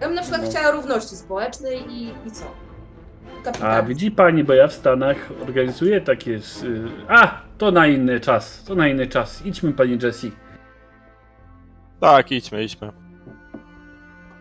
Ja 0.01 0.07
bym 0.07 0.15
na 0.15 0.23
przykład 0.23 0.43
No. 0.45 0.51
chciała 0.51 0.71
równości 0.71 1.17
społecznej 1.17 1.93
i, 1.93 2.09
i 2.27 2.31
co? 2.33 2.45
A 3.49 3.53
Kapitalizm. 3.53 3.89
widzi 3.89 4.11
pani, 4.11 4.45
bo 4.45 4.53
ja 4.53 4.69
w 4.69 4.73
Stanach 4.73 5.17
organizuję 5.43 6.01
takie. 6.01 6.31
y, 6.33 6.41
A! 7.09 7.41
To 7.59 7.71
na 7.71 7.87
inny 7.87 8.21
czas, 8.21 8.65
to 8.65 8.75
na 8.75 8.89
inny 8.89 9.07
czas. 9.07 9.47
Idźmy 9.47 9.73
pani 9.73 9.99
Jessie. 10.03 10.33
Tak, 12.01 12.33
idźmy, 12.33 12.65
idźmy. 12.65 12.93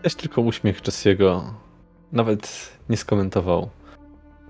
Też 0.02 0.16
tylko 0.16 0.42
uśmiech 0.42 0.82
Jesse'ego. 0.82 1.42
Nawet 2.12 2.72
nie 2.90 2.98
skomentował. 2.98 3.70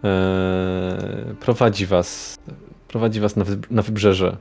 Eee, 0.03 1.35
prowadzi 1.39 1.85
was. 1.85 2.39
Prowadzi 2.87 3.19
was 3.19 3.35
na, 3.35 3.45
na 3.71 3.81
wybrzeże. 3.81 4.37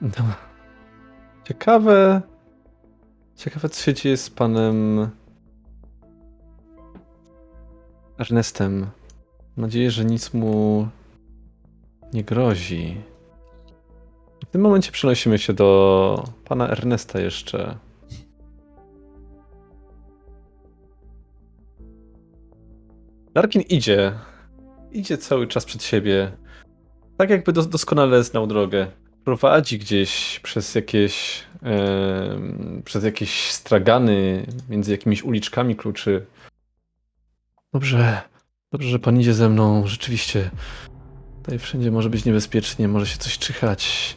No. 0.00 0.10
Ciekawe. 1.48 2.22
Ciekawe, 3.36 3.68
co 3.68 3.82
się 3.82 3.94
dzieje 3.94 4.16
z 4.16 4.30
panem. 4.30 5.08
Ernestem. 8.18 8.80
Mam 9.56 9.66
nadzieję, 9.66 9.90
że 9.90 10.04
nic 10.04 10.34
mu 10.34 10.88
nie 12.12 12.24
grozi. 12.24 13.00
W 14.48 14.50
tym 14.50 14.60
momencie 14.60 14.92
przenosimy 14.92 15.38
się 15.38 15.52
do 15.52 16.24
pana 16.44 16.68
Ernesta 16.68 17.20
jeszcze. 17.20 17.78
Larkin 23.34 23.62
idzie. 23.62 24.12
Idzie 24.92 25.18
cały 25.18 25.46
czas 25.46 25.64
przed 25.64 25.82
siebie. 25.82 26.32
Tak 27.16 27.30
jakby 27.30 27.52
dos- 27.52 27.68
doskonale 27.68 28.24
znał 28.24 28.46
drogę. 28.46 28.86
Prowadzi 29.24 29.78
gdzieś 29.78 30.40
przez 30.40 30.74
jakieś 30.74 31.44
em, 31.62 32.82
przez 32.84 33.04
jakieś 33.04 33.50
stragany, 33.50 34.46
między 34.68 34.90
jakimiś 34.90 35.22
uliczkami 35.22 35.76
kluczy. 35.76 36.26
Dobrze. 37.72 38.20
Dobrze, 38.72 38.88
że 38.88 38.98
pan 38.98 39.20
idzie 39.20 39.34
ze 39.34 39.48
mną. 39.48 39.86
Rzeczywiście. 39.86 40.50
Tutaj 41.42 41.58
wszędzie 41.58 41.90
może 41.90 42.10
być 42.10 42.24
niebezpiecznie, 42.24 42.88
może 42.88 43.06
się 43.06 43.18
coś 43.18 43.38
czyhać. 43.38 44.16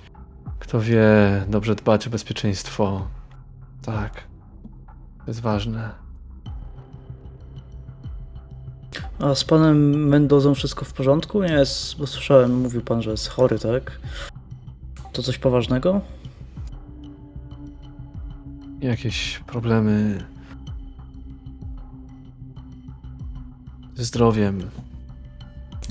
Kto 0.60 0.82
wie, 0.82 1.07
dobrze 1.48 1.76
dbać 1.76 2.07
o 2.07 2.10
bezpieczeństwo. 2.10 3.07
Tak. 3.82 4.23
To 5.18 5.23
jest 5.27 5.40
ważne. 5.40 5.91
A 9.19 9.36
z 9.36 9.44
panem 9.44 10.07
Mendozą 10.07 10.56
wszystko 10.56 10.86
w 10.86 10.94
porządku? 10.94 11.44
Nie 11.44 11.53
jest, 11.53 11.98
bo 11.98 12.07
słyszałem, 12.07 12.61
mówił 12.61 12.82
pan, 12.82 13.02
że 13.02 13.11
jest 13.11 13.27
chory, 13.27 13.60
tak? 13.60 13.99
To 15.14 15.23
coś 15.23 15.38
poważnego? 15.38 16.02
Jakieś 18.82 19.40
problemy 19.40 20.26
ze 23.96 24.04
zdrowiem. 24.06 24.70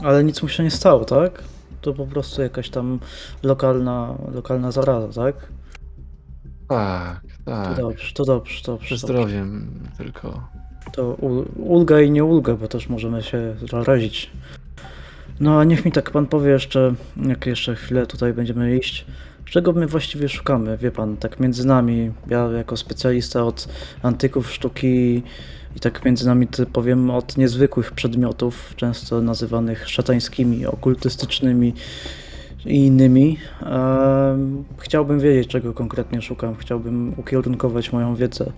Ale 0.02 0.24
nic 0.24 0.42
mu 0.42 0.48
się 0.48 0.62
nie 0.62 0.70
stało, 0.70 1.04
tak? 1.04 1.42
To 1.80 1.92
po 1.94 2.06
prostu 2.06 2.42
jakaś 2.42 2.70
tam 2.70 2.98
lokalna, 3.42 4.14
lokalna 4.34 4.72
zaraza, 4.72 5.22
tak? 5.22 5.34
Tak, 6.68 7.20
To 7.44 7.50
tak. 7.50 7.76
dobrze, 7.76 8.12
to 8.14 8.24
dobrze, 8.24 8.62
to 8.62 8.72
dobrze. 8.72 8.96
Ze 8.98 9.06
dobrze. 9.06 9.22
zdrowiem 9.22 9.80
tylko. 9.98 10.48
To 10.92 11.14
ul- 11.14 11.46
ulga 11.56 12.00
i 12.00 12.10
nie 12.10 12.24
ulga, 12.24 12.54
bo 12.54 12.68
też 12.68 12.88
możemy 12.88 13.22
się 13.22 13.54
zarazić. 13.70 14.30
No 15.40 15.58
a 15.60 15.64
niech 15.64 15.84
mi 15.84 15.92
tak 15.92 16.10
pan 16.10 16.26
powie 16.26 16.50
jeszcze, 16.50 16.94
jak 17.26 17.46
jeszcze 17.46 17.74
chwilę 17.74 18.06
tutaj 18.06 18.32
będziemy 18.32 18.76
iść, 18.76 19.06
Czego 19.44 19.72
my 19.72 19.86
właściwie 19.86 20.28
szukamy, 20.28 20.76
wie 20.78 20.90
pan, 20.90 21.16
tak 21.16 21.40
między 21.40 21.66
nami, 21.66 22.12
ja 22.26 22.38
jako 22.48 22.76
specjalista 22.76 23.44
od 23.44 23.68
antyków, 24.02 24.52
sztuki 24.52 25.22
i 25.76 25.80
tak 25.80 26.04
między 26.04 26.26
nami 26.26 26.46
to 26.46 26.66
powiem 26.66 27.10
od 27.10 27.36
niezwykłych 27.36 27.92
przedmiotów, 27.92 28.72
często 28.76 29.20
nazywanych 29.20 29.88
szatańskimi, 29.88 30.66
okultystycznymi 30.66 31.74
i 32.66 32.86
innymi. 32.86 33.38
Chciałbym 34.78 35.20
wiedzieć, 35.20 35.48
czego 35.48 35.72
konkretnie 35.72 36.22
szukam. 36.22 36.56
Chciałbym 36.56 37.14
ukierunkować 37.16 37.92
moją 37.92 38.16
wiedzę 38.16 38.52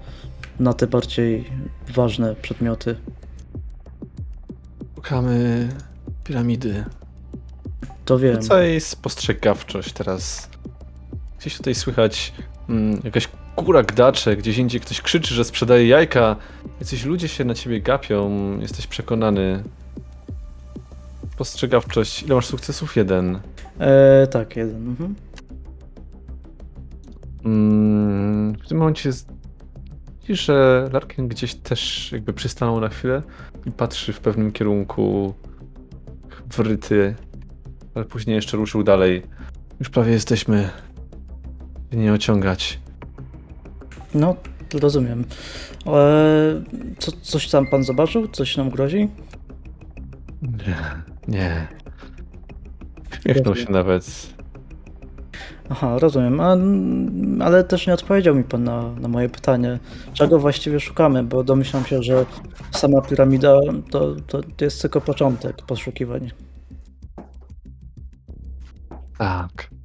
na 0.61 0.73
te 0.73 0.87
bardziej 0.87 1.51
ważne 1.95 2.35
przedmioty. 2.35 2.97
Szukamy 4.95 5.69
piramidy. 6.25 6.85
To 8.05 8.19
wiem. 8.19 8.43
Co 8.43 8.59
jest 8.59 8.89
spostrzegawczość 8.89 9.93
teraz? 9.93 10.51
Gdzieś 11.41 11.57
tutaj 11.57 11.75
słychać 11.75 12.33
mm, 12.69 13.01
jakaś 13.05 13.29
kura 13.57 13.83
gdacze, 13.83 14.37
gdzieś 14.37 14.59
indziej 14.59 14.81
ktoś 14.81 15.01
krzyczy, 15.01 15.35
że 15.35 15.45
sprzedaje 15.45 15.87
jajka. 15.87 16.37
Jacyś 16.81 17.05
ludzie 17.05 17.29
się 17.29 17.45
na 17.45 17.55
ciebie 17.55 17.81
gapią, 17.81 18.31
jesteś 18.61 18.87
przekonany. 18.87 19.63
Spostrzegawczość. 21.33 22.23
Ile 22.23 22.35
masz 22.35 22.47
sukcesów? 22.47 22.97
Jeden. 22.97 23.41
E, 23.79 24.27
tak, 24.27 24.57
jeden. 24.57 24.89
Mhm. 24.89 25.15
Mm, 27.45 28.55
w 28.55 28.69
tym 28.69 28.79
momencie 28.79 29.09
jest... 29.09 29.29
widzisz, 30.21 30.45
że 30.45 30.89
Larkin 30.93 31.29
gdzieś 31.29 31.55
też 31.55 32.13
jakby 32.13 32.33
przystanął 32.33 32.81
na 32.81 32.89
chwilę 32.89 33.23
i 33.67 33.71
patrzy 33.71 34.13
w 34.13 34.21
pewnym 34.21 34.53
kierunku 34.53 35.35
wryty, 36.57 37.15
ale 37.95 38.05
później 38.05 38.37
jeszcze 38.37 38.57
ruszył 38.57 38.83
dalej. 38.83 39.23
Już 39.81 39.91
prawie 39.91 40.13
jesteśmy. 40.13 40.71
Nie 41.93 42.13
ociągać. 42.13 42.81
No, 44.15 44.37
rozumiem. 44.75 45.25
E, 45.87 45.93
co, 46.99 47.13
coś 47.23 47.49
tam 47.49 47.67
pan 47.67 47.85
zobaczył? 47.85 48.29
Coś 48.29 48.57
nam 48.57 48.71
grozi? 48.71 49.09
Nie. 50.43 51.03
Nie. 51.29 51.69
Śmiechnął 53.23 53.57
się 53.57 53.73
nawet. 53.73 54.37
Aha, 55.69 55.99
rozumiem. 55.99 56.41
A, 56.41 56.57
ale 57.45 57.65
też 57.65 57.87
nie 57.87 57.95
odpowiedział 57.95 58.35
mi 58.35 58.45
pan 58.45 58.65
na, 58.65 58.91
na 58.91 59.09
moje 59.09 59.29
pytanie, 59.29 59.79
czego 60.13 60.39
właściwie 60.39 60.81
szukamy, 60.81 61.25
bo 61.25 61.45
domyślam 61.45 61.85
się, 61.85 62.03
że 62.03 62.27
sama 62.71 63.01
piramida 63.01 63.59
to, 63.91 64.15
to 64.27 64.65
jest 64.65 64.83
tylko 64.83 65.01
początek 65.01 65.57
poszukiwań. 65.57 66.31
Tak. 69.19 69.76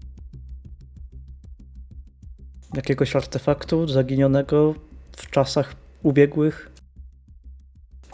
Jakiegoś 2.74 3.16
artefaktu 3.16 3.88
zaginionego 3.88 4.76
w 5.18 5.30
czasach 5.30 5.76
ubiegłych? 6.04 6.72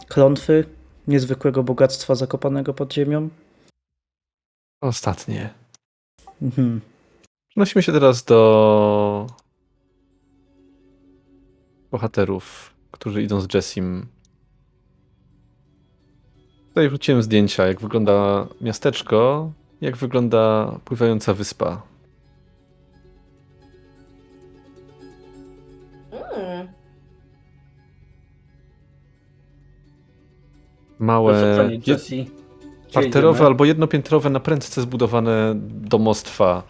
Klątwy? 0.08 0.64
Niezwykłego 1.08 1.62
bogactwa 1.62 2.14
zakopanego 2.14 2.74
pod 2.74 2.92
ziemią? 2.92 3.28
Ostatnie. 4.80 5.50
Mhm. 6.42 6.80
Przenosimy 7.48 7.82
się 7.82 7.92
teraz 7.92 8.24
do 8.24 9.26
bohaterów, 11.90 12.74
którzy 12.90 13.22
idą 13.22 13.40
z 13.40 13.54
Jessim. 13.54 14.06
Tutaj 16.68 16.88
wróciłem 16.88 17.22
zdjęcia, 17.22 17.66
jak 17.66 17.80
wygląda 17.80 18.46
miasteczko, 18.60 19.52
jak 19.80 19.96
wygląda 19.96 20.72
pływająca 20.84 21.34
wyspa. 21.34 21.82
Małe, 30.98 31.68
parterowe 32.92 33.46
albo 33.46 33.64
jednopiętrowe, 33.64 34.30
na 34.30 34.40
prędce 34.40 34.82
zbudowane 34.82 35.52
domostwa. 35.70 36.62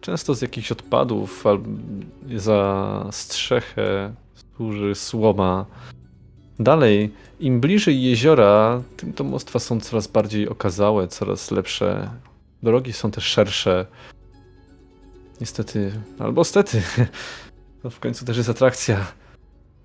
Często 0.00 0.34
z 0.34 0.42
jakichś 0.42 0.72
odpadów, 0.72 1.46
albo 1.46 1.68
za 2.36 3.08
strzechę 3.10 4.14
służy 4.56 4.94
słoma. 4.94 5.66
Dalej, 6.58 7.12
im 7.40 7.60
bliżej 7.60 8.02
jeziora, 8.02 8.82
tym 8.96 9.12
domostwa 9.12 9.58
są 9.58 9.80
coraz 9.80 10.06
bardziej 10.06 10.48
okazałe, 10.48 11.08
coraz 11.08 11.50
lepsze. 11.50 12.10
Drogi 12.62 12.92
są 12.92 13.10
też 13.10 13.24
szersze. 13.24 13.86
Niestety, 15.40 15.92
albo 16.18 16.44
stety, 16.44 16.82
to 17.82 17.90
w 17.90 18.00
końcu 18.00 18.24
też 18.24 18.36
jest 18.36 18.48
atrakcja. 18.48 19.06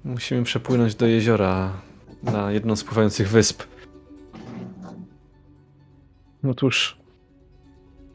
Musimy 0.03 0.43
przepłynąć 0.43 0.95
do 0.95 1.05
jeziora 1.05 1.73
na 2.23 2.51
jedną 2.51 2.75
z 2.75 2.83
pływających 2.83 3.29
wysp. 3.29 3.63
Otóż, 6.49 6.97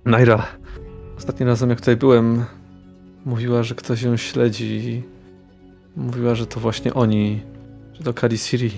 Naira, 0.04 0.46
ostatnim 1.18 1.48
razem 1.48 1.70
jak 1.70 1.80
tutaj 1.80 1.96
byłem, 1.96 2.44
mówiła, 3.24 3.62
że 3.62 3.74
ktoś 3.74 4.02
ją 4.02 4.16
śledzi. 4.16 5.02
Mówiła, 5.96 6.34
że 6.34 6.46
to 6.46 6.60
właśnie 6.60 6.94
oni, 6.94 7.42
że 7.92 8.04
to 8.04 8.14
Karisiri. 8.14 8.70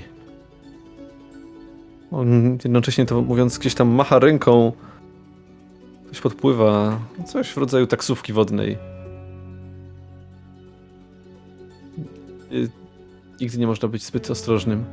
On 2.10 2.52
jednocześnie 2.52 3.06
to 3.06 3.22
mówiąc 3.22 3.58
gdzieś 3.58 3.74
tam 3.74 3.88
macha 3.88 4.18
ręką. 4.18 4.72
Ktoś 6.06 6.20
podpływa. 6.20 7.00
Coś 7.26 7.50
w 7.50 7.56
rodzaju 7.56 7.86
taksówki 7.86 8.32
wodnej. 8.32 8.78
Y, 12.52 12.70
Nigdy 13.40 13.58
nie 13.58 13.66
można 13.66 13.88
być 13.88 14.04
zbyt 14.04 14.30
ostrożnym. 14.30 14.84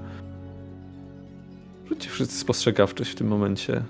Rzućcie 1.96 2.10
wszyscy 2.10 2.40
spostrzegawczość 2.40 3.12
w 3.12 3.16
tym 3.16 3.28
momencie. 3.28 3.82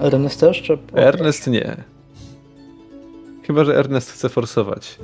Ernest 0.00 0.40
też? 0.40 0.62
Czy... 0.62 0.78
Ernest 0.94 1.46
nie. 1.46 1.76
Chyba, 3.42 3.64
że 3.64 3.76
Ernest 3.78 4.10
chce 4.12 4.28
forsować. 4.28 4.98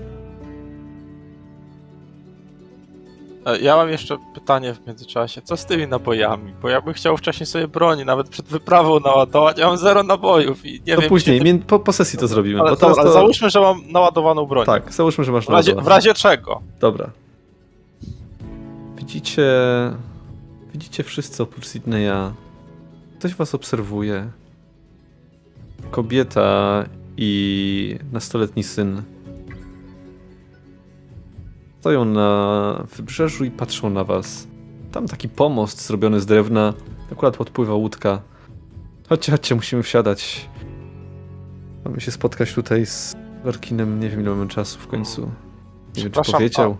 E, 3.46 3.58
Ja 3.58 3.76
mam 3.76 3.88
jeszcze 3.88 4.16
pytanie 4.34 4.74
w 4.74 4.86
międzyczasie. 4.86 5.42
Co 5.42 5.56
z 5.56 5.66
tymi 5.66 5.86
nabojami? 5.86 6.52
Bo 6.62 6.68
ja 6.68 6.80
bym 6.80 6.94
chciał 6.94 7.16
wcześniej 7.16 7.46
sobie 7.46 7.68
broni, 7.68 8.04
nawet 8.04 8.28
przed 8.28 8.46
wyprawą 8.46 9.00
naładować. 9.00 9.58
Ja 9.58 9.66
mam 9.66 9.76
zero 9.78 10.02
nabojów 10.02 10.66
i 10.66 10.82
nie 10.86 10.94
to 10.94 11.00
wiem. 11.00 11.08
później, 11.08 11.40
ty- 11.40 11.58
po, 11.66 11.78
po 11.78 11.92
sesji 11.92 12.18
to 12.18 12.26
zrobimy. 12.28 12.60
Ale, 12.60 12.68
ale 12.68 12.76
to... 12.76 13.12
załóżmy, 13.12 13.50
że 13.50 13.60
mam 13.60 13.82
naładowaną 13.92 14.46
broń. 14.46 14.66
Tak, 14.66 14.92
załóżmy, 14.94 15.24
że 15.24 15.32
masz 15.32 15.46
W 15.46 15.48
razie, 15.48 15.72
naładowane. 15.72 15.84
w 15.84 15.96
razie 15.96 16.14
czego? 16.14 16.60
Dobra. 16.80 17.10
Widzicie... 18.96 19.42
Widzicie 20.72 21.02
wszyscy 21.02 21.42
oprócz 21.42 21.66
Sydneya. 21.66 22.32
Ktoś 23.18 23.34
was 23.34 23.54
obserwuje. 23.54 24.30
Kobieta 25.90 26.84
i 27.16 27.98
nastoletni 28.12 28.62
syn. 28.62 29.02
Stoją 31.80 32.04
na 32.04 32.84
wybrzeżu 32.96 33.44
i 33.44 33.50
patrzą 33.50 33.90
na 33.90 34.04
was. 34.04 34.46
Tam 34.92 35.08
taki 35.08 35.28
pomost 35.28 35.86
zrobiony 35.86 36.20
z 36.20 36.26
drewna. 36.26 36.74
Akurat 37.12 37.36
podpływa 37.36 37.74
łódka. 37.74 38.22
Chodźcie, 39.08 39.32
chodźcie, 39.32 39.54
musimy 39.54 39.82
wsiadać. 39.82 40.48
Mamy 41.84 42.00
się 42.00 42.10
spotkać 42.10 42.54
tutaj 42.54 42.86
z 42.86 43.16
Larkinem. 43.44 44.00
Nie 44.00 44.10
wiem, 44.10 44.20
ile 44.20 44.30
mamy 44.30 44.48
czasu 44.48 44.78
w 44.78 44.86
końcu. 44.86 45.30
Nie 45.96 46.02
wiem, 46.02 46.12
czy 46.12 46.32
powiedział. 46.32 46.76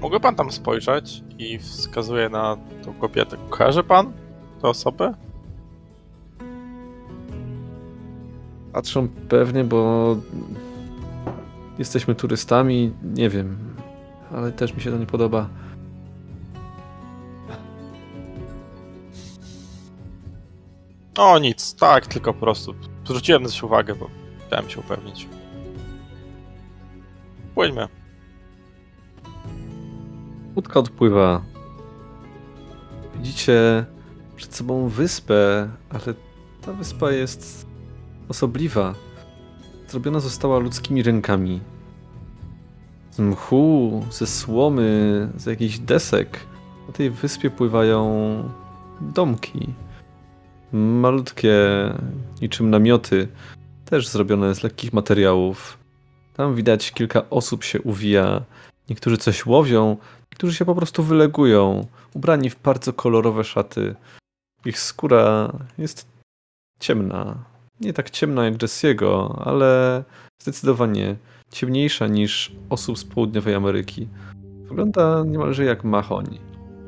Mógłby 0.00 0.20
pan 0.20 0.34
tam 0.34 0.52
spojrzeć 0.52 1.22
i 1.38 1.58
wskazuje 1.58 2.28
na 2.28 2.56
tą 2.84 2.94
kobietę. 2.94 3.36
Kojarzy 3.50 3.82
pan 3.82 4.12
tę 4.62 4.68
osobę? 4.68 5.14
Patrzą 8.72 9.08
pewnie, 9.28 9.64
bo 9.64 10.16
jesteśmy 11.78 12.14
turystami, 12.14 12.92
nie 13.02 13.28
wiem, 13.28 13.58
ale 14.34 14.52
też 14.52 14.74
mi 14.74 14.80
się 14.80 14.90
to 14.90 14.98
nie 14.98 15.06
podoba. 15.06 15.48
O 21.18 21.38
nic, 21.38 21.74
tak, 21.74 22.06
tylko 22.06 22.34
po 22.34 22.40
prostu 22.40 22.74
zwróciłem 23.04 23.42
na 23.42 23.48
coś 23.48 23.62
uwagę, 23.62 23.94
bo 23.94 24.10
chciałem 24.46 24.70
się 24.70 24.80
upewnić. 24.80 25.28
Płyńmy. 27.54 27.97
Łódka 30.58 30.80
odpływa. 30.80 31.42
Widzicie 33.16 33.84
przed 34.36 34.54
sobą 34.54 34.88
wyspę, 34.88 35.68
ale 35.90 36.14
ta 36.62 36.72
wyspa 36.72 37.10
jest 37.10 37.66
osobliwa. 38.28 38.94
Zrobiona 39.88 40.20
została 40.20 40.58
ludzkimi 40.58 41.02
rękami. 41.02 41.60
Z 43.10 43.18
mchu, 43.18 44.04
ze 44.10 44.26
słomy, 44.26 45.28
z 45.36 45.46
jakichś 45.46 45.78
desek. 45.78 46.40
Na 46.86 46.92
tej 46.92 47.10
wyspie 47.10 47.50
pływają 47.50 48.42
domki. 49.00 49.68
Malutkie, 50.72 51.58
niczym 52.42 52.70
namioty. 52.70 53.28
też 53.84 54.08
zrobione 54.08 54.54
z 54.54 54.62
lekkich 54.62 54.92
materiałów. 54.92 55.78
Tam 56.34 56.54
widać 56.54 56.92
kilka 56.92 57.30
osób 57.30 57.64
się 57.64 57.82
uwija. 57.82 58.42
Niektórzy 58.88 59.16
coś 59.16 59.46
łowią, 59.46 59.96
niektórzy 60.38 60.56
się 60.56 60.64
po 60.64 60.74
prostu 60.74 61.02
wylegują, 61.02 61.86
ubrani 62.14 62.50
w 62.50 62.62
bardzo 62.62 62.92
kolorowe 62.92 63.44
szaty. 63.44 63.94
Ich 64.64 64.78
skóra 64.78 65.52
jest 65.78 66.06
ciemna. 66.80 67.44
Nie 67.80 67.92
tak 67.92 68.10
ciemna 68.10 68.44
jak 68.44 68.62
Jessiego, 68.62 69.42
ale 69.44 70.04
zdecydowanie 70.42 71.16
ciemniejsza 71.50 72.06
niż 72.06 72.52
osób 72.70 72.98
z 72.98 73.04
południowej 73.04 73.54
Ameryki. 73.54 74.08
Wygląda 74.68 75.24
niemalże 75.26 75.64
jak 75.64 75.84
machoń. 75.84 76.38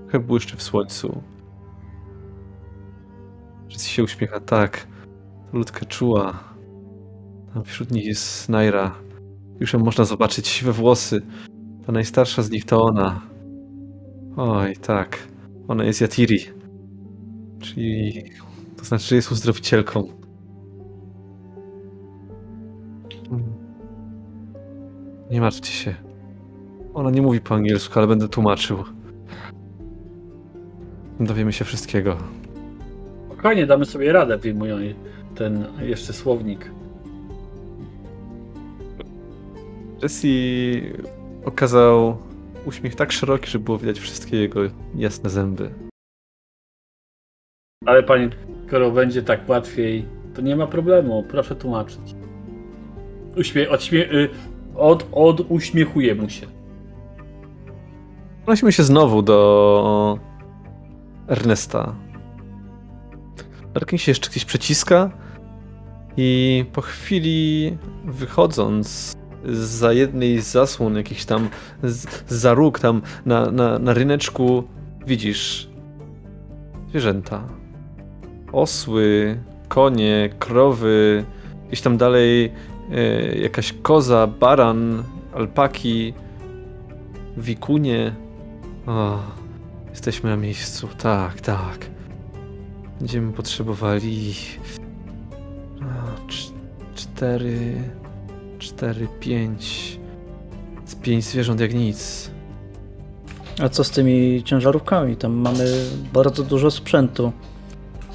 Trochę 0.02 0.18
błyszczy 0.18 0.56
w 0.56 0.62
słońcu. 0.62 1.22
Jessie 3.70 3.90
się 3.90 4.04
uśmiecha 4.04 4.40
tak. 4.40 4.86
To 5.50 5.58
ludka 5.58 5.86
czuła. 5.86 6.44
Tam 7.54 7.64
wśród 7.64 7.90
nich 7.90 8.06
jest 8.06 8.48
Naira. 8.48 8.94
Już 9.60 9.72
ją 9.72 9.78
można 9.78 10.04
zobaczyć 10.04 10.48
siwe 10.48 10.72
włosy. 10.72 11.22
Ta 11.86 11.92
najstarsza 11.92 12.42
z 12.42 12.50
nich 12.50 12.64
to 12.64 12.82
ona. 12.82 13.29
Oj, 14.36 14.76
tak. 14.76 15.18
Ona 15.68 15.84
jest 15.84 16.00
Yatiri. 16.00 16.38
Czyli 17.60 18.24
to 18.76 18.84
znaczy, 18.84 19.04
że 19.04 19.16
jest 19.16 19.32
uzdrowicielką. 19.32 20.08
Nie 25.30 25.40
martwcie 25.40 25.72
się. 25.72 25.94
Ona 26.94 27.10
nie 27.10 27.22
mówi 27.22 27.40
po 27.40 27.54
angielsku, 27.54 27.98
ale 27.98 28.08
będę 28.08 28.28
tłumaczył. 28.28 28.84
Dowiemy 31.20 31.52
się 31.52 31.64
wszystkiego. 31.64 32.16
Spokojnie, 33.26 33.66
damy 33.66 33.84
sobie 33.84 34.12
radę, 34.12 34.38
wyjmują 34.38 34.76
ten 35.34 35.66
jeszcze 35.80 36.12
słownik. 36.12 36.70
Jesse 40.02 40.28
okazał 41.44 42.16
uśmiech 42.70 42.94
tak 42.94 43.12
szeroki, 43.12 43.50
że 43.50 43.58
było 43.58 43.78
widać 43.78 43.98
wszystkie 43.98 44.36
jego 44.36 44.60
jasne 44.94 45.30
zęby. 45.30 45.74
Ale 47.86 48.02
panie, 48.02 48.30
skoro 48.66 48.90
będzie 48.90 49.22
tak 49.22 49.48
łatwiej, 49.48 50.06
to 50.34 50.42
nie 50.42 50.56
ma 50.56 50.66
problemu, 50.66 51.24
proszę 51.28 51.56
tłumaczyć. 51.56 52.14
Uśmie 53.36 53.70
odśmie 53.70 54.12
y 54.12 54.28
od, 54.76 55.06
od 55.12 55.40
uśmiechuje 55.48 56.14
mu 56.14 56.28
się. 56.28 56.46
Przenosimy 58.42 58.72
się 58.72 58.82
znowu 58.82 59.22
do 59.22 60.18
Ernesta. 61.28 61.94
Larkin 63.74 63.98
się 63.98 64.10
jeszcze 64.10 64.30
gdzieś 64.30 64.44
przeciska 64.44 65.10
i 66.16 66.64
po 66.72 66.80
chwili 66.80 67.78
wychodząc 68.04 69.16
za 69.44 69.92
jednej 69.92 70.40
z 70.40 70.50
zasłon, 70.50 70.96
jakiś 70.96 71.24
tam 71.24 71.48
za 72.28 72.54
róg 72.54 72.80
tam 72.80 73.02
na, 73.26 73.50
na, 73.50 73.78
na 73.78 73.94
ryneczku 73.94 74.64
widzisz 75.06 75.68
zwierzęta. 76.88 77.44
Osły, 78.52 79.38
konie, 79.68 80.30
krowy, 80.38 81.24
gdzieś 81.66 81.80
tam 81.80 81.96
dalej 81.96 82.52
e, 82.92 83.38
jakaś 83.38 83.74
koza, 83.82 84.26
baran, 84.26 85.02
alpaki, 85.34 86.14
wikunie. 87.36 88.14
O, 88.86 89.18
jesteśmy 89.90 90.30
na 90.30 90.36
miejscu. 90.36 90.88
Tak, 90.98 91.40
tak. 91.40 91.90
Będziemy 92.98 93.32
potrzebowali 93.32 94.34
a, 95.82 96.30
cz- 96.30 96.52
cztery, 96.94 97.74
cztery, 98.60 99.08
pięć. 99.20 99.98
Z 100.84 100.94
pięć 100.94 101.24
zwierząt 101.24 101.60
jak 101.60 101.74
nic. 101.74 102.30
A 103.62 103.68
co 103.68 103.84
z 103.84 103.90
tymi 103.90 104.42
ciężarówkami? 104.44 105.16
Tam 105.16 105.32
mamy 105.32 105.64
bardzo 106.12 106.42
dużo 106.42 106.70
sprzętu. 106.70 107.32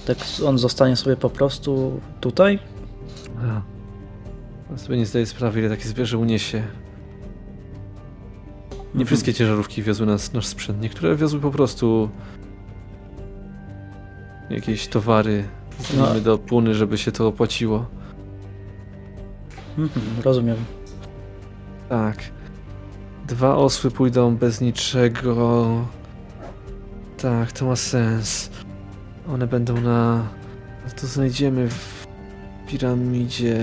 Tak 0.06 0.18
on 0.48 0.58
zostanie 0.58 0.96
sobie 0.96 1.16
po 1.18 1.30
prostu 1.30 2.00
tutaj? 2.22 2.60
A. 3.42 3.62
Ja 4.72 4.78
sobie 4.78 4.98
nie 4.98 5.06
zdaję 5.06 5.26
sprawy, 5.26 5.60
ile 5.60 5.70
takie 5.70 5.88
zwierzę 5.88 6.18
uniesie. 6.18 6.58
Nie 8.80 8.86
Mhm. 9.02 9.06
wszystkie 9.06 9.34
ciężarówki 9.34 9.84
wiozły 9.84 10.06
nas, 10.06 10.34
nasz 10.34 10.46
sprzęt. 10.48 10.82
Niektóre 10.82 11.16
wiozły 11.16 11.40
po 11.40 11.52
prostu 11.52 12.10
jakieś 14.50 14.88
towary 14.88 15.44
z 15.80 15.98
No. 15.98 16.20
do 16.20 16.38
Puny, 16.38 16.76
żeby 16.76 16.98
się 16.98 17.12
to 17.12 17.28
opłaciło. 17.28 17.86
Mhm, 19.78 20.06
rozumiem. 20.24 20.58
Tak. 21.90 22.18
Dwa 23.28 23.56
osły 23.56 23.92
pójdą 23.92 24.36
bez 24.36 24.62
niczego. 24.62 25.66
Tak, 27.18 27.52
to 27.52 27.66
ma 27.66 27.76
sens. 27.76 28.50
One 29.30 29.48
będą 29.48 29.82
na. 29.82 30.28
To 31.02 31.08
znajdziemy 31.08 31.70
w 31.70 32.08
piramidzie. 32.68 33.58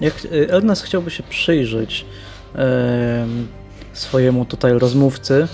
Jak 0.00 0.14
Ernest 0.48 0.82
chciałby 0.82 1.10
się 1.10 1.22
przyjrzeć 1.22 2.06
em, 2.54 3.48
swojemu 3.92 4.44
tutaj 4.44 4.72
rozmówcy, 4.72 5.48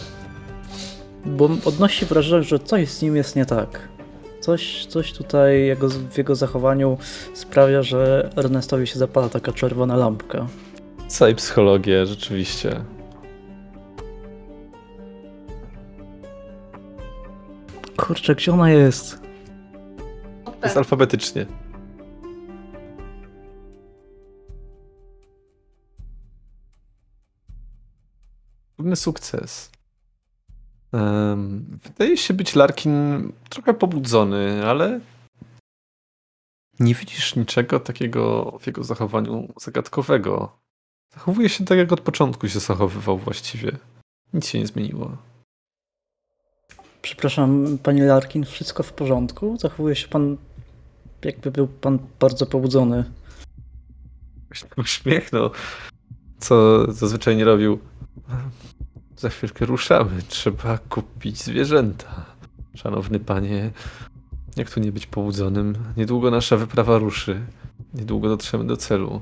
bo 1.24 1.50
odnosi 1.64 2.06
wrażenie, 2.06 2.42
że 2.42 2.58
coś 2.58 2.88
z 2.88 3.02
nim 3.02 3.16
jest 3.16 3.36
nie 3.36 3.46
tak. 3.46 3.95
Coś, 4.46 4.86
coś 4.86 5.12
tutaj 5.12 5.66
jego, 5.66 5.88
w 5.88 6.18
jego 6.18 6.34
zachowaniu 6.34 6.98
sprawia, 7.34 7.82
że 7.82 8.30
Ernestowi 8.36 8.86
się 8.86 8.98
zapala 8.98 9.28
taka 9.28 9.52
czerwona 9.52 9.96
lampka. 9.96 10.46
Całej 11.08 11.34
psychologię, 11.34 12.06
rzeczywiście. 12.06 12.84
Kurczę, 17.96 18.34
gdzie 18.34 18.52
ona 18.52 18.70
jest? 18.70 19.20
Jest 20.62 20.76
alfabetycznie. 20.76 21.46
Trudny 28.76 28.96
sukces. 28.96 29.75
Wydaje 31.84 32.16
się 32.16 32.34
być 32.34 32.54
Larkin 32.54 33.32
trochę 33.48 33.74
pobudzony, 33.74 34.66
ale 34.66 35.00
nie 36.80 36.94
widzisz 36.94 37.36
niczego 37.36 37.80
takiego 37.80 38.52
w 38.60 38.66
jego 38.66 38.84
zachowaniu 38.84 39.52
zagadkowego. 39.60 40.58
Zachowuje 41.14 41.48
się 41.48 41.64
tak, 41.64 41.78
jak 41.78 41.92
od 41.92 42.00
początku 42.00 42.48
się 42.48 42.60
zachowywał 42.60 43.18
właściwie. 43.18 43.72
Nic 44.32 44.46
się 44.46 44.58
nie 44.58 44.66
zmieniło. 44.66 45.16
Przepraszam, 47.02 47.78
panie 47.82 48.04
Larkin, 48.04 48.44
wszystko 48.44 48.82
w 48.82 48.92
porządku? 48.92 49.56
Zachowuje 49.56 49.96
się 49.96 50.08
pan, 50.08 50.36
jakby 51.24 51.50
był 51.50 51.68
pan 51.68 51.98
bardzo 52.20 52.46
pobudzony. 52.46 53.04
uśmiechnął, 54.76 55.50
co 56.38 56.84
zazwyczaj 56.92 57.36
nie 57.36 57.44
robił. 57.44 57.78
Za 59.16 59.28
chwilkę 59.28 59.66
ruszamy. 59.66 60.22
Trzeba 60.28 60.78
kupić 60.78 61.42
zwierzęta. 61.42 62.24
Szanowny 62.74 63.20
panie, 63.20 63.70
jak 64.56 64.70
tu 64.70 64.80
nie 64.80 64.92
być 64.92 65.06
pobudzonym? 65.06 65.74
Niedługo 65.96 66.30
nasza 66.30 66.56
wyprawa 66.56 66.98
ruszy. 66.98 67.40
Niedługo 67.94 68.28
dotrzemy 68.28 68.66
do 68.66 68.76
celu. 68.76 69.20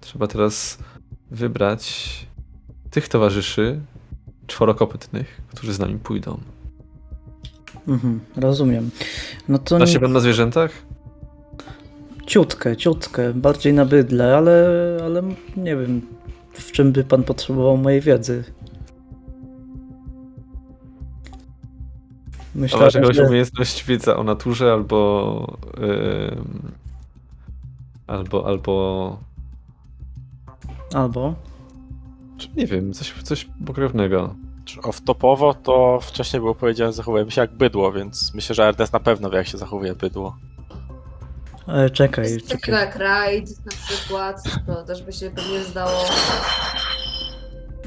Trzeba 0.00 0.26
teraz 0.26 0.78
wybrać 1.30 2.26
tych 2.90 3.08
towarzyszy 3.08 3.80
czworokopytnych, 4.46 5.40
którzy 5.54 5.74
z 5.74 5.78
nami 5.78 5.98
pójdą. 5.98 6.40
Mhm, 7.88 8.20
rozumiem. 8.36 8.90
No 9.48 9.58
to 9.58 9.86
się 9.86 10.00
pan 10.00 10.12
na 10.12 10.20
zwierzętach? 10.20 10.92
ciutkę, 12.26 12.76
ciutkę, 12.76 13.34
bardziej 13.34 13.72
na 13.72 13.84
bydle, 13.84 14.36
ale, 14.36 14.66
ale 15.04 15.22
nie 15.56 15.76
wiem, 15.76 16.00
w 16.52 16.72
czym 16.72 16.92
by 16.92 17.04
pan 17.04 17.22
potrzebował 17.22 17.76
mojej 17.76 18.00
wiedzy. 18.00 18.44
Myślę, 22.54 22.78
masz 22.80 22.94
jakąś 22.94 23.16
że... 23.16 23.26
umiejętność 23.26 23.84
wiedza 23.84 24.16
o 24.16 24.22
naturze 24.24 24.72
albo... 24.72 25.56
ym, 25.78 26.72
albo, 28.06 28.46
albo 28.46 29.16
Albo... 30.94 31.34
Czy 32.38 32.48
nie 32.56 32.66
wiem, 32.66 32.92
coś, 32.92 33.12
coś 33.22 33.48
pokrewnego. 33.66 34.34
Off-topowo 34.82 35.54
to 35.62 36.00
wcześniej 36.02 36.40
było 36.40 36.54
powiedziane, 36.54 36.92
że 36.92 36.96
zachowujemy 36.96 37.30
się 37.30 37.40
jak 37.40 37.52
bydło, 37.52 37.92
więc 37.92 38.34
myślę, 38.34 38.54
że 38.54 38.64
Ernest 38.68 38.92
na 38.92 39.00
pewno 39.00 39.30
wie, 39.30 39.36
jak 39.36 39.46
się 39.46 39.58
zachowuje 39.58 39.94
bydło. 39.94 40.36
E, 41.68 41.90
czekaj, 41.90 42.24
Jest 42.24 42.48
takiego 42.48 42.60
czekaj. 42.66 42.80
jak 42.80 42.96
Raid 42.96 43.50
na 43.66 43.72
przykład, 43.72 44.42
to 44.66 44.84
też 44.84 45.02
by 45.02 45.12
się 45.12 45.30
pewnie 45.30 45.60
zdało. 45.64 46.04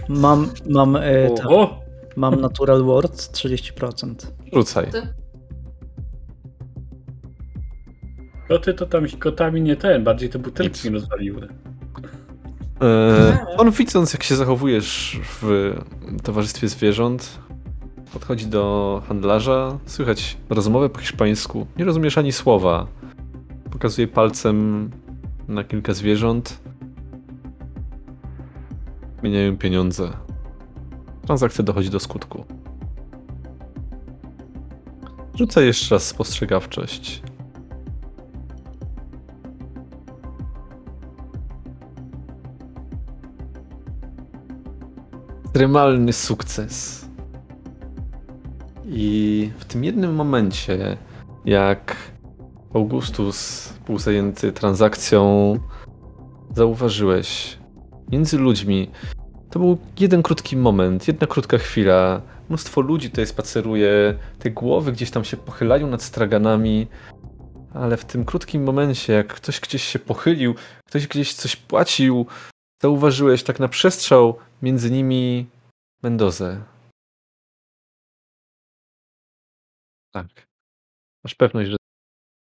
Mam, 0.10 0.50
mam, 0.70 0.96
e, 0.96 1.30
ta, 1.38 1.44
Oho! 1.44 1.80
mam 2.16 2.42
Natural 2.42 2.84
Words 2.84 3.32
30%. 3.32 4.16
Rzucaj. 4.54 4.92
Ty? 4.92 5.02
Koty 8.48 8.74
to 8.74 8.86
tam 8.86 9.06
kotami 9.20 9.62
nie 9.62 9.76
ten, 9.76 10.04
bardziej 10.04 10.30
te 10.30 10.40
butelki 10.40 10.92
Nic. 10.92 10.94
rozwaliły. 10.94 11.48
E, 12.82 13.46
on 13.58 13.72
widząc, 13.72 14.14
jak 14.14 14.24
się 14.24 14.36
zachowujesz 14.36 15.20
w 15.24 15.74
towarzystwie 16.24 16.68
zwierząt, 16.68 17.40
podchodzi 18.14 18.48
do 18.48 19.02
handlarza. 19.08 19.80
Słychać 19.86 20.38
rozmowę 20.50 20.90
po 20.90 21.00
hiszpańsku. 21.00 21.68
Nie 21.78 21.86
rozumiesz 21.86 22.18
ani 22.18 22.32
słowa. 22.32 22.88
Pokazuje 23.72 24.08
palcem 24.08 24.90
na 25.48 25.64
kilka 25.64 25.94
zwierząt. 25.94 26.60
Zmieniają 29.20 29.58
pieniądze. 29.58 30.10
Transakcja 31.26 31.64
dochodzi 31.64 31.90
do 31.90 32.00
skutku. 32.00 32.46
Rzucę 35.36 35.66
jeszcze 35.66 35.96
raz 35.96 36.08
spostrzegawczość. 36.08 37.22
Ekstremalny 45.46 46.14
sukces. 46.14 47.06
I 48.86 49.52
w 49.58 49.66
tym 49.66 49.84
jednym 49.84 50.16
momencie, 50.16 50.98
jak 51.46 51.96
Augustus 52.74 53.70
był 53.86 54.00
zajęty 54.00 54.52
transakcją, 54.52 55.54
zauważyłeś 56.56 57.58
między 58.12 58.38
ludźmi. 58.38 58.92
To 59.56 59.60
był 59.60 59.78
jeden 60.00 60.24
krótki 60.24 60.58
moment, 60.58 61.08
jedna 61.08 61.28
krótka 61.28 61.58
chwila. 61.58 62.22
Mnóstwo 62.50 62.82
ludzi 62.82 63.10
tutaj 63.10 63.28
spaceruje, 63.28 64.20
te 64.40 64.52
głowy 64.52 64.92
gdzieś 64.92 65.12
tam 65.12 65.24
się 65.26 65.38
pochylają 65.38 65.88
nad 65.88 66.04
straganami, 66.04 66.88
ale 67.74 67.98
w 67.98 68.06
tym 68.06 68.26
krótkim 68.26 68.64
momencie, 68.64 69.14
jak 69.14 69.34
ktoś 69.34 69.60
gdzieś 69.60 69.84
się 69.84 70.00
pochylił, 70.00 70.56
ktoś 70.86 71.08
gdzieś 71.08 71.34
coś 71.34 71.56
płacił, 71.56 72.26
zauważyłeś 72.82 73.44
tak 73.44 73.60
na 73.60 73.68
przestrzał 73.68 74.40
między 74.62 74.92
nimi 74.92 75.46
Mendozę. 76.04 76.64
Tak. 80.12 80.28
Masz 81.24 81.36
pewność, 81.36 81.70
że 81.70 81.78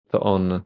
to 0.10 0.20
on. 0.20 0.62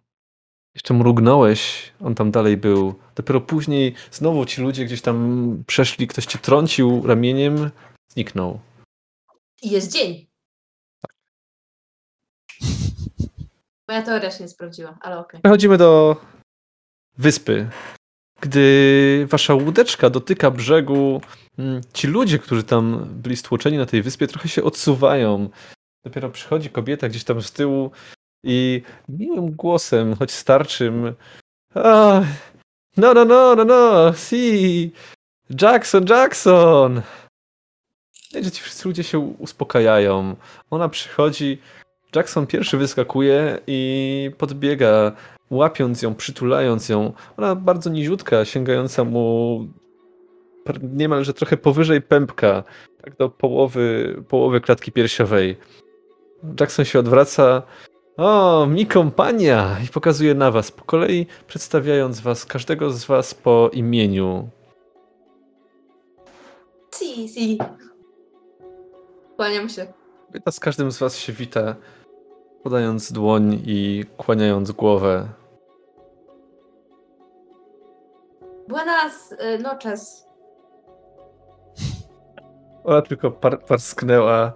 Jeszcze 0.75 0.93
mrugnąłeś, 0.93 1.91
on 2.01 2.15
tam 2.15 2.31
dalej 2.31 2.57
był. 2.57 2.95
Dopiero 3.15 3.41
później 3.41 3.93
znowu 4.11 4.45
ci 4.45 4.61
ludzie 4.61 4.85
gdzieś 4.85 5.01
tam 5.01 5.63
przeszli, 5.67 6.07
ktoś 6.07 6.25
cię 6.25 6.39
trącił 6.39 7.07
ramieniem, 7.07 7.71
zniknął. 8.07 8.59
I 9.61 9.69
jest 9.69 9.91
dzień. 9.91 10.27
Moja 13.87 14.01
teoria 14.01 14.31
się 14.31 14.43
nie 14.43 14.49
sprawdziła, 14.49 14.97
ale 15.01 15.19
okej. 15.19 15.41
Przechodzimy 15.41 15.77
do 15.77 16.17
wyspy. 17.17 17.69
Gdy 18.41 19.27
wasza 19.29 19.53
łódeczka 19.53 20.09
dotyka 20.09 20.51
brzegu, 20.51 21.21
mm, 21.57 21.81
ci 21.93 22.07
ludzie, 22.07 22.39
którzy 22.39 22.63
tam 22.63 23.05
byli 23.09 23.37
stłoczeni 23.37 23.77
na 23.77 23.85
tej 23.85 24.01
wyspie, 24.01 24.27
trochę 24.27 24.49
się 24.49 24.63
odsuwają. 24.63 25.49
Dopiero 26.03 26.29
przychodzi 26.29 26.69
kobieta 26.69 27.09
gdzieś 27.09 27.23
tam 27.23 27.41
z 27.41 27.51
tyłu 27.51 27.91
i 28.45 28.81
miłym 29.09 29.51
głosem, 29.51 30.15
choć 30.15 30.31
starczym. 30.31 31.13
A, 31.75 32.21
no, 32.97 33.13
no, 33.13 33.25
no, 33.25 33.55
no, 33.55 33.65
no, 33.65 34.13
si, 34.13 34.91
Jackson, 35.61 36.05
Jackson. 36.09 37.01
I 38.35 38.43
że 38.43 38.51
ci 38.51 38.61
wszyscy 38.61 38.87
ludzie 38.87 39.03
się 39.03 39.19
uspokajają. 39.19 40.35
Ona 40.69 40.89
przychodzi, 40.89 41.57
Jackson 42.15 42.47
pierwszy 42.47 42.77
wyskakuje 42.77 43.59
i 43.67 44.31
podbiega, 44.37 45.11
łapiąc 45.49 46.01
ją, 46.01 46.15
przytulając 46.15 46.89
ją. 46.89 47.13
Ona 47.37 47.55
bardzo 47.55 47.89
niziutka, 47.89 48.45
sięgająca 48.45 49.03
mu 49.03 49.67
niemalże 50.83 51.33
trochę 51.33 51.57
powyżej 51.57 52.01
pępka, 52.01 52.63
tak 53.01 53.17
do 53.17 53.29
połowy, 53.29 54.15
połowy 54.29 54.61
klatki 54.61 54.91
piersiowej. 54.91 55.57
Jackson 56.59 56.85
się 56.85 56.99
odwraca. 56.99 57.61
O, 58.17 58.65
mi 58.65 58.85
kompania! 58.85 59.77
I 59.85 59.87
pokazuje 59.87 60.35
na 60.35 60.51
was, 60.51 60.71
po 60.71 60.83
kolei 60.83 61.27
przedstawiając 61.47 62.19
was, 62.19 62.45
każdego 62.45 62.91
z 62.91 63.05
was 63.05 63.33
po 63.33 63.69
imieniu. 63.73 64.49
Si, 66.95 67.29
si. 67.29 67.57
Kłaniam 69.35 69.69
się. 69.69 69.87
Kobieta 70.27 70.51
z 70.51 70.59
każdym 70.59 70.91
z 70.91 70.99
was 70.99 71.17
się 71.17 71.33
wita, 71.33 71.75
podając 72.63 73.11
dłoń 73.11 73.61
i 73.65 74.05
kłaniając 74.17 74.71
głowę. 74.71 75.29
Buenas 78.67 79.31
y, 79.31 79.59
noches. 79.59 80.27
Ona 82.83 83.01
tylko 83.01 83.31
par 83.31 83.65
parsknęła. 83.65 84.53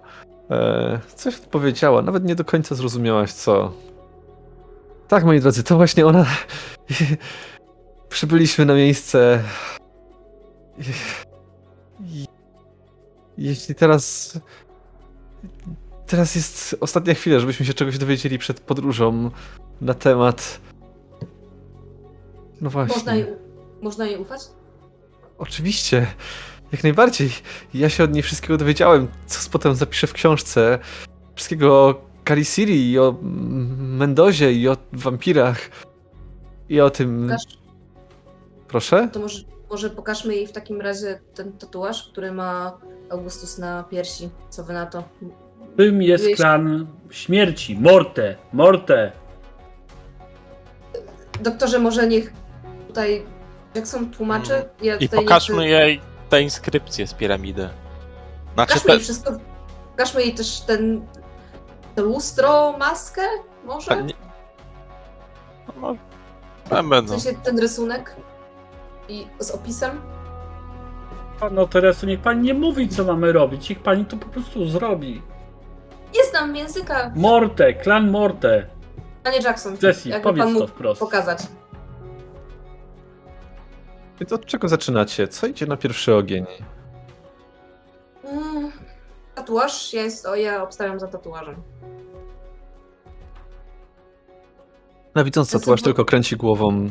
E, 0.50 1.00
coś 1.14 1.36
odpowiedziała, 1.36 2.02
nawet 2.02 2.24
nie 2.24 2.34
do 2.34 2.44
końca 2.44 2.74
zrozumiałaś 2.74 3.32
co. 3.32 3.72
Tak, 5.08 5.24
moi 5.24 5.40
drodzy, 5.40 5.62
to 5.62 5.76
właśnie 5.76 6.06
ona. 6.06 6.26
Przybyliśmy 8.08 8.66
na 8.66 8.74
miejsce. 8.74 9.42
Jeśli 13.38 13.74
teraz. 13.74 14.34
Teraz 16.06 16.34
jest 16.34 16.76
ostatnia 16.80 17.14
chwila, 17.14 17.38
żebyśmy 17.40 17.66
się 17.66 17.74
czegoś 17.74 17.98
dowiedzieli 17.98 18.38
przed 18.38 18.60
podróżą 18.60 19.30
na 19.80 19.94
temat. 19.94 20.60
No 22.60 22.70
właśnie. 22.70 22.94
Można 22.96 23.14
jej, 23.14 23.26
można 23.82 24.06
jej 24.06 24.18
ufać? 24.18 24.40
Oczywiście, 25.38 26.06
jak 26.72 26.82
najbardziej. 26.82 27.30
Ja 27.74 27.88
się 27.88 28.04
od 28.04 28.12
niej 28.12 28.22
wszystkiego 28.22 28.56
dowiedziałem, 28.56 29.08
co 29.26 29.50
potem 29.50 29.74
zapiszę 29.74 30.06
w 30.06 30.12
książce. 30.12 30.78
Wszystkiego 31.34 31.74
o 31.88 31.94
Kalisiri 32.24 32.90
i 32.90 32.98
o 32.98 33.14
Mendozie 33.78 34.52
i 34.52 34.68
o 34.68 34.76
wampirach. 34.92 35.70
I 36.68 36.80
o 36.80 36.90
tym... 36.90 37.22
Pokaż, 37.28 37.42
Proszę? 38.68 39.08
to 39.12 39.20
może, 39.20 39.42
może 39.70 39.90
pokażmy 39.90 40.34
jej 40.36 40.46
w 40.46 40.52
takim 40.52 40.80
razie 40.80 41.20
ten 41.34 41.52
tatuaż, 41.52 42.08
który 42.12 42.32
ma 42.32 42.78
Augustus 43.10 43.58
na 43.58 43.82
piersi. 43.84 44.28
Co 44.50 44.64
wy 44.64 44.72
na 44.72 44.86
to? 44.86 45.04
Czym 45.76 46.02
jest 46.02 46.24
klan 46.36 46.86
śmierci? 47.10 47.78
Morte! 47.80 48.36
Morte! 48.52 49.12
Doktorze, 51.40 51.78
może 51.78 52.06
niech 52.06 52.32
tutaj 52.88 53.22
Jackson 53.74 54.10
tłumaczy? 54.10 54.52
Ja 54.82 54.96
I 54.96 55.08
pokażmy 55.08 55.56
chcę- 55.56 55.66
jej 55.68 56.00
te 56.30 56.42
inskrypcje 56.42 57.06
z 57.06 57.14
piramidy. 57.14 57.68
Znaczy 58.54 58.68
Pokażmy 58.74 58.86
te, 58.86 58.92
jej 58.92 59.00
wszystko. 59.02 59.32
Pokażmy 59.90 60.22
jej 60.22 60.34
też 60.34 60.60
ten. 60.60 61.06
To 61.94 62.02
lustro, 62.02 62.74
maskę? 62.78 63.22
Może? 63.64 63.86
te 63.90 64.02
nie... 64.02 64.14
No, 65.80 65.96
tam 66.68 66.86
W 66.86 66.90
będą. 66.90 67.20
sensie 67.20 67.40
ten 67.42 67.58
rysunek 67.58 68.16
i 69.08 69.26
z 69.38 69.50
opisem. 69.50 70.00
No 71.50 71.66
teraz 71.66 72.02
niech 72.02 72.20
pani 72.20 72.42
nie 72.42 72.54
mówi, 72.54 72.88
co 72.88 73.04
mamy 73.04 73.32
robić. 73.32 73.68
Niech 73.70 73.82
pani 73.82 74.04
to 74.04 74.16
po 74.16 74.26
prostu 74.26 74.66
zrobi. 74.68 75.22
Nie 76.14 76.24
znam 76.24 76.56
języka. 76.56 77.12
Morte! 77.16 77.74
Klan 77.74 78.10
Morte! 78.10 78.66
Panie 79.24 79.38
Jackson, 79.38 79.76
Jessie, 79.82 80.08
jakby 80.08 80.24
pan 80.28 80.36
powiedz 80.38 80.58
to 80.58 80.66
wprost. 80.66 81.00
pokazać. 81.00 81.38
Więc 84.20 84.32
od 84.32 84.46
czego 84.46 84.68
zaczynacie? 84.68 85.28
Co 85.28 85.46
idzie 85.46 85.66
na 85.66 85.76
pierwszy 85.76 86.14
ogień? 86.14 86.46
Mm, 88.24 88.72
tatuaż, 89.34 89.92
ja, 89.94 90.02
jest, 90.02 90.26
o, 90.26 90.36
ja 90.36 90.62
obstawiam 90.62 91.00
za 91.00 91.08
tatuażem. 91.08 91.62
No 95.14 95.24
widząc 95.24 95.50
To 95.50 95.58
tatuaż 95.58 95.82
tylko 95.82 96.04
kręci 96.04 96.36
głową. 96.36 96.90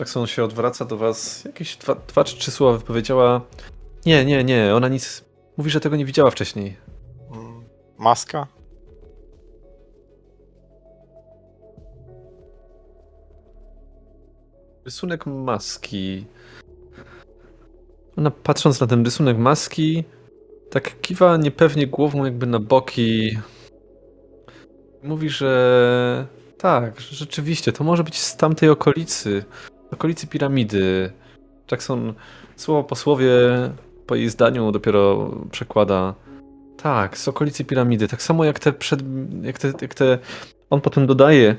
Jackson 0.00 0.26
się 0.26 0.44
odwraca 0.44 0.84
do 0.84 0.96
was. 0.96 1.44
Jakieś 1.44 1.76
dwa, 1.76 1.94
dwa 1.94 2.24
czy 2.24 2.36
trzy 2.36 2.50
słowa 2.50 2.78
wypowiedziała. 2.78 3.40
Nie, 4.06 4.24
nie, 4.24 4.44
nie, 4.44 4.74
ona 4.74 4.88
nic... 4.88 5.24
Mówi, 5.56 5.70
że 5.70 5.80
tego 5.80 5.96
nie 5.96 6.04
widziała 6.04 6.30
wcześniej. 6.30 6.76
Mm, 7.32 7.64
Maska? 7.98 8.46
Rysunek 14.86 15.26
maski. 15.26 16.24
Ona 18.16 18.30
patrząc 18.30 18.80
na 18.80 18.86
ten 18.86 19.04
rysunek 19.04 19.38
maski, 19.38 20.04
tak 20.70 21.00
kiwa 21.00 21.36
niepewnie 21.36 21.86
głową 21.86 22.24
jakby 22.24 22.46
na 22.46 22.58
boki. 22.58 23.38
Mówi, 25.02 25.28
że 25.28 26.26
tak, 26.58 27.00
rzeczywiście, 27.00 27.72
to 27.72 27.84
może 27.84 28.04
być 28.04 28.18
z 28.18 28.36
tamtej 28.36 28.68
okolicy, 28.68 29.44
okolicy 29.92 30.26
piramidy. 30.26 31.12
Jackson 31.70 32.14
słowo 32.56 32.84
po 32.84 32.96
słowie, 32.96 33.30
po 34.06 34.14
jej 34.14 34.28
zdaniu 34.28 34.72
dopiero 34.72 35.30
przekłada. 35.50 36.14
Tak, 36.76 37.18
z 37.18 37.28
okolicy 37.28 37.64
piramidy. 37.64 38.08
Tak 38.08 38.22
samo 38.22 38.44
jak 38.44 38.58
te, 38.58 38.72
przed, 38.72 39.00
jak 39.42 39.58
te, 39.58 39.72
jak 39.80 39.94
te 39.94 40.18
On 40.70 40.80
potem 40.80 41.06
dodaje, 41.06 41.56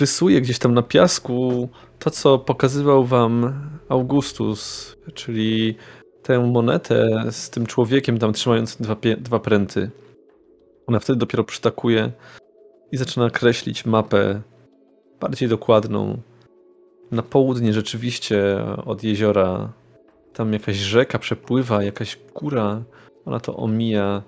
rysuje 0.00 0.40
gdzieś 0.40 0.58
tam 0.58 0.74
na 0.74 0.82
piasku 0.82 1.68
to, 1.98 2.10
co 2.10 2.38
pokazywał 2.38 3.04
wam 3.04 3.54
Augustus, 3.88 4.94
czyli 5.14 5.76
tę 6.22 6.38
monetę 6.38 7.24
z 7.30 7.50
tym 7.50 7.66
człowiekiem 7.66 8.18
tam 8.18 8.32
trzymającym 8.32 8.84
dwa, 8.84 8.96
dwa 9.18 9.38
pręty. 9.38 9.90
Ona 10.86 11.00
wtedy 11.00 11.18
dopiero 11.18 11.44
przytakuje 11.44 12.12
i 12.92 12.96
zaczyna 12.96 13.30
kreślić 13.30 13.86
mapę 13.86 14.42
bardziej 15.20 15.48
dokładną. 15.48 16.18
Na 17.10 17.22
południe 17.22 17.72
rzeczywiście 17.72 18.56
od 18.86 19.04
jeziora 19.04 19.72
tam 20.32 20.52
jakaś 20.52 20.76
rzeka 20.76 21.18
przepływa, 21.18 21.82
jakaś 21.82 22.18
góra. 22.34 22.82
Ona 23.24 23.40
to 23.40 23.56
omija. 23.56 24.22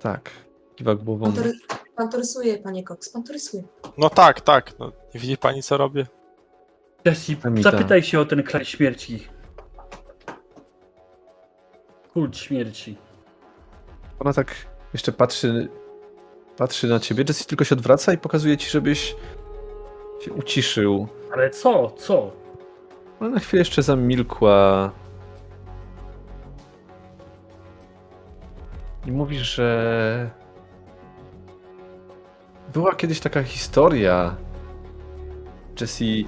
Tak, 0.00 0.30
kiwa 0.76 0.94
głową. 0.94 1.24
Pan 1.24 1.34
to, 1.34 1.42
ry- 1.42 1.79
pan 2.00 2.08
to 2.08 2.18
rysuje, 2.18 2.58
panie 2.58 2.84
Cox, 2.84 3.08
pan 3.08 3.22
to 3.22 3.32
rysuje. 3.32 3.62
No 3.98 4.10
tak, 4.10 4.40
tak. 4.40 4.78
No, 4.78 4.92
nie 5.14 5.20
widzi 5.20 5.36
pani, 5.36 5.62
co 5.62 5.76
robię? 5.76 6.06
Jessie, 7.04 7.36
Amita. 7.44 7.70
zapytaj 7.70 8.02
się 8.02 8.20
o 8.20 8.24
ten 8.24 8.42
kraj 8.42 8.64
śmierci. 8.64 9.28
Kult 12.12 12.38
śmierci. 12.38 12.96
Ona 14.18 14.32
tak 14.32 14.54
jeszcze 14.92 15.12
patrzy, 15.12 15.68
patrzy 16.56 16.88
na 16.88 17.00
ciebie. 17.00 17.24
Jessie 17.28 17.44
tylko 17.44 17.64
się 17.64 17.74
odwraca 17.74 18.12
i 18.12 18.18
pokazuje 18.18 18.56
ci, 18.56 18.70
żebyś 18.70 19.16
się 20.20 20.32
uciszył. 20.32 21.08
Ale 21.32 21.50
co? 21.50 21.90
Co? 21.90 22.32
Ona 23.20 23.30
na 23.30 23.40
chwilę 23.40 23.60
jeszcze 23.60 23.82
zamilkła. 23.82 24.92
I 29.06 29.12
mówi, 29.12 29.38
że 29.38 30.39
była 32.72 32.94
kiedyś 32.94 33.20
taka 33.20 33.42
historia. 33.42 34.36
Jessie, 35.80 36.26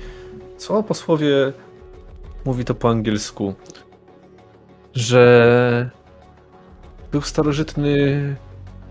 słowo 0.58 0.82
po 0.82 0.94
słowie 0.94 1.52
mówi 2.44 2.64
to 2.64 2.74
po 2.74 2.90
angielsku, 2.90 3.54
że 4.94 5.90
był 7.12 7.20
starożytny 7.20 8.36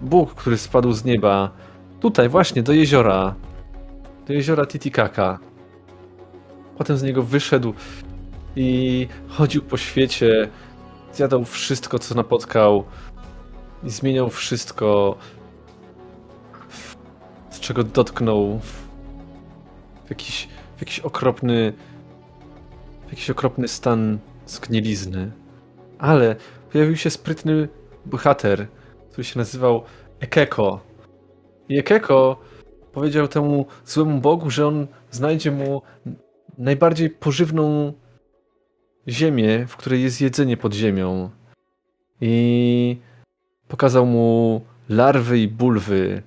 Bóg, 0.01 0.35
który 0.35 0.57
spadł 0.57 0.93
z 0.93 1.05
nieba. 1.05 1.51
Tutaj 1.99 2.29
właśnie, 2.29 2.63
do 2.63 2.73
jeziora. 2.73 3.35
Do 4.27 4.33
jeziora 4.33 4.65
Titicaca. 4.65 5.39
Potem 6.77 6.97
z 6.97 7.03
niego 7.03 7.23
wyszedł 7.23 7.73
i 8.55 9.07
chodził 9.27 9.61
po 9.61 9.77
świecie, 9.77 10.49
zjadał 11.13 11.45
wszystko, 11.45 11.99
co 11.99 12.15
napotkał 12.15 12.83
i 13.83 13.89
zmieniał 13.89 14.29
wszystko, 14.29 15.17
czego 17.61 17.83
dotknął 17.83 18.59
w, 18.59 20.09
jakiś, 20.09 20.47
w 20.77 20.81
jakiś 20.81 20.99
okropny 20.99 21.73
w 23.07 23.09
jakiś 23.09 23.29
okropny 23.29 23.67
stan 23.67 24.19
zgnilizny. 24.45 25.31
Ale 25.99 26.35
pojawił 26.71 26.95
się 26.95 27.09
sprytny 27.09 27.67
bohater, 28.05 28.67
który 29.09 29.23
się 29.23 29.39
nazywał 29.39 29.83
Ekeko. 30.19 30.79
I 31.69 31.77
Ekeko 31.77 32.39
powiedział 32.91 33.27
temu 33.27 33.65
złemu 33.85 34.21
bogu, 34.21 34.49
że 34.49 34.67
on 34.67 34.87
znajdzie 35.11 35.51
mu 35.51 35.81
najbardziej 36.57 37.09
pożywną 37.09 37.93
ziemię, 39.09 39.65
w 39.67 39.77
której 39.77 40.03
jest 40.03 40.21
jedzenie 40.21 40.57
pod 40.57 40.73
ziemią. 40.73 41.29
I 42.21 42.97
pokazał 43.67 44.05
mu 44.05 44.61
larwy 44.89 45.39
i 45.39 45.47
bulwy. 45.47 46.23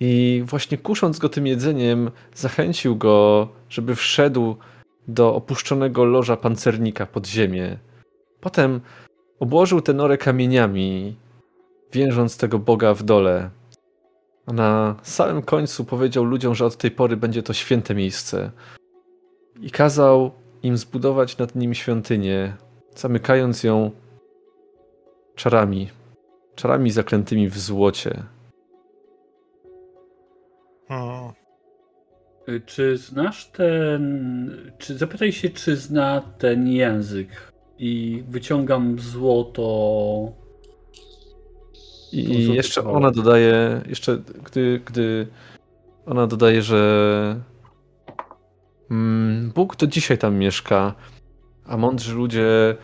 I 0.00 0.42
właśnie 0.46 0.78
kusząc 0.78 1.18
go 1.18 1.28
tym 1.28 1.46
jedzeniem, 1.46 2.10
zachęcił 2.34 2.96
go, 2.96 3.48
żeby 3.68 3.94
wszedł 3.94 4.56
do 5.08 5.34
opuszczonego 5.34 6.04
loża 6.04 6.36
pancernika 6.36 7.06
pod 7.06 7.26
ziemię. 7.26 7.78
Potem 8.40 8.80
obłożył 9.40 9.80
tę 9.80 9.94
norę 9.94 10.18
kamieniami, 10.18 11.16
więżąc 11.92 12.36
tego 12.36 12.58
boga 12.58 12.94
w 12.94 13.02
dole. 13.02 13.50
A 14.46 14.52
na 14.52 14.96
samym 15.02 15.42
końcu 15.42 15.84
powiedział 15.84 16.24
ludziom, 16.24 16.54
że 16.54 16.66
od 16.66 16.76
tej 16.76 16.90
pory 16.90 17.16
będzie 17.16 17.42
to 17.42 17.52
święte 17.52 17.94
miejsce. 17.94 18.50
I 19.60 19.70
kazał 19.70 20.30
im 20.62 20.76
zbudować 20.76 21.38
nad 21.38 21.54
nim 21.54 21.74
świątynię, 21.74 22.56
zamykając 22.94 23.64
ją 23.64 23.90
czarami. 25.34 25.88
Czarami 26.54 26.90
zaklętymi 26.90 27.48
w 27.48 27.58
złocie. 27.58 28.22
Hmm. 30.90 31.32
Y, 32.48 32.60
Czy 32.66 32.96
znasz 32.96 33.46
ten. 33.46 34.72
Czy 34.78 34.98
zapytaj 34.98 35.32
się, 35.32 35.50
czy 35.50 35.76
zna 35.76 36.20
ten 36.38 36.68
język? 36.68 37.52
I 37.78 38.24
wyciągam 38.28 38.98
złoto. 38.98 40.32
I 42.12 42.24
To 42.24 42.46
co 42.46 42.54
jeszcze 42.54 42.84
ona 42.84 43.10
dodaje, 43.10 43.80
jeszcze 43.88 44.18
gdy, 44.44 44.80
gdy 44.84 45.26
ona 46.06 46.26
dodaje, 46.26 46.62
że 46.62 47.40
mm, 48.90 49.50
Bóg 49.54 49.76
do 49.76 49.86
dzisiaj 49.86 50.18
tam 50.18 50.36
mieszka, 50.36 50.94
a 51.66 51.76
mądrzy 51.76 52.14
ludzie 52.14 52.76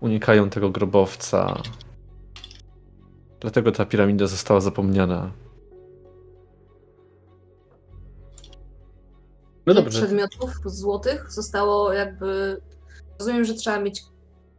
unikają 0.00 0.50
tego 0.50 0.70
grobowca. 0.70 1.62
Dlatego 3.40 3.72
ta 3.72 3.84
piramida 3.86 4.26
została 4.26 4.60
zapomniana. 4.60 5.32
No 9.66 9.74
dobrze. 9.74 9.98
przedmiotów 9.98 10.50
złotych 10.64 11.32
zostało 11.32 11.92
jakby... 11.92 12.60
Rozumiem, 13.18 13.44
że 13.44 13.54
trzeba 13.54 13.80
mieć 13.80 14.02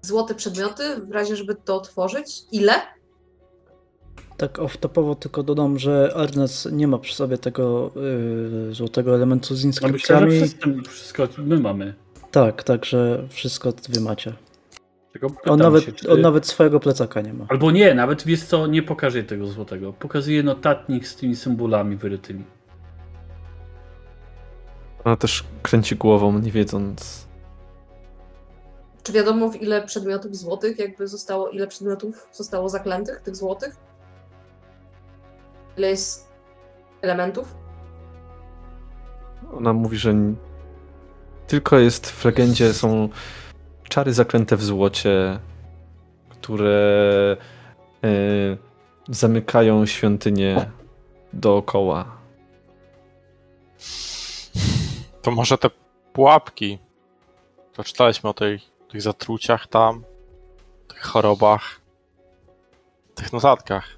złote 0.02 0.36
przedmioty 0.36 0.84
w 0.96 1.12
razie, 1.12 1.36
żeby 1.36 1.56
to 1.56 1.76
otworzyć. 1.76 2.42
Ile? 2.52 2.74
Tak 4.38 4.58
off-topowo 4.60 5.16
tylko 5.16 5.44
dodam, 5.44 5.80
że 5.80 6.14
Ernest 6.16 6.72
nie 6.72 6.88
ma 6.88 6.98
przy 6.98 7.16
sobie 7.16 7.38
tego 7.38 7.92
yy, 8.68 8.74
złotego 8.74 9.16
elementu 9.16 9.56
z 9.56 9.66
A 9.66 9.68
myślę, 9.68 9.82
że 9.82 9.96
inskrypcjami. 9.96 10.32
wszystko, 10.32 10.70
wszystko 10.90 11.28
my 11.38 11.60
mamy. 11.60 11.94
Tak, 12.32 12.64
także 12.64 13.28
wszystko 13.30 13.74
wy 13.90 14.02
macie. 14.02 14.34
On 15.46 15.60
nawet, 15.60 15.84
się, 15.84 15.92
czy... 15.92 16.12
on 16.12 16.22
nawet 16.22 16.48
swojego 16.48 16.80
plecaka 16.80 17.22
nie 17.22 17.34
ma. 17.34 17.46
Albo 17.50 17.72
nie, 17.72 17.94
nawet 17.94 18.24
wiesz 18.24 18.44
co, 18.44 18.68
nie 18.68 18.84
pokażę 18.84 19.24
tego 19.24 19.48
złotego. 19.48 19.94
Pokazuję 19.94 20.44
notatnik 20.44 21.08
z 21.08 21.16
tymi 21.16 21.36
symbolami 21.36 21.96
wyrytymi. 21.96 22.44
Ona 25.06 25.16
też 25.18 25.44
kręci 25.62 25.96
głową, 25.96 26.40
nie 26.40 26.52
wiedząc. 26.52 27.28
Czy 29.04 29.12
wiadomo 29.12 29.50
w 29.50 29.62
ile 29.62 29.82
przedmiotów 29.82 30.36
złotych 30.36 30.80
jakby 30.80 31.08
zostało, 31.08 31.50
ile 31.50 31.68
przedmiotów 31.68 32.28
zostało 32.32 32.70
zaklętych, 32.70 33.22
tych 33.22 33.36
złotych? 33.36 33.76
Ile 35.78 35.90
jest 35.90 36.32
elementów? 37.02 37.56
Ona 39.54 39.74
mówi, 39.74 39.98
że 39.98 40.14
tylko 41.48 41.80
jest 41.80 42.12
w 42.12 42.26
legendzie 42.26 42.74
są 42.74 43.10
czary 43.84 44.14
zaklęte 44.14 44.58
w 44.58 44.64
złocie, 44.64 45.40
które 46.30 47.38
e, 48.04 48.08
zamykają 49.10 49.86
świątynię 49.86 50.72
dookoła. 51.34 52.21
To 55.22 55.32
może 55.32 55.58
te 55.58 55.70
pułapki. 56.14 56.80
To 57.74 57.84
czytaliśmy 57.84 58.30
o 58.30 58.34
tej, 58.34 58.60
tych 58.90 59.02
zatruciach 59.02 59.68
tam, 59.68 60.04
tych 60.88 61.02
chorobach, 61.02 61.82
tych 63.16 63.34
notatkach. 63.34 63.98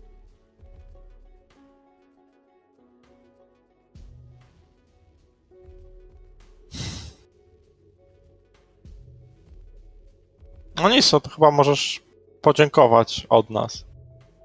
No 10.75 10.89
nic, 10.89 11.11
no 11.11 11.19
to 11.19 11.29
chyba 11.29 11.51
możesz 11.51 12.03
podziękować 12.41 13.27
od 13.29 13.49
nas 13.49 13.85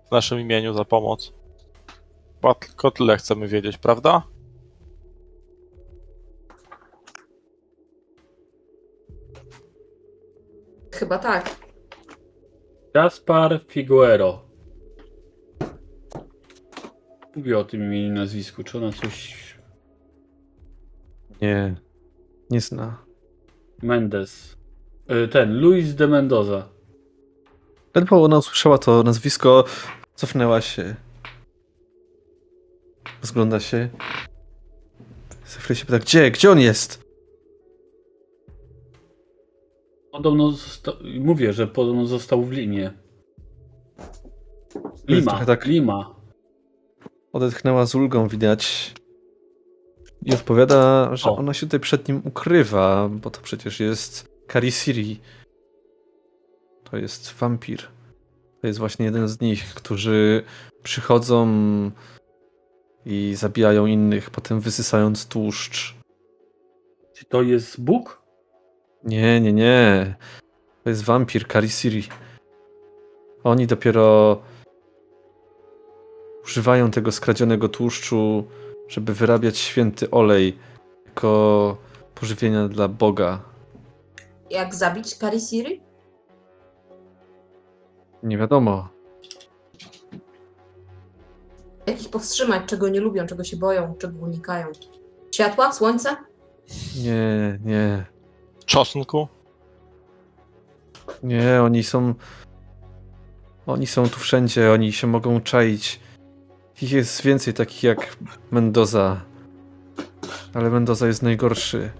w 0.08 0.10
naszym 0.10 0.40
imieniu 0.40 0.74
za 0.74 0.84
pomoc. 0.84 1.32
Chyba 2.34 2.54
tylko 2.54 2.90
tyle 2.90 3.16
chcemy 3.16 3.48
wiedzieć, 3.48 3.78
prawda? 3.78 4.22
Chyba 10.98 11.18
tak. 11.18 11.56
Gaspar 12.94 13.60
Figuero. 13.68 14.44
Mówię 17.36 17.58
o 17.58 17.64
tym 17.64 17.84
imieniu 17.84 18.08
i 18.08 18.10
nazwisku. 18.10 18.64
Czy 18.64 18.78
ona 18.78 18.92
coś. 18.92 19.34
Nie, 21.42 21.76
nie 22.50 22.60
zna. 22.60 23.04
Mendes. 23.82 24.56
Y, 25.24 25.28
Ten, 25.28 25.60
Luis 25.60 25.94
de 25.94 26.06
Mendoza. 26.08 26.68
Ledwo 27.94 28.22
ona 28.24 28.38
usłyszała 28.38 28.78
to 28.78 29.02
nazwisko, 29.02 29.64
cofnęła 30.14 30.60
się. 30.60 30.94
Rozgląda 33.20 33.60
się. 33.60 33.88
Za 35.46 35.58
chwilę 35.60 35.76
się 35.76 35.86
pyta, 35.86 35.98
gdzie? 35.98 36.30
Gdzie 36.30 36.50
on 36.50 36.60
jest? 36.60 37.07
Podobno 40.18 40.50
zosta... 40.50 40.92
mówię, 41.20 41.52
że 41.52 41.66
podobno 41.66 42.06
został 42.06 42.42
w 42.42 42.52
Limie. 42.52 42.92
Lima, 45.08 45.44
tak- 45.44 45.66
Lima. 45.66 46.14
Odetchnęła 47.32 47.86
z 47.86 47.94
ulgą, 47.94 48.28
widać. 48.28 48.94
I 50.24 50.34
odpowiada, 50.34 51.16
że 51.16 51.30
O. 51.30 51.36
ona 51.36 51.54
się 51.54 51.66
tutaj 51.66 51.80
przed 51.80 52.08
nim 52.08 52.22
ukrywa, 52.24 53.08
bo 53.08 53.30
to 53.30 53.40
przecież 53.40 53.80
jest 53.80 54.28
Karisiri. 54.46 55.20
To 56.90 56.96
jest 56.96 57.34
wampir. 57.34 57.82
To 58.60 58.66
jest 58.66 58.78
właśnie 58.78 59.04
jeden 59.04 59.28
z 59.28 59.40
nich, 59.40 59.74
którzy 59.74 60.42
przychodzą 60.82 61.46
i 63.06 63.34
zabijają 63.36 63.86
innych, 63.86 64.30
potem 64.30 64.60
wysysając 64.60 65.26
tłuszcz. 65.26 65.94
Czy 67.14 67.24
to 67.24 67.42
jest 67.42 67.80
Bóg? 67.80 68.22
Nie, 69.08 69.40
nie, 69.40 69.52
nie. 69.52 70.14
To 70.84 70.90
jest 70.90 71.04
wampir 71.04 71.46
Karisiri. 71.46 72.08
Oni 73.44 73.66
dopiero 73.66 74.38
używają 76.44 76.90
tego 76.90 77.12
skradzionego 77.12 77.68
tłuszczu, 77.68 78.44
żeby 78.88 79.14
wyrabiać 79.14 79.58
święty 79.58 80.10
olej 80.10 80.58
jako 81.06 81.76
pożywienia 82.14 82.68
dla 82.68 82.88
Boga. 82.88 83.40
Jak 84.50 84.74
zabić 84.74 85.18
Karisiri? 85.18 85.82
Nie 88.22 88.38
wiadomo. 88.38 88.88
Jak 91.86 92.02
ich 92.02 92.10
powstrzymać? 92.10 92.62
Czego 92.66 92.88
nie 92.88 93.00
lubią, 93.00 93.26
czego 93.26 93.44
się 93.44 93.56
boją, 93.56 93.94
czego 93.98 94.18
unikają? 94.18 94.66
Światła? 95.34 95.72
Słońce? 95.72 96.16
Nie, 97.02 97.58
nie. 97.64 98.17
Czosnku? 98.68 99.28
Nie, 101.22 101.62
oni 101.62 101.82
są. 101.84 102.14
Oni 103.66 103.86
są 103.86 104.08
tu 104.08 104.18
wszędzie, 104.18 104.72
oni 104.72 104.92
się 104.92 105.06
mogą 105.06 105.40
czaić. 105.40 106.00
Ich 106.82 106.92
jest 106.92 107.22
więcej 107.22 107.54
takich 107.54 107.82
jak 107.82 108.16
Mendoza. 108.50 109.20
Ale 110.54 110.70
Mendoza 110.70 111.06
jest 111.06 111.22
najgorszy. 111.22 111.90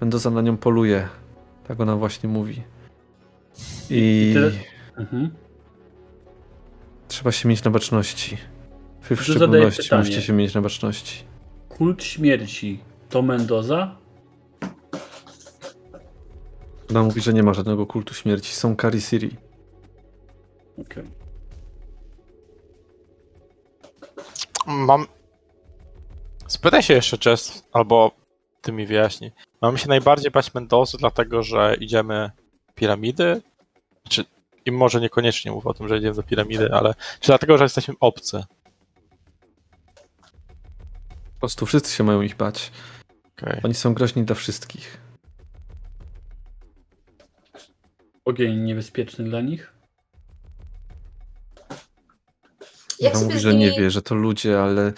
Mendoza 0.00 0.30
na 0.30 0.42
nią 0.42 0.56
poluje. 0.56 1.08
Tak 1.68 1.80
ona 1.80 1.96
właśnie 1.96 2.28
mówi. 2.28 2.62
I? 3.90 4.34
Mhm. 4.96 5.30
trzeba 7.08 7.32
się 7.32 7.48
mieć 7.48 7.64
na 7.64 7.70
baczności. 7.70 8.36
Wy 9.08 9.16
w 9.16 9.18
To 9.18 9.24
szczególności 9.24 9.94
musicie 9.94 10.22
się 10.22 10.32
mieć 10.32 10.54
na 10.54 10.60
baczności. 10.60 11.24
Kult 11.68 12.04
śmierci 12.04 12.80
to 13.08 13.22
Mendoza? 13.22 13.96
Ona 16.90 17.02
mówi, 17.02 17.20
że 17.20 17.32
nie 17.32 17.42
ma 17.42 17.54
żadnego 17.54 17.86
kultu 17.86 18.14
śmierci. 18.14 18.54
Są 18.54 18.76
Karisiri. 18.76 19.36
Okej. 20.78 21.04
Mam. 24.66 25.06
Spytaj 26.46 26.82
się 26.82 26.94
jeszcze, 26.94 27.30
Jess, 27.30 27.64
albo 27.72 28.10
ty 28.60 28.72
mi 28.72 28.86
wyjaśnij. 28.86 29.32
Mamy 29.62 29.78
się 29.78 29.88
najbardziej 29.88 30.30
bać 30.30 30.54
Mendozy, 30.54 30.98
dlatego 30.98 31.42
że 31.42 31.76
idziemy 31.80 32.30
piramidy? 32.74 33.42
Czy 34.08 34.24
i 34.64 34.72
może 34.72 35.00
niekoniecznie 35.00 35.52
mówię 35.52 35.68
o 35.68 35.74
tym, 35.74 35.88
że 35.88 35.98
idziemy 35.98 36.14
do 36.14 36.22
piramidy, 36.22 36.72
ale 36.72 36.94
czy 37.20 37.26
dlatego, 37.26 37.58
że 37.58 37.64
jesteśmy 37.64 37.94
obcy? 38.00 38.44
Po 41.34 41.40
prostu 41.40 41.66
wszyscy 41.66 41.94
się 41.96 42.04
mają 42.04 42.22
ich 42.22 42.36
bać. 42.36 42.72
Okej. 43.38 43.60
Oni 43.64 43.74
są 43.74 43.94
groźni 43.94 44.24
dla 44.24 44.34
wszystkich. 44.34 45.09
Ogień 48.24 48.60
niebezpieczny 48.60 49.24
dla 49.24 49.40
nich? 49.40 49.72
Jak 53.00 53.12
Ona 53.14 53.20
sobie 53.20 53.26
mówi, 53.26 53.38
z 53.38 53.42
że 53.42 53.54
nimi... 53.54 53.60
nie 53.64 53.80
wie, 53.80 53.90
że 53.90 54.02
to 54.02 54.14
ludzie, 54.14 54.62
ale 54.62 54.92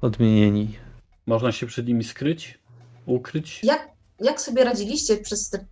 odmienieni. 0.00 0.78
Można 1.26 1.52
się 1.52 1.66
przed 1.66 1.86
nimi 1.86 2.04
skryć? 2.04 2.58
Ukryć? 3.06 3.60
Jak, 3.64 3.88
jak 4.20 4.40
sobie 4.40 4.64
radziliście 4.64 5.16
przez, 5.16 5.50
te, 5.50 5.64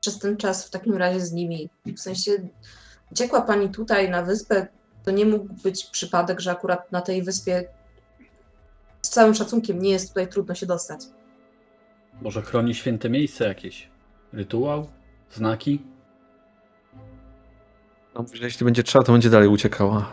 przez 0.00 0.18
ten 0.18 0.36
czas 0.36 0.66
w 0.66 0.70
takim 0.70 0.94
razie 0.96 1.20
z 1.20 1.32
nimi? 1.32 1.68
W 1.96 2.00
sensie, 2.00 2.30
uciekła 3.12 3.42
pani 3.42 3.68
tutaj 3.68 4.10
na 4.10 4.22
wyspę, 4.22 4.66
to 5.04 5.10
nie 5.10 5.26
mógł 5.26 5.54
być 5.62 5.84
przypadek, 5.86 6.40
że 6.40 6.50
akurat 6.50 6.92
na 6.92 7.00
tej 7.00 7.22
wyspie 7.22 7.64
z 9.02 9.08
całym 9.10 9.34
szacunkiem 9.34 9.82
nie 9.82 9.90
jest 9.90 10.08
tutaj 10.08 10.28
trudno 10.28 10.54
się 10.54 10.66
dostać. 10.66 11.00
Może 12.22 12.42
chroni 12.42 12.74
święte 12.74 13.10
miejsce 13.10 13.44
jakieś? 13.48 13.88
Rytuał? 14.32 14.88
Znaki? 15.34 15.82
No, 18.20 18.26
że 18.32 18.44
jeśli 18.44 18.64
będzie 18.64 18.82
trzeba, 18.82 19.04
to 19.04 19.12
będzie 19.12 19.30
dalej 19.30 19.48
uciekała. 19.48 20.06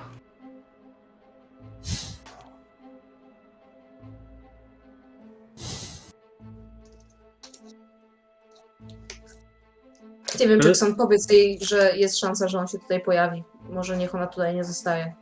Nie 10.40 10.48
wiem, 10.48 10.60
Jackson, 10.64 10.96
powiedz 10.96 11.32
jej, 11.32 11.60
że 11.62 11.98
jest 11.98 12.20
szansa, 12.20 12.48
że 12.48 12.60
on 12.60 12.68
się 12.68 12.80
tutaj 12.80 13.02
pojawi. 13.02 13.44
Może 13.70 13.98
niech 13.98 14.16
ona 14.16 14.28
tutaj 14.28 14.56
nie 14.56 14.64
zostaje. 14.64 15.14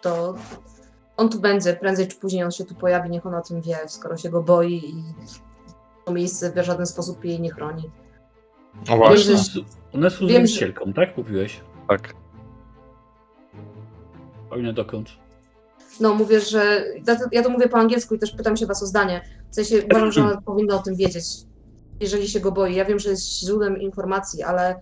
To 0.00 0.34
on 1.16 1.28
tu 1.28 1.40
będzie, 1.40 1.74
prędzej 1.74 2.08
czy 2.08 2.16
później 2.16 2.44
on 2.44 2.50
się 2.50 2.64
tu 2.64 2.74
pojawi, 2.74 3.10
niech 3.10 3.26
ona 3.26 3.38
o 3.38 3.42
tym 3.42 3.60
wie, 3.62 3.76
skoro 3.86 4.16
się 4.16 4.30
go 4.30 4.42
boi 4.42 4.74
i 4.74 5.04
to 6.04 6.12
miejsce 6.12 6.52
w 6.52 6.64
żaden 6.64 6.86
sposób 6.86 7.24
jej 7.24 7.40
nie 7.40 7.50
chroni. 7.50 7.90
No 8.88 8.96
właśnie. 8.96 9.34
Wiem, 9.34 9.42
że- 9.44 9.60
Ona 9.94 10.04
jest 10.04 10.18
Wiem, 10.18 10.28
że- 10.28 10.34
uzdrowicielką, 10.34 10.92
tak? 10.92 11.16
Mówiłeś? 11.16 11.60
Tak. 11.88 12.14
Pełnia 14.50 14.72
dokąd? 14.72 15.10
No, 16.00 16.14
mówię, 16.14 16.40
że. 16.40 16.84
ja 17.32 17.42
to- 17.42 17.50
mówię 17.50 17.68
po 17.68 17.78
angielsku 17.78 18.14
i 18.14 18.18
też 18.18 18.32
pytam 18.32 18.56
się 18.56 18.66
was 18.66 18.82
o 18.82 18.86
zdanie. 18.86 19.20
W 19.50 19.54
sensie 19.54 19.82
uważam, 19.90 20.12
że 20.12 20.20
ona 20.20 20.40
powinna 20.46 20.74
o 20.74 20.78
tym 20.78 20.96
wiedzieć, 20.96 21.24
jeżeli 22.00 22.28
się 22.28 22.40
go 22.40 22.52
boi. 22.52 22.74
Ja 22.74 22.84
wiem, 22.84 22.98
że 22.98 23.10
jest 23.10 23.40
źródłem 23.40 23.80
informacji, 23.80 24.42
ale 24.42 24.80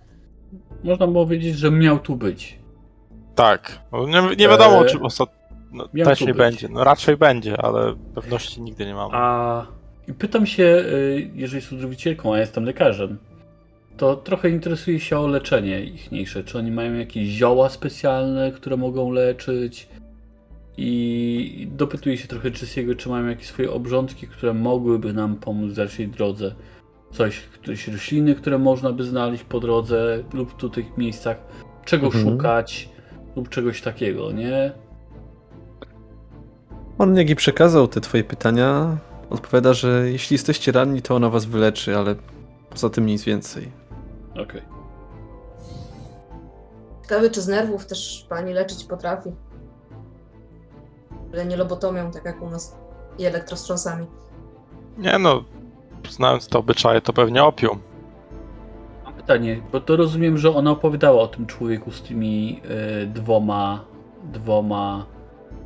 Można 0.84 1.06
było 1.06 1.26
wiedzieć, 1.26 1.58
że 1.58 1.70
miał 1.70 1.98
tu 1.98 2.16
być. 2.16 2.58
Tak. 3.34 3.78
No, 3.92 4.06
nie, 4.06 4.36
nie 4.36 4.48
wiadomo, 4.48 4.82
Eee, 4.84 4.90
czy 4.92 5.00
ostat... 5.00 5.28
no, 5.72 5.88
miał 5.94 6.06
też 6.06 6.20
nie 6.20 6.34
będzie. 6.34 6.68
No 6.68 6.84
raczej 6.84 7.16
będzie, 7.16 7.62
ale 7.62 7.94
pewności 8.14 8.62
nigdy 8.62 8.86
nie 8.86 8.94
mamy. 8.94 9.10
A 9.14 9.66
i 10.08 10.12
pytam 10.14 10.46
się, 10.46 10.64
y, 10.64 11.30
jeżeli 11.34 11.56
jest 11.56 11.72
uzdrowicielką, 11.72 12.32
a 12.32 12.36
ja 12.36 12.40
jestem 12.40 12.64
lekarzem, 12.64 13.18
to 13.98 14.16
trochę 14.16 14.50
interesuje 14.50 15.00
się 15.00 15.18
o 15.18 15.26
leczenie 15.26 15.84
ichniejsze. 15.84 16.44
Czy 16.44 16.58
oni 16.58 16.70
mają 16.70 16.94
jakieś 16.94 17.28
zioła 17.28 17.68
specjalne, 17.68 18.52
które 18.52 18.76
mogą 18.76 19.10
leczyć? 19.10 19.88
I 20.76 21.68
dopytuję 21.76 22.16
się 22.16 22.28
trochę 22.28 22.50
Jesse'ego, 22.50 22.96
czy 22.96 23.08
mają 23.08 23.26
jakieś 23.26 23.46
swoje 23.46 23.72
obrządki, 23.72 24.26
które 24.26 24.54
mogłyby 24.54 25.12
nam 25.12 25.36
pomóc 25.36 25.70
w 25.70 25.76
dalszej 25.76 26.08
drodze. 26.08 26.54
Coś, 27.12 27.42
jakieś 27.62 27.88
rośliny, 27.88 28.34
które 28.34 28.58
można 28.58 28.92
by 28.92 29.04
znaleźć 29.04 29.44
po 29.44 29.60
drodze 29.60 30.24
lub 30.32 30.56
tu 30.56 30.68
tych 30.70 30.98
miejscach. 30.98 31.36
Czego 31.84 32.06
Mhm. 32.06 32.24
szukać 32.24 32.88
lub 33.36 33.48
czegoś 33.48 33.82
takiego, 33.82 34.32
nie? 34.32 34.72
On 36.98 37.16
jak 37.16 37.30
i 37.30 37.36
przekazał 37.36 37.88
te 37.88 38.00
twoje 38.00 38.24
pytania, 38.24 38.96
odpowiada, 39.30 39.74
że 39.74 40.10
jeśli 40.10 40.34
jesteście 40.34 40.72
ranni, 40.72 41.02
to 41.02 41.16
ona 41.16 41.30
was 41.30 41.44
wyleczy, 41.44 41.96
ale 41.96 42.14
poza 42.70 42.90
tym 42.90 43.06
nic 43.06 43.24
więcej. 43.24 43.68
Okej. 44.42 44.62
ciekawe, 47.02 47.30
czy 47.30 47.40
z 47.40 47.48
nerwów 47.48 47.86
też 47.86 48.26
pani 48.28 48.52
leczyć 48.52 48.84
potrafi. 48.84 49.30
Ale 51.32 51.46
nie 51.46 51.56
lobotomią, 51.56 52.10
tak 52.10 52.24
jak 52.24 52.42
u 52.42 52.50
nas. 52.50 52.76
I 53.18 53.24
elektrostrząsami. 53.24 54.06
Nie 54.98 55.18
no, 55.18 55.44
znając 56.10 56.48
te 56.48 56.58
obyczaje, 56.58 57.00
to 57.00 57.12
pewnie 57.12 57.44
opium. 57.44 57.80
Mam 59.04 59.14
pytanie, 59.14 59.62
bo 59.72 59.80
to 59.80 59.96
rozumiem, 59.96 60.38
że 60.38 60.54
ona 60.54 60.70
opowiadała 60.70 61.22
o 61.22 61.26
tym 61.26 61.46
człowieku 61.46 61.92
z 61.92 62.02
tymi 62.02 62.60
y, 63.02 63.06
dwoma, 63.06 63.84
dwoma, 64.32 65.06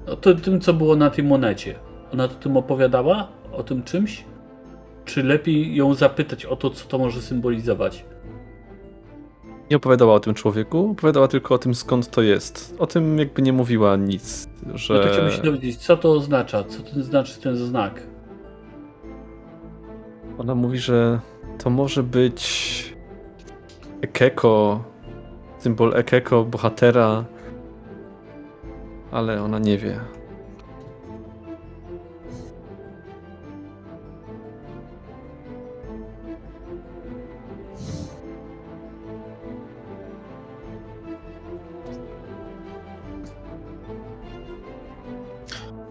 o 0.06 0.16
to, 0.16 0.34
tym, 0.34 0.60
co 0.60 0.74
było 0.74 0.96
na 0.96 1.10
tej 1.10 1.24
monecie. 1.24 1.78
Ona 2.12 2.24
o 2.24 2.28
tym 2.28 2.56
opowiadała? 2.56 3.28
O 3.52 3.62
tym 3.62 3.82
czymś? 3.82 4.24
Czy 5.04 5.22
lepiej 5.22 5.76
ją 5.76 5.94
zapytać 5.94 6.44
o 6.44 6.56
to, 6.56 6.70
co 6.70 6.88
to 6.88 6.98
może 6.98 7.22
symbolizować? 7.22 8.04
Nie 9.70 9.76
opowiadała 9.76 10.14
o 10.14 10.20
tym 10.20 10.34
człowieku, 10.34 10.90
opowiadała 10.90 11.28
tylko 11.28 11.54
o 11.54 11.58
tym, 11.58 11.74
skąd 11.74 12.10
to 12.10 12.22
jest. 12.22 12.74
O 12.78 12.86
tym 12.86 13.18
jakby 13.18 13.42
nie 13.42 13.52
mówiła 13.52 13.96
nic, 13.96 14.48
że... 14.74 14.94
No 14.94 15.00
to 15.00 15.08
chciałbym 15.08 15.32
się 15.32 15.42
dowiedzieć, 15.42 15.76
co 15.76 15.96
to 15.96 16.12
oznacza, 16.12 16.64
co 16.64 16.82
to 16.82 17.02
znaczy 17.02 17.40
ten 17.40 17.56
znak. 17.56 18.02
Ona 20.38 20.54
mówi, 20.54 20.78
że 20.78 21.20
to 21.58 21.70
może 21.70 22.02
być 22.02 22.94
Ekeko, 24.00 24.84
symbol 25.58 25.94
Ekeko, 25.94 26.44
bohatera, 26.44 27.24
ale 29.10 29.42
ona 29.42 29.58
nie 29.58 29.78
wie. 29.78 30.00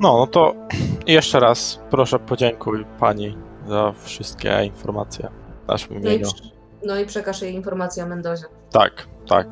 No, 0.01 0.17
no 0.17 0.27
to 0.27 0.55
jeszcze 1.07 1.39
raz 1.39 1.79
proszę 1.89 2.19
podziękuj 2.19 2.85
pani 2.99 3.37
za 3.67 3.93
wszystkie 4.03 4.63
informacje. 4.63 5.29
Dasz 5.67 5.89
mi 5.89 5.99
No 5.99 6.09
i, 6.09 6.13
imieniu. 6.13 6.29
no 6.85 6.99
i 6.99 7.05
przekaż 7.05 7.41
jej 7.41 7.53
informację 7.55 8.03
o 8.03 8.07
Mendozie. 8.07 8.43
Tak, 8.71 9.07
tak. 9.27 9.47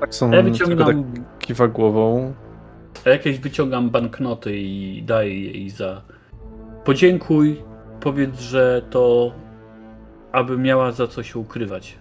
Tak 0.00 0.14
są 0.14 0.30
Ja 0.30 0.42
tylko 0.42 0.58
tak 0.58 0.66
wyciągam 0.66 1.14
kiwa 1.38 1.68
głową. 1.68 2.34
jakieś 3.04 3.38
wyciągam 3.38 3.90
banknoty 3.90 4.56
i 4.58 5.02
daję 5.02 5.40
jej 5.40 5.70
za. 5.70 6.02
Podziękuj, 6.84 7.62
powiedz, 8.00 8.40
że 8.40 8.82
to 8.90 9.32
aby 10.32 10.58
miała 10.58 10.92
za 10.92 11.06
co 11.08 11.22
się 11.22 11.38
ukrywać. 11.38 11.98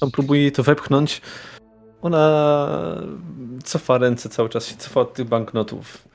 On 0.00 0.10
próbuje 0.10 0.40
jej 0.40 0.52
to 0.52 0.62
wepchnąć. 0.62 1.20
Ona 2.02 2.56
cofa 3.64 3.98
ręce 3.98 4.28
cały 4.28 4.48
czas, 4.48 4.66
się 4.66 4.76
cofa 4.76 5.00
od 5.00 5.14
tych 5.14 5.28
banknotów. 5.28 6.08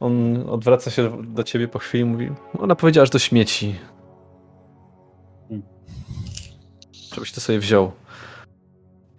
On 0.00 0.44
odwraca 0.50 0.90
się 0.90 1.22
do 1.24 1.44
ciebie 1.44 1.68
po 1.68 1.78
chwili 1.78 2.02
i 2.02 2.06
mówi, 2.06 2.30
ona 2.58 2.74
powiedziała, 2.74 3.04
że 3.04 3.12
do 3.12 3.18
śmieci. 3.18 3.74
Hmm. 5.48 5.66
Żebyś 7.14 7.32
to 7.32 7.40
sobie 7.40 7.58
wziął. 7.58 7.92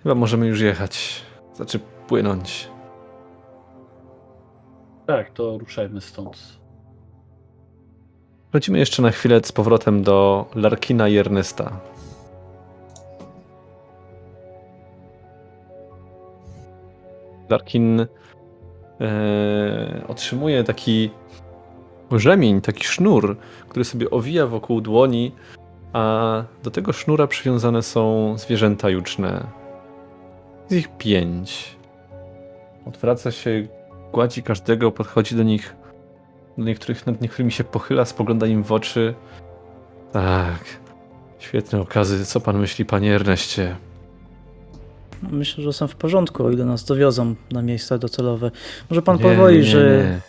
Chyba 0.03 0.15
możemy 0.15 0.47
już 0.47 0.61
jechać. 0.61 1.21
Znaczy 1.55 1.79
płynąć. 2.07 2.67
Tak, 5.07 5.31
to 5.31 5.57
ruszajmy 5.57 6.01
stąd. 6.01 6.37
Wrócimy 8.51 8.79
jeszcze 8.79 9.01
na 9.01 9.11
chwilę 9.11 9.41
z 9.43 9.51
powrotem 9.51 10.03
do 10.03 10.45
Larkina 10.55 11.07
i 11.07 11.17
Ernesta. 11.17 11.79
Larkin 17.51 17.99
e, 17.99 18.07
otrzymuje 20.07 20.63
taki 20.63 21.09
rzemień, 22.11 22.61
taki 22.61 22.83
sznur, 22.83 23.37
który 23.69 23.85
sobie 23.85 24.09
owija 24.09 24.47
wokół 24.47 24.81
dłoni, 24.81 25.31
a 25.93 26.43
do 26.63 26.71
tego 26.71 26.93
sznura 26.93 27.27
przywiązane 27.27 27.81
są 27.81 28.33
zwierzęta 28.37 28.89
juczne. 28.89 29.47
Jest 30.61 30.87
ich 30.87 30.97
pięć. 30.97 31.75
Odwraca 32.85 33.31
się, 33.31 33.67
gładzi 34.11 34.43
każdego, 34.43 34.91
podchodzi 34.91 35.35
do 35.35 35.43
nich 35.43 35.75
do 36.57 36.63
niektórych, 36.63 37.07
nad 37.07 37.21
niektórymi 37.21 37.51
się 37.51 37.63
pochyla, 37.63 38.05
spogląda 38.05 38.47
im 38.47 38.63
w 38.63 38.71
oczy. 38.71 39.13
Tak. 40.11 40.63
Świetne 41.39 41.81
okazy. 41.81 42.25
Co 42.25 42.39
pan 42.39 42.59
myśli, 42.59 42.85
panie 42.85 43.15
Erneście? 43.15 43.75
Myślę, 45.31 45.63
że 45.63 45.73
są 45.73 45.87
w 45.87 45.95
porządku, 45.95 46.45
o 46.45 46.51
ile 46.51 46.65
nas 46.65 46.85
dowiozą 46.85 47.35
na 47.51 47.61
miejsca 47.61 47.97
docelowe. 47.97 48.51
Może 48.89 49.01
pan 49.01 49.17
Nie, 49.17 49.23
powoli, 49.23 49.57
nie, 49.57 49.63
że... 49.63 50.19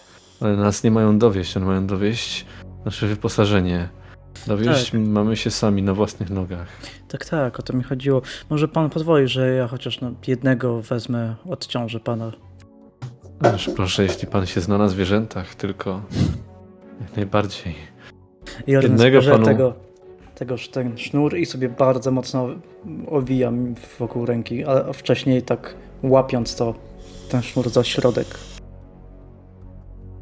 Ale 0.40 0.56
nas 0.56 0.84
nie 0.84 0.90
mają 0.90 1.18
dowieść, 1.18 1.56
one 1.56 1.66
mają 1.66 1.86
dowieść 1.86 2.46
nasze 2.84 3.06
wyposażenie. 3.06 3.88
Dowieść 4.46 4.90
Tak. 4.90 5.00
mamy 5.00 5.36
się 5.36 5.50
sami 5.50 5.82
na 5.82 5.94
własnych 5.94 6.30
nogach. 6.30 6.68
Tak, 7.08 7.24
tak, 7.24 7.60
o 7.60 7.62
to 7.62 7.72
mi 7.72 7.82
chodziło. 7.82 8.22
Może 8.50 8.68
pan 8.68 8.90
pozwoli, 8.90 9.28
że 9.28 9.48
ja 9.50 9.68
chociaż 9.68 10.00
no, 10.00 10.12
jednego 10.26 10.82
wezmę, 10.82 11.34
odciążę 11.48 12.00
pana. 12.00 12.32
Ależ 13.40 13.70
proszę, 13.76 14.02
jeśli 14.02 14.28
pan 14.28 14.46
się 14.46 14.60
zna 14.60 14.78
na 14.78 14.88
zwierzętach, 14.88 15.54
tylko 15.54 16.02
jak 17.00 17.16
najbardziej. 17.16 17.74
I 18.66 18.70
Jednego 18.72 19.20
panu- 19.20 19.44
tego, 19.44 19.74
tegoż 20.34 20.68
ten 20.68 20.98
sznur 20.98 21.36
i 21.36 21.46
sobie 21.46 21.68
bardzo 21.68 22.10
mocno 22.10 22.48
owijam 23.06 23.74
wokół 23.98 24.26
ręki, 24.26 24.64
a 24.64 24.92
wcześniej 24.92 25.42
tak 25.42 25.74
łapiąc 26.02 26.56
to, 26.56 26.74
ten 27.28 27.42
sznur 27.42 27.70
za 27.70 27.84
środek. 27.84 28.26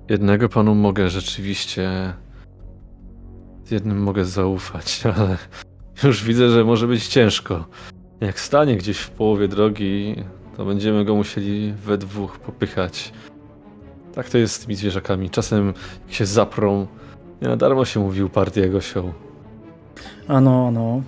Jednego 0.08 0.48
panu 0.48 0.74
mogę 0.74 1.08
rzeczywiście. 1.08 1.90
Jednym 3.70 4.02
mogę 4.02 4.24
zaufać, 4.24 5.02
ale 5.16 5.36
już 6.04 6.24
widzę, 6.24 6.48
że 6.48 6.64
może 6.64 6.86
być 6.86 7.06
ciężko. 7.06 7.64
Jak 8.20 8.40
stanie 8.40 8.76
gdzieś 8.76 8.98
w 8.98 9.10
połowie 9.10 9.48
drogi, 9.48 10.16
to 10.56 10.64
będziemy 10.64 11.04
go 11.04 11.14
musieli 11.14 11.72
we 11.72 11.98
dwóch 11.98 12.38
popychać. 12.38 13.12
Tak 14.14 14.30
to 14.30 14.38
jest 14.38 14.54
z 14.54 14.58
tymi 14.58 14.74
zwierzakami. 14.74 15.30
Czasem 15.30 15.74
się 16.08 16.26
zaprą. 16.26 16.86
Nie 17.42 17.48
na 17.48 17.56
darmo 17.56 17.84
się 17.84 18.00
mówi 18.00 18.22
uparty 18.22 18.60
jak 18.60 18.74
osioł. 18.74 19.12
Ano, 20.28 20.70
no. 20.70 21.02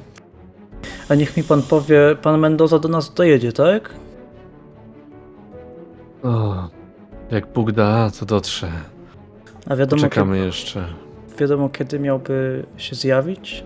A 1.08 1.14
niech 1.14 1.36
mi 1.36 1.42
pan 1.42 1.62
powie, 1.62 2.16
pan 2.22 2.40
Mendoza 2.40 2.78
do 2.78 2.88
nas 2.88 3.14
dojedzie, 3.14 3.52
tak? 3.52 3.94
O, 6.22 6.54
jak 7.30 7.52
Bóg 7.52 7.72
da, 7.72 8.10
to 8.20 8.26
dotrze. 8.26 8.70
A 9.66 9.76
wiadomo, 9.76 10.02
Czekamy 10.02 10.38
jeszcze. 10.38 10.84
Wiadomo 11.38 11.68
kiedy 11.68 11.98
miałby 11.98 12.66
się 12.76 12.96
zjawić? 12.96 13.64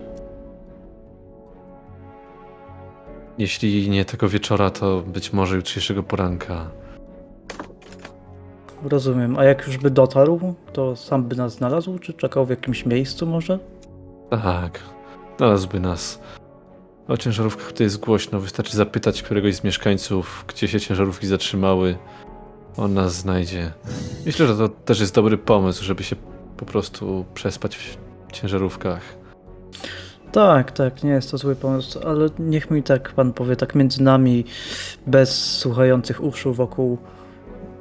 Jeśli 3.37 3.89
nie 3.89 4.05
tego 4.05 4.29
wieczora, 4.29 4.69
to 4.69 5.01
być 5.01 5.33
może 5.33 5.55
jutrzejszego 5.55 6.03
poranka. 6.03 6.69
Rozumiem. 8.83 9.37
A 9.37 9.43
jak 9.43 9.67
już 9.67 9.77
by 9.77 9.89
dotarł, 9.89 10.53
to 10.73 10.95
sam 10.95 11.23
by 11.23 11.35
nas 11.35 11.53
znalazł, 11.53 11.99
czy 11.99 12.13
czekał 12.13 12.45
w 12.45 12.49
jakimś 12.49 12.85
miejscu 12.85 13.25
może? 13.25 13.59
Tak, 14.29 14.79
znalazłby 15.37 15.79
nas. 15.79 16.19
O 17.07 17.17
ciężarówkach 17.17 17.71
to 17.71 17.83
jest 17.83 17.99
głośno, 17.99 18.39
wystarczy 18.39 18.77
zapytać 18.77 19.23
któregoś 19.23 19.55
z 19.55 19.63
mieszkańców, 19.63 20.45
gdzie 20.47 20.67
się 20.67 20.79
ciężarówki 20.79 21.27
zatrzymały. 21.27 21.97
On 22.77 22.93
nas 22.93 23.13
znajdzie. 23.15 23.71
Myślę, 24.25 24.47
że 24.47 24.57
to 24.57 24.69
też 24.69 24.99
jest 24.99 25.15
dobry 25.15 25.37
pomysł, 25.37 25.83
żeby 25.83 26.03
się 26.03 26.15
po 26.57 26.65
prostu 26.65 27.25
przespać 27.33 27.77
w 27.77 28.31
ciężarówkach. 28.31 29.01
Tak, 30.31 30.71
tak, 30.71 31.03
nie 31.03 31.11
jest 31.11 31.31
to 31.31 31.37
zły 31.37 31.55
pomysł, 31.55 31.99
ale 32.07 32.29
niech 32.39 32.71
mi 32.71 32.83
tak 32.83 33.13
pan 33.13 33.33
powie, 33.33 33.55
tak 33.55 33.75
między 33.75 34.03
nami, 34.03 34.45
bez 35.07 35.57
słuchających 35.57 36.23
uszu 36.23 36.53
wokół, 36.53 36.97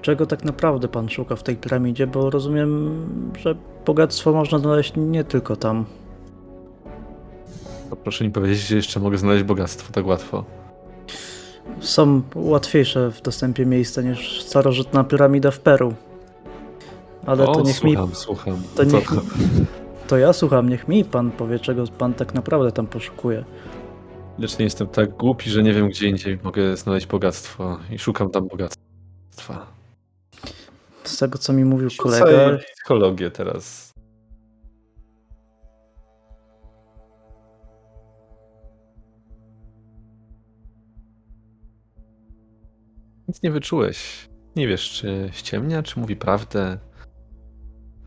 czego 0.02 0.26
tak 0.26 0.44
naprawdę 0.44 0.88
pan 0.88 1.08
szuka 1.08 1.36
w 1.36 1.42
tej 1.42 1.56
piramidzie, 1.56 2.06
bo 2.06 2.30
rozumiem, 2.30 3.02
że 3.38 3.54
bogactwo 3.86 4.32
można 4.32 4.58
znaleźć 4.58 4.92
nie 4.96 5.24
tylko 5.24 5.56
tam. 5.56 5.84
To 7.90 7.96
proszę 7.96 8.24
mi 8.24 8.30
powiedzieć, 8.30 8.64
gdzie 8.64 8.76
jeszcze 8.76 9.00
mogę 9.00 9.18
znaleźć 9.18 9.44
bogactwo 9.44 9.92
tak 9.92 10.06
łatwo. 10.06 10.44
Są 11.80 12.22
łatwiejsze 12.34 13.10
w 13.10 13.22
dostępie 13.22 13.66
miejsca 13.66 14.02
niż 14.02 14.42
starożytna 14.42 15.04
piramida 15.04 15.50
w 15.50 15.60
Peru. 15.60 15.94
Ale 17.26 17.48
o, 17.48 17.54
to 17.54 17.60
niech 17.62 17.84
mi 17.84 17.92
słucham, 17.96 18.14
słucham. 18.14 18.62
to 18.76 18.84
niech- 18.84 19.10
To 20.08 20.16
ja 20.18 20.32
słucham, 20.32 20.68
niech 20.68 20.88
mi 20.88 21.04
pan 21.04 21.30
powie, 21.30 21.58
czego 21.58 21.84
pan 21.98 22.14
tak 22.14 22.34
naprawdę 22.34 22.72
tam 22.72 22.86
poszukuje. 22.86 23.44
Lecz 24.38 24.58
nie 24.58 24.64
jestem 24.64 24.86
tak 24.86 25.10
głupi, 25.10 25.50
że 25.50 25.62
nie 25.62 25.72
wiem, 25.72 25.88
gdzie 25.88 26.08
indziej 26.08 26.38
mogę 26.42 26.76
znaleźć 26.76 27.06
bogactwo 27.06 27.78
i 27.90 27.98
szukam 27.98 28.30
tam 28.30 28.48
bogactwa. 28.48 29.66
Z 31.04 31.18
tego, 31.18 31.38
co 31.38 31.52
mi 31.52 31.64
mówił 31.64 31.90
Rzucaj 31.90 32.20
kolega, 32.20 32.58
psychologię 32.74 33.30
teraz. 33.30 33.85
Nic 43.28 43.42
nie 43.42 43.50
wyczułeś. 43.50 44.28
Nie 44.56 44.68
wiesz, 44.68 44.90
czy 44.90 45.28
ściemnia, 45.32 45.82
czy 45.82 46.00
mówi 46.00 46.16
prawdę. 46.16 46.78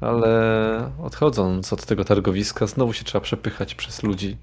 Ale 0.02 0.92
odchodząc 1.04 1.74
od 1.74 1.86
tego 1.86 2.06
targowiska, 2.06 2.68
znowu 2.68 2.94
się 2.94 3.04
trzeba 3.04 3.22
przepychać 3.24 3.76
przez 3.76 4.04
ludzi. 4.04 4.38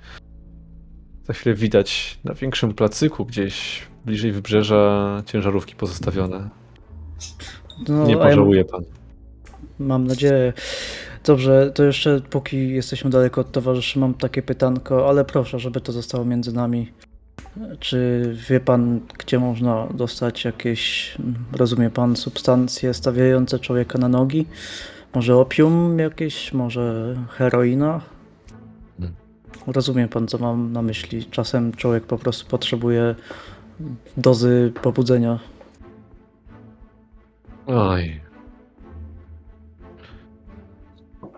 Za 1.25 1.33
chwilę 1.33 1.55
widać 1.55 2.19
na 2.25 2.35
większym 2.35 2.75
placyku, 2.75 3.25
gdzieś 3.25 3.83
bliżej 4.05 4.33
wybrzeża, 4.33 5.23
ciężarówki 5.27 5.75
pozostawione. 5.75 6.49
no, 7.89 8.07
Nie 8.07 8.17
pożałuje 8.17 8.65
pan. 8.65 8.83
mam 9.79 10.07
nadzieję. 10.07 10.53
Dobrze, 11.25 11.73
to 11.75 11.85
jeszcze 11.85 12.21
póki 12.31 12.69
jesteśmy 12.71 13.11
daleko 13.11 13.41
od 13.41 13.53
towarzyszy, 13.53 13.99
mam 13.99 14.15
takie 14.15 14.43
pytanko, 14.43 15.09
ale 15.09 15.25
proszę, 15.25 15.59
żeby 15.59 15.81
to 15.81 15.93
zostało 15.93 16.25
między 16.25 16.53
nami. 16.53 16.93
Czy 17.81 18.31
wie 18.49 18.61
pan, 18.61 19.01
gdzie 19.19 19.39
można 19.39 19.87
dostać 19.87 20.45
jakieś, 20.45 21.15
rozumie 21.53 21.91
pan, 21.91 22.17
substancje 22.17 22.95
stawiające 22.95 23.59
człowieka 23.59 23.99
na 23.99 24.09
nogi? 24.09 24.47
Może 25.15 25.37
opium 25.37 25.99
jakieś, 25.99 26.53
może 26.53 27.17
heroina? 27.31 28.01
Hmm. 28.99 29.17
Rozumie 29.67 30.09
pan, 30.09 30.29
co 30.29 30.39
mam 30.39 30.73
na 30.73 30.83
myśli. 30.83 31.25
Czasem 31.25 31.73
człowiek 31.73 32.05
po 32.05 32.19
prostu 32.19 32.47
potrzebuje 32.47 33.15
dozy 34.17 34.73
pobudzenia. 34.83 35.39
Oj. 37.67 38.21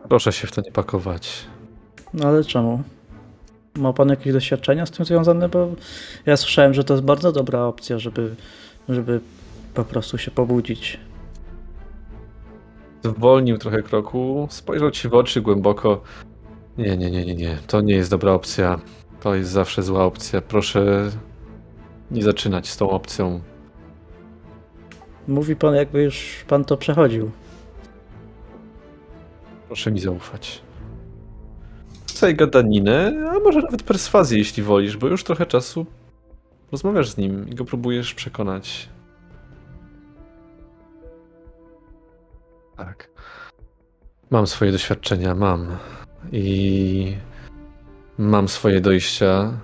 Proszę 0.09 0.33
się 0.33 0.47
w 0.47 0.53
to 0.53 0.61
nie 0.61 0.73
pakować. 0.73 1.47
No 2.15 2.29
ale 2.29 2.45
czemu? 2.45 2.83
Ma 3.77 3.93
pan 3.93 4.09
jakieś 4.09 4.32
doświadczenia 4.32 4.86
z 4.86 4.90
tym 4.90 5.07
związane? 5.07 5.49
Bo 5.49 5.69
ja 6.27 6.36
słyszałem, 6.36 6.74
że 6.74 6.85
to 6.85 6.95
jest 6.95 7.05
bardzo 7.05 7.32
dobra 7.32 7.65
opcja, 7.65 7.99
żeby, 7.99 8.35
żeby 8.89 9.20
po 9.74 9.85
prostu 9.85 10.19
się 10.19 10.31
pobudzić. 10.31 11.01
Zwolnił 13.05 13.59
trochę 13.59 13.82
kroku, 13.82 14.49
spojrzał 14.51 14.90
ci 14.90 15.09
w 15.09 15.15
oczy 15.15 15.40
głęboko. 15.40 16.03
Nie, 16.78 16.97
nie, 16.97 17.11
nie, 17.11 17.24
nie, 17.24 17.35
nie. 17.35 17.59
To 17.66 17.81
nie 17.81 17.95
jest 17.95 18.11
dobra 18.11 18.32
opcja. 18.32 18.78
To 19.20 19.35
jest 19.35 19.51
zawsze 19.51 19.82
zła 19.82 20.05
opcja. 20.05 20.40
Proszę 20.40 21.11
nie 22.11 22.23
zaczynać 22.23 22.69
z 22.69 22.77
tą 22.77 22.90
opcją. 22.90 23.40
Mówi 25.28 25.57
pan, 25.57 25.74
jakby 25.74 26.03
już 26.03 26.45
pan 26.49 26.65
to 26.65 26.77
przechodził. 26.77 27.31
Proszę 29.66 29.90
mi 29.90 30.01
zaufać. 30.01 30.62
Rzucaj 32.19 32.35
gadaninę, 32.35 33.27
a 33.31 33.39
może 33.39 33.62
nawet 33.62 33.82
perswazję, 33.82 34.39
jeśli 34.39 34.62
wolisz, 34.62 34.97
bo 34.97 35.07
już 35.07 35.24
trochę 35.24 35.47
czasu 35.47 35.86
rozmawiasz 36.73 37.11
z 37.11 37.16
nim 37.16 37.49
i 37.49 37.55
go 37.55 37.65
próbujesz 37.65 38.15
przekonać. 38.15 38.89
Tak. 42.77 43.11
Mam 44.31 44.47
swoje 44.47 44.73
doświadczenia, 44.73 45.35
mam. 45.35 45.77
I 46.32 47.16
mam 48.19 48.49
swoje 48.49 48.81
dojścia. 48.81 49.61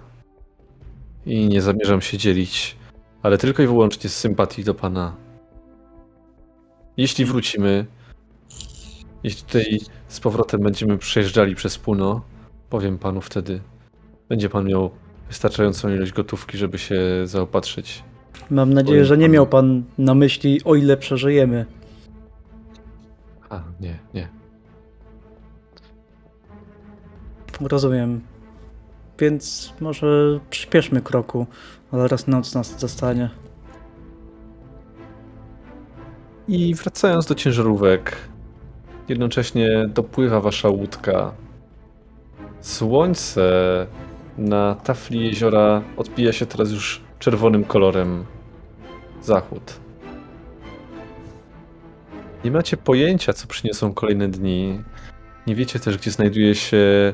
I 1.27 1.49
nie 1.49 1.63
zamierzam 1.63 2.01
się 2.01 2.19
dzielić, 2.19 2.77
ale 3.23 3.39
tylko 3.39 3.63
i 3.63 3.67
wyłącznie 3.67 4.11
z 4.11 4.17
sympatii 4.17 4.65
do 4.65 4.75
pana. 4.75 5.17
Jeśli 6.97 7.25
wrócimy, 7.25 7.87
jeśli 9.23 9.43
tutaj 9.43 9.81
z 10.09 10.21
powrotem 10.21 10.61
będziemy 10.61 10.99
przejeżdżali 10.99 11.55
przez 11.55 11.79
Puno, 11.79 12.34
powiem 12.75 12.99
panu 12.99 13.21
wtedy. 13.21 13.61
Będzie 14.29 14.49
pan 14.49 14.65
miał 14.65 14.91
wystarczającą 15.29 15.95
ilość 15.95 16.13
gotówki, 16.13 16.59
żeby 16.59 16.79
się 16.79 16.97
zaopatrzyć. 17.25 18.03
Mam 18.51 18.75
nadzieję, 18.75 19.05
że 19.05 19.19
nie 19.19 19.29
miał 19.29 19.47
pan 19.47 19.85
na 19.99 20.15
myśli, 20.15 20.61
o 20.65 20.75
ile 20.75 20.97
przeżyjemy. 20.97 21.67
A, 23.51 23.63
nie, 23.81 23.99
nie. 24.15 24.29
Rozumiem. 27.61 28.21
Więc 29.19 29.73
może 29.81 30.41
przyspieszmy 30.51 31.01
kroku, 31.01 31.47
ale 31.93 32.09
raz 32.09 32.27
noc 32.27 32.55
nas 32.55 32.81
zostanie. 32.81 33.31
I 36.49 36.75
wracając 36.75 37.27
do 37.27 37.35
ciężarówek, 37.35 38.17
jednocześnie 39.09 39.89
dopływa 39.89 40.41
wasza 40.41 40.69
łódka. 40.69 41.44
Słońce 42.65 43.47
na 44.39 44.75
tafli 44.75 45.27
jeziora 45.27 45.83
odbija 45.97 46.33
się 46.33 46.47
teraz 46.47 46.71
już 46.71 47.01
czerwonym 47.19 47.65
kolorem. 47.65 48.25
Zachód. 49.23 49.81
Nie 52.45 52.51
macie 52.51 52.77
pojęcia, 52.77 53.33
co 53.33 53.47
przyniosą 53.47 53.93
kolejne 53.93 54.29
dni. 54.29 54.83
Nie 55.47 55.55
wiecie 55.55 55.79
też, 55.79 55.99
gdzie 55.99 56.11
znajduje 56.11 56.55
się 56.55 57.13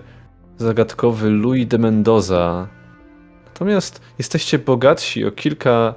zagadkowy 0.57 1.31
Louis 1.31 1.69
de 1.69 1.79
Mendoza. 1.79 2.69
Natomiast 3.47 4.01
jesteście 4.19 4.59
bogatsi 4.59 5.25
o 5.25 5.31
kilka 5.31 5.95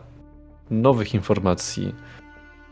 nowych 0.69 1.13
informacji 1.13 1.95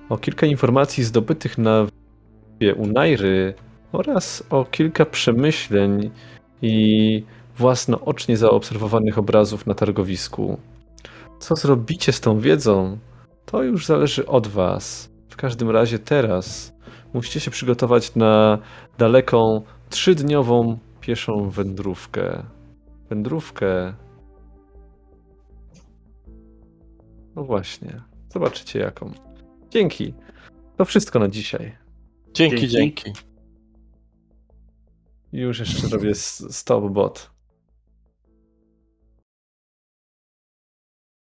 o 0.10 0.18
kilka 0.18 0.46
informacji 0.46 1.04
zdobytych 1.04 1.58
na 1.58 1.84
wyspie 1.84 2.76
Unairy 2.76 3.54
oraz 3.92 4.44
o 4.50 4.66
kilka 4.66 5.06
przemyśleń 5.06 6.12
i 6.62 7.24
własnoocznie 7.58 8.38
zaobserwowanych 8.38 9.18
obrazów 9.18 9.68
na 9.68 9.74
targowisku. 9.74 10.58
Co 11.40 11.56
zrobicie 11.56 12.12
z 12.12 12.22
tą 12.22 12.40
wiedzą, 12.40 12.98
to 13.46 13.64
już 13.64 13.86
zależy 13.86 14.28
od 14.28 14.48
was. 14.48 15.12
W 15.30 15.36
każdym 15.36 15.70
razie 15.70 16.00
teraz 16.00 16.74
musicie 17.14 17.40
się 17.40 17.52
przygotować 17.52 18.16
na 18.16 18.58
daleką, 18.98 19.62
trzydniową 19.90 20.78
pieszą 21.02 21.50
wędrówkę. 21.50 22.44
Wędrówkę. 23.10 23.94
No 27.36 27.44
właśnie, 27.44 28.02
zobaczycie 28.30 28.80
jaką. 28.80 29.12
Dzięki. 29.70 30.14
To 30.78 30.86
wszystko 30.86 31.20
na 31.20 31.28
dzisiaj. 31.28 31.78
Dzięki, 32.34 32.68
Dzięki. 32.68 33.04
dzięki. 33.04 33.31
Już 35.34 35.60
jeszcze 35.60 35.88
robię 35.88 36.16
stop 36.16 36.92
bot. 36.92 37.32